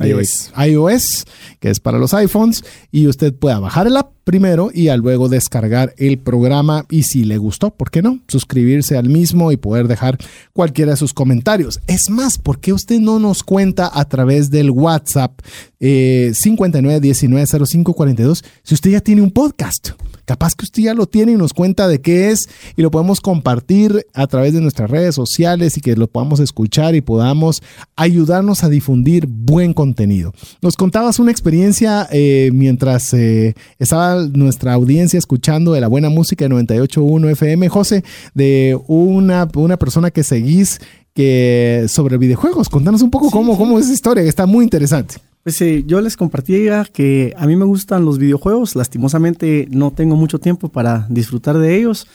iOS. 0.00 0.52
iOS, 0.56 1.26
que 1.60 1.70
es 1.70 1.80
para 1.80 1.98
los 1.98 2.14
iPhones, 2.14 2.64
y 2.90 3.06
usted 3.06 3.34
pueda 3.34 3.60
bajar 3.60 3.86
el 3.86 3.96
app 3.96 4.12
primero 4.24 4.70
y 4.72 4.88
luego 4.96 5.28
descargar 5.28 5.94
el 5.98 6.18
programa 6.18 6.86
y 6.90 7.04
si 7.04 7.24
le 7.24 7.38
gustó, 7.38 7.70
¿por 7.70 7.90
qué 7.90 8.02
no? 8.02 8.20
Suscribirse 8.26 8.96
al 8.96 9.08
mismo 9.08 9.52
y 9.52 9.56
poder 9.56 9.86
dejar 9.86 10.18
cualquiera 10.52 10.92
de 10.92 10.96
sus 10.96 11.12
comentarios. 11.12 11.80
Es 11.86 12.10
más, 12.10 12.38
¿por 12.38 12.60
qué 12.60 12.72
usted 12.72 13.00
no 13.00 13.18
nos 13.18 13.42
cuenta 13.42 13.90
a 13.92 14.08
través 14.08 14.50
del 14.50 14.70
WhatsApp 14.70 15.40
eh, 15.80 16.32
59190542 16.34 18.44
si 18.62 18.74
usted 18.74 18.90
ya 18.90 19.00
tiene 19.00 19.22
un 19.22 19.30
podcast? 19.30 19.90
Capaz 20.24 20.54
que 20.54 20.64
usted 20.64 20.82
ya 20.82 20.94
lo 20.94 21.06
tiene 21.06 21.32
y 21.32 21.36
nos 21.36 21.52
cuenta 21.52 21.86
de 21.88 22.00
qué 22.00 22.30
es 22.30 22.48
y 22.76 22.82
lo 22.82 22.90
podemos 22.90 23.20
compartir 23.20 24.06
a 24.14 24.26
través 24.26 24.52
de 24.52 24.60
nuestras 24.60 24.90
redes 24.90 25.14
sociales 25.14 25.76
y 25.76 25.80
que 25.80 25.96
lo 25.96 26.06
podamos 26.06 26.40
escuchar 26.40 26.94
y 26.94 27.00
podamos 27.00 27.62
ayudarnos 27.96 28.64
a 28.64 28.68
difundir 28.68 29.26
buen 29.28 29.74
contenido. 29.74 30.32
Nos 30.62 30.76
contabas 30.76 31.18
una 31.18 31.30
experiencia 31.30 32.08
eh, 32.10 32.50
mientras 32.52 33.12
eh, 33.14 33.54
estaba 33.78 34.26
nuestra 34.32 34.72
audiencia 34.72 35.18
escuchando 35.18 35.72
de 35.72 35.80
la 35.80 35.88
buena 35.88 36.08
música 36.08 36.46
de 36.46 36.54
98.1 36.54 37.30
FM, 37.32 37.68
José, 37.68 38.04
de 38.34 38.78
una, 38.86 39.48
una 39.54 39.76
persona 39.76 40.10
que 40.10 40.22
seguís 40.22 40.80
que 41.14 41.86
sobre 41.88 42.18
videojuegos. 42.18 42.68
Contanos 42.68 43.02
un 43.02 43.10
poco 43.10 43.30
cómo, 43.30 43.56
cómo 43.56 43.78
es 43.78 43.86
esa 43.86 43.94
historia, 43.94 44.22
que 44.22 44.28
está 44.28 44.46
muy 44.46 44.64
interesante. 44.64 45.16
Pues 45.44 45.60
eh, 45.60 45.84
yo 45.86 46.00
les 46.00 46.16
compartía 46.16 46.86
que 46.90 47.34
a 47.36 47.46
mí 47.46 47.54
me 47.54 47.66
gustan 47.66 48.06
los 48.06 48.16
videojuegos, 48.16 48.74
lastimosamente 48.76 49.68
no 49.70 49.90
tengo 49.90 50.16
mucho 50.16 50.38
tiempo 50.38 50.70
para 50.70 51.06
disfrutar 51.10 51.58
de 51.58 51.76
ellos, 51.76 52.06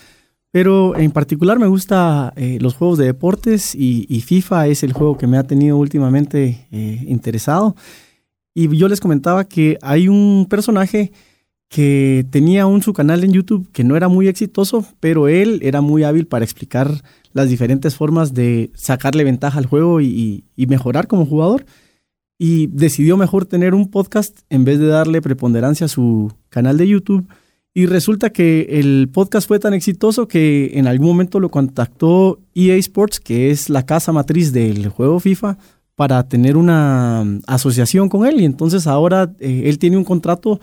pero 0.50 0.96
en 0.98 1.12
particular 1.12 1.60
me 1.60 1.68
gustan 1.68 2.32
eh, 2.34 2.58
los 2.60 2.74
juegos 2.74 2.98
de 2.98 3.06
deportes 3.06 3.76
y, 3.76 4.20
FIFA 4.22 4.66
es 4.66 4.82
el 4.82 4.92
juego 4.92 5.16
que 5.16 5.28
me 5.28 5.38
ha 5.38 5.44
tenido 5.44 5.76
últimamente 5.76 6.66
eh, 6.72 7.04
interesado. 7.06 7.76
Y 8.52 8.76
yo 8.76 8.88
les 8.88 9.00
comentaba 9.00 9.44
que 9.44 9.78
hay 9.80 10.08
un 10.08 10.48
personaje 10.50 11.12
que 11.68 12.26
tenía 12.30 12.66
un 12.66 12.82
su 12.82 12.92
canal 12.92 13.22
en 13.22 13.32
YouTube 13.32 13.70
que 13.70 13.84
no 13.84 13.96
era 13.96 14.08
muy 14.08 14.26
exitoso, 14.26 14.84
pero 14.98 15.28
él 15.28 15.60
era 15.62 15.80
muy 15.82 16.02
hábil 16.02 16.26
para 16.26 16.44
explicar 16.44 16.90
las 17.32 17.48
diferentes 17.48 17.94
formas 17.94 18.34
de 18.34 18.72
sacarle 18.74 19.22
ventaja 19.22 19.60
al 19.60 19.66
juego 19.66 20.00
y, 20.00 20.42
y 20.56 20.66
mejorar 20.66 21.06
como 21.06 21.26
jugador. 21.26 21.64
Y 22.42 22.68
decidió 22.68 23.18
mejor 23.18 23.44
tener 23.44 23.74
un 23.74 23.90
podcast 23.90 24.38
en 24.48 24.64
vez 24.64 24.78
de 24.78 24.86
darle 24.86 25.20
preponderancia 25.20 25.84
a 25.84 25.88
su 25.90 26.32
canal 26.48 26.78
de 26.78 26.88
YouTube. 26.88 27.28
Y 27.74 27.84
resulta 27.84 28.30
que 28.30 28.80
el 28.80 29.10
podcast 29.12 29.46
fue 29.46 29.58
tan 29.58 29.74
exitoso 29.74 30.26
que 30.26 30.70
en 30.72 30.86
algún 30.86 31.08
momento 31.08 31.38
lo 31.38 31.50
contactó 31.50 32.40
EA 32.54 32.76
Sports, 32.76 33.20
que 33.20 33.50
es 33.50 33.68
la 33.68 33.84
casa 33.84 34.10
matriz 34.12 34.54
del 34.54 34.88
juego 34.88 35.20
FIFA, 35.20 35.58
para 35.96 36.26
tener 36.28 36.56
una 36.56 37.26
asociación 37.46 38.08
con 38.08 38.26
él. 38.26 38.40
Y 38.40 38.46
entonces 38.46 38.86
ahora 38.86 39.30
eh, 39.38 39.64
él 39.66 39.78
tiene 39.78 39.98
un 39.98 40.04
contrato 40.04 40.60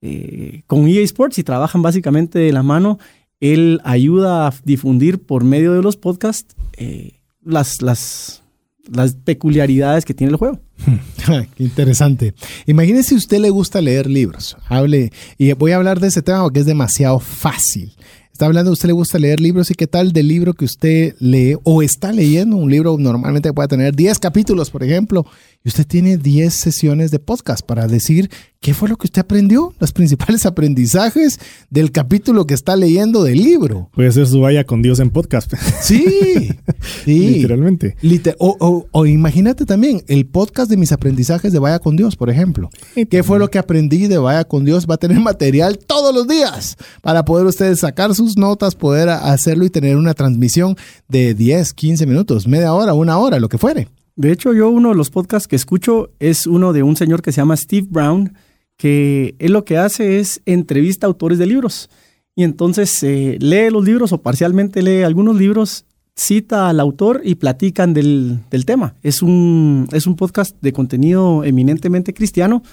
eh, 0.00 0.62
con 0.68 0.86
EA 0.86 1.00
Sports 1.00 1.40
y 1.40 1.42
trabajan 1.42 1.82
básicamente 1.82 2.38
de 2.38 2.52
la 2.52 2.62
mano. 2.62 3.00
Él 3.40 3.80
ayuda 3.82 4.46
a 4.46 4.54
difundir 4.62 5.20
por 5.20 5.42
medio 5.42 5.72
de 5.72 5.82
los 5.82 5.96
podcasts 5.96 6.54
eh, 6.76 7.18
las, 7.42 7.82
las, 7.82 8.44
las 8.90 9.14
peculiaridades 9.14 10.04
que 10.04 10.14
tiene 10.14 10.32
el 10.32 10.36
juego. 10.36 10.60
Qué 11.56 11.62
interesante. 11.62 12.34
Imagínese 12.66 13.10
si 13.10 13.14
usted 13.14 13.38
le 13.38 13.50
gusta 13.50 13.80
leer 13.80 14.08
libros. 14.08 14.56
Hable, 14.68 15.12
y 15.36 15.52
voy 15.52 15.72
a 15.72 15.76
hablar 15.76 16.00
de 16.00 16.08
ese 16.08 16.22
tema 16.22 16.42
porque 16.42 16.60
es 16.60 16.66
demasiado 16.66 17.20
fácil. 17.20 17.92
Está 18.38 18.46
hablando, 18.46 18.70
usted 18.70 18.86
le 18.86 18.92
gusta 18.92 19.18
leer 19.18 19.40
libros 19.40 19.68
y 19.72 19.74
qué 19.74 19.88
tal 19.88 20.12
del 20.12 20.28
libro 20.28 20.54
que 20.54 20.64
usted 20.64 21.16
lee 21.18 21.56
o 21.64 21.82
está 21.82 22.12
leyendo, 22.12 22.56
un 22.56 22.70
libro 22.70 22.96
normalmente 22.96 23.52
puede 23.52 23.66
tener 23.66 23.96
10 23.96 24.20
capítulos, 24.20 24.70
por 24.70 24.84
ejemplo, 24.84 25.26
y 25.68 25.70
usted 25.70 25.86
tiene 25.86 26.16
10 26.16 26.54
sesiones 26.54 27.10
de 27.10 27.18
podcast 27.18 27.60
para 27.60 27.86
decir 27.86 28.30
qué 28.58 28.72
fue 28.72 28.88
lo 28.88 28.96
que 28.96 29.06
usted 29.06 29.20
aprendió, 29.20 29.74
los 29.78 29.92
principales 29.92 30.46
aprendizajes 30.46 31.38
del 31.68 31.92
capítulo 31.92 32.46
que 32.46 32.54
está 32.54 32.74
leyendo 32.74 33.22
del 33.22 33.42
libro. 33.42 33.90
Puede 33.92 34.10
ser 34.12 34.26
su 34.26 34.40
vaya 34.40 34.64
con 34.64 34.80
Dios 34.80 34.98
en 34.98 35.10
podcast. 35.10 35.52
Sí, 35.82 36.48
sí. 37.04 37.28
literalmente. 37.34 37.96
o, 38.38 38.86
o, 38.90 39.04
imagínate 39.04 39.66
también 39.66 40.02
el 40.08 40.24
podcast 40.24 40.70
de 40.70 40.78
mis 40.78 40.90
aprendizajes 40.90 41.52
de 41.52 41.58
Vaya 41.58 41.80
con 41.80 41.96
Dios, 41.96 42.16
por 42.16 42.30
ejemplo. 42.30 42.70
¿Qué 43.10 43.22
fue 43.22 43.38
lo 43.38 43.50
que 43.50 43.58
aprendí 43.58 44.06
de 44.06 44.16
Vaya 44.16 44.44
con 44.44 44.64
Dios? 44.64 44.86
Va 44.88 44.94
a 44.94 44.98
tener 44.98 45.20
material 45.20 45.78
todos 45.78 46.14
los 46.14 46.26
días 46.26 46.78
para 47.02 47.26
poder 47.26 47.44
ustedes 47.44 47.80
sacar 47.80 48.14
sus 48.14 48.38
notas, 48.38 48.74
poder 48.74 49.10
hacerlo 49.10 49.66
y 49.66 49.70
tener 49.70 49.98
una 49.98 50.14
transmisión 50.14 50.78
de 51.08 51.34
10, 51.34 51.74
15 51.74 52.06
minutos, 52.06 52.48
media 52.48 52.72
hora, 52.72 52.94
una 52.94 53.18
hora, 53.18 53.38
lo 53.38 53.50
que 53.50 53.58
fuere. 53.58 53.88
De 54.18 54.32
hecho, 54.32 54.52
yo 54.52 54.68
uno 54.68 54.88
de 54.88 54.96
los 54.96 55.10
podcasts 55.10 55.46
que 55.46 55.54
escucho 55.54 56.10
es 56.18 56.48
uno 56.48 56.72
de 56.72 56.82
un 56.82 56.96
señor 56.96 57.22
que 57.22 57.30
se 57.30 57.36
llama 57.36 57.56
Steve 57.56 57.86
Brown, 57.88 58.34
que 58.76 59.36
él 59.38 59.52
lo 59.52 59.64
que 59.64 59.78
hace 59.78 60.18
es 60.18 60.42
entrevista 60.44 61.06
a 61.06 61.08
autores 61.08 61.38
de 61.38 61.46
libros. 61.46 61.88
Y 62.34 62.42
entonces 62.42 63.00
eh, 63.04 63.36
lee 63.38 63.70
los 63.70 63.84
libros 63.84 64.12
o 64.12 64.20
parcialmente 64.20 64.82
lee 64.82 65.04
algunos 65.04 65.36
libros, 65.36 65.84
cita 66.16 66.68
al 66.68 66.80
autor 66.80 67.20
y 67.22 67.36
platican 67.36 67.94
del, 67.94 68.40
tema. 68.66 68.96
Es 69.04 69.22
un, 69.22 69.86
es 69.92 70.08
un 70.08 70.16
podcast 70.16 70.56
de 70.60 70.72
contenido 70.72 71.44
eminentemente 71.44 72.12
cristiano. 72.12 72.64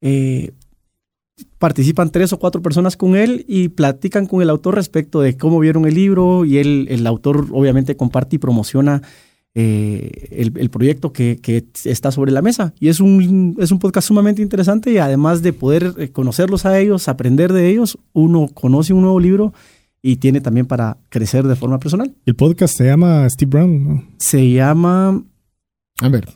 Eh, 0.00 0.52
participan 1.58 2.10
tres 2.10 2.32
o 2.32 2.38
cuatro 2.38 2.62
personas 2.62 2.96
con 2.96 3.16
él 3.16 3.44
y 3.48 3.70
platican 3.70 4.26
con 4.26 4.40
el 4.40 4.50
autor 4.50 4.76
respecto 4.76 5.20
de 5.20 5.36
cómo 5.36 5.58
vieron 5.58 5.84
el 5.84 5.94
libro 5.94 6.44
y 6.44 6.58
él, 6.58 6.86
el 6.90 7.08
autor 7.08 7.48
obviamente 7.50 7.96
comparte 7.96 8.36
y 8.36 8.38
promociona 8.38 9.02
eh, 9.58 10.28
el, 10.32 10.68
proyecto 10.68 11.14
que, 11.14 11.40
está 11.84 12.12
sobre 12.12 12.30
la 12.30 12.42
mesa. 12.42 12.74
Y 12.78 12.88
es 12.88 13.00
un, 13.00 13.56
es 13.58 13.70
un 13.70 13.78
podcast 13.78 14.06
sumamente 14.06 14.42
interesante 14.42 14.92
y 14.92 14.98
además 14.98 15.40
de 15.40 15.54
poder 15.54 15.94
eh, 15.96 16.10
conocerlos 16.10 16.66
a 16.66 16.78
ellos, 16.78 17.08
aprender 17.08 17.54
de 17.54 17.70
ellos, 17.70 17.98
uno 18.12 18.48
conoce 18.52 18.92
un 18.92 19.00
nuevo 19.00 19.18
libro 19.18 19.54
y 20.02 20.16
tiene 20.16 20.42
también 20.42 20.66
para 20.66 20.98
crecer 21.08 21.46
de 21.46 21.56
forma 21.56 21.78
personal. 21.78 22.14
El 22.26 22.36
podcast 22.36 22.76
se 22.76 22.84
llama 22.84 23.26
Steve 23.30 23.48
Brown. 23.48 24.10
Se 24.18 24.50
llama... 24.50 25.24
A 26.02 26.08
ver. 26.10 26.28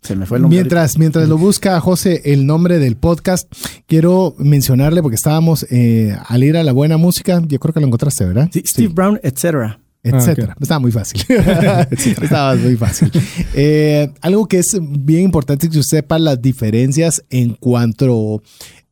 Se 0.00 0.14
me 0.14 0.24
fue 0.24 0.38
el 0.38 0.42
nombre. 0.42 0.60
Mientras, 0.60 0.96
mientras 0.96 1.28
lo 1.28 1.38
busca 1.38 1.80
José 1.80 2.22
el 2.24 2.46
nombre 2.46 2.78
del 2.78 2.96
podcast, 2.96 3.52
quiero 3.86 4.36
mencionarle 4.38 5.02
porque 5.02 5.16
estábamos 5.16 5.66
eh, 5.70 6.16
al 6.28 6.44
ir 6.44 6.56
a 6.56 6.62
la 6.62 6.72
buena 6.72 6.98
música, 6.98 7.42
yo 7.44 7.58
creo 7.58 7.74
que 7.74 7.80
lo 7.80 7.86
encontraste, 7.86 8.26
¿verdad? 8.26 8.48
Sí, 8.52 8.62
Steve 8.64 8.92
Brown, 8.94 9.18
etcétera. 9.24 9.80
Ah, 10.12 10.18
etcétera. 10.18 10.56
Estaba 10.60 10.80
muy 10.80 10.92
fácil. 10.92 11.24
Estaba 11.90 12.54
muy 12.56 12.76
fácil. 12.76 13.10
Eh, 13.54 14.10
algo 14.20 14.46
que 14.46 14.58
es 14.58 14.78
bien 14.80 15.22
importante 15.22 15.68
que 15.68 15.78
usted 15.78 15.98
sepa 15.98 16.18
las 16.18 16.40
diferencias 16.40 17.24
en 17.30 17.54
cuanto, 17.54 18.42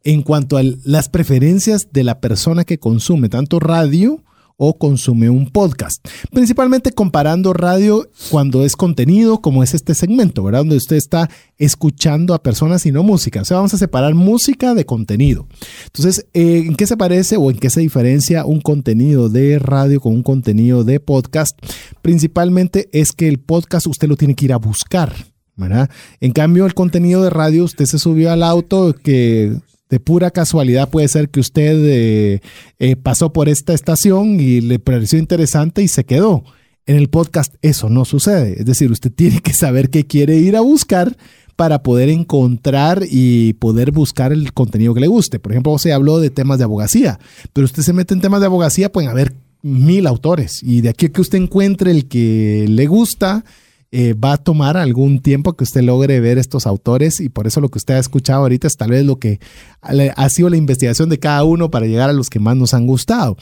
en 0.05 0.23
cuanto 0.23 0.57
a 0.57 0.63
las 0.85 1.09
preferencias 1.09 1.89
de 1.93 2.05
la 2.05 2.21
persona 2.21 2.65
que 2.65 2.79
consume 2.79 3.29
tanto 3.29 3.61
radio 3.61 4.23
o 4.57 4.79
consume 4.79 5.29
un 5.29 5.51
podcast. 5.51 6.07
Principalmente 6.33 6.93
comparando 6.93 7.53
radio 7.53 8.09
cuando 8.31 8.65
es 8.65 8.77
contenido, 8.77 9.41
como 9.41 9.63
es 9.63 9.75
este 9.75 9.95
segmento, 9.95 10.43
¿verdad? 10.43 10.61
Donde 10.61 10.77
usted 10.77 10.97
está 10.97 11.29
escuchando 11.59 12.35
a 12.35 12.43
personas 12.43 12.87
y 12.87 12.93
no 12.93 13.03
música. 13.03 13.43
O 13.43 13.45
sea, 13.45 13.59
vamos 13.59 13.75
a 13.75 13.79
separar 13.79 14.15
música 14.15 14.75
de 14.75 14.87
contenido. 14.87 15.47
Entonces, 15.87 16.27
eh, 16.33 16.65
¿en 16.67 16.75
qué 16.75 16.87
se 16.87 16.97
parece 16.97 17.37
o 17.37 17.51
en 17.51 17.59
qué 17.59 17.71
se 17.71 17.81
diferencia 17.81 18.47
un 18.47 18.61
contenido 18.61 19.29
de 19.29 19.59
radio 19.59 20.01
con 20.01 20.15
un 20.15 20.23
contenido 20.23 20.85
de 20.85 21.01
podcast? 21.01 21.59
Principalmente 22.03 22.89
es 22.93 23.13
que 23.13 23.29
el 23.29 23.39
podcast 23.39 23.87
usted 23.87 24.09
lo 24.09 24.17
tiene 24.17 24.35
que 24.35 24.47
ir 24.47 24.53
a 24.53 24.59
buscar. 24.59 25.15
¿verdad? 25.59 25.91
En 26.21 26.33
cambio, 26.33 26.67
el 26.67 26.75
contenido 26.75 27.23
de 27.23 27.31
radio, 27.31 27.65
usted 27.65 27.87
se 27.87 27.99
subió 27.99 28.31
al 28.31 28.43
auto 28.43 28.95
que 28.95 29.57
de 29.89 30.01
pura 30.01 30.31
casualidad 30.31 30.91
puede 30.91 31.09
ser 31.09 31.29
que 31.29 31.41
usted 31.41 31.77
eh, 31.85 32.41
eh, 32.79 32.97
pasó 32.97 33.33
por 33.33 33.49
esta 33.49 33.73
estación 33.73 34.41
y 34.41 34.61
le 34.61 34.79
pareció 34.79 35.19
interesante 35.19 35.83
y 35.83 35.89
se 35.89 36.05
quedó. 36.05 36.45
En 36.87 36.97
el 36.97 37.09
podcast 37.09 37.55
eso 37.63 37.89
no 37.89 38.05
sucede. 38.05 38.61
Es 38.61 38.67
decir, 38.67 38.91
usted 38.91 39.13
tiene 39.17 39.41
que 39.41 39.53
saber 39.53 39.91
qué 39.91 40.07
quiere 40.07 40.37
ir 40.37 40.57
a 40.57 40.61
buscar 40.61 41.17
para 41.55 41.83
poder 41.83 42.11
encontrar 42.11 43.03
y 43.09 43.55
poder 43.55 43.91
buscar 43.91 44.33
el 44.33 44.53
contenido 44.53 44.93
que 44.93 45.01
le 45.01 45.07
guste. 45.07 45.39
Por 45.39 45.53
ejemplo, 45.53 45.79
se 45.79 45.93
habló 45.93 46.21
de 46.21 46.31
temas 46.31 46.59
de 46.59 46.65
abogacía, 46.65 47.19
pero 47.53 47.65
usted 47.65 47.83
se 47.83 47.95
mete 47.95 48.13
en 48.13 48.21
temas 48.21 48.41
de 48.41 48.47
abogacía, 48.47 48.93
pueden 48.93 49.09
haber 49.09 49.33
mil 49.63 50.07
autores 50.07 50.63
y 50.63 50.83
de 50.83 50.91
aquí 50.91 51.07
a 51.07 51.09
que 51.09 51.21
usted 51.21 51.39
encuentre 51.39 51.91
el 51.91 52.09
que 52.09 52.67
le 52.69 52.87
gusta, 52.87 53.45
eh, 53.93 54.15
va 54.15 54.33
a 54.33 54.37
tomar 54.37 54.77
algún 54.77 55.21
tiempo 55.21 55.55
que 55.55 55.65
usted 55.65 55.83
logre 55.83 56.21
ver 56.21 56.39
estos 56.39 56.67
autores 56.67 57.21
y 57.21 57.29
por 57.29 57.47
eso 57.47 57.61
lo 57.61 57.69
que 57.69 57.79
usted 57.79 57.95
ha 57.95 57.99
escuchado 57.99 58.41
ahorita 58.43 58.67
es 58.67 58.77
tal 58.77 58.91
vez 58.91 59.05
lo 59.05 59.19
que 59.19 59.39
ha 59.81 60.29
sido 60.29 60.51
la 60.51 60.57
investigación 60.57 61.09
de 61.09 61.19
cada 61.19 61.45
uno 61.45 61.71
para 61.71 61.87
llegar 61.87 62.11
a 62.11 62.13
los 62.13 62.29
que 62.29 62.41
más 62.41 62.57
nos 62.57 62.75
han 62.75 62.87
gustado. 62.87 63.37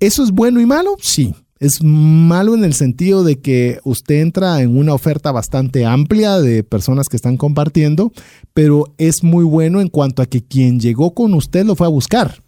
¿Eso 0.00 0.22
es 0.24 0.32
bueno 0.32 0.60
y 0.60 0.66
malo? 0.66 0.96
Sí. 1.00 1.34
Es 1.58 1.82
malo 1.82 2.54
en 2.54 2.64
el 2.64 2.74
sentido 2.74 3.24
de 3.24 3.40
que 3.40 3.78
usted 3.82 4.16
entra 4.16 4.60
en 4.60 4.76
una 4.76 4.92
oferta 4.92 5.32
bastante 5.32 5.86
amplia 5.86 6.38
de 6.38 6.62
personas 6.62 7.08
que 7.08 7.16
están 7.16 7.38
compartiendo, 7.38 8.12
pero 8.52 8.92
es 8.98 9.22
muy 9.22 9.44
bueno 9.44 9.80
en 9.80 9.88
cuanto 9.88 10.20
a 10.20 10.26
que 10.26 10.44
quien 10.44 10.80
llegó 10.80 11.14
con 11.14 11.32
usted 11.32 11.64
lo 11.64 11.74
fue 11.74 11.86
a 11.86 11.90
buscar 11.90 12.45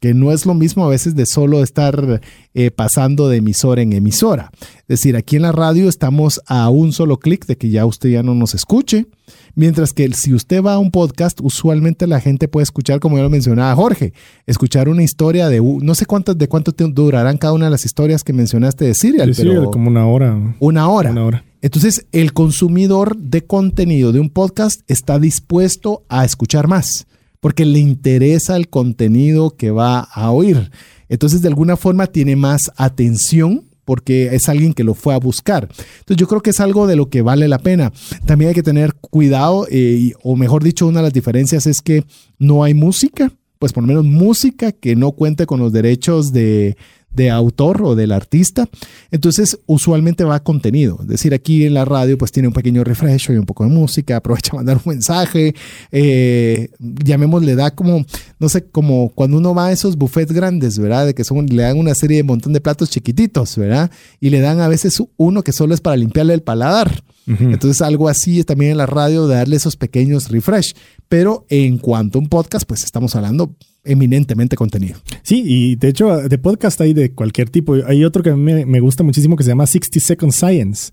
que 0.00 0.14
no 0.14 0.32
es 0.32 0.46
lo 0.46 0.54
mismo 0.54 0.84
a 0.84 0.88
veces 0.88 1.14
de 1.14 1.26
solo 1.26 1.62
estar 1.62 2.20
eh, 2.54 2.70
pasando 2.70 3.28
de 3.28 3.38
emisora 3.38 3.82
en 3.82 3.92
emisora. 3.92 4.50
Es 4.82 5.00
decir, 5.00 5.16
aquí 5.16 5.36
en 5.36 5.42
la 5.42 5.52
radio 5.52 5.88
estamos 5.88 6.40
a 6.46 6.68
un 6.70 6.92
solo 6.92 7.18
clic 7.18 7.46
de 7.46 7.56
que 7.56 7.70
ya 7.70 7.84
usted 7.84 8.10
ya 8.10 8.22
no 8.22 8.34
nos 8.34 8.54
escuche, 8.54 9.06
mientras 9.54 9.92
que 9.92 10.12
si 10.14 10.32
usted 10.34 10.62
va 10.62 10.74
a 10.74 10.78
un 10.78 10.90
podcast, 10.90 11.40
usualmente 11.42 12.06
la 12.06 12.20
gente 12.20 12.48
puede 12.48 12.62
escuchar, 12.62 13.00
como 13.00 13.16
ya 13.16 13.24
lo 13.24 13.30
mencionaba 13.30 13.74
Jorge, 13.74 14.12
escuchar 14.46 14.88
una 14.88 15.02
historia 15.02 15.48
de, 15.48 15.60
no 15.60 15.94
sé 15.94 16.06
cuántas, 16.06 16.38
de 16.38 16.48
cuánto 16.48 16.72
durarán 16.72 17.36
cada 17.36 17.52
una 17.52 17.66
de 17.66 17.72
las 17.72 17.84
historias 17.84 18.22
que 18.22 18.32
mencionaste 18.32 18.84
de 18.84 18.94
Serial, 18.94 19.32
pero 19.36 19.70
como 19.70 19.88
una 19.88 20.06
hora. 20.06 20.56
Una 20.60 20.88
hora. 20.88 21.10
Una 21.10 21.24
hora. 21.24 21.44
Entonces, 21.60 22.06
el 22.12 22.32
consumidor 22.32 23.16
de 23.16 23.44
contenido 23.44 24.12
de 24.12 24.20
un 24.20 24.30
podcast 24.30 24.82
está 24.86 25.18
dispuesto 25.18 26.04
a 26.08 26.24
escuchar 26.24 26.68
más 26.68 27.07
porque 27.40 27.64
le 27.64 27.78
interesa 27.78 28.56
el 28.56 28.68
contenido 28.68 29.56
que 29.56 29.70
va 29.70 30.00
a 30.00 30.30
oír. 30.30 30.70
Entonces, 31.08 31.42
de 31.42 31.48
alguna 31.48 31.76
forma, 31.76 32.06
tiene 32.06 32.36
más 32.36 32.70
atención 32.76 33.64
porque 33.84 34.34
es 34.34 34.50
alguien 34.50 34.74
que 34.74 34.84
lo 34.84 34.94
fue 34.94 35.14
a 35.14 35.18
buscar. 35.18 35.64
Entonces, 35.64 36.18
yo 36.18 36.28
creo 36.28 36.42
que 36.42 36.50
es 36.50 36.60
algo 36.60 36.86
de 36.86 36.96
lo 36.96 37.08
que 37.08 37.22
vale 37.22 37.48
la 37.48 37.58
pena. 37.58 37.90
También 38.26 38.50
hay 38.50 38.54
que 38.54 38.62
tener 38.62 38.94
cuidado, 38.94 39.66
eh, 39.70 40.12
o 40.22 40.36
mejor 40.36 40.62
dicho, 40.62 40.86
una 40.86 40.98
de 40.98 41.04
las 41.04 41.12
diferencias 41.14 41.66
es 41.66 41.80
que 41.80 42.04
no 42.38 42.64
hay 42.64 42.74
música, 42.74 43.32
pues 43.58 43.72
por 43.72 43.82
lo 43.82 43.86
menos 43.86 44.04
música 44.04 44.72
que 44.72 44.94
no 44.94 45.12
cuente 45.12 45.46
con 45.46 45.58
los 45.58 45.72
derechos 45.72 46.32
de, 46.32 46.76
de 47.10 47.30
autor 47.30 47.82
o 47.82 47.94
del 47.94 48.12
artista. 48.12 48.68
Entonces, 49.10 49.58
usualmente 49.66 50.24
va 50.24 50.36
a 50.36 50.42
contenido. 50.42 50.98
Es 51.00 51.08
decir, 51.08 51.34
aquí 51.34 51.64
en 51.64 51.74
la 51.74 51.84
radio, 51.84 52.16
pues 52.16 52.32
tiene 52.32 52.48
un 52.48 52.54
pequeño 52.54 52.84
refresh 52.84 53.30
y 53.30 53.36
un 53.36 53.46
poco 53.46 53.64
de 53.64 53.70
música, 53.70 54.16
aprovecha 54.16 54.52
a 54.52 54.56
mandar 54.56 54.76
un 54.76 54.92
mensaje, 54.92 55.54
eh, 55.90 56.70
llamémosle, 56.78 57.54
da 57.54 57.70
como, 57.72 58.04
no 58.38 58.48
sé, 58.48 58.64
como 58.66 59.10
cuando 59.10 59.38
uno 59.38 59.54
va 59.54 59.66
a 59.66 59.72
esos 59.72 59.96
buffets 59.96 60.32
grandes, 60.32 60.78
¿verdad? 60.78 61.06
De 61.06 61.14
que 61.14 61.24
son, 61.24 61.46
le 61.46 61.62
dan 61.62 61.78
una 61.78 61.94
serie 61.94 62.18
de 62.18 62.22
montón 62.22 62.52
de 62.52 62.60
platos 62.60 62.90
chiquititos, 62.90 63.56
¿verdad? 63.56 63.90
Y 64.20 64.30
le 64.30 64.40
dan 64.40 64.60
a 64.60 64.68
veces 64.68 65.02
uno 65.16 65.42
que 65.42 65.52
solo 65.52 65.74
es 65.74 65.80
para 65.80 65.96
limpiarle 65.96 66.34
el 66.34 66.42
paladar. 66.42 67.02
Entonces, 67.26 67.82
algo 67.82 68.08
así 68.08 68.40
es 68.40 68.46
también 68.46 68.70
en 68.70 68.78
la 68.78 68.86
radio, 68.86 69.26
de 69.26 69.34
darle 69.34 69.56
esos 69.56 69.76
pequeños 69.76 70.30
refresh. 70.30 70.74
Pero 71.08 71.46
en 71.48 71.78
cuanto 71.78 72.18
a 72.18 72.22
un 72.22 72.28
podcast, 72.28 72.66
pues 72.66 72.84
estamos 72.84 73.16
hablando 73.16 73.54
eminentemente 73.84 74.56
contenido. 74.56 74.98
Sí, 75.22 75.42
y 75.44 75.76
de 75.76 75.88
hecho, 75.88 76.16
de 76.16 76.38
podcast 76.38 76.80
hay 76.80 76.92
de 76.92 77.12
cualquier 77.12 77.48
tipo. 77.48 77.76
Hay 77.86 78.04
otro 78.04 78.22
que 78.22 78.30
a 78.30 78.36
mí 78.36 78.64
me, 78.64 78.80
gusta 78.80 79.02
muchísimo 79.02 79.36
que 79.36 79.44
se 79.44 79.50
llama 79.50 79.66
60 79.66 80.00
Second 80.00 80.32
Science. 80.32 80.92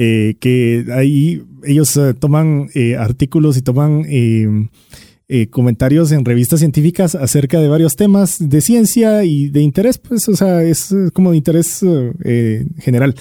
Eh, 0.00 0.36
que 0.38 0.86
ahí 0.92 1.42
ellos 1.64 1.96
eh, 1.96 2.14
toman 2.14 2.68
eh, 2.74 2.94
artículos 2.96 3.56
y 3.56 3.62
toman 3.62 4.04
comentarios 5.50 6.12
en 6.12 6.24
revistas 6.24 6.60
científicas 6.60 7.14
acerca 7.14 7.60
de 7.60 7.68
varios 7.68 7.96
temas 7.96 8.36
de 8.38 8.60
ciencia 8.60 9.24
y 9.24 9.48
de 9.48 9.60
interés, 9.60 9.98
pues, 9.98 10.26
o 10.28 10.36
sea, 10.36 10.62
es 10.62 10.94
como 11.12 11.32
de 11.32 11.36
interés 11.36 11.84
general 12.78 13.14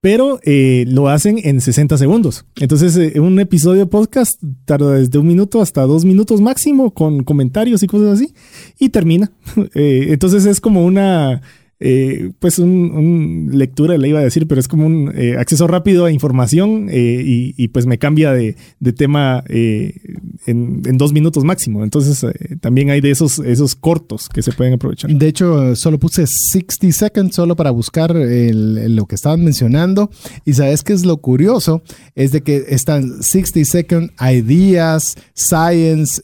pero 0.00 0.38
eh, 0.44 0.84
lo 0.88 1.08
hacen 1.08 1.38
en 1.42 1.60
60 1.60 1.98
segundos. 1.98 2.44
Entonces, 2.56 2.96
eh, 2.96 3.18
un 3.20 3.38
episodio 3.40 3.80
de 3.80 3.86
podcast 3.86 4.40
tarda 4.64 4.92
desde 4.92 5.18
un 5.18 5.26
minuto 5.26 5.60
hasta 5.60 5.82
dos 5.82 6.04
minutos 6.04 6.40
máximo 6.40 6.92
con 6.92 7.24
comentarios 7.24 7.82
y 7.82 7.86
cosas 7.86 8.20
así 8.20 8.34
y 8.78 8.90
termina. 8.90 9.32
Eh, 9.74 10.08
entonces 10.10 10.46
es 10.46 10.60
como 10.60 10.84
una 10.84 11.42
eh, 11.78 12.32
pues 12.38 12.58
un, 12.58 13.50
lectura 13.52 13.98
le 13.98 14.08
iba 14.08 14.20
a 14.20 14.22
decir, 14.22 14.46
pero 14.46 14.60
es 14.60 14.66
como 14.68 14.86
un 14.86 15.12
eh, 15.14 15.36
acceso 15.38 15.66
rápido 15.66 16.06
a 16.06 16.10
información 16.10 16.88
eh, 16.90 17.52
y, 17.56 17.68
pues 17.68 17.84
me 17.84 17.98
cambia 17.98 18.32
de, 18.32 18.56
tema 18.96 19.44
en, 19.48 20.96
dos 20.96 21.12
minutos 21.12 21.44
máximo. 21.44 21.84
Entonces 21.84 22.24
también 22.60 22.90
hay 22.90 23.00
de 23.00 23.10
esos, 23.10 23.38
esos 23.40 23.74
cortos 23.74 24.28
que 24.28 24.42
se 24.42 24.52
pueden 24.52 24.74
aprovechar. 24.74 25.10
De 25.10 25.28
hecho, 25.28 25.76
solo 25.76 25.98
puse 25.98 26.26
60 26.26 26.92
seconds 26.92 27.34
solo 27.34 27.56
para 27.56 27.70
buscar 27.70 28.14
lo 28.14 29.06
que 29.06 29.14
estaban 29.14 29.44
mencionando. 29.44 30.10
Y 30.44 30.54
sabes 30.54 30.82
qué 30.82 30.94
es 30.94 31.04
lo 31.04 31.18
curioso, 31.18 31.82
es 32.14 32.32
de 32.32 32.42
que 32.42 32.64
están 32.68 33.22
60 33.22 33.64
second 33.64 34.10
ideas, 34.20 35.16
science, 35.34 36.22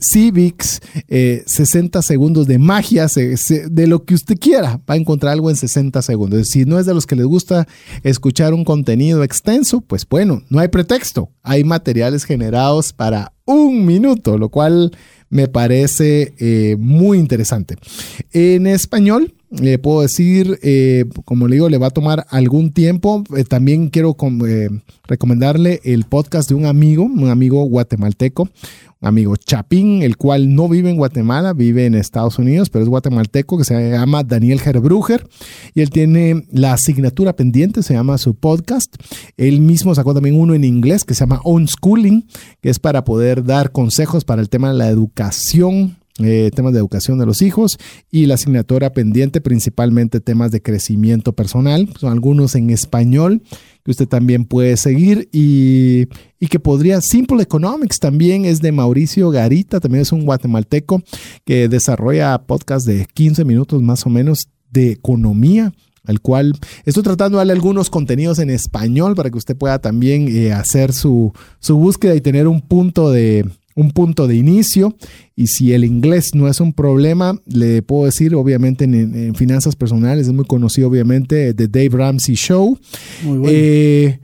civics, 0.00 0.80
60 1.08 2.02
segundos 2.02 2.46
de 2.46 2.58
magia, 2.58 3.06
de 3.08 3.86
lo 3.86 4.04
que 4.04 4.14
usted 4.14 4.36
quiera 4.38 4.80
va 4.88 4.94
a 4.94 4.96
encontrar 4.96 5.32
algo 5.32 5.50
en 5.50 5.56
60 5.56 6.00
segundos. 6.02 6.48
Si 6.48 6.64
no 6.64 6.78
es 6.78 6.86
de 6.86 6.94
los 6.94 7.06
que 7.06 7.16
les 7.16 7.26
gusta 7.26 7.66
escuchar 8.02 8.54
un 8.54 8.64
contenido 8.64 9.22
extenso, 9.22 9.80
pues 9.80 10.06
bueno, 10.08 10.42
no 10.50 10.58
hay 10.58 10.68
pretexto. 10.68 11.30
Hay 11.42 11.64
materiales 11.64 12.24
generados 12.24 12.92
para 12.92 13.32
un 13.44 13.84
minuto, 13.84 14.38
lo 14.38 14.48
cual 14.48 14.92
me 15.28 15.48
parece 15.48 16.34
eh, 16.38 16.76
muy 16.78 17.18
interesante. 17.18 17.76
En 18.32 18.66
español, 18.66 19.34
le 19.60 19.78
puedo 19.78 20.02
decir, 20.02 20.58
eh, 20.62 21.04
como 21.24 21.46
le 21.46 21.56
digo, 21.56 21.68
le 21.68 21.78
va 21.78 21.88
a 21.88 21.90
tomar 21.90 22.26
algún 22.30 22.72
tiempo. 22.72 23.22
Eh, 23.36 23.44
también 23.44 23.88
quiero 23.88 24.16
recomendarle 25.06 25.80
el 25.84 26.04
podcast 26.04 26.48
de 26.48 26.54
un 26.54 26.66
amigo, 26.66 27.04
un 27.04 27.28
amigo 27.28 27.64
guatemalteco, 27.64 28.48
amigo 29.00 29.36
Chapín, 29.36 30.02
el 30.02 30.16
cual 30.16 30.54
no 30.54 30.68
vive 30.68 30.90
en 30.90 30.96
Guatemala, 30.96 31.52
vive 31.52 31.86
en 31.86 31.94
Estados 31.94 32.38
Unidos, 32.38 32.70
pero 32.70 32.82
es 32.82 32.88
guatemalteco, 32.88 33.58
que 33.58 33.64
se 33.64 33.90
llama 33.90 34.24
Daniel 34.24 34.60
Gerbruger, 34.60 35.26
y 35.74 35.82
él 35.82 35.90
tiene 35.90 36.46
la 36.50 36.72
asignatura 36.72 37.36
pendiente, 37.36 37.82
se 37.82 37.94
llama 37.94 38.18
su 38.18 38.34
podcast. 38.34 38.96
Él 39.36 39.60
mismo 39.60 39.94
sacó 39.94 40.14
también 40.14 40.38
uno 40.38 40.54
en 40.54 40.64
inglés 40.64 41.04
que 41.04 41.14
se 41.14 41.20
llama 41.20 41.40
On 41.44 41.68
Schooling, 41.68 42.26
que 42.60 42.70
es 42.70 42.78
para 42.78 43.04
poder 43.04 43.44
dar 43.44 43.72
consejos 43.72 44.24
para 44.24 44.42
el 44.42 44.48
tema 44.48 44.70
de 44.70 44.78
la 44.78 44.88
educación 44.88 45.96
eh, 46.20 46.50
temas 46.54 46.72
de 46.72 46.78
educación 46.78 47.18
de 47.18 47.26
los 47.26 47.42
hijos 47.42 47.76
y 48.08 48.26
la 48.26 48.34
asignatura 48.34 48.92
pendiente 48.92 49.40
principalmente 49.40 50.20
temas 50.20 50.52
de 50.52 50.62
crecimiento 50.62 51.32
personal, 51.32 51.88
son 51.98 52.12
algunos 52.12 52.54
en 52.54 52.70
español 52.70 53.42
que 53.82 53.90
usted 53.90 54.06
también 54.06 54.44
puede 54.44 54.76
seguir 54.76 55.28
y, 55.32 56.06
y, 56.38 56.46
que 56.46 56.60
podría, 56.60 57.00
Simple 57.00 57.42
Economics 57.42 57.98
también 57.98 58.44
es 58.44 58.60
de 58.60 58.70
Mauricio 58.70 59.30
Garita, 59.30 59.80
también 59.80 60.02
es 60.02 60.12
un 60.12 60.24
guatemalteco 60.24 61.02
que 61.44 61.68
desarrolla 61.68 62.38
podcast 62.46 62.86
de 62.86 63.06
15 63.12 63.44
minutos 63.44 63.82
más 63.82 64.06
o 64.06 64.10
menos 64.10 64.48
de 64.70 64.92
economía 64.92 65.72
al 66.04 66.20
cual 66.20 66.52
estoy 66.84 67.02
tratando 67.02 67.38
de 67.38 67.40
darle 67.40 67.54
algunos 67.54 67.90
contenidos 67.90 68.38
en 68.38 68.50
español 68.50 69.14
para 69.14 69.30
que 69.30 69.38
usted 69.38 69.56
pueda 69.56 69.78
también 69.80 70.28
eh, 70.28 70.52
hacer 70.52 70.92
su, 70.92 71.32
su 71.58 71.76
búsqueda 71.76 72.14
y 72.14 72.20
tener 72.20 72.46
un 72.46 72.60
punto 72.60 73.10
de, 73.10 73.46
un 73.74 73.90
punto 73.90 74.26
de 74.26 74.36
inicio 74.36 74.96
y 75.36 75.48
si 75.48 75.72
el 75.72 75.84
inglés 75.84 76.34
no 76.34 76.48
es 76.48 76.60
un 76.60 76.72
problema, 76.72 77.40
le 77.46 77.82
puedo 77.82 78.04
decir, 78.06 78.34
obviamente 78.34 78.84
en, 78.84 79.34
finanzas 79.34 79.74
personales, 79.76 80.28
es 80.28 80.32
muy 80.32 80.44
conocido 80.44 80.88
obviamente 80.88 81.54
The 81.54 81.68
Dave 81.68 81.90
Ramsey 81.90 82.36
Show. 82.36 82.78
Muy 83.24 83.38
bueno. 83.38 83.52
Eh, 83.52 84.20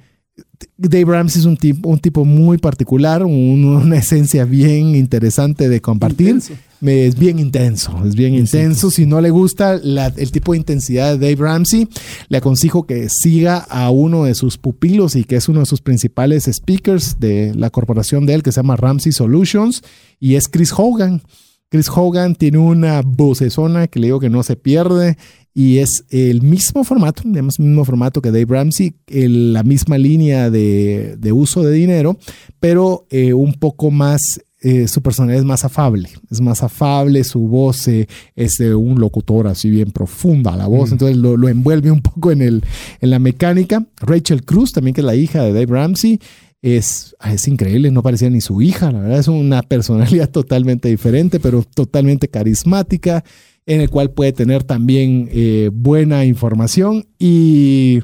Dave 0.77 1.05
Ramsey 1.05 1.41
es 1.41 1.47
un 1.47 1.57
tipo, 1.57 1.89
un 1.89 1.99
tipo 1.99 2.25
muy 2.25 2.59
particular, 2.59 3.25
una 3.25 3.97
esencia 3.97 4.45
bien 4.45 4.95
interesante 4.95 5.69
de 5.69 5.81
compartir. 5.81 6.41
es 6.81 7.19
bien 7.19 7.39
intenso, 7.39 8.03
es 8.05 8.15
bien 8.15 8.35
intenso. 8.35 8.91
Si 8.91 9.07
no 9.07 9.21
le 9.21 9.31
gusta 9.31 9.75
el 9.75 10.33
tipo 10.33 10.53
de 10.53 10.59
intensidad 10.59 11.17
de 11.17 11.31
Dave 11.31 11.49
Ramsey, 11.49 11.89
le 12.29 12.39
aconsejo 12.39 12.87
que 12.87 13.09
siga 13.09 13.59
a 13.59 13.91
uno 13.91 14.25
de 14.25 14.35
sus 14.35 14.59
pupilos 14.59 15.17
y 15.17 15.25
que 15.25 15.37
es 15.37 15.49
uno 15.49 15.61
de 15.61 15.67
sus 15.67 15.81
principales 15.81 16.49
speakers 16.51 17.19
de 17.21 17.55
la 17.55 17.71
corporación 17.71 18.27
de 18.27 18.35
él, 18.35 18.43
que 18.43 18.53
se 18.53 18.57
llama 18.57 18.77
Ramsey 18.77 19.13
Solutions, 19.13 19.83
y 20.19 20.35
es 20.35 20.49
Chris 20.49 20.73
Hogan. 20.77 21.23
Chris 21.71 21.89
Hogan 21.89 22.35
tiene 22.35 22.59
una 22.59 23.01
vocesona 23.03 23.87
que 23.87 24.01
le 24.01 24.09
digo 24.09 24.19
que 24.19 24.29
no 24.29 24.43
se 24.43 24.57
pierde 24.57 25.17
y 25.55 25.79
es 25.79 26.05
el 26.11 26.43
mismo 26.43 26.85
formato, 26.85 27.23
el 27.25 27.43
mismo 27.43 27.85
formato 27.85 28.23
que 28.23 28.31
Dave 28.31 28.47
Ramsey, 28.49 28.95
la 29.09 29.63
misma 29.63 29.99
línea 29.99 30.51
de, 30.51 31.33
uso 31.33 31.63
de 31.63 31.73
dinero, 31.73 32.19
pero 32.61 33.07
eh, 33.11 33.33
un 33.33 33.55
poco 33.55 33.91
más 33.91 34.41
eh, 34.63 34.89
su 34.89 35.01
personalidad 35.01 35.41
es 35.41 35.47
más 35.47 35.65
afable, 35.65 36.11
es 36.31 36.41
más 36.43 36.63
afable, 36.63 37.25
su 37.25 37.41
voz 37.49 37.89
eh, 37.89 38.07
es 38.37 38.59
de 38.59 38.75
un 38.75 39.01
locutor 39.01 39.47
así 39.47 39.71
bien 39.71 39.91
profunda 39.91 40.55
la 40.55 40.67
voz, 40.67 40.91
mm. 40.91 40.93
entonces 40.93 41.17
lo, 41.17 41.49
envuelve 41.49 41.91
un 41.91 42.03
poco 42.03 42.31
en, 42.31 42.43
el, 42.43 42.65
en 43.01 43.11
la 43.11 43.19
mecánica. 43.19 43.87
Rachel 44.01 44.45
Cruz, 44.45 44.73
también 44.73 44.95
que 44.95 45.01
es 45.01 45.07
la 45.07 45.15
hija 45.15 45.43
de 45.43 45.55
Dave 45.55 45.67
Ramsey, 45.67 46.21
es, 46.61 47.17
es 47.25 47.49
increíble, 47.49 47.91
no 47.91 48.03
parecía 48.03 48.29
ni 48.29 48.43
su 48.43 48.61
hija, 48.61 48.93
la 48.93 49.01
verdad 49.01 49.19
es 49.21 49.29
una 49.29 49.63
personalidad 49.63 50.29
totalmente 50.31 50.91
diferente, 50.91 51.41
pero 51.41 51.63
totalmente 51.63 52.29
carismática 52.29 53.25
en 53.71 53.81
el 53.81 53.89
cual 53.89 54.11
puede 54.11 54.33
tener 54.33 54.65
también 54.65 55.29
eh, 55.33 55.71
buena 55.73 56.25
información 56.25 57.07
y, 57.21 58.01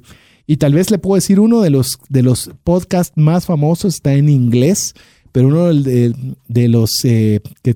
tal 0.61 0.75
vez 0.75 0.93
le 0.93 0.99
puedo 0.99 1.17
decir 1.17 1.41
uno 1.41 1.61
de 1.61 1.71
los, 1.71 1.99
de 2.09 2.23
los 2.23 2.53
podcasts 2.63 3.13
más 3.17 3.47
famosos 3.47 3.97
está 3.97 4.15
en 4.15 4.29
inglés, 4.29 4.95
pero 5.33 5.49
uno 5.49 5.75
de, 5.75 6.69
los 6.69 7.05
eh, 7.05 7.41
que 7.63 7.75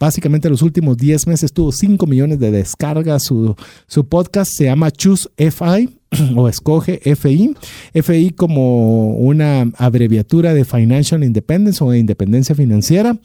básicamente 0.00 0.50
los 0.50 0.62
últimos 0.62 0.96
10 0.96 1.28
meses 1.28 1.52
tuvo 1.52 1.70
5 1.70 2.04
millones 2.08 2.40
de 2.40 2.50
descargas, 2.50 3.22
su, 3.22 3.54
su 3.86 4.08
podcast 4.08 4.52
se 4.52 4.64
llama 4.64 4.90
Choose 4.90 5.28
FI 5.36 6.00
o 6.34 6.48
escoge 6.48 7.00
FI, 7.14 7.54
FI 7.94 8.30
como 8.30 9.14
una 9.14 9.70
abreviatura 9.76 10.54
de 10.54 10.64
Financial 10.64 11.22
Independence 11.22 11.84
o 11.84 11.92
de 11.92 12.00
independencia 12.00 12.56
financiera. 12.56 13.16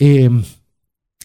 Eh, 0.00 0.28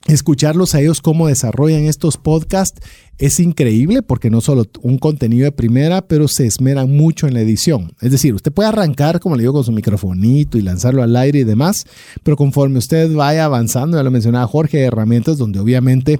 escucharlos 0.07 0.75
a 0.75 0.81
ellos 0.81 1.01
cómo 1.01 1.27
desarrollan 1.27 1.83
estos 1.83 2.17
podcasts 2.17 2.81
es 3.17 3.39
increíble 3.39 4.01
porque 4.01 4.29
no 4.29 4.39
solo 4.39 4.65
un 4.81 4.97
contenido 4.97 5.43
de 5.43 5.51
primera, 5.51 6.07
pero 6.07 6.27
se 6.27 6.45
esmeran 6.45 6.95
mucho 6.95 7.27
en 7.27 7.33
la 7.33 7.41
edición. 7.41 7.91
Es 7.99 8.11
decir, 8.11 8.33
usted 8.33 8.51
puede 8.51 8.69
arrancar, 8.69 9.19
como 9.19 9.35
le 9.35 9.43
digo, 9.43 9.53
con 9.53 9.65
su 9.65 9.73
microfonito 9.73 10.57
y 10.57 10.61
lanzarlo 10.61 11.03
al 11.03 11.15
aire 11.15 11.39
y 11.39 11.43
demás, 11.43 11.85
pero 12.23 12.37
conforme 12.37 12.79
usted 12.79 13.13
vaya 13.13 13.45
avanzando, 13.45 13.97
ya 13.97 14.03
lo 14.03 14.11
mencionaba 14.11 14.47
Jorge, 14.47 14.79
herramientas 14.79 15.37
donde 15.37 15.59
obviamente 15.59 16.19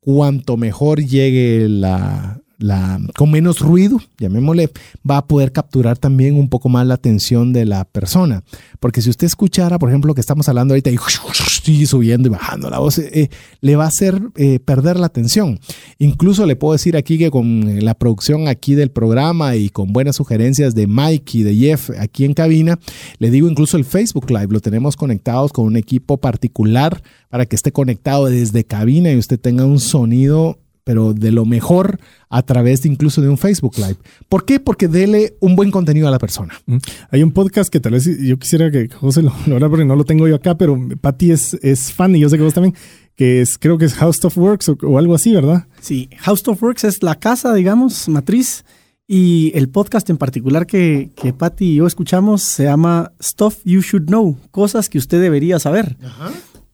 cuanto 0.00 0.56
mejor 0.56 1.00
llegue 1.00 1.68
la, 1.68 2.40
la, 2.60 3.00
con 3.16 3.30
menos 3.30 3.58
ruido, 3.60 4.00
llamémosle, 4.18 4.70
va 5.08 5.16
a 5.16 5.26
poder 5.26 5.50
capturar 5.50 5.98
también 5.98 6.36
un 6.36 6.48
poco 6.48 6.68
más 6.68 6.86
la 6.86 6.94
atención 6.94 7.52
de 7.52 7.64
la 7.64 7.84
persona. 7.84 8.44
Porque 8.78 9.02
si 9.02 9.10
usted 9.10 9.26
escuchara, 9.26 9.78
por 9.78 9.88
ejemplo, 9.88 10.14
que 10.14 10.20
estamos 10.20 10.48
hablando 10.48 10.74
ahorita 10.74 10.90
y 10.90 10.96
subiendo 11.86 12.28
y 12.28 12.30
bajando 12.30 12.70
la 12.70 12.78
voz, 12.78 12.98
eh, 12.98 13.30
le 13.60 13.76
va 13.76 13.84
a 13.84 13.88
hacer 13.88 14.20
eh, 14.36 14.60
perder 14.60 14.98
la 14.98 15.06
atención. 15.06 15.58
Incluso 15.98 16.46
le 16.46 16.56
puedo 16.56 16.72
decir 16.72 16.96
aquí 16.96 17.18
que 17.18 17.30
con 17.30 17.84
la 17.84 17.94
producción 17.94 18.46
aquí 18.46 18.74
del 18.74 18.90
programa 18.90 19.56
y 19.56 19.70
con 19.70 19.92
buenas 19.92 20.16
sugerencias 20.16 20.74
de 20.74 20.86
Mike 20.86 21.38
y 21.38 21.42
de 21.42 21.56
Jeff 21.56 21.90
aquí 21.98 22.24
en 22.24 22.34
cabina, 22.34 22.78
le 23.18 23.30
digo 23.30 23.48
incluso 23.48 23.76
el 23.76 23.84
Facebook 23.84 24.30
Live, 24.30 24.48
lo 24.50 24.60
tenemos 24.60 24.96
conectados 24.96 25.52
con 25.52 25.64
un 25.64 25.76
equipo 25.76 26.18
particular 26.18 27.02
para 27.30 27.46
que 27.46 27.56
esté 27.56 27.72
conectado 27.72 28.26
desde 28.26 28.64
cabina 28.64 29.12
y 29.12 29.16
usted 29.16 29.38
tenga 29.40 29.64
un 29.64 29.80
sonido 29.80 30.58
pero 30.90 31.14
de 31.14 31.30
lo 31.30 31.44
mejor 31.44 32.00
a 32.28 32.42
través 32.42 32.82
de 32.82 32.88
incluso 32.88 33.22
de 33.22 33.28
un 33.28 33.38
Facebook 33.38 33.76
Live. 33.76 33.98
¿Por 34.28 34.44
qué? 34.44 34.58
Porque 34.58 34.88
dele 34.88 35.36
un 35.38 35.54
buen 35.54 35.70
contenido 35.70 36.08
a 36.08 36.10
la 36.10 36.18
persona. 36.18 36.52
Mm. 36.66 36.78
Hay 37.12 37.22
un 37.22 37.30
podcast 37.30 37.72
que 37.72 37.78
tal 37.78 37.92
vez 37.92 38.06
yo 38.20 38.36
quisiera 38.40 38.72
que 38.72 38.88
José 38.88 39.22
lo, 39.22 39.32
lo 39.46 39.70
porque 39.70 39.84
no 39.84 39.94
lo 39.94 40.04
tengo 40.04 40.26
yo 40.26 40.34
acá, 40.34 40.58
pero 40.58 40.76
Patty 41.00 41.30
es, 41.30 41.54
es 41.62 41.92
fan 41.92 42.16
y 42.16 42.18
yo 42.18 42.28
sé 42.28 42.38
que 42.38 42.42
vos 42.42 42.54
también, 42.54 42.74
que 43.14 43.40
es, 43.40 43.56
creo 43.56 43.78
que 43.78 43.84
es 43.84 43.94
House 43.94 44.24
of 44.24 44.36
Works 44.36 44.72
o, 44.82 44.98
algo 44.98 45.14
así, 45.14 45.32
¿verdad? 45.32 45.68
Sí, 45.80 46.08
House 46.18 46.42
of 46.48 46.60
Works 46.60 46.82
es 46.82 47.04
la 47.04 47.14
casa, 47.14 47.54
digamos, 47.54 48.08
matriz. 48.08 48.64
Y 49.06 49.52
el 49.54 49.68
podcast 49.68 50.10
en 50.10 50.16
particular 50.16 50.66
que, 50.66 51.12
que 51.14 51.32
Patty 51.32 51.66
y 51.66 51.74
yo 51.76 51.86
escuchamos 51.86 52.42
se 52.42 52.64
llama 52.64 53.12
Stuff 53.22 53.58
You 53.64 53.80
Should 53.80 54.06
Know, 54.06 54.38
cosas 54.50 54.88
que 54.88 54.98
usted 54.98 55.20
debería 55.20 55.60
saber. 55.60 55.96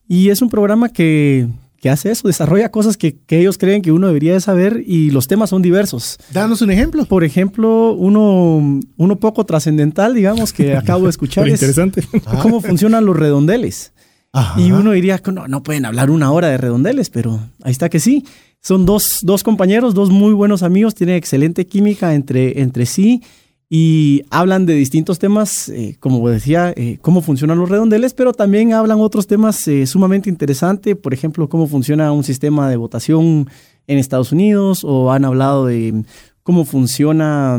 Y 0.08 0.30
es 0.30 0.40
un 0.40 0.48
programa 0.48 0.88
que 0.88 1.48
que 1.80 1.90
hace 1.90 2.10
eso, 2.10 2.26
desarrolla 2.26 2.70
cosas 2.70 2.96
que, 2.96 3.16
que, 3.18 3.40
ellos 3.40 3.58
creen 3.58 3.82
que 3.82 3.92
uno 3.92 4.06
debería 4.06 4.32
de 4.32 4.40
saber 4.40 4.82
y 4.86 5.10
los 5.10 5.28
temas 5.28 5.50
son 5.50 5.62
diversos. 5.62 6.18
Danos 6.32 6.62
un 6.62 6.70
ejemplo. 6.70 7.04
Por 7.04 7.24
ejemplo, 7.24 7.92
uno, 7.92 8.80
uno 8.96 9.16
poco 9.16 9.44
trascendental, 9.44 10.14
digamos, 10.14 10.52
que 10.52 10.76
acabo 10.76 11.04
de 11.04 11.10
escuchar. 11.10 11.46
es 11.46 11.54
interesante. 11.54 12.02
¿Cómo 12.42 12.60
funcionan 12.60 13.04
los 13.04 13.16
redondeles? 13.16 13.92
Ajá. 14.32 14.60
Y 14.60 14.72
uno 14.72 14.92
diría 14.92 15.20
no, 15.32 15.48
no 15.48 15.62
pueden 15.62 15.86
hablar 15.86 16.10
una 16.10 16.30
hora 16.30 16.48
de 16.48 16.58
redondeles, 16.58 17.10
pero 17.10 17.40
ahí 17.62 17.72
está 17.72 17.88
que 17.88 18.00
sí. 18.00 18.24
Son 18.60 18.84
dos, 18.84 19.18
dos 19.22 19.42
compañeros, 19.42 19.94
dos 19.94 20.10
muy 20.10 20.32
buenos 20.32 20.62
amigos, 20.62 20.94
tienen 20.94 21.16
excelente 21.16 21.66
química 21.66 22.14
entre, 22.14 22.60
entre 22.60 22.84
sí 22.84 23.22
y 23.68 24.22
hablan 24.30 24.64
de 24.64 24.74
distintos 24.74 25.18
temas, 25.18 25.68
eh, 25.68 25.96
como 25.98 26.28
decía, 26.28 26.72
eh, 26.76 26.98
cómo 27.00 27.20
funcionan 27.20 27.58
los 27.58 27.68
redondeles, 27.68 28.14
pero 28.14 28.32
también 28.32 28.72
hablan 28.72 29.00
otros 29.00 29.26
temas 29.26 29.66
eh, 29.66 29.86
sumamente 29.86 30.30
interesantes, 30.30 30.96
por 30.96 31.12
ejemplo, 31.12 31.48
cómo 31.48 31.66
funciona 31.66 32.12
un 32.12 32.22
sistema 32.22 32.70
de 32.70 32.76
votación 32.76 33.48
en 33.88 33.98
Estados 33.98 34.30
Unidos, 34.30 34.84
o 34.84 35.10
han 35.12 35.24
hablado 35.24 35.66
de 35.66 36.04
cómo 36.44 36.64
funciona 36.64 37.58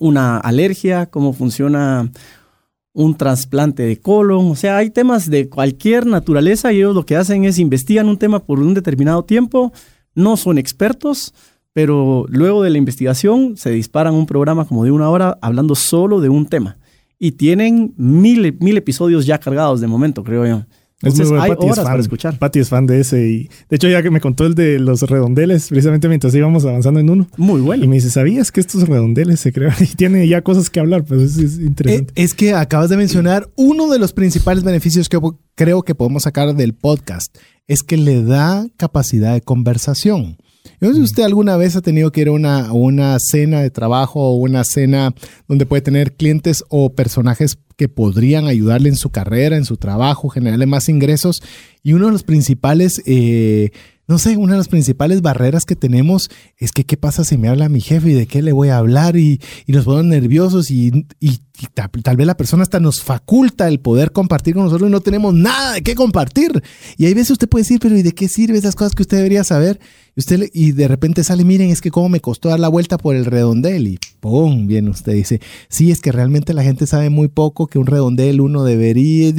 una 0.00 0.38
alergia, 0.38 1.06
cómo 1.06 1.32
funciona 1.32 2.10
un 2.92 3.16
trasplante 3.16 3.84
de 3.84 4.00
colon, 4.00 4.50
o 4.50 4.56
sea, 4.56 4.78
hay 4.78 4.90
temas 4.90 5.30
de 5.30 5.48
cualquier 5.48 6.06
naturaleza 6.06 6.72
y 6.72 6.78
ellos 6.78 6.94
lo 6.94 7.06
que 7.06 7.16
hacen 7.16 7.44
es 7.44 7.58
investigan 7.58 8.08
un 8.08 8.18
tema 8.18 8.40
por 8.40 8.60
un 8.60 8.74
determinado 8.74 9.24
tiempo, 9.24 9.72
no 10.14 10.36
son 10.36 10.58
expertos, 10.58 11.34
pero 11.74 12.24
luego 12.28 12.62
de 12.62 12.70
la 12.70 12.78
investigación 12.78 13.56
se 13.58 13.70
disparan 13.70 14.14
un 14.14 14.26
programa 14.26 14.64
como 14.64 14.84
de 14.84 14.92
una 14.92 15.10
hora 15.10 15.36
hablando 15.42 15.74
solo 15.74 16.20
de 16.20 16.30
un 16.30 16.46
tema. 16.46 16.78
Y 17.18 17.32
tienen 17.32 17.92
mil, 17.96 18.56
mil 18.60 18.76
episodios 18.76 19.26
ya 19.26 19.38
cargados 19.38 19.80
de 19.80 19.88
momento, 19.88 20.24
creo 20.24 20.46
yo. 20.46 20.64
Entonces, 21.02 21.30
hay 21.38 21.50
horas 21.58 21.84
para 21.84 22.00
escuchar. 22.00 22.38
Patty 22.38 22.60
es 22.60 22.68
fan 22.68 22.86
de 22.86 23.00
ese. 23.00 23.28
Y 23.28 23.48
de 23.68 23.76
hecho, 23.76 23.88
ya 23.88 24.02
que 24.02 24.10
me 24.10 24.20
contó 24.20 24.46
el 24.46 24.54
de 24.54 24.78
los 24.78 25.02
redondeles, 25.02 25.68
precisamente 25.68 26.08
mientras 26.08 26.34
íbamos 26.34 26.64
avanzando 26.64 27.00
en 27.00 27.10
uno. 27.10 27.28
Muy 27.36 27.60
bueno. 27.60 27.84
Y 27.84 27.88
me 27.88 27.96
dice, 27.96 28.08
¿sabías 28.08 28.52
que 28.52 28.60
estos 28.60 28.88
redondeles 28.88 29.40
se 29.40 29.52
crean? 29.52 29.74
Y 29.80 29.96
tiene 29.96 30.26
ya 30.28 30.42
cosas 30.42 30.70
que 30.70 30.80
hablar, 30.80 31.04
pues 31.04 31.36
es, 31.36 31.58
interesante. 31.58 32.12
Eh, 32.16 32.24
es 32.24 32.34
que 32.34 32.54
acabas 32.54 32.88
de 32.88 32.96
mencionar 32.96 33.50
uno 33.56 33.88
de 33.88 33.98
los 33.98 34.12
principales 34.12 34.64
beneficios 34.64 35.08
que 35.08 35.18
creo 35.54 35.82
que 35.82 35.94
podemos 35.94 36.22
sacar 36.22 36.54
del 36.54 36.74
podcast. 36.74 37.36
Es 37.66 37.82
que 37.82 37.96
le 37.96 38.22
da 38.22 38.66
capacidad 38.76 39.34
de 39.34 39.40
conversación. 39.40 40.38
No 40.80 40.88
sé 40.88 40.94
si 40.94 41.00
usted 41.00 41.22
alguna 41.22 41.56
vez 41.56 41.76
ha 41.76 41.82
tenido 41.82 42.12
que 42.12 42.22
ir 42.22 42.28
a 42.28 42.32
una, 42.32 42.72
una 42.72 43.16
cena 43.18 43.60
de 43.60 43.70
trabajo 43.70 44.20
o 44.20 44.34
una 44.36 44.64
cena 44.64 45.14
donde 45.48 45.66
puede 45.66 45.82
tener 45.82 46.14
clientes 46.14 46.64
o 46.68 46.94
personajes 46.94 47.58
que 47.76 47.88
podrían 47.88 48.46
ayudarle 48.46 48.88
en 48.88 48.96
su 48.96 49.10
carrera, 49.10 49.56
en 49.56 49.64
su 49.64 49.76
trabajo, 49.76 50.28
generarle 50.28 50.66
más 50.66 50.88
ingresos. 50.88 51.42
Y 51.82 51.92
uno 51.92 52.06
de 52.06 52.12
los 52.12 52.22
principales 52.22 53.02
eh, 53.06 53.70
no 54.06 54.18
sé, 54.18 54.36
una 54.36 54.52
de 54.52 54.58
las 54.58 54.68
principales 54.68 55.22
barreras 55.22 55.64
que 55.64 55.76
tenemos 55.76 56.30
es 56.58 56.72
que 56.72 56.84
qué 56.84 56.98
pasa 56.98 57.24
si 57.24 57.38
me 57.38 57.48
habla 57.48 57.70
mi 57.70 57.80
jefe 57.80 58.10
y 58.10 58.12
de 58.12 58.26
qué 58.26 58.42
le 58.42 58.52
voy 58.52 58.68
a 58.68 58.76
hablar 58.76 59.16
y, 59.16 59.40
nos 59.66 59.86
ponemos 59.86 60.04
nerviosos 60.04 60.70
y, 60.70 61.06
tal, 61.72 62.16
vez 62.16 62.26
la 62.26 62.36
persona 62.36 62.62
hasta 62.64 62.80
nos 62.80 63.02
faculta 63.02 63.66
el 63.66 63.80
poder 63.80 64.12
compartir 64.12 64.54
con 64.54 64.64
nosotros 64.64 64.88
y 64.88 64.92
no 64.92 65.00
tenemos 65.00 65.32
nada 65.32 65.74
de 65.74 65.82
qué 65.82 65.94
compartir. 65.94 66.62
Y 66.98 67.06
hay 67.06 67.14
veces 67.14 67.32
usted 67.32 67.48
puede 67.48 67.62
decir, 67.62 67.80
pero 67.80 67.96
¿y 67.96 68.02
de 68.02 68.12
qué 68.12 68.28
sirve 68.28 68.58
esas 68.58 68.74
cosas 68.74 68.94
que 68.94 69.02
usted 69.02 69.16
debería 69.16 69.42
saber? 69.42 69.80
Y, 70.16 70.20
usted, 70.20 70.48
y 70.52 70.72
de 70.72 70.88
repente 70.88 71.24
sale, 71.24 71.44
miren, 71.44 71.70
es 71.70 71.80
que 71.80 71.90
cómo 71.90 72.08
me 72.08 72.20
costó 72.20 72.48
dar 72.48 72.60
la 72.60 72.68
vuelta 72.68 72.98
por 72.98 73.16
el 73.16 73.24
redondel 73.24 73.88
y 73.88 73.98
¡pum! 74.20 74.66
Bien, 74.66 74.88
usted 74.88 75.12
dice, 75.12 75.40
sí, 75.68 75.90
es 75.90 76.00
que 76.00 76.12
realmente 76.12 76.54
la 76.54 76.62
gente 76.62 76.86
sabe 76.86 77.10
muy 77.10 77.28
poco 77.28 77.66
que 77.66 77.78
un 77.78 77.86
redondel 77.86 78.40
uno 78.40 78.64
debería 78.64 79.32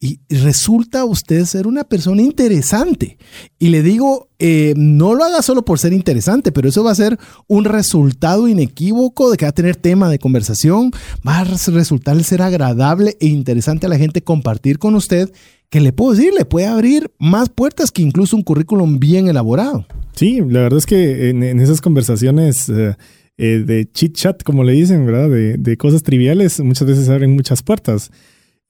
y 0.00 0.20
resulta 0.28 1.04
usted 1.04 1.44
ser 1.44 1.66
una 1.66 1.82
persona 1.82 2.22
interesante. 2.22 3.18
Y 3.58 3.68
le 3.70 3.82
digo, 3.82 4.28
eh, 4.38 4.74
no 4.76 5.14
lo 5.14 5.24
haga 5.24 5.42
solo 5.42 5.64
por 5.64 5.80
ser 5.80 5.92
interesante, 5.92 6.52
pero 6.52 6.68
eso 6.68 6.84
va 6.84 6.92
a 6.92 6.96
ser 6.96 7.18
un 7.48 7.64
resultado 7.64 8.46
inequívoco 8.46 9.30
de 9.30 9.36
que 9.36 9.44
va 9.44 9.50
a 9.50 9.52
tener 9.52 9.74
tema 9.74 10.08
de 10.08 10.20
conversación, 10.20 10.92
va 11.26 11.38
a 11.38 11.44
resultar 11.44 12.22
ser 12.22 12.42
agradable 12.42 13.16
e 13.20 13.26
interesante 13.26 13.86
a 13.86 13.88
la 13.88 13.98
gente 13.98 14.22
compartir 14.22 14.78
con 14.78 14.94
usted, 14.94 15.32
que 15.70 15.80
le 15.80 15.92
puedo 15.92 16.12
decir, 16.12 16.32
le 16.32 16.44
puede 16.44 16.66
abrir 16.66 17.10
más 17.18 17.48
puertas 17.48 17.90
que 17.90 18.02
incluso 18.02 18.36
un 18.36 18.42
currículum 18.42 18.98
bien 18.98 19.28
elaborado. 19.28 19.86
Sí, 20.14 20.40
la 20.40 20.62
verdad 20.62 20.78
es 20.78 20.86
que 20.86 21.30
en, 21.30 21.42
esas 21.60 21.80
conversaciones... 21.80 22.68
Eh, 22.68 22.94
eh, 23.40 23.62
de 23.64 23.88
chit 23.92 24.16
chat, 24.16 24.42
como 24.42 24.64
le 24.64 24.72
dicen, 24.72 25.06
¿verdad? 25.06 25.30
De, 25.30 25.58
de 25.58 25.76
cosas 25.76 26.02
triviales, 26.02 26.58
muchas 26.58 26.88
veces 26.88 27.08
abren 27.08 27.36
muchas 27.36 27.62
puertas. 27.62 28.10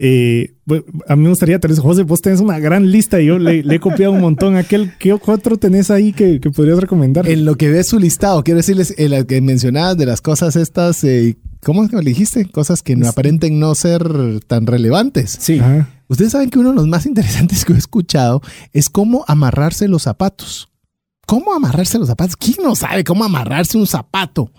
Eh, 0.00 0.54
a 1.08 1.16
mí 1.16 1.24
me 1.24 1.30
gustaría, 1.30 1.58
Teresa, 1.58 1.82
José, 1.82 2.04
vos 2.04 2.20
tenés 2.20 2.40
una 2.40 2.60
gran 2.60 2.90
lista 2.90 3.20
y 3.20 3.26
yo 3.26 3.38
le, 3.38 3.60
he 3.60 3.80
copiado 3.80 4.12
un 4.12 4.20
montón. 4.20 4.56
Aquel, 4.56 4.92
¿Qué 4.98 5.12
otro 5.12 5.56
tenés 5.56 5.90
ahí 5.90 6.12
que, 6.12 6.38
podrías 6.54 6.78
recomendar? 6.78 7.28
En 7.28 7.44
lo 7.44 7.56
que 7.56 7.68
ves 7.68 7.88
su 7.88 7.98
listado, 7.98 8.44
quiero 8.44 8.58
decirles, 8.58 8.94
en 8.96 9.10
las 9.10 9.24
que 9.24 9.40
mencionabas 9.40 9.96
de 9.96 10.06
las 10.06 10.20
cosas 10.20 10.54
estas, 10.54 11.02
eh, 11.02 11.36
¿cómo 11.64 11.82
es 11.82 11.90
que 11.90 11.96
me 11.96 12.02
dijiste? 12.02 12.44
Cosas 12.44 12.82
que 12.82 12.94
no 12.94 13.08
aparenten 13.08 13.58
no 13.58 13.74
ser 13.74 14.02
tan 14.46 14.66
relevantes. 14.66 15.36
Sí. 15.40 15.60
Ustedes 16.08 16.32
saben 16.32 16.50
que 16.50 16.58
uno 16.58 16.70
de 16.70 16.76
los 16.76 16.88
más 16.88 17.06
interesantes 17.06 17.64
que 17.64 17.72
he 17.72 17.76
escuchado 17.76 18.40
es 18.72 18.88
cómo 18.88 19.24
amarrarse 19.28 19.88
los 19.88 20.02
zapatos. 20.02 20.68
¿Cómo 21.26 21.52
amarrarse 21.52 21.98
los 21.98 22.08
zapatos? 22.08 22.36
¿Quién 22.36 22.56
no 22.62 22.74
sabe 22.74 23.04
cómo 23.04 23.24
amarrarse 23.24 23.76
un 23.76 23.86
zapato? 23.86 24.50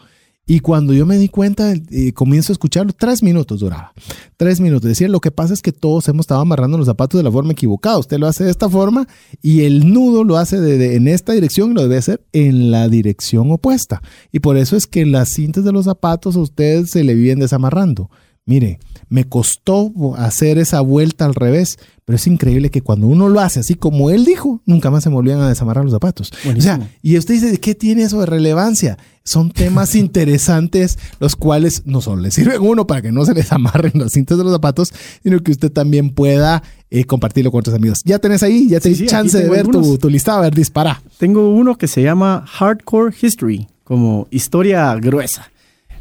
Y 0.50 0.62
cuando 0.62 0.94
yo 0.94 1.06
me 1.06 1.20
di 1.20 1.30
cuenta, 1.30 1.74
eh, 1.74 2.12
comienzo 2.14 2.52
a 2.52 2.54
escucharlo, 2.54 2.92
tres 2.92 3.22
minutos 3.22 3.60
duraba. 3.60 3.94
Tres 4.36 4.60
minutos. 4.60 4.88
Decía, 4.88 5.08
lo 5.08 5.20
que 5.20 5.30
pasa 5.30 5.54
es 5.54 5.62
que 5.62 5.72
todos 5.72 6.08
hemos 6.08 6.24
estado 6.24 6.42
amarrando 6.42 6.76
los 6.76 6.88
zapatos 6.88 7.20
de 7.20 7.24
la 7.24 7.32
forma 7.32 7.52
equivocada. 7.52 8.00
Usted 8.00 8.18
lo 8.18 8.26
hace 8.26 8.46
de 8.46 8.50
esta 8.50 8.68
forma 8.68 9.08
y 9.44 9.62
el 9.66 9.94
nudo 9.94 10.24
lo 10.24 10.38
hace 10.38 10.60
de, 10.60 10.96
en 10.96 11.08
esta 11.08 11.34
dirección 11.34 11.70
y 11.70 11.74
lo 11.76 11.84
debe 11.84 11.98
hacer 11.98 12.26
en 12.34 12.72
la 12.72 12.90
dirección 12.90 13.52
opuesta. 13.52 14.02
Y 14.32 14.40
por 14.40 14.58
eso 14.58 14.76
es 14.76 14.88
que 14.88 15.06
las 15.06 15.30
cintas 15.30 15.64
de 15.64 15.72
los 15.72 15.86
zapatos 15.86 16.36
a 16.36 16.40
usted 16.40 16.86
se 16.86 17.04
le 17.04 17.14
viven 17.14 17.38
desamarrando. 17.38 18.10
Mire, 18.50 18.80
me 19.10 19.26
costó 19.26 19.94
hacer 20.18 20.58
esa 20.58 20.82
vuelta 20.82 21.26
al 21.26 21.36
revés, 21.36 21.78
pero 22.04 22.16
es 22.16 22.26
increíble 22.26 22.72
que 22.72 22.82
cuando 22.82 23.06
uno 23.06 23.30
lo 23.30 23.42
hace 23.42 23.60
así 23.60 23.76
como 23.76 24.10
él 24.10 24.26
dijo, 24.26 24.64
nunca 24.66 24.90
más 24.90 25.04
se 25.04 25.10
volvían 25.10 25.40
a 25.40 25.48
desamarrar 25.48 25.84
los 25.84 25.94
zapatos. 25.94 26.32
O 26.58 26.60
sea, 26.60 26.80
y 27.04 27.16
usted 27.16 27.36
dice, 27.36 27.60
¿qué 27.60 27.76
tiene 27.76 28.02
eso 28.02 28.20
de 28.22 28.26
relevancia? 28.26 28.98
Son 29.24 29.52
temas 29.52 29.94
interesantes, 29.96 30.98
los 31.20 31.36
cuales 31.36 31.84
no 31.86 32.02
solo 32.02 32.24
le 32.24 32.32
sirven 32.32 32.60
uno 32.60 32.88
para 32.88 33.04
que 33.04 33.12
no 33.12 33.24
se 33.24 33.36
les 33.36 33.52
amarren 33.52 33.92
las 33.94 34.14
cintas 34.14 34.40
de 34.40 34.44
los 34.44 34.54
zapatos, 34.54 34.92
sino 35.22 35.40
que 35.42 35.52
usted 35.52 35.72
también 35.72 36.10
pueda 36.10 36.64
eh, 36.90 37.04
compartirlo 37.04 37.52
con 37.52 37.60
otros 37.60 37.76
amigos. 37.76 38.02
Ya 38.04 38.18
tenés 38.18 38.42
ahí, 38.42 38.68
ya 38.68 38.80
tenés 38.80 39.06
chance 39.06 39.38
de 39.38 39.48
ver 39.48 39.68
tu, 39.68 40.00
tu 40.00 40.10
listado, 40.10 40.40
a 40.40 40.42
ver, 40.42 40.56
dispara. 40.56 41.04
Tengo 41.20 41.52
uno 41.52 41.78
que 41.78 41.88
se 41.88 42.02
llama 42.02 42.46
Hardcore 42.48 43.14
History, 43.22 43.68
como 43.84 44.28
historia 44.32 44.96
gruesa 44.96 45.52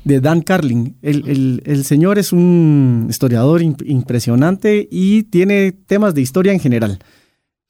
de 0.04 0.20
Dan 0.20 0.42
Carlin. 0.42 0.96
El, 1.02 1.84
señor 1.84 2.18
es 2.18 2.32
un 2.32 3.06
historiador 3.08 3.62
impresionante 3.62 4.88
y 4.90 5.24
tiene 5.24 5.72
temas 5.72 6.14
de 6.14 6.22
historia 6.22 6.52
en 6.52 6.60
general. 6.60 6.98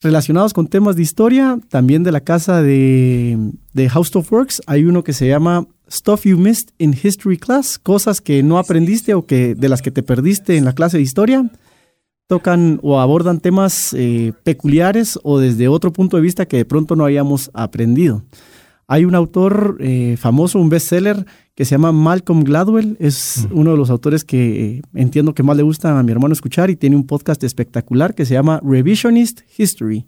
Relacionados 0.01 0.53
con 0.53 0.69
temas 0.69 0.95
de 0.95 1.03
historia, 1.03 1.59
también 1.69 2.05
de 2.05 2.13
la 2.13 2.21
casa 2.21 2.63
de, 2.63 3.53
de 3.73 3.89
House 3.89 4.15
of 4.15 4.33
Works, 4.33 4.63
hay 4.67 4.85
uno 4.85 5.03
que 5.03 5.13
se 5.13 5.27
llama 5.27 5.67
Stuff 5.91 6.25
You 6.25 6.39
Missed 6.39 6.71
in 6.79 6.95
History 7.01 7.37
Class, 7.37 7.79
cosas 7.79 8.21
que 8.21 8.43
no 8.43 8.59
aprendiste 8.59 9.15
o 9.15 9.27
que 9.27 9.55
de 9.55 9.69
las 9.69 9.83
que 9.83 9.91
te 9.91 10.03
perdiste 10.03 10.57
en 10.57 10.65
la 10.65 10.75
clase 10.75 10.99
de 10.99 11.03
historia. 11.03 11.51
Tocan 12.29 12.79
o 12.83 13.01
abordan 13.01 13.41
temas 13.41 13.95
eh, 13.95 14.35
peculiares 14.45 15.19
o 15.23 15.39
desde 15.39 15.67
otro 15.67 15.93
punto 15.93 16.17
de 16.17 16.23
vista 16.23 16.47
que 16.47 16.59
de 16.59 16.65
pronto 16.67 16.95
no 16.95 17.05
habíamos 17.05 17.51
aprendido. 17.55 18.23
Hay 18.87 19.05
un 19.05 19.15
autor 19.15 19.79
eh, 19.81 20.17
famoso, 20.19 20.59
un 20.59 20.69
bestseller, 20.69 21.27
que 21.59 21.65
se 21.65 21.73
llama 21.73 21.91
Malcolm 21.91 22.45
Gladwell. 22.45 22.97
Es 23.01 23.49
uno 23.51 23.73
de 23.73 23.77
los 23.77 23.91
autores 23.91 24.23
que 24.23 24.77
eh, 24.77 24.83
entiendo 24.95 25.35
que 25.35 25.43
más 25.43 25.57
le 25.57 25.65
gusta 25.65 25.99
a 25.99 26.03
mi 26.05 26.13
hermano 26.13 26.33
escuchar 26.33 26.71
y 26.71 26.77
tiene 26.77 26.95
un 26.95 27.05
podcast 27.05 27.43
espectacular 27.43 28.15
que 28.15 28.25
se 28.25 28.35
llama 28.35 28.61
Revisionist 28.63 29.41
History. 29.59 30.07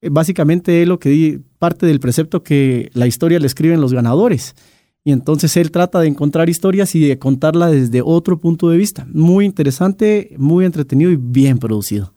Eh, 0.00 0.10
básicamente 0.12 0.82
es 0.82 0.86
lo 0.86 1.00
que 1.00 1.40
parte 1.58 1.86
del 1.86 1.98
precepto 1.98 2.44
que 2.44 2.88
la 2.94 3.08
historia 3.08 3.40
le 3.40 3.48
escriben 3.48 3.80
los 3.80 3.92
ganadores. 3.92 4.54
Y 5.02 5.10
entonces 5.10 5.56
él 5.56 5.72
trata 5.72 5.98
de 5.98 6.06
encontrar 6.06 6.48
historias 6.48 6.94
y 6.94 7.00
de 7.00 7.18
contarla 7.18 7.66
desde 7.66 8.00
otro 8.00 8.38
punto 8.38 8.70
de 8.70 8.76
vista. 8.76 9.08
Muy 9.12 9.44
interesante, 9.44 10.36
muy 10.38 10.64
entretenido 10.66 11.10
y 11.10 11.16
bien 11.16 11.58
producido. 11.58 12.14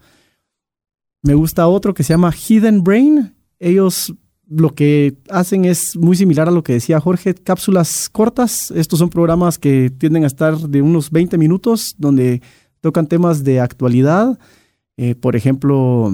Me 1.24 1.34
gusta 1.34 1.68
otro 1.68 1.96
que 1.96 2.04
se 2.04 2.14
llama 2.14 2.32
Hidden 2.32 2.84
Brain. 2.84 3.34
Ellos 3.58 4.14
lo 4.50 4.74
que 4.74 5.16
hacen 5.30 5.66
es 5.66 5.96
muy 5.96 6.16
similar 6.16 6.48
a 6.48 6.52
lo 6.52 6.64
que 6.64 6.74
decía 6.74 7.00
Jorge, 7.00 7.36
cápsulas 7.36 8.10
cortas. 8.10 8.72
Estos 8.72 9.00
son 9.00 9.10
programas 9.10 9.60
que 9.60 9.92
tienden 9.92 10.24
a 10.24 10.28
estar 10.28 10.58
de 10.58 10.82
unos 10.82 11.12
20 11.12 11.38
minutos, 11.38 11.96
donde 11.98 12.42
tocan 12.82 13.08
temas 13.08 13.44
de 13.44 13.60
actualidad. 13.60 14.40
Eh, 14.98 15.14
por 15.16 15.36
ejemplo, 15.36 16.12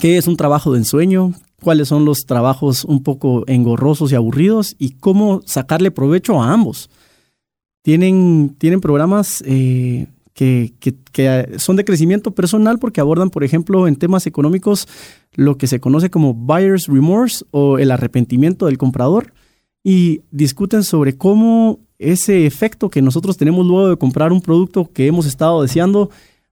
¿qué 0.00 0.16
es 0.16 0.28
un 0.28 0.36
trabajo 0.36 0.72
de 0.72 0.78
ensueño? 0.78 1.34
¿Cuáles 1.60 1.88
son 1.88 2.04
los 2.04 2.24
trabajos 2.24 2.84
un 2.84 3.02
poco 3.02 3.44
engorrosos 3.48 4.12
y 4.12 4.14
aburridos? 4.14 4.76
Y 4.78 4.92
cómo 4.92 5.42
sacarle 5.44 5.90
provecho 5.90 6.40
a 6.40 6.52
ambos. 6.52 6.88
Tienen, 7.82 8.54
tienen 8.58 8.80
programas 8.80 9.42
eh, 9.44 10.06
que, 10.40 10.72
que, 10.80 10.94
que, 11.12 11.58
son 11.58 11.76
de 11.76 11.84
crecimiento 11.84 12.30
personal 12.30 12.78
porque 12.78 13.02
abordan, 13.02 13.28
por 13.28 13.44
ejemplo, 13.44 13.86
en 13.86 13.96
temas 13.96 14.26
económicos 14.26 14.88
lo 15.34 15.58
que 15.58 15.66
se 15.66 15.80
conoce 15.80 16.08
como 16.08 16.32
buyer's 16.32 16.86
remorse 16.86 17.44
o 17.50 17.76
el 17.76 17.90
arrepentimiento 17.90 18.64
del 18.64 18.78
comprador 18.78 19.34
y 19.84 20.22
discuten 20.30 20.82
sobre 20.82 21.14
cómo 21.14 21.80
ese 21.98 22.46
efecto 22.46 22.88
que 22.88 23.02
nosotros 23.02 23.36
tenemos 23.36 23.66
luego 23.66 23.90
de 23.90 23.98
comprar 23.98 24.32
un 24.32 24.40
producto 24.40 24.90
que 24.90 25.06
hemos 25.06 25.26
estado 25.26 25.60
deseando 25.60 26.08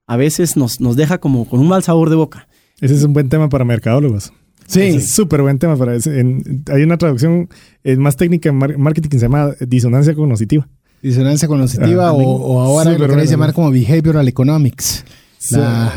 a 0.07 0.19
veces 0.19 0.59
nos, 0.59 0.83
nos 0.83 0.95
deja 0.95 1.17
como 1.17 1.49
con 1.49 1.59
un 1.59 1.69
mal 1.69 1.83
sabor 1.83 2.11
de 2.11 2.17
boca. 2.17 2.47
Ese 2.83 2.95
es 2.95 3.05
un 3.05 3.15
buen 3.15 3.31
tema 3.31 3.49
para 3.49 3.65
mercadólogos. 3.65 4.35
Sí. 4.67 5.01
Súper 5.01 5.41
buen 5.41 5.59
tema 5.59 5.79
para 5.79 5.93
hay 5.93 6.83
una 6.83 6.99
traducción 6.99 7.49
eh, 7.85 7.97
más 7.97 8.17
técnica 8.17 8.51
en 8.51 8.57
marketing 8.59 9.09
que 9.09 9.19
se 9.19 9.25
llama 9.25 9.55
disonancia 9.67 10.15
cognitiva. 10.15 10.69
Disonancia 11.03 11.47
cognitiva 11.49 12.09
ah, 12.09 12.13
o, 12.13 12.61
ahora 12.61 12.93
lo 12.97 13.09
queréis 13.09 13.31
llamar 13.31 13.53
como 13.53 13.71
behavioral 13.71 14.29
economics. 14.29 15.05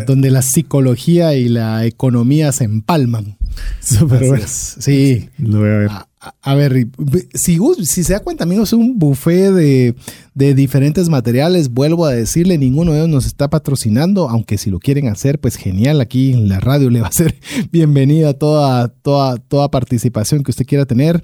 donde 0.05 0.29
la 0.29 0.41
psicología 0.41 1.33
y 1.33 1.49
la 1.49 1.85
economía 1.85 2.51
se 2.51 2.65
empalman. 2.65 3.37
Súper 3.81 4.27
bueno. 4.27 4.45
Sí. 4.47 5.29
Lo 5.37 5.59
voy 5.59 5.69
a 5.69 5.77
ver. 5.77 5.87
Ah, 5.91 6.07
a 6.41 6.53
ver, 6.53 6.87
si, 7.33 7.57
se 8.03 8.13
da 8.13 8.19
cuenta, 8.19 8.43
amigos, 8.43 8.69
es 8.69 8.73
un 8.73 8.99
buffet 8.99 9.51
de, 9.51 9.95
de, 10.35 10.53
diferentes 10.53 11.09
materiales. 11.09 11.69
Vuelvo 11.69 12.05
a 12.05 12.13
decirle, 12.13 12.59
ninguno 12.59 12.91
de 12.91 12.99
ellos 12.99 13.09
nos 13.09 13.25
está 13.25 13.49
patrocinando, 13.49 14.29
aunque 14.29 14.59
si 14.59 14.69
lo 14.69 14.77
quieren 14.77 15.07
hacer, 15.07 15.39
pues 15.39 15.55
genial, 15.55 15.99
aquí 15.99 16.33
en 16.33 16.47
la 16.47 16.59
radio 16.59 16.91
le 16.91 17.01
va 17.01 17.07
a 17.07 17.11
ser 17.11 17.39
bienvenida 17.71 18.35
toda, 18.35 18.89
toda, 18.89 19.37
toda 19.37 19.71
participación 19.71 20.43
que 20.43 20.51
usted 20.51 20.67
quiera 20.67 20.85
tener. 20.85 21.21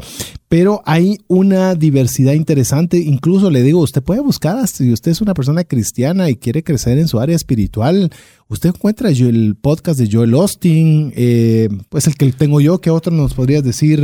Pero 0.49 0.81
hay 0.85 1.17
una 1.27 1.75
diversidad 1.75 2.33
interesante. 2.33 2.97
Incluso 2.97 3.51
le 3.51 3.61
digo, 3.61 3.81
usted 3.81 4.01
puede 4.01 4.21
buscar, 4.21 4.67
si 4.67 4.91
usted 4.91 5.11
es 5.11 5.21
una 5.21 5.33
persona 5.33 5.63
cristiana 5.63 6.29
y 6.29 6.37
quiere 6.37 6.63
crecer 6.63 6.97
en 6.97 7.07
su 7.07 7.19
área 7.19 7.35
espiritual, 7.35 8.09
usted 8.47 8.69
encuentra 8.69 9.09
el 9.09 9.55
podcast 9.59 9.99
de 9.99 10.09
Joel 10.09 10.33
Austin, 10.33 11.11
eh, 11.15 11.67
pues 11.89 12.07
el 12.07 12.15
que 12.15 12.31
tengo 12.31 12.61
yo, 12.61 12.79
¿qué 12.79 12.89
otro 12.89 13.11
nos 13.11 13.33
podrías 13.33 13.63
decir? 13.63 14.01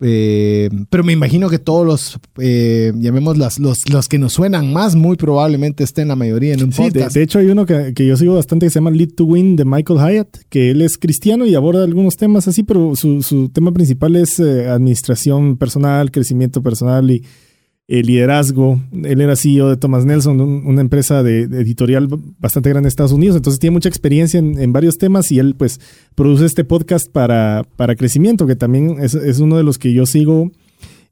Eh, 0.00 0.70
pero 0.90 1.02
me 1.02 1.12
imagino 1.12 1.50
que 1.50 1.58
todos 1.58 1.84
los, 1.84 2.18
eh, 2.38 2.92
llamemos 2.96 3.36
los, 3.36 3.58
los 3.58 4.08
que 4.08 4.18
nos 4.18 4.32
suenan 4.32 4.72
más, 4.72 4.94
muy 4.94 5.16
probablemente 5.16 5.82
estén 5.82 6.08
la 6.08 6.16
mayoría 6.16 6.54
en 6.54 6.64
un 6.64 6.70
podcast. 6.70 7.14
De, 7.14 7.22
hecho, 7.22 7.40
hay 7.40 7.46
uno 7.46 7.66
que, 7.66 7.92
yo 7.96 8.16
sigo 8.16 8.34
bastante 8.34 8.66
que 8.66 8.70
se 8.70 8.78
llama 8.78 8.90
Lead 8.90 9.14
to 9.16 9.24
Win 9.24 9.56
de 9.56 9.64
Michael 9.64 9.98
Hyatt, 9.98 10.38
que 10.48 10.70
él 10.70 10.82
es 10.82 10.98
cristiano 10.98 11.46
y 11.46 11.54
aborda 11.54 11.84
algunos 11.84 12.16
temas 12.16 12.46
así, 12.46 12.62
pero 12.62 12.94
su, 12.94 13.22
su 13.22 13.48
tema 13.48 13.72
principal 13.72 14.14
es 14.16 14.38
eh, 14.38 14.68
administración 14.68 15.56
personal, 15.56 16.10
crecimiento 16.10 16.62
personal 16.62 17.10
y 17.10 17.24
el 17.88 18.06
liderazgo. 18.06 18.80
Él 18.92 19.20
era 19.20 19.34
CEO 19.34 19.70
de 19.70 19.76
Thomas 19.78 20.04
Nelson, 20.04 20.40
una 20.40 20.80
empresa 20.82 21.22
de, 21.22 21.42
editorial 21.42 22.08
bastante 22.38 22.68
grande 22.68 22.86
en 22.86 22.88
Estados 22.88 23.12
Unidos, 23.12 23.36
entonces 23.36 23.58
tiene 23.58 23.72
mucha 23.72 23.88
experiencia 23.88 24.38
en, 24.38 24.72
varios 24.72 24.98
temas 24.98 25.32
y 25.32 25.38
él 25.38 25.54
pues 25.56 25.80
produce 26.14 26.44
este 26.44 26.64
podcast 26.64 27.10
para, 27.10 27.66
para 27.76 27.96
crecimiento, 27.96 28.46
que 28.46 28.56
también 28.56 28.98
es, 29.00 29.14
uno 29.40 29.56
de 29.56 29.62
los 29.62 29.78
que 29.78 29.92
yo 29.92 30.04
sigo 30.04 30.52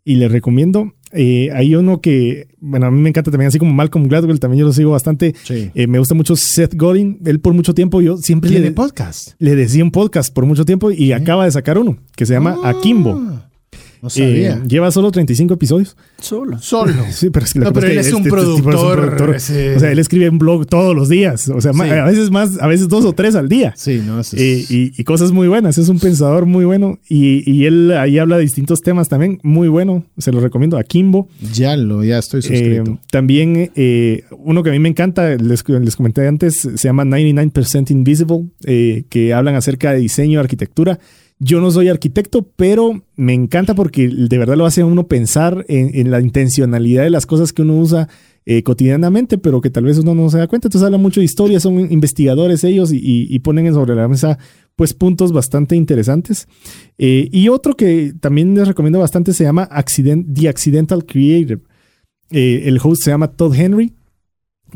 y 0.05 0.16
le 0.16 0.28
recomiendo. 0.28 0.93
Eh, 1.12 1.51
hay 1.55 1.74
uno 1.74 2.01
que, 2.01 2.48
bueno, 2.61 2.86
a 2.86 2.90
mí 2.90 3.01
me 3.01 3.09
encanta 3.09 3.31
también, 3.31 3.48
así 3.48 3.59
como 3.59 3.73
Malcolm 3.73 4.07
Gladwell, 4.07 4.39
también 4.39 4.61
yo 4.61 4.66
lo 4.66 4.73
sigo 4.73 4.90
bastante. 4.90 5.35
Eh, 5.48 5.86
me 5.86 5.98
gusta 5.98 6.15
mucho 6.15 6.36
Seth 6.36 6.74
Godin. 6.74 7.20
Él 7.24 7.40
por 7.40 7.55
mucho 7.55 7.73
tiempo, 7.73 8.03
yo 8.03 8.19
siempre 8.19 8.51
le, 8.51 8.70
podcast? 8.73 9.31
le 9.39 9.57
decía 9.57 9.82
un 9.82 9.93
podcast 9.93 10.32
por 10.32 10.44
mucho 10.44 10.66
tiempo 10.66 10.90
y 10.90 11.12
acaba 11.12 11.47
de 11.47 11.53
sacar 11.53 11.78
uno 11.78 11.97
que 12.15 12.27
se 12.27 12.35
llama 12.35 12.59
ah. 12.62 12.70
Akimbo. 12.70 13.40
Eh, 14.16 14.61
lleva 14.66 14.91
solo 14.91 15.11
35 15.11 15.55
episodios. 15.55 15.97
Solo. 16.19 16.59
Solo. 16.59 16.93
Sí, 17.16 17.31
pero, 17.31 17.47
es 17.47 17.53
que 17.55 17.61
no, 17.61 17.73
pero 17.73 17.87
él 17.87 17.97
es, 17.97 18.12
un 18.12 18.24
productor, 18.24 19.35
O 19.35 19.39
sea, 19.39 19.91
él 19.91 19.99
escribe 19.99 20.28
un 20.28 20.39
blog 20.39 20.66
todos 20.66 20.95
los 20.95 21.09
días. 21.09 21.49
O 21.49 21.61
sea, 21.61 21.70
a 21.73 22.05
veces 22.05 22.31
más, 22.31 22.61
a 22.61 22.66
veces 22.66 22.89
dos 22.89 23.05
o 23.05 23.15
tres 23.15 23.35
al 23.35 23.49
día. 23.49 23.73
Sí, 23.77 24.03
no. 24.05 24.20
Eh, 24.33 24.65
y, 24.69 25.05
cosas 25.05 25.33
muy 25.33 25.49
buenas. 25.49 25.78
Es 25.78 25.89
un 25.89 25.99
pensador 25.99 26.45
muy 26.45 26.65
bueno. 26.65 26.99
Y, 27.09 27.65
él 27.65 27.93
ahí 27.93 28.19
habla 28.19 28.37
de 28.37 28.43
distintos 28.43 28.83
temas 28.83 29.09
también. 29.09 29.39
Muy 29.43 29.69
bueno. 29.69 30.05
Se 30.19 30.31
lo 30.31 30.41
recomiendo 30.41 30.77
a 30.77 30.85
Kimbo. 30.85 31.28
Ya 31.55 31.77
lo, 31.77 32.05
ya 32.05 32.19
estoy 32.19 32.43
suscrito. 32.43 32.91
Eh, 32.91 32.99
también 33.11 33.70
uno 34.39 34.62
que 34.62 34.70
a 34.70 34.73
mí 34.73 34.78
me 34.78 34.89
encanta, 34.89 35.37
les, 35.37 35.66
les 35.66 35.97
comenté 35.97 36.27
antes, 36.27 36.57
se 36.57 36.89
llama 36.89 37.05
99% 37.05 37.91
Invisible, 37.91 38.51
que 39.09 39.33
hablan 39.33 39.55
acerca 39.55 39.93
de 39.93 40.01
diseño, 40.01 40.41
arquitectura. 40.41 40.99
Yo 41.39 41.61
no 41.61 41.71
soy 41.71 41.89
arquitecto, 41.89 42.49
pero 42.57 43.03
me 43.15 43.35
encanta 43.35 43.75
porque 43.75 44.09
de 44.09 44.39
verdad 44.39 44.57
lo 44.57 44.65
hace 44.65 44.81
a 44.81 44.87
uno 44.87 45.07
pensar 45.07 45.67
en, 45.69 46.11
la 46.11 46.21
intencionalidad 46.21 47.03
de 47.03 47.11
las 47.11 47.27
cosas 47.27 47.53
que 47.53 47.61
uno 47.61 47.77
usa 47.77 48.09
eh, 48.47 48.63
cotidianamente, 48.63 49.37
pero 49.37 49.61
que 49.61 49.69
tal 49.69 49.85
vez 49.85 49.99
uno 49.99 50.15
no 50.15 50.31
se 50.31 50.39
da 50.39 50.47
cuenta. 50.47 50.69
Entonces 50.69 50.87
habla 50.87 50.97
mucho 50.97 51.21
de 51.21 51.27
historia, 51.27 51.61
son 51.61 51.93
investigadores 51.93 52.65
ellos 52.65 52.91
y, 52.91 53.39
ponen 53.41 53.73
sobre 53.75 53.95
la 53.95 54.09
mesa 54.09 54.39
pues 54.77 54.95
puntos 54.95 55.33
bastante 55.33 55.77
interesantes. 55.77 56.49
Eh, 56.97 57.29
y 57.31 57.49
otro 57.51 57.77
que 57.77 58.15
también 58.19 58.55
les 58.55 58.67
recomiendo 58.67 58.99
bastante 58.99 59.35
se 59.35 59.45
llama 59.45 59.69
The 59.69 60.49
Accidental 60.49 61.05
Creator. 61.05 61.61
Eh, 62.31 62.63
el 62.65 62.79
host 62.83 63.03
se 63.03 63.11
llama 63.11 63.29
Todd 63.29 63.55
Henry 63.55 63.93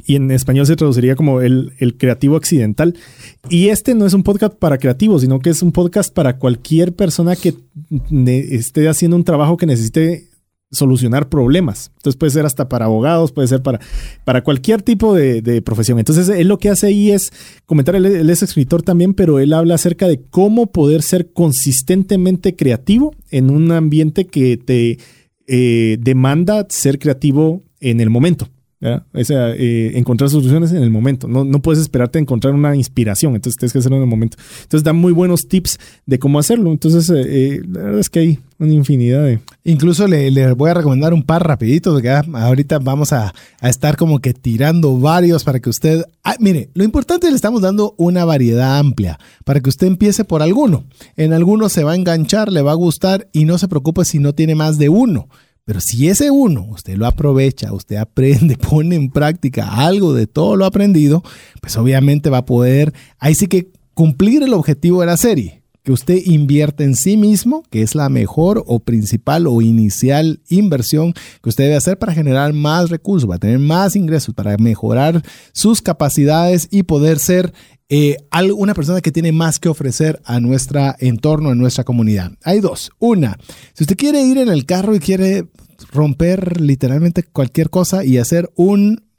y 0.07 0.17
en 0.17 0.31
español 0.31 0.67
se 0.67 0.77
traduciría 0.77 1.17
como 1.17 1.41
el, 1.41 1.73
creativo 1.99 2.37
accidental. 2.37 2.95
Y 3.49 3.69
este 3.69 3.95
no 3.95 4.07
es 4.07 4.15
un 4.15 4.23
podcast 4.23 4.55
para 4.55 4.79
creativos, 4.79 5.23
sino 5.23 5.41
que 5.41 5.51
es 5.51 5.63
un 5.63 5.73
podcast 5.73 6.13
para 6.13 6.39
cualquier 6.39 6.95
persona 6.95 7.37
que 7.37 7.55
esté 8.27 8.89
haciendo 8.89 9.17
un 9.17 9.25
trabajo 9.25 9.57
que 9.57 9.67
necesite 9.67 10.31
solucionar 10.71 11.29
problemas. 11.29 11.91
Entonces 11.97 12.17
puede 12.17 12.31
ser 12.31 12.47
hasta 12.47 12.69
para 12.69 12.85
abogados, 12.85 13.33
puede 13.33 13.49
ser 13.49 13.63
para, 13.63 13.81
para 14.25 14.43
cualquier 14.43 14.83
tipo 14.83 15.15
de, 15.15 15.63
profesión. 15.63 15.99
Entonces 15.99 16.29
él 16.29 16.47
lo 16.49 16.59
que 16.59 16.71
hace 16.71 16.87
ahí 16.87 17.11
es 17.11 17.33
comentar, 17.67 17.97
él, 17.97 18.31
es 18.31 18.43
escritor 18.43 18.83
también, 18.83 19.15
pero 19.15 19.41
él 19.41 19.53
habla 19.53 19.75
acerca 19.75 20.07
de 20.07 20.23
cómo 20.23 20.71
poder 20.71 21.03
ser 21.03 21.33
consistentemente 21.33 22.55
creativo 22.55 23.15
en 23.31 23.51
un 23.51 23.73
ambiente 23.73 24.27
que 24.27 24.57
te 24.57 24.99
eh, 25.49 25.99
demanda 26.01 26.67
ser 26.69 26.99
creativo 26.99 27.65
en 27.81 28.01
el 28.01 28.11
momento. 28.11 28.49
O 28.83 29.25
sea, 29.25 29.51
eh, 29.51 29.99
encontrar 29.99 30.31
soluciones 30.31 30.73
en 30.73 30.83
el 30.83 30.91
momento. 30.91 31.29
No, 31.29 31.45
no 31.45 31.61
puedes 31.61 31.83
esperarte 31.83 32.19
a 32.19 32.23
encontrar 32.23 32.55
una 32.55 32.75
inspiración, 32.75 33.35
entonces 33.35 33.59
tienes 33.59 33.75
que 33.75 33.79
hacerlo 33.79 33.99
en 33.99 34.05
el 34.05 34.09
momento. 34.09 34.39
Entonces 34.63 34.85
da 34.85 34.95
muy 34.95 35.13
buenos 35.13 35.49
tips 35.49 35.79
de 36.07 36.19
cómo 36.19 36.39
hacerlo. 36.39 36.71
Entonces, 36.73 37.11
eh, 37.11 37.25
eh, 37.27 37.63
la 37.69 37.83
verdad 37.83 38.01
es 38.01 38.09
que 38.09 38.21
hay 38.21 38.39
una 38.59 38.73
infinidad 38.73 39.25
de... 39.25 39.41
Incluso 39.65 40.07
le, 40.07 40.53
voy 40.55 40.71
a 40.71 40.75
recomendar 40.75 41.13
un 41.13 41.23
par 41.23 41.47
rapidito, 41.47 41.93
porque 41.93 42.09
ahorita 42.09 42.79
vamos 42.79 43.13
a, 43.13 43.35
estar 43.63 43.97
como 43.99 44.21
que 44.21 44.33
tirando 44.33 44.99
varios 44.99 45.45
para 45.45 45.61
que 45.61 45.69
usted... 45.69 46.05
Ah, 46.25 46.37
mire, 46.41 46.71
lo 46.73 46.85
importante 46.85 47.27
es 47.27 47.29
que 47.29 47.33
le 47.33 47.37
estamos 47.37 47.61
dando 47.61 47.95
una 47.99 48.25
variedad 48.25 48.79
amplia, 48.79 49.19
para 49.45 49.61
que 49.61 49.69
usted 49.69 49.89
empiece 49.89 50.25
por 50.25 50.43
alguno. 50.43 50.85
En 51.17 51.35
alguno 51.35 51.69
se 51.69 51.85
va 51.85 51.93
a 51.93 51.97
enganchar, 51.97 52.51
le 52.51 52.63
va 52.63 52.73
a 52.73 52.77
gustar 52.77 53.29
y 53.33 53.45
no 53.45 53.59
se 53.59 53.69
preocupe 53.69 54.07
si 54.07 54.19
no 54.19 54.35
tiene 54.35 54.55
más 54.55 54.79
de 54.79 54.89
uno. 54.89 55.29
Pero 55.71 55.81
si 55.81 56.09
ese 56.09 56.33
uno 56.33 56.67
usted 56.69 56.97
lo 56.97 57.07
aprovecha, 57.07 57.73
usted 57.73 57.95
aprende, 57.95 58.57
pone 58.71 58.97
en 58.97 59.09
práctica 59.09 59.69
algo 59.87 60.13
de 60.13 60.27
todo 60.27 60.57
lo 60.57 60.65
aprendido, 60.65 61.23
pues 61.61 61.77
obviamente 61.77 62.29
va 62.29 62.39
a 62.39 62.45
poder, 62.45 62.93
ahí 63.21 63.37
sí 63.37 63.47
que 63.47 63.69
cumplir 63.95 64.43
el 64.43 64.53
objetivo 64.53 65.01
de 65.01 65.07
la 65.07 65.17
serie, 65.17 65.60
que 65.83 65.93
usted 65.93 66.19
invierte 66.25 66.85
en 66.85 66.95
sí 66.95 67.17
mismo, 67.17 67.63
que 67.71 67.83
es 67.83 67.95
la 67.95 68.09
mejor 68.09 68.63
o 68.67 68.81
principal 68.81 69.47
o 69.47 69.63
inicial 69.63 70.41
inversión 70.49 71.13
que 71.43 71.49
usted 71.49 71.65
debe 71.65 71.77
hacer 71.77 71.99
para 71.99 72.13
generar 72.13 72.53
más 72.53 72.91
recursos, 72.91 73.27
para 73.27 73.39
tener 73.39 73.59
más 73.59 73.97
ingresos, 73.97 74.35
para 74.35 74.57
mejorar 74.59 75.23
sus 75.53 75.81
capacidades 75.83 76.69
y 76.71 76.83
poder 76.83 77.19
ser 77.19 77.53
eh, 77.89 78.19
una 78.57 78.75
persona 78.75 79.01
que 79.01 79.11
tiene 79.11 79.33
más 79.33 79.59
que 79.59 79.69
ofrecer 79.69 80.21
a 80.25 80.39
nuestro 80.39 80.95
entorno, 81.01 81.51
a 81.51 81.55
nuestra 81.55 81.83
comunidad. 81.83 82.33
Hay 82.45 82.61
dos. 82.61 82.91
Una, 82.99 83.37
si 83.75 83.83
usted 83.83 83.97
quiere 83.97 84.23
ir 84.23 84.39
en 84.39 84.49
el 84.49 84.65
carro 84.65 84.95
y 84.95 85.01
quiere 85.01 85.49
romper 85.93 86.61
literalmente 86.61 87.25
cualquier 87.25 87.71
cosa 87.71 88.05
y 88.05 88.19
hacer 88.19 88.51
un 88.55 89.10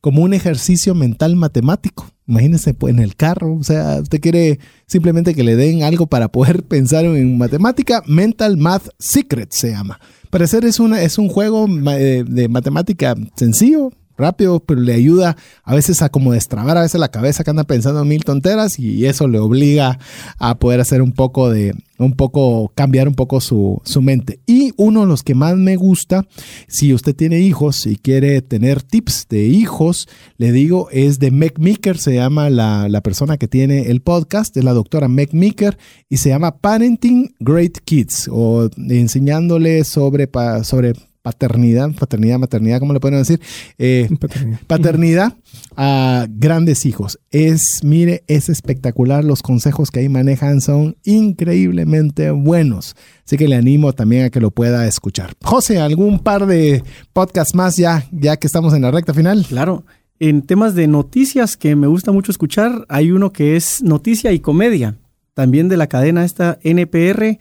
como 0.00 0.22
un 0.22 0.34
ejercicio 0.34 0.94
mental 0.94 1.36
matemático. 1.36 2.10
Imagínese 2.26 2.74
pues, 2.74 2.94
en 2.94 3.00
el 3.00 3.16
carro, 3.16 3.54
o 3.54 3.62
sea, 3.62 3.98
usted 4.00 4.20
quiere 4.20 4.58
simplemente 4.86 5.34
que 5.34 5.44
le 5.44 5.56
den 5.56 5.82
algo 5.82 6.06
para 6.06 6.28
poder 6.28 6.62
pensar 6.68 7.04
en 7.04 7.36
matemática, 7.38 8.02
Mental 8.06 8.56
Math 8.56 8.88
Secret 8.98 9.50
se 9.52 9.70
llama. 9.70 10.00
Parecer 10.30 10.64
es, 10.64 10.80
una, 10.80 11.02
es 11.02 11.18
un 11.18 11.28
juego 11.28 11.66
eh, 11.92 12.24
de 12.26 12.48
matemática 12.48 13.14
sencillo, 13.36 13.92
rápido, 14.16 14.60
pero 14.60 14.80
le 14.80 14.94
ayuda 14.94 15.36
a 15.62 15.74
veces 15.74 16.02
a 16.02 16.08
como 16.08 16.32
destrabar 16.32 16.76
a 16.76 16.82
veces 16.82 17.00
la 17.00 17.10
cabeza 17.10 17.44
que 17.44 17.50
anda 17.50 17.64
pensando 17.64 18.02
en 18.02 18.08
mil 18.08 18.24
tonteras 18.24 18.78
y 18.78 19.06
eso 19.06 19.28
le 19.28 19.38
obliga 19.38 19.98
a 20.38 20.54
poder 20.56 20.80
hacer 20.80 21.02
un 21.02 21.12
poco 21.12 21.50
de, 21.50 21.74
un 21.98 22.14
poco, 22.14 22.72
cambiar 22.74 23.08
un 23.08 23.14
poco 23.14 23.40
su, 23.40 23.80
su 23.84 24.02
mente. 24.02 24.40
Y 24.46 24.72
uno 24.76 25.02
de 25.02 25.06
los 25.06 25.22
que 25.22 25.34
más 25.34 25.56
me 25.56 25.76
gusta, 25.76 26.26
si 26.68 26.92
usted 26.92 27.14
tiene 27.14 27.40
hijos 27.40 27.86
y 27.86 27.96
quiere 27.96 28.42
tener 28.42 28.82
tips 28.82 29.26
de 29.28 29.44
hijos, 29.46 30.08
le 30.36 30.52
digo, 30.52 30.88
es 30.90 31.18
de 31.18 31.30
Meg 31.30 31.58
Meeker, 31.58 31.98
se 31.98 32.14
llama 32.14 32.50
la, 32.50 32.88
la 32.88 33.00
persona 33.00 33.36
que 33.36 33.48
tiene 33.48 33.90
el 33.90 34.00
podcast, 34.00 34.56
es 34.56 34.64
la 34.64 34.72
doctora 34.72 35.08
Meg 35.08 35.34
Meeker 35.34 35.78
y 36.08 36.16
se 36.18 36.30
llama 36.30 36.58
Parenting 36.58 37.34
Great 37.40 37.78
Kids 37.84 38.28
o 38.30 38.68
enseñándole 38.76 39.84
sobre, 39.84 40.28
sobre 40.62 40.94
paternidad, 41.24 41.90
paternidad, 41.98 42.38
maternidad, 42.38 42.80
¿cómo 42.80 42.92
le 42.92 43.00
pueden 43.00 43.18
decir? 43.18 43.40
Eh, 43.78 44.10
Paternidad. 44.20 44.60
paternidad 44.66 45.32
a 45.74 46.26
grandes 46.28 46.84
hijos. 46.84 47.18
Es, 47.30 47.80
mire, 47.82 48.24
es 48.26 48.50
espectacular. 48.50 49.24
Los 49.24 49.40
consejos 49.40 49.90
que 49.90 50.00
ahí 50.00 50.10
manejan 50.10 50.60
son 50.60 50.98
increíblemente 51.02 52.30
buenos. 52.30 52.94
Así 53.24 53.38
que 53.38 53.48
le 53.48 53.56
animo 53.56 53.94
también 53.94 54.26
a 54.26 54.30
que 54.30 54.38
lo 54.38 54.50
pueda 54.50 54.86
escuchar. 54.86 55.32
José, 55.42 55.78
¿algún 55.78 56.18
par 56.18 56.44
de 56.44 56.84
podcasts 57.14 57.54
más 57.54 57.78
ya, 57.78 58.04
ya 58.12 58.36
que 58.36 58.46
estamos 58.46 58.74
en 58.74 58.82
la 58.82 58.90
recta 58.90 59.14
final? 59.14 59.46
Claro. 59.48 59.86
En 60.20 60.42
temas 60.42 60.74
de 60.74 60.88
noticias 60.88 61.56
que 61.56 61.74
me 61.74 61.86
gusta 61.86 62.12
mucho 62.12 62.32
escuchar, 62.32 62.84
hay 62.90 63.10
uno 63.10 63.32
que 63.32 63.56
es 63.56 63.82
noticia 63.82 64.30
y 64.32 64.40
comedia, 64.40 64.96
también 65.32 65.70
de 65.70 65.78
la 65.78 65.86
cadena 65.86 66.22
esta 66.22 66.58
NPR. 66.62 67.38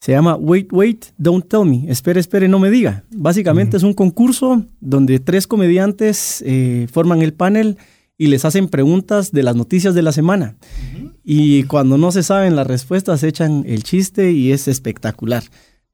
Se 0.00 0.12
llama 0.12 0.36
Wait, 0.36 0.72
Wait, 0.72 1.06
Don't 1.18 1.46
Tell 1.48 1.64
Me. 1.64 1.90
Espere, 1.90 2.20
espere, 2.20 2.48
no 2.48 2.58
me 2.58 2.70
diga. 2.70 3.04
Básicamente 3.10 3.76
es 3.76 3.82
un 3.82 3.94
concurso 3.94 4.64
donde 4.80 5.18
tres 5.18 5.46
comediantes 5.46 6.42
eh, 6.46 6.86
forman 6.92 7.20
el 7.22 7.34
panel 7.34 7.76
y 8.16 8.28
les 8.28 8.44
hacen 8.44 8.68
preguntas 8.68 9.32
de 9.32 9.42
las 9.42 9.56
noticias 9.56 9.94
de 9.94 10.02
la 10.02 10.12
semana. 10.12 10.56
Y 11.24 11.64
cuando 11.64 11.98
no 11.98 12.12
se 12.12 12.22
saben 12.22 12.56
las 12.56 12.66
respuestas, 12.66 13.22
echan 13.22 13.64
el 13.66 13.82
chiste 13.82 14.32
y 14.32 14.52
es 14.52 14.68
espectacular. 14.68 15.42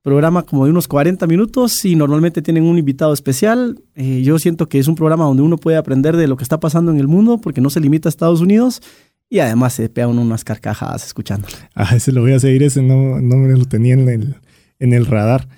Programa 0.02 0.42
como 0.42 0.66
de 0.66 0.70
unos 0.70 0.86
40 0.86 1.26
minutos 1.26 1.82
y 1.86 1.96
normalmente 1.96 2.42
tienen 2.42 2.64
un 2.64 2.76
invitado 2.76 3.14
especial. 3.14 3.82
Eh, 3.94 4.22
yo 4.22 4.38
siento 4.38 4.68
que 4.68 4.78
es 4.78 4.86
un 4.86 4.96
programa 4.96 5.24
donde 5.24 5.42
uno 5.42 5.56
puede 5.56 5.78
aprender 5.78 6.18
de 6.18 6.26
lo 6.26 6.36
que 6.36 6.44
está 6.44 6.60
pasando 6.60 6.92
en 6.92 7.00
el 7.00 7.08
mundo 7.08 7.40
porque 7.40 7.62
no 7.62 7.70
se 7.70 7.80
limita 7.80 8.08
a 8.08 8.10
Estados 8.10 8.42
Unidos 8.42 8.82
y 9.30 9.38
además 9.40 9.72
se 9.74 9.88
pegan 9.88 10.18
unas 10.18 10.44
carcajadas 10.44 11.06
escuchando. 11.06 11.48
Ah, 11.74 11.94
ese 11.96 12.12
lo 12.12 12.20
voy 12.22 12.32
a 12.32 12.38
seguir, 12.40 12.62
ese 12.62 12.82
no, 12.82 13.20
no 13.20 13.36
me 13.36 13.56
lo 13.56 13.64
tenía 13.64 13.94
en 13.94 14.08
el, 14.08 14.34
en 14.78 14.92
el 14.92 15.06
radar. 15.06 15.48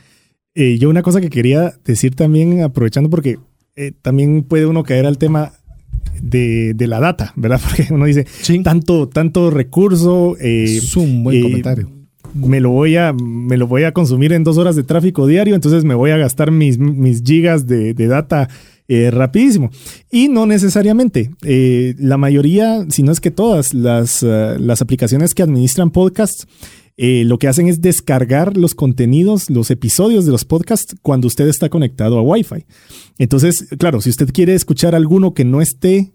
Eh, 0.54 0.78
yo 0.78 0.88
una 0.88 1.02
cosa 1.02 1.20
que 1.20 1.28
quería 1.30 1.74
decir 1.84 2.14
también, 2.14 2.62
aprovechando 2.62 3.10
porque 3.10 3.38
eh, 3.76 3.92
también 4.02 4.42
puede 4.42 4.64
uno 4.66 4.82
caer 4.84 5.04
al 5.06 5.18
tema 5.18 5.52
de, 6.22 6.72
de 6.74 6.86
la 6.86 6.98
data, 7.00 7.32
¿verdad? 7.36 7.60
Porque 7.68 7.92
uno 7.92 8.06
dice, 8.06 8.24
Sí. 8.40 8.62
tanto, 8.62 9.06
tanto 9.08 9.50
recurso. 9.50 10.36
eh, 10.40 10.64
es 10.78 10.96
un 10.96 11.22
buen 11.24 11.36
eh, 11.36 11.42
comentario. 11.42 11.90
me 12.32 12.60
lo 12.60 12.70
voy 12.70 12.96
a 12.96 13.12
me 13.12 13.58
lo 13.58 13.66
voy 13.66 13.84
a 13.84 13.92
consumir 13.92 14.32
en 14.32 14.42
dos 14.44 14.56
horas 14.56 14.76
de 14.76 14.82
tráfico 14.82 15.26
diario, 15.26 15.54
entonces 15.54 15.84
me 15.84 15.94
voy 15.94 16.10
a 16.12 16.16
gastar 16.16 16.50
mis, 16.52 16.78
mis 16.78 17.22
gigas 17.22 17.66
de, 17.66 17.92
de 17.92 18.06
data 18.06 18.48
eh, 18.88 19.10
rapidísimo. 19.10 19.70
Y 20.10 20.28
no 20.28 20.46
necesariamente. 20.46 21.30
Eh, 21.44 21.94
la 21.98 22.16
mayoría, 22.16 22.86
si 22.88 23.02
no 23.02 23.12
es 23.12 23.20
que 23.20 23.30
todas, 23.30 23.74
las, 23.74 24.22
eh, 24.22 24.56
las 24.58 24.80
aplicaciones 24.80 25.34
que 25.34 25.42
administran 25.42 25.90
podcasts 25.90 26.46
lo 26.98 27.38
que 27.38 27.46
hacen 27.46 27.68
es 27.68 27.82
descargar 27.82 28.56
los 28.56 28.74
contenidos, 28.74 29.50
los 29.50 29.70
episodios 29.70 30.24
de 30.24 30.32
los 30.32 30.46
podcasts 30.46 30.96
cuando 31.02 31.26
usted 31.26 31.46
está 31.46 31.68
conectado 31.68 32.18
a 32.18 32.22
Wi-Fi. 32.22 32.64
Entonces, 33.18 33.68
claro, 33.78 34.00
si 34.00 34.08
usted 34.08 34.30
quiere 34.32 34.54
escuchar 34.54 34.94
alguno 34.94 35.34
que 35.34 35.44
no 35.44 35.60
esté, 35.60 36.14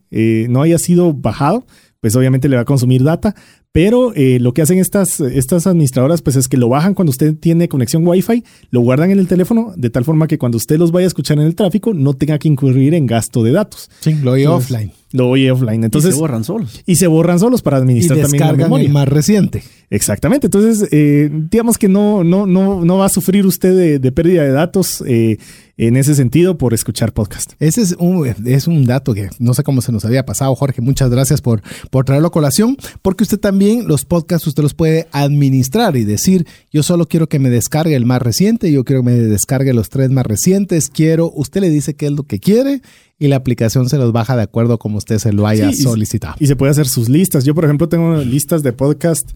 no 0.49 0.63
haya 0.63 0.79
sido 0.79 1.13
bajado, 1.13 1.67
pues 1.99 2.15
obviamente 2.15 2.49
le 2.49 2.55
va 2.55 2.63
a 2.63 2.65
consumir 2.65 3.03
data, 3.03 3.35
pero 3.71 4.13
eh, 4.15 4.39
lo 4.39 4.53
que 4.53 4.61
hacen 4.61 4.79
estas, 4.79 5.19
estas 5.19 5.67
administradoras, 5.67 6.21
pues 6.21 6.35
es 6.35 6.47
que 6.47 6.57
lo 6.57 6.69
bajan 6.69 6.93
cuando 6.93 7.11
usted 7.11 7.35
tiene 7.35 7.69
conexión 7.69 8.05
Wi-Fi, 8.05 8.43
lo 8.69 8.81
guardan 8.81 9.11
en 9.11 9.19
el 9.19 9.27
teléfono, 9.27 9.73
de 9.77 9.89
tal 9.89 10.03
forma 10.03 10.27
que 10.27 10.37
cuando 10.37 10.57
usted 10.57 10.77
los 10.77 10.91
vaya 10.91 11.05
a 11.05 11.07
escuchar 11.07 11.39
en 11.39 11.45
el 11.45 11.55
tráfico, 11.55 11.93
no 11.93 12.13
tenga 12.13 12.37
que 12.37 12.47
incurrir 12.47 12.93
en 12.93 13.05
gasto 13.05 13.43
de 13.43 13.51
datos. 13.51 13.89
Sí, 14.01 14.15
lo 14.21 14.31
oí 14.31 14.45
offline. 14.45 14.91
Lo 15.13 15.29
oye 15.29 15.51
offline. 15.51 15.83
Entonces, 15.83 16.11
y 16.11 16.13
se 16.13 16.19
borran 16.19 16.43
solos. 16.43 16.81
y 16.85 16.95
se 16.95 17.07
borran 17.07 17.39
solos 17.39 17.61
para 17.61 17.77
Y 17.77 17.81
administrar 17.81 18.21
también 18.21 18.47
la 18.47 18.53
memoria. 18.53 18.87
el 18.87 18.93
más 18.93 19.07
reciente. 19.07 19.63
Exactamente. 19.89 20.47
Entonces, 20.47 20.87
eh, 20.91 21.29
digamos 21.31 21.77
que 21.77 21.89
no, 21.89 22.23
no, 22.23 22.45
no, 22.45 22.85
no 22.85 22.97
va 22.97 23.07
a 23.07 23.09
sufrir 23.09 23.45
usted 23.45 23.75
de, 23.75 23.99
de 23.99 24.11
pérdida 24.13 24.43
de 24.43 24.51
datos 24.51 25.03
eh, 25.05 25.37
en 25.75 25.97
ese 25.97 26.15
sentido 26.15 26.57
por 26.57 26.73
escuchar 26.73 27.11
podcast. 27.11 27.53
Ese 27.59 27.81
es 27.81 27.95
un, 27.99 28.25
es 28.45 28.67
un 28.67 28.85
dato 28.85 29.13
que 29.13 29.29
no 29.39 29.53
sé 29.53 29.63
cómo 29.63 29.81
se 29.81 29.91
nos 29.91 30.05
había 30.05 30.25
pasado, 30.25 30.55
Jorge. 30.55 30.79
Muchas 30.81 31.09
gracias 31.09 31.41
por, 31.41 31.61
por 31.89 32.05
traerlo 32.05 32.29
a 32.29 32.31
colación, 32.31 32.77
porque 33.01 33.23
usted 33.23 33.39
también 33.39 33.87
los 33.87 34.05
podcasts 34.05 34.47
usted 34.47 34.63
los 34.63 34.73
puede 34.75 35.07
administrar 35.11 35.97
y 35.97 36.05
decir, 36.05 36.45
yo 36.71 36.83
solo 36.83 37.07
quiero 37.07 37.27
que 37.27 37.39
me 37.39 37.49
descargue 37.49 37.95
el 37.95 38.05
más 38.05 38.21
reciente, 38.21 38.71
yo 38.71 38.85
quiero 38.85 39.01
que 39.01 39.09
me 39.11 39.17
descargue 39.17 39.73
los 39.73 39.89
tres 39.89 40.09
más 40.09 40.25
recientes, 40.25 40.89
quiero, 40.89 41.31
usted 41.35 41.61
le 41.61 41.69
dice 41.69 41.95
qué 41.95 42.05
es 42.05 42.11
lo 42.13 42.23
que 42.23 42.39
quiere 42.39 42.81
y 43.19 43.27
la 43.27 43.35
aplicación 43.35 43.87
se 43.89 43.97
los 43.97 44.11
baja 44.11 44.35
de 44.35 44.41
acuerdo 44.43 44.79
como 44.79 44.97
usted 45.01 45.17
se 45.19 45.33
lo 45.33 45.45
haya 45.47 45.71
Sí, 45.71 45.79
y- 45.81 45.83
solicitado. 45.83 46.35
Y 46.39 46.47
se 46.47 46.55
puede 46.55 46.71
hacer 46.71 46.87
sus 46.87 47.09
listas. 47.09 47.43
Yo, 47.43 47.53
por 47.53 47.65
ejemplo, 47.65 47.89
tengo 47.89 48.15
listas 48.17 48.63
de 48.63 48.71
podcast 48.73 49.29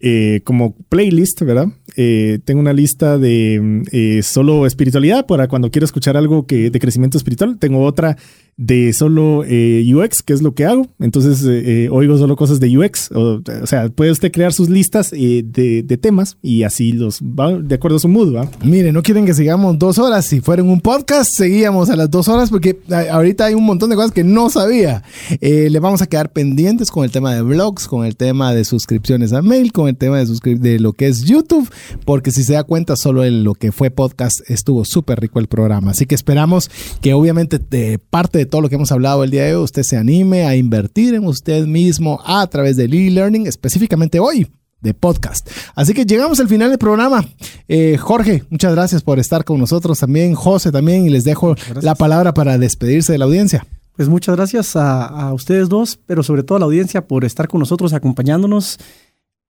eh, 0.00 0.40
como 0.44 0.74
playlist, 0.88 1.42
¿verdad? 1.42 1.68
Eh, 1.96 2.38
tengo 2.44 2.60
una 2.60 2.72
lista 2.72 3.18
de 3.18 3.82
eh, 3.92 4.22
solo 4.22 4.66
espiritualidad 4.66 5.26
para 5.26 5.48
cuando 5.48 5.70
quiero 5.70 5.84
escuchar 5.84 6.16
algo 6.16 6.46
que, 6.46 6.70
de 6.70 6.80
crecimiento 6.80 7.18
espiritual. 7.18 7.58
Tengo 7.58 7.84
otra 7.84 8.16
de 8.56 8.92
solo 8.92 9.38
UX, 9.40 10.22
que 10.22 10.32
es 10.32 10.42
lo 10.42 10.54
que 10.54 10.66
hago. 10.66 10.86
Entonces, 10.98 11.88
oigo 11.90 12.18
solo 12.18 12.36
cosas 12.36 12.60
de 12.60 12.76
UX. 12.76 13.10
O, 13.12 13.40
sea, 13.64 13.88
puede 13.88 14.10
usted 14.10 14.30
crear 14.30 14.52
sus 14.52 14.68
listas 14.68 15.12
de, 15.12 15.98
temas 16.00 16.36
y 16.42 16.62
así 16.64 16.92
los 16.92 17.20
va 17.22 17.52
de 17.52 17.74
acuerdo 17.74 17.96
a 17.96 18.00
su 18.00 18.08
mood, 18.08 18.34
¿va? 18.34 18.50
Mire, 18.62 18.92
no 18.92 19.02
quieren 19.02 19.24
que 19.24 19.32
sigamos 19.32 19.78
dos 19.78 19.98
horas. 19.98 20.26
Si 20.26 20.40
fuera 20.40 20.62
un 20.62 20.80
podcast, 20.80 21.30
seguíamos 21.34 21.88
a 21.88 21.96
las 21.96 22.10
dos 22.10 22.28
horas 22.28 22.50
porque 22.50 22.78
ahorita 23.10 23.46
hay 23.46 23.54
un 23.54 23.64
montón 23.64 23.88
de 23.88 23.96
cosas 23.96 24.12
que 24.12 24.24
no 24.24 24.50
sabía. 24.50 25.04
Le 25.40 25.80
vamos 25.80 26.02
a 26.02 26.06
quedar 26.06 26.30
pendientes 26.30 26.90
con 26.90 27.04
el 27.04 27.10
tema 27.10 27.34
de 27.34 27.40
blogs, 27.40 27.88
con 27.88 28.04
el 28.04 28.16
tema 28.16 28.52
de 28.52 28.64
suscripciones 28.64 29.32
a 29.32 29.40
mail, 29.40 29.59
con 29.68 29.88
el 29.88 29.96
tema 29.96 30.18
de, 30.18 30.26
suscri- 30.26 30.58
de 30.58 30.80
lo 30.80 30.92
que 30.94 31.06
es 31.06 31.24
YouTube, 31.24 31.70
porque 32.04 32.30
si 32.30 32.42
se 32.42 32.54
da 32.54 32.64
cuenta, 32.64 32.96
solo 32.96 33.24
en 33.24 33.44
lo 33.44 33.54
que 33.54 33.70
fue 33.70 33.90
podcast 33.90 34.40
estuvo 34.50 34.84
súper 34.84 35.20
rico 35.20 35.38
el 35.38 35.46
programa. 35.46 35.92
Así 35.92 36.06
que 36.06 36.14
esperamos 36.14 36.70
que 37.00 37.14
obviamente 37.14 37.58
de 37.58 37.98
parte 37.98 38.38
de 38.38 38.46
todo 38.46 38.62
lo 38.62 38.68
que 38.68 38.76
hemos 38.76 38.92
hablado 38.92 39.22
el 39.22 39.30
día 39.30 39.44
de 39.44 39.54
hoy, 39.54 39.64
usted 39.64 39.82
se 39.82 39.96
anime 39.96 40.44
a 40.44 40.56
invertir 40.56 41.14
en 41.14 41.26
usted 41.26 41.66
mismo 41.66 42.20
a 42.24 42.46
través 42.46 42.76
del 42.76 42.94
e-learning, 42.94 43.46
específicamente 43.46 44.18
hoy 44.18 44.46
de 44.80 44.94
podcast. 44.94 45.46
Así 45.74 45.92
que 45.92 46.06
llegamos 46.06 46.40
al 46.40 46.48
final 46.48 46.70
del 46.70 46.78
programa. 46.78 47.22
Eh, 47.68 47.98
Jorge, 47.98 48.44
muchas 48.48 48.72
gracias 48.72 49.02
por 49.02 49.18
estar 49.18 49.44
con 49.44 49.60
nosotros 49.60 49.98
también. 49.98 50.34
José 50.34 50.72
también. 50.72 51.06
Y 51.06 51.10
les 51.10 51.24
dejo 51.24 51.54
la 51.82 51.94
palabra 51.94 52.32
para 52.32 52.56
despedirse 52.56 53.12
de 53.12 53.18
la 53.18 53.26
audiencia. 53.26 53.66
Pues 53.96 54.08
muchas 54.08 54.36
gracias 54.36 54.76
a, 54.76 55.04
a 55.04 55.34
ustedes 55.34 55.68
dos, 55.68 55.98
pero 56.06 56.22
sobre 56.22 56.44
todo 56.44 56.56
a 56.56 56.60
la 56.60 56.64
audiencia 56.64 57.06
por 57.06 57.26
estar 57.26 57.46
con 57.46 57.60
nosotros, 57.60 57.92
acompañándonos. 57.92 58.78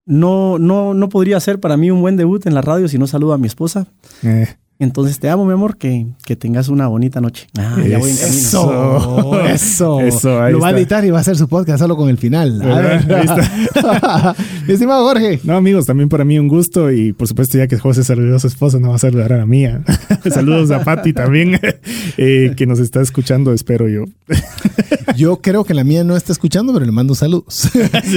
No, 0.10 0.58
no, 0.58 0.96
no 0.96 1.08
podría 1.08 1.40
ser 1.40 1.60
para 1.60 1.78
mí 1.78 1.92
un 1.92 2.02
buen 2.02 2.18
debut 2.18 2.44
en 2.48 2.56
la 2.56 2.64
radio 2.64 2.88
si 2.88 2.98
no 2.98 3.06
saludo 3.06 3.34
a 3.34 3.38
mi 3.38 3.46
esposa. 3.46 3.86
Eh, 4.24 4.48
Entonces 4.82 5.20
te 5.20 5.30
amo, 5.30 5.46
mi 5.46 5.52
amor, 5.52 5.76
que, 5.76 6.08
que 6.24 6.38
tengas 6.38 6.70
una 6.70 6.88
bonita 6.88 7.20
noche. 7.20 7.48
Ah, 7.58 7.76
ya 7.86 7.98
voy 8.00 8.12
en 8.12 8.16
camino. 8.16 8.38
Eso, 8.40 9.46
eso. 9.46 10.00
Eso, 10.00 10.42
ahí 10.42 10.54
Lo 10.54 10.62
va 10.62 10.70
a 10.70 10.72
editar 10.72 11.04
y 11.04 11.10
va 11.10 11.18
a 11.18 11.22
hacer 11.22 11.36
su 11.36 11.50
podcast 11.50 11.80
solo 11.80 11.98
con 11.98 12.08
el 12.08 12.18
final. 12.18 12.62
A 12.62 12.80
ver. 12.80 13.14
Ahí 13.14 13.26
está. 13.26 14.36
Mi 14.68 14.74
estimado 14.74 15.04
Jorge. 15.04 15.42
No, 15.44 15.58
amigos, 15.58 15.86
también 15.86 16.08
para 16.08 16.24
mí 16.24 16.40
un 16.40 16.48
gusto 16.48 16.94
y 16.94 17.12
por 17.12 17.28
supuesto 17.28 17.58
ya 17.58 17.68
que 17.68 17.78
José 17.78 18.06
saludó 18.06 18.38
a 18.38 18.40
su 18.40 18.48
esposa, 18.48 18.80
no 18.80 18.90
va 18.90 18.96
a 18.96 19.00
saludar 19.00 19.34
a 19.34 19.38
la 19.40 19.46
mía. 19.46 19.84
Saludos 20.32 20.72
a 20.72 20.84
Patti 20.86 21.12
también, 21.12 21.60
eh, 22.18 22.54
que 22.56 22.66
nos 22.66 22.80
está 22.80 23.02
escuchando, 23.02 23.52
espero 23.52 23.90
yo. 23.90 24.06
Yo 25.18 25.42
creo 25.42 25.66
que 25.66 25.74
la 25.74 25.84
mía 25.84 26.06
no 26.06 26.16
está 26.16 26.32
escuchando, 26.32 26.72
pero 26.72 26.86
le 26.86 26.92
mando 26.92 27.16
saludos. 27.16 27.70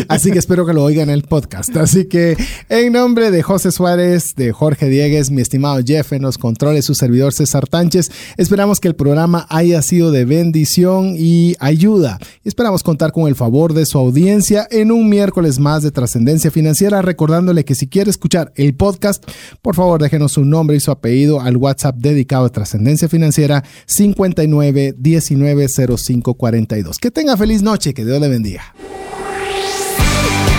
Así 0.09 0.31
que 0.31 0.39
espero 0.39 0.65
que 0.65 0.75
lo 0.75 0.85
oigan 0.85 1.09
en 1.09 1.15
el 1.15 1.23
podcast. 1.23 1.77
Así 1.77 2.07
que 2.07 2.37
en 2.69 2.93
nombre 2.93 3.31
de 3.33 3.43
José 3.43 3.73
Suárez, 3.73 4.35
de 4.37 4.53
Jorge 4.53 4.89
Diegues, 4.89 5.31
mi 5.31 5.41
estimado 5.43 5.81
Jeff 5.85 6.13
en 6.13 6.23
los 6.23 6.39
controles, 6.53 6.85
su 6.85 6.95
servidor 6.95 7.33
César 7.33 7.67
Tánchez, 7.67 8.11
esperamos 8.37 8.79
que 8.79 8.89
el 8.89 8.95
programa 8.95 9.47
haya 9.49 9.81
sido 9.81 10.11
de 10.11 10.27
bendición 10.27 11.15
y 11.17 11.57
ayuda. 11.61 12.19
Esperamos 12.45 12.83
contar 12.83 13.11
con 13.11 13.27
el 13.27 13.35
favor 13.35 13.73
de 13.73 13.87
su 13.87 13.97
audiencia 13.97 14.69
en 14.71 14.93
un 14.93 15.09
miércoles 15.09 15.59
más 15.59 15.83
de 15.83 15.91
trascendencia 15.91 16.51
financiera, 16.51 17.01
recordándole 17.01 17.65
que 17.65 17.75
si 17.75 17.89
quiere 17.89 18.11
escuchar 18.11 18.53
el 18.57 18.75
podcast, 18.75 19.25
por 19.63 19.75
favor 19.75 20.03
déjenos 20.03 20.33
su 20.33 20.45
nombre 20.45 20.77
y 20.77 20.81
su 20.81 20.91
apellido 20.91 21.41
al 21.41 21.57
WhatsApp 21.57 21.97
dedicado 21.97 22.45
a 22.45 22.51
trascendencia 22.51 23.09
financiera 23.09 23.65
59 23.87 24.95
19 24.99 25.67
05 25.97 26.35
42. 26.35 26.99
Que 26.99 27.11
tenga 27.11 27.39
feliz 27.39 27.63
noche, 27.63 27.95
que 27.95 28.05
Dios 28.05 28.21
le 28.21 28.29
bendiga. 28.29 28.63